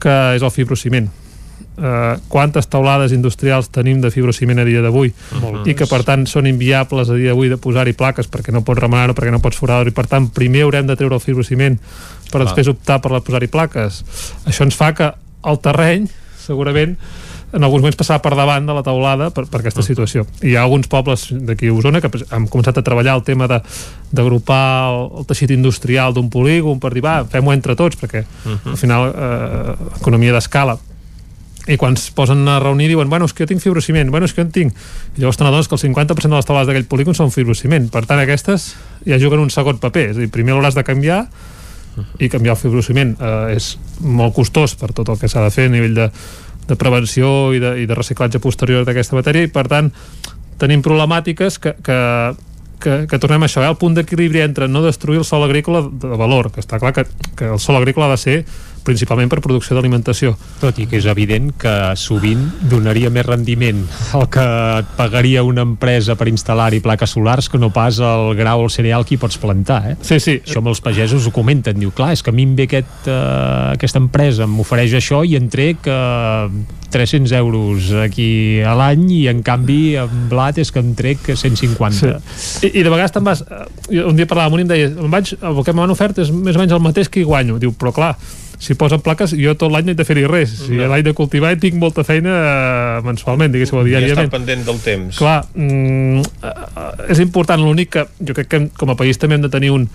[0.00, 1.10] que és el fibrociment.
[1.74, 5.08] Uh, quantes taulades industrials tenim de fibrociment a dia d'avui
[5.66, 8.78] i que per tant són inviables a dia d'avui de posar-hi plaques perquè no pots
[8.78, 11.74] remenar-ho, perquè no pots forar-ho i per tant primer haurem de treure el fibrociment
[12.30, 12.44] per Clar.
[12.44, 14.04] després optar per posar-hi plaques
[14.46, 15.10] això ens fa que
[15.50, 16.06] el terreny
[16.44, 16.94] segurament
[17.54, 20.24] en alguns moments passarà per davant de la taulada per, per aquesta situació.
[20.42, 23.46] I hi ha alguns pobles d'aquí a Osona que han començat a treballar el tema
[23.50, 23.60] de
[24.14, 28.50] d'agrupar el, el teixit industrial d'un polígon per dir, va, fem-ho entre tots, perquè uh
[28.50, 28.74] -huh.
[28.74, 30.78] al final eh, economia d'escala.
[31.66, 34.34] I quan es posen a reunir diuen, bueno, és que jo tinc fibrociment, bueno, és
[34.34, 34.72] que jo en tinc
[35.16, 38.18] i llavors t'adones que el 50% de les taulades d'aquell polígon són fibrociment, per tant
[38.18, 38.74] aquestes
[39.06, 41.28] ja juguen un segon paper, és a dir, primer l'hauràs de canviar
[42.18, 43.16] i canviar el fibrociment.
[43.20, 46.10] Eh, és molt costós per tot el que s'ha de fer a nivell de,
[46.68, 49.90] de prevenció i de, i de reciclatge posterior d'aquesta matèria i per tant
[50.60, 51.98] tenim problemàtiques que, que,
[52.80, 53.70] que, que tornem a això, eh?
[53.72, 57.06] el punt d'equilibri entre no destruir el sòl agrícola de valor, que està clar que,
[57.36, 58.38] que el sòl agrícola ha de ser
[58.84, 60.34] principalment per producció d'alimentació.
[60.60, 63.82] Tot i que és evident que sovint donaria més rendiment
[64.14, 64.44] el que
[64.78, 68.72] et pagaria una empresa per instal·lar-hi plaques solars que no pas el grau o el
[68.74, 69.96] cereal que hi pots plantar, eh?
[70.04, 70.38] Sí, sí.
[70.44, 73.08] Això amb els pagesos ho comenten, diu, clar, és que a mi em ve aquest,
[73.08, 76.48] uh, aquesta empresa, m'ofereix això i en trec uh,
[76.94, 82.20] 300 euros aquí a l'any i en canvi en blat és que en trec 150.
[82.38, 82.68] Sí.
[82.68, 83.42] I, I de vegades te'n vas...
[83.42, 86.20] eh, Un dia parlava amb un i em deia em vaig, el que m'han ofert
[86.22, 87.58] és més o menys el mateix que hi guanyo.
[87.58, 88.12] Diu, però clar,
[88.58, 90.50] si posen plaques, jo tot l'any no he de fer-hi res.
[90.66, 90.86] Si No.
[90.88, 94.26] l'any de cultivar i tinc molta feina eh, mensualment, diguéssim, o I diàriament.
[94.28, 95.18] estar pendent del temps.
[95.18, 99.42] Clar, mm, eh, és important, l'únic que jo crec que com a país també hem
[99.42, 99.88] de tenir un,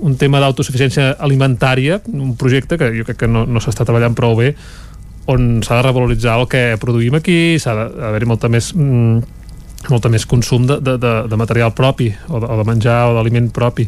[0.00, 4.36] un tema d'autosuficiència alimentària, un projecte que jo crec que no, no s'està treballant prou
[4.36, 4.54] bé,
[5.26, 9.22] on s'ha de revaloritzar el que produïm aquí, s'ha d'haver-hi molta més mm,
[9.90, 13.14] molta més consum de, de, de, de material propi o de, o de menjar o
[13.14, 13.84] d'aliment propi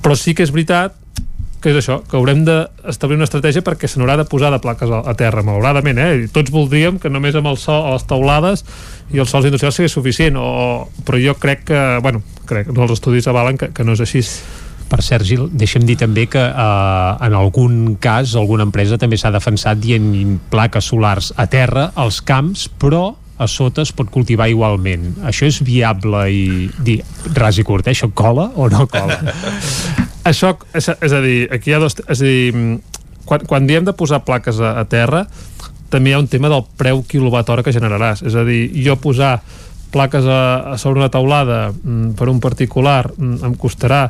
[0.00, 0.94] però sí que és veritat
[1.60, 4.90] que és això, que haurem d'establir una estratègia perquè se n'haurà de posar de plaques
[4.90, 6.08] a, a terra, malauradament, eh?
[6.24, 8.64] I tots voldríem que només amb el sol, a les taulades
[9.12, 12.96] i els sols industrials sigui suficient, o, però jo crec que, bueno, crec que els
[12.96, 14.24] estudis avalen que, que no és així.
[14.90, 19.30] Per cert, Gil, deixa'm dir també que eh, en algun cas alguna empresa també s'ha
[19.30, 25.14] defensat dient plaques solars a terra, als camps, però a sota es pot cultivar igualment.
[25.30, 26.44] Això és viable i
[26.82, 26.98] dir
[27.38, 27.94] ras i curt, eh?
[27.94, 29.20] això cola o no cola?
[30.24, 31.96] Això, és, és a dir, aquí hi ha dos...
[32.06, 35.24] És a dir, mm, quan, quan diem de posar plaques a, a terra,
[35.90, 38.22] també hi ha un tema del preu quilowatt hora que generaràs.
[38.26, 39.38] És a dir, jo posar
[39.90, 44.04] plaques a, a sobre una taulada mm, per un particular mm, em costarà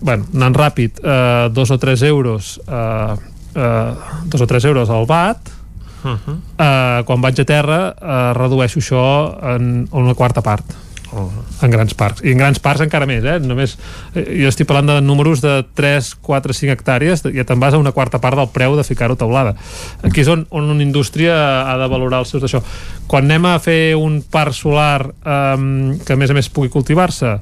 [0.00, 3.14] bueno, anant ràpid, eh, dos o tres euros eh,
[3.54, 3.92] eh,
[4.26, 5.58] dos o tres euros al bat
[6.02, 6.36] Uh -huh.
[6.58, 10.64] eh, quan vaig a terra eh, redueixo això en una quarta part
[11.12, 11.28] Uh
[11.62, 13.36] en grans parcs, i en grans parcs encara més eh?
[13.44, 13.76] Només,
[14.16, 17.78] eh, jo estic parlant de números de 3, 4, 5 hectàrees ja te'n vas a
[17.78, 19.54] una quarta part del preu de ficar-ho taulada
[20.02, 21.36] aquí és on, on una indústria
[21.68, 22.62] ha de valorar els seus d'això
[23.06, 27.36] quan anem a fer un parc solar eh, que a més a més pugui cultivar-se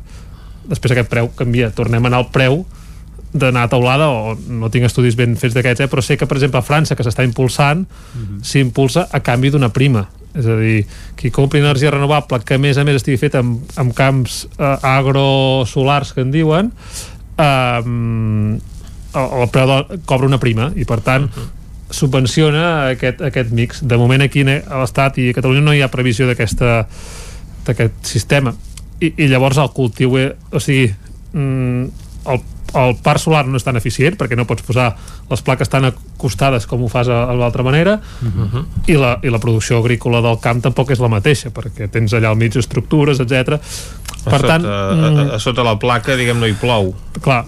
[0.71, 2.65] després aquest preu canvia, tornem a anar al preu
[3.33, 5.91] d'anar a taulada o no tinc estudis ben fets d'aquests, eh?
[5.91, 7.87] però sé que per exemple a França que s'està impulsant
[8.43, 10.85] s'impulsa a canvi d'una prima és a dir,
[11.19, 14.77] qui compri energia renovable que a més a més estigui fet amb, amb camps eh,
[14.87, 16.71] agrosolars que en diuen
[17.41, 17.81] eh,
[19.11, 21.27] el, el preu de, cobra una prima i per tant
[21.91, 23.83] subvenciona aquest, aquest mix.
[23.83, 28.55] De moment aquí a l'Estat i a Catalunya no hi ha previsió d'aquest sistema.
[29.01, 30.91] I, i llavors el cultiu eh, o sigui
[31.33, 31.85] mm,
[32.31, 32.43] el
[32.75, 34.95] el parc solar no és tan eficient perquè no pots posar
[35.31, 38.65] les plaques tan acostades com ho fas a, a l'altra manera Uh -huh.
[38.87, 42.29] i la, i la producció agrícola del camp tampoc és la mateixa perquè tens allà
[42.29, 43.59] al mig estructures, etc.
[44.27, 47.45] a, sota, a, a, a sota la placa diguem no hi plou clar,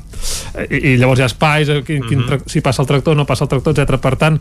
[0.70, 3.25] i, i llavors hi ha espais eh, quin, quin, tra- si passa el tractor, no
[3.25, 3.99] passa el tractor, etc.
[3.99, 4.41] Per tant,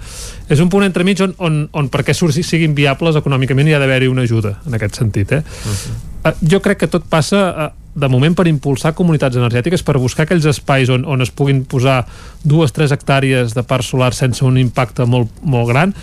[0.50, 4.22] és un punt entremig on, on, on perquè siguin viables econòmicament hi ha d'haver-hi una
[4.22, 5.32] ajuda en aquest sentit.
[5.32, 5.44] Eh?
[5.66, 6.11] Uh,
[6.42, 10.48] jo crec que tot passa eh, de moment per impulsar comunitats energètiques, per buscar aquells
[10.48, 12.06] espais on, on es puguin posar
[12.44, 15.96] dues, tres hectàrees de parc solar sense un impacte molt, molt gran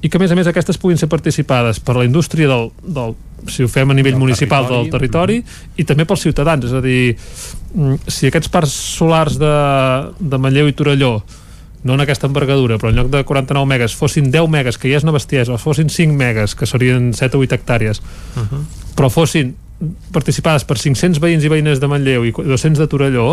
[0.00, 3.14] i que a més a més aquestes puguin ser participades per la indústria del, del
[3.52, 4.80] si ho fem a nivell Del municipal territori.
[4.80, 7.16] del territori i també pels ciutadans, és a dir
[7.74, 9.54] mm, si aquests parcs solars de,
[10.20, 11.18] de Manlleu i Torelló
[11.82, 15.00] no en aquesta envergadura, però en lloc de 49 megas fossin 10 megas, que ja
[15.00, 18.02] és una bestiesa o fossin 5 megas, que serien 7 o 8 hectàrees
[18.36, 18.64] Uh -huh.
[18.94, 19.54] però fossin
[20.12, 23.26] participades per 500 veïns i veïnes de Manlleu i 200 de Torelló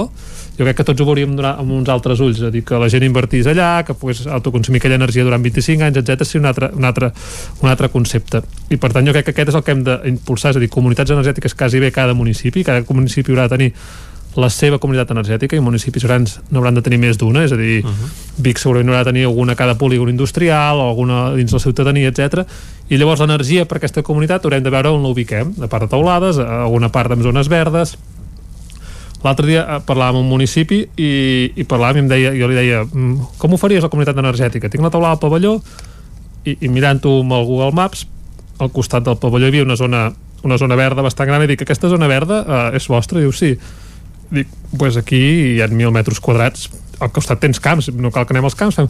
[0.58, 2.80] jo crec que tots ho veuríem donar amb uns altres ulls és a dir, que
[2.80, 6.24] la gent invertís allà, que pogués autoconsumir aquella energia durant 25 anys, etc.
[6.24, 7.12] sí un altre, un, altre,
[7.62, 10.54] un altre concepte i per tant jo crec que aquest és el que hem d'impulsar
[10.56, 13.74] és a dir, comunitats energètiques quasi bé cada municipi cada municipi haurà de tenir
[14.38, 17.84] la seva comunitat energètica i municipis grans n'hauran de tenir més d'una, és a dir,
[17.84, 18.10] uh -huh.
[18.38, 22.08] Vic segurament haurà de tenir alguna a cada polígon industrial o alguna dins la ciutadania,
[22.10, 22.46] etc.
[22.90, 25.90] I llavors l'energia per aquesta comunitat haurem de veure on la ubiquem, de part de
[25.90, 27.98] taulades, a alguna part amb zones verdes,
[29.24, 32.56] L'altre dia eh, parlàvem amb un municipi i, i parlàvem i em deia, jo li
[32.56, 34.70] deia "Mm, com ho faries la comunitat energètica?
[34.70, 35.56] Tinc la taulada al pavelló
[36.46, 38.06] i, i mirant-ho amb el Google Maps
[38.60, 40.12] al costat del pavelló hi havia una zona,
[40.44, 43.20] una zona verda bastant gran i dic, aquesta zona verda eh, és vostra?
[43.20, 43.58] Diu, sí.
[44.30, 45.20] Dic, pues aquí
[45.56, 46.70] hi ha mil metres quadrats.
[47.00, 48.76] Al costat tens camps, no cal que anem als camps.
[48.80, 48.88] Fem,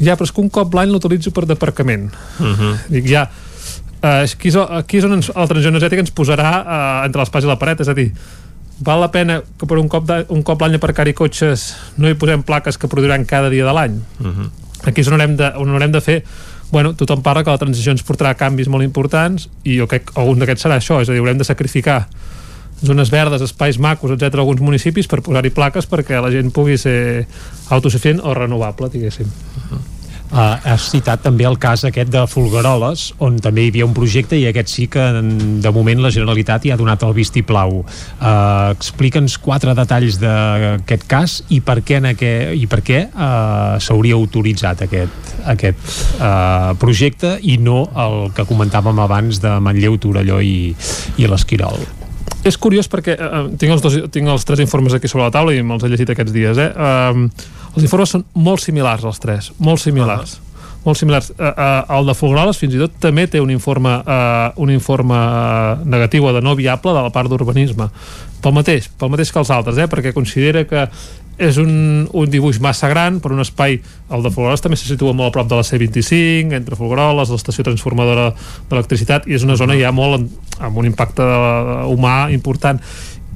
[0.00, 2.10] ja, però és que un cop l'any l'utilitzo per d'aparcament.
[2.40, 2.78] Uh -huh.
[2.88, 3.30] dic, ja
[4.04, 7.42] eh, aquí, és, aquí és on ens, la transició energètica ens posarà eh, entre l'espai
[7.42, 8.10] i la paret, és a dir
[8.84, 12.16] val la pena que per un cop, de, un cop l'any aparcar-hi cotxes no hi
[12.18, 14.00] posem plaques que produiran cada dia de l'any.
[14.20, 14.50] Uh -huh.
[14.84, 16.24] aquí és on haurem de, on haurem de fer
[16.70, 20.20] bueno, tothom parla que la transició ens portarà canvis molt importants i jo crec que
[20.20, 22.08] algun d'aquests serà això és a dir, haurem de sacrificar
[22.86, 27.26] zones verdes, espais macos, etc alguns municipis per posar-hi plaques perquè la gent pugui ser
[27.70, 29.28] autosuficient o renovable, diguéssim.
[30.34, 34.34] Uh, has citat també el cas aquest de Folgueroles, on també hi havia un projecte
[34.34, 37.84] i aquest sí que en- de moment la Generalitat hi ha donat el vistiplau.
[37.84, 43.78] Uh, Explica'ns quatre detalls d'aquest cas i per què, en aquest, i per què uh,
[43.78, 50.40] s'hauria autoritzat aquest, aquest uh, projecte i no el que comentàvem abans de Manlleu, Torelló
[50.42, 50.74] i,
[51.20, 51.78] i l'Esquirol.
[52.44, 55.54] És curiós perquè eh, tinc, els dos, tinc els tres informes aquí sobre la taula
[55.56, 56.60] i me'ls he llegit aquests dies.
[56.60, 56.70] Eh?
[56.76, 57.28] Um,
[57.74, 60.36] els informes són molt similars, els tres, molt similars.
[60.84, 61.30] molt similars.
[61.32, 65.16] Uh, uh, el de Folgueroles fins i tot també té un informe, uh, un informe
[65.16, 67.88] uh, negatiu o de no viable de la part d'urbanisme.
[68.44, 69.88] Pel mateix, pel mateix que els altres, eh?
[69.88, 70.84] perquè considera que
[71.38, 73.80] és un, un dibuix massa gran per un espai,
[74.14, 77.64] el de Folgueroles també se situa molt a prop de la C25, entre Folgueroles, l'estació
[77.66, 78.28] transformadora
[78.70, 80.28] d'electricitat, i és una zona ja molt en-
[80.60, 81.22] amb un impacte
[81.90, 82.78] humà important.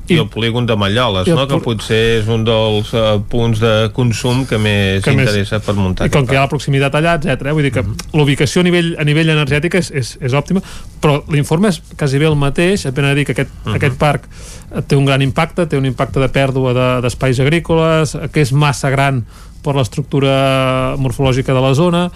[0.09, 1.47] I el polígon de Malloles, no?
[1.49, 5.75] que potser és un dels uh, punts de consum que més Que més- interessa per
[5.77, 7.53] muntar i com que hi ha la proximitat allà, etc.
[7.53, 7.85] Vull dir que
[8.17, 10.62] l'ubicació a nivell, a nivell energètic és, és, és òptima,
[11.01, 13.77] però l'informe és quasi bé el mateix, et ven a dir que aquest, uh -huh.
[13.77, 17.43] aquest parc eh, té un gran impacte, té un impacte de pèrdua de- d'espais de,
[17.43, 19.25] agrícoles, eh, que és massa gran
[19.62, 22.11] per l'estructura morfològica de la zona,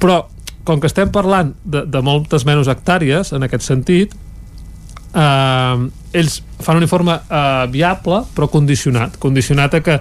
[0.00, 0.24] però
[0.64, 4.14] com que estem parlant de, de moltes menys hectàrees en aquest sentit
[5.14, 9.18] eh, ells fan un informe eh, viable però condicionat.
[9.22, 9.98] Condicionat a que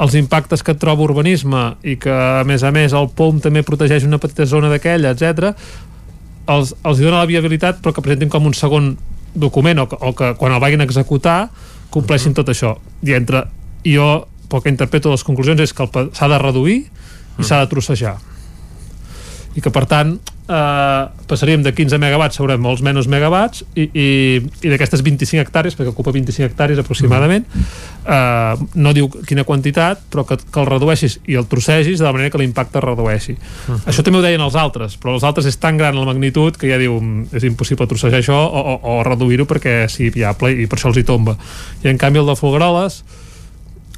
[0.00, 4.06] els impactes que troba urbanisme i que a més a més el POM també protegeix
[4.08, 5.54] una petita zona d'aquella, etc
[6.50, 8.94] els, els dona la viabilitat però que presentin com un segon
[9.34, 11.50] document o que, o que quan el vagin a executar
[11.90, 12.76] compleixin tot això.
[13.06, 13.44] I entre
[13.86, 14.08] jo
[14.50, 16.80] pel que interpreto les conclusions és que s'ha de reduir
[17.38, 18.18] i s'ha de trossejar
[19.56, 20.14] i que per tant
[20.50, 24.08] eh, passaríem de 15 megawatts a molts menys megawatts i, i,
[24.62, 30.24] i d'aquestes 25 hectàrees perquè ocupa 25 hectàrees aproximadament eh, no diu quina quantitat però
[30.28, 33.40] que, que el redueixis i el trossegis de la manera que l'impacte es redueixi uh
[33.74, 33.80] -huh.
[33.86, 36.68] això també ho deien els altres però els altres és tan gran la magnitud que
[36.68, 37.00] ja diu
[37.32, 40.98] és impossible trossejar això o, o, o reduir-ho perquè sigui viable i per això els
[40.98, 41.36] hi tomba
[41.82, 43.04] i en canvi el de Folgueroles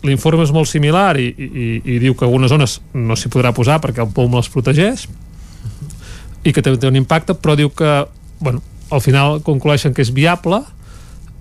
[0.02, 3.80] l'informe és molt similar i, i, i diu que algunes zones no s'hi podrà posar
[3.80, 5.08] perquè el POM les protegeix
[6.42, 8.04] i que té, té un impacte, però diu que
[8.42, 10.62] bueno, al final conclueixen que és viable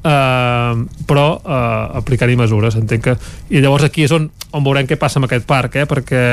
[0.04, 3.18] eh, però eh, aplicar-hi mesures entenc que,
[3.50, 6.24] i llavors aquí és on, on veurem què passa amb aquest parc eh, perquè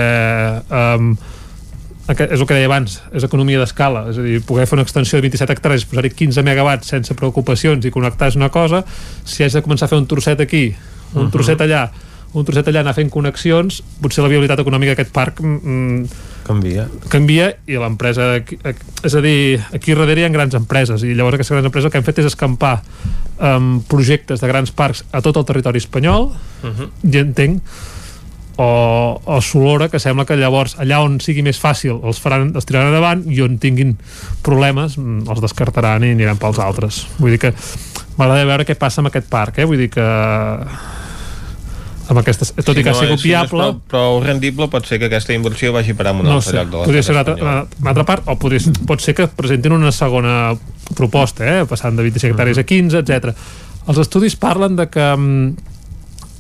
[0.69, 1.11] eh,
[2.09, 5.19] és el que deia abans, és economia d'escala és a dir, poder fer una extensió
[5.19, 8.85] de 27 hectàrees posar-hi 15 megawatts sense preocupacions i connectar és una cosa,
[9.29, 10.71] si has de començar a fer un trosset aquí,
[11.15, 11.33] un uh -huh.
[11.33, 11.89] trosset allà
[12.37, 17.51] un trosset allà anar fent connexions potser la viabilitat econòmica d'aquest parc mm, canvia canvia
[17.69, 21.71] i l'empresa és a dir, aquí darrere hi ha grans empreses i llavors aquestes grans
[21.71, 22.79] empreses el que han fet és escampar
[23.41, 26.91] um, projectes de grans parcs a tot el territori espanyol uh -huh.
[27.03, 27.63] i entenc
[28.61, 32.67] o, o Solora, que sembla que llavors allà on sigui més fàcil els, faran, els
[32.67, 33.97] tiraran endavant i on tinguin
[34.43, 37.55] problemes mm, els descartaran i aniran pels altres vull dir que
[38.19, 39.65] m'agrada veure què passa amb aquest parc eh?
[39.65, 40.07] vull dir que
[42.09, 44.69] amb aquestes, tot si i que no ha sigut viable si no prou, prou rendible
[44.73, 47.05] pot ser que aquesta inversió vagi parar en un no altre sé, lloc de podria
[47.05, 50.37] ser una altra, una, altra part o podria, pot ser que presentin una segona
[50.97, 53.35] proposta eh, passant de 25 hectàrees a 15, etc.
[53.89, 55.53] Els estudis parlen de que um,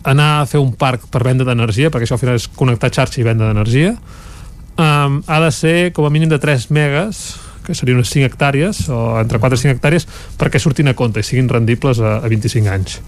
[0.09, 3.21] anar a fer un parc per venda d'energia perquè això al final és connectar xarxa
[3.21, 7.27] i venda d'energia um, ha de ser com a mínim de 3 megas
[7.69, 10.09] que serien unes 5 hectàrees o entre 4 i 5 hectàrees
[10.41, 13.01] perquè surtin a compte i siguin rendibles a, a 25 anys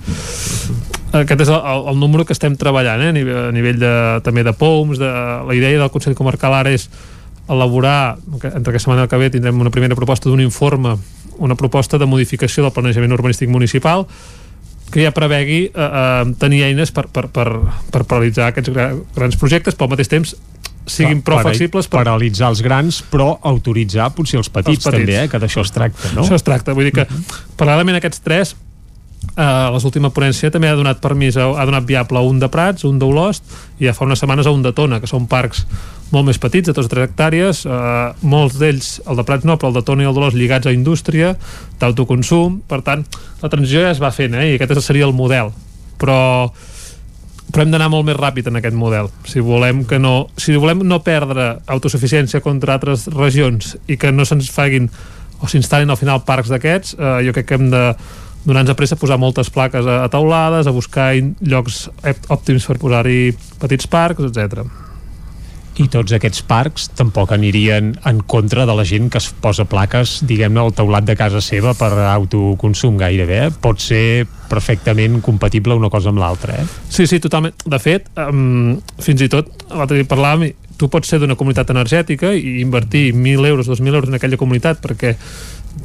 [1.17, 3.11] aquest és el, el, el número que estem treballant eh?
[3.11, 3.95] a nivell, a nivell de,
[4.27, 5.15] també de POMS de,
[5.49, 6.91] la idea del Consell Comarcal ara és
[7.51, 10.95] elaborar, entre aquesta setmana que ve tindrem una primera proposta d'un informe
[11.41, 14.05] una proposta de modificació del planejament urbanístic municipal
[14.91, 17.49] que ja prevegui eh, eh, tenir eines per, per, per,
[17.91, 20.35] per paralitzar aquests grans projectes, però al mateix temps
[20.87, 22.01] siguin prou flexibles per...
[22.03, 25.07] paralitzar els grans però autoritzar potser els petits, els petits.
[25.07, 25.29] també, eh?
[25.31, 26.25] que d'això es tracta no?
[26.25, 27.39] això es tracta, vull dir que uh -huh.
[27.57, 28.57] paral·lelament a aquests tres
[29.37, 32.99] eh, l'última ponència també ha donat permís ha donat viable a un de Prats, un
[32.99, 33.45] d'Olost
[33.79, 35.67] i ja fa unes setmanes a un de Tona que són parcs
[36.11, 39.57] molt més petits, de 2 o 3 hectàrees eh, molts d'ells, el de Prats no
[39.57, 41.37] però el de Tona i el d'Olost lligats a indústria
[41.79, 43.05] d'autoconsum, per tant
[43.43, 44.53] la transició ja es va fent eh?
[44.53, 45.53] i aquest seria el model
[46.01, 46.51] però
[47.51, 49.11] però hem d'anar molt més ràpid en aquest model.
[49.29, 54.27] Si volem que no si volem no perdre autosuficiència contra altres regions i que no
[54.29, 54.91] se'ns faguin
[55.41, 57.85] o s'instal·lin al final parcs d'aquests eh, jo crec que hem de
[58.45, 61.89] donar-nos a pressa posar moltes plaques a, a taulades, a buscar llocs
[62.29, 63.21] òptims per posar-hi
[63.61, 64.90] petits parcs, etc
[65.81, 70.19] i tots aquests parcs tampoc anirien en contra de la gent que es posa plaques,
[70.29, 73.39] diguem-ne, al teulat de casa seva per autoconsum gairebé.
[73.47, 73.53] Eh?
[73.65, 76.67] Pot ser perfectament compatible una cosa amb l'altra, eh?
[76.91, 77.57] Sí, sí, totalment.
[77.65, 82.33] De fet, um, fins i tot, l'altre dia parlàvem, tu pots ser d'una comunitat energètica
[82.33, 85.15] i invertir 1.000 euros, 2.000 euros en aquella comunitat perquè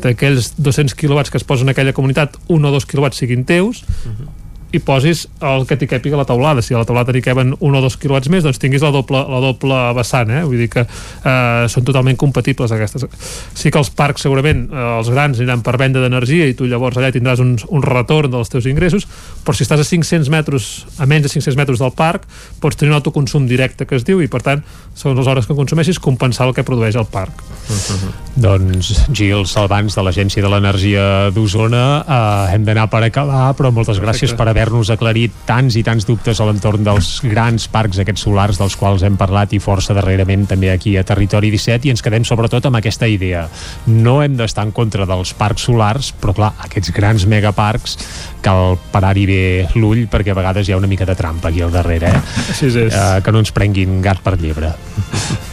[0.02, 3.84] d'aquells 200 quilowatts que es posen en aquella comunitat, un o dos quilowatts siguin teus,
[3.84, 4.35] uh -huh
[4.76, 7.54] i posis el que t'hi càpiga a la taulada si a la taulada t'hi caben
[7.60, 10.42] un o dos quilowatts més doncs tinguis la doble, la doble vessant eh?
[10.44, 13.08] vull dir que eh, són totalment compatibles aquestes.
[13.56, 16.98] sí que els parcs segurament eh, els grans aniran per venda d'energia i tu llavors
[17.00, 19.08] allà tindràs un, un retorn dels teus ingressos
[19.46, 22.28] però si estàs a 500 metres a menys de 500 metres del parc
[22.62, 24.64] pots tenir un autoconsum directe que es diu i per tant
[24.94, 28.14] segons les hores que consumeixis compensar el que produeix el parc uh -huh.
[28.36, 34.02] Doncs Gil Salvans de l'Agència de l'Energia d'Osona eh, hem d'anar per acabar però moltes
[34.02, 34.38] gràcies Perfecte.
[34.38, 38.58] per haver haver-nos aclarit tants i tants dubtes a l'entorn dels grans parcs aquests solars
[38.58, 42.26] dels quals hem parlat i força darrerament també aquí a Territori 17 i ens quedem
[42.26, 43.46] sobretot amb aquesta idea.
[43.86, 47.98] No hem d'estar en contra dels parcs solars però clar, aquests grans megaparcs
[48.46, 49.44] cal parar-hi bé
[49.78, 52.24] l'ull perquè a vegades hi ha una mica de trampa aquí al darrere eh?
[52.50, 52.94] Així és.
[52.94, 54.74] Uh, que no ens prenguin gat per llebre.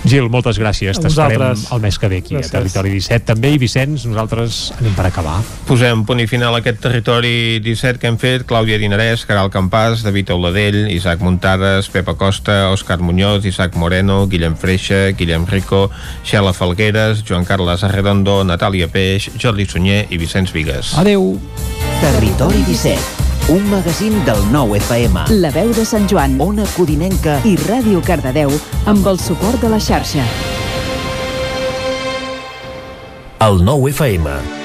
[0.08, 2.50] Gil, moltes gràcies, t'esperem el mes que ve aquí gràcies.
[2.50, 5.38] a Territori 17 també i Vicenç, nosaltres anem per acabar.
[5.68, 10.04] Posem punt i final a aquest Territori 17 que hem fet, Clàudia Dinarès Caral Campàs,
[10.06, 15.90] David Auladell Isaac Muntades, Pepa Costa, Òscar Muñoz Isaac Moreno, Guillem Freixa Guillem Rico,
[16.22, 21.34] Xela Falgueres Joan Carles Arredondo, Natàlia Peix Jordi Sunyer i Vicenç Vigues Adeu
[22.00, 25.26] Territori 17 un magazín del nou FM.
[25.42, 28.54] La veu de Sant Joan, Ona Codinenca i Ràdio Cardedeu
[28.86, 30.22] amb el suport de la xarxa.
[33.42, 34.61] El nou FM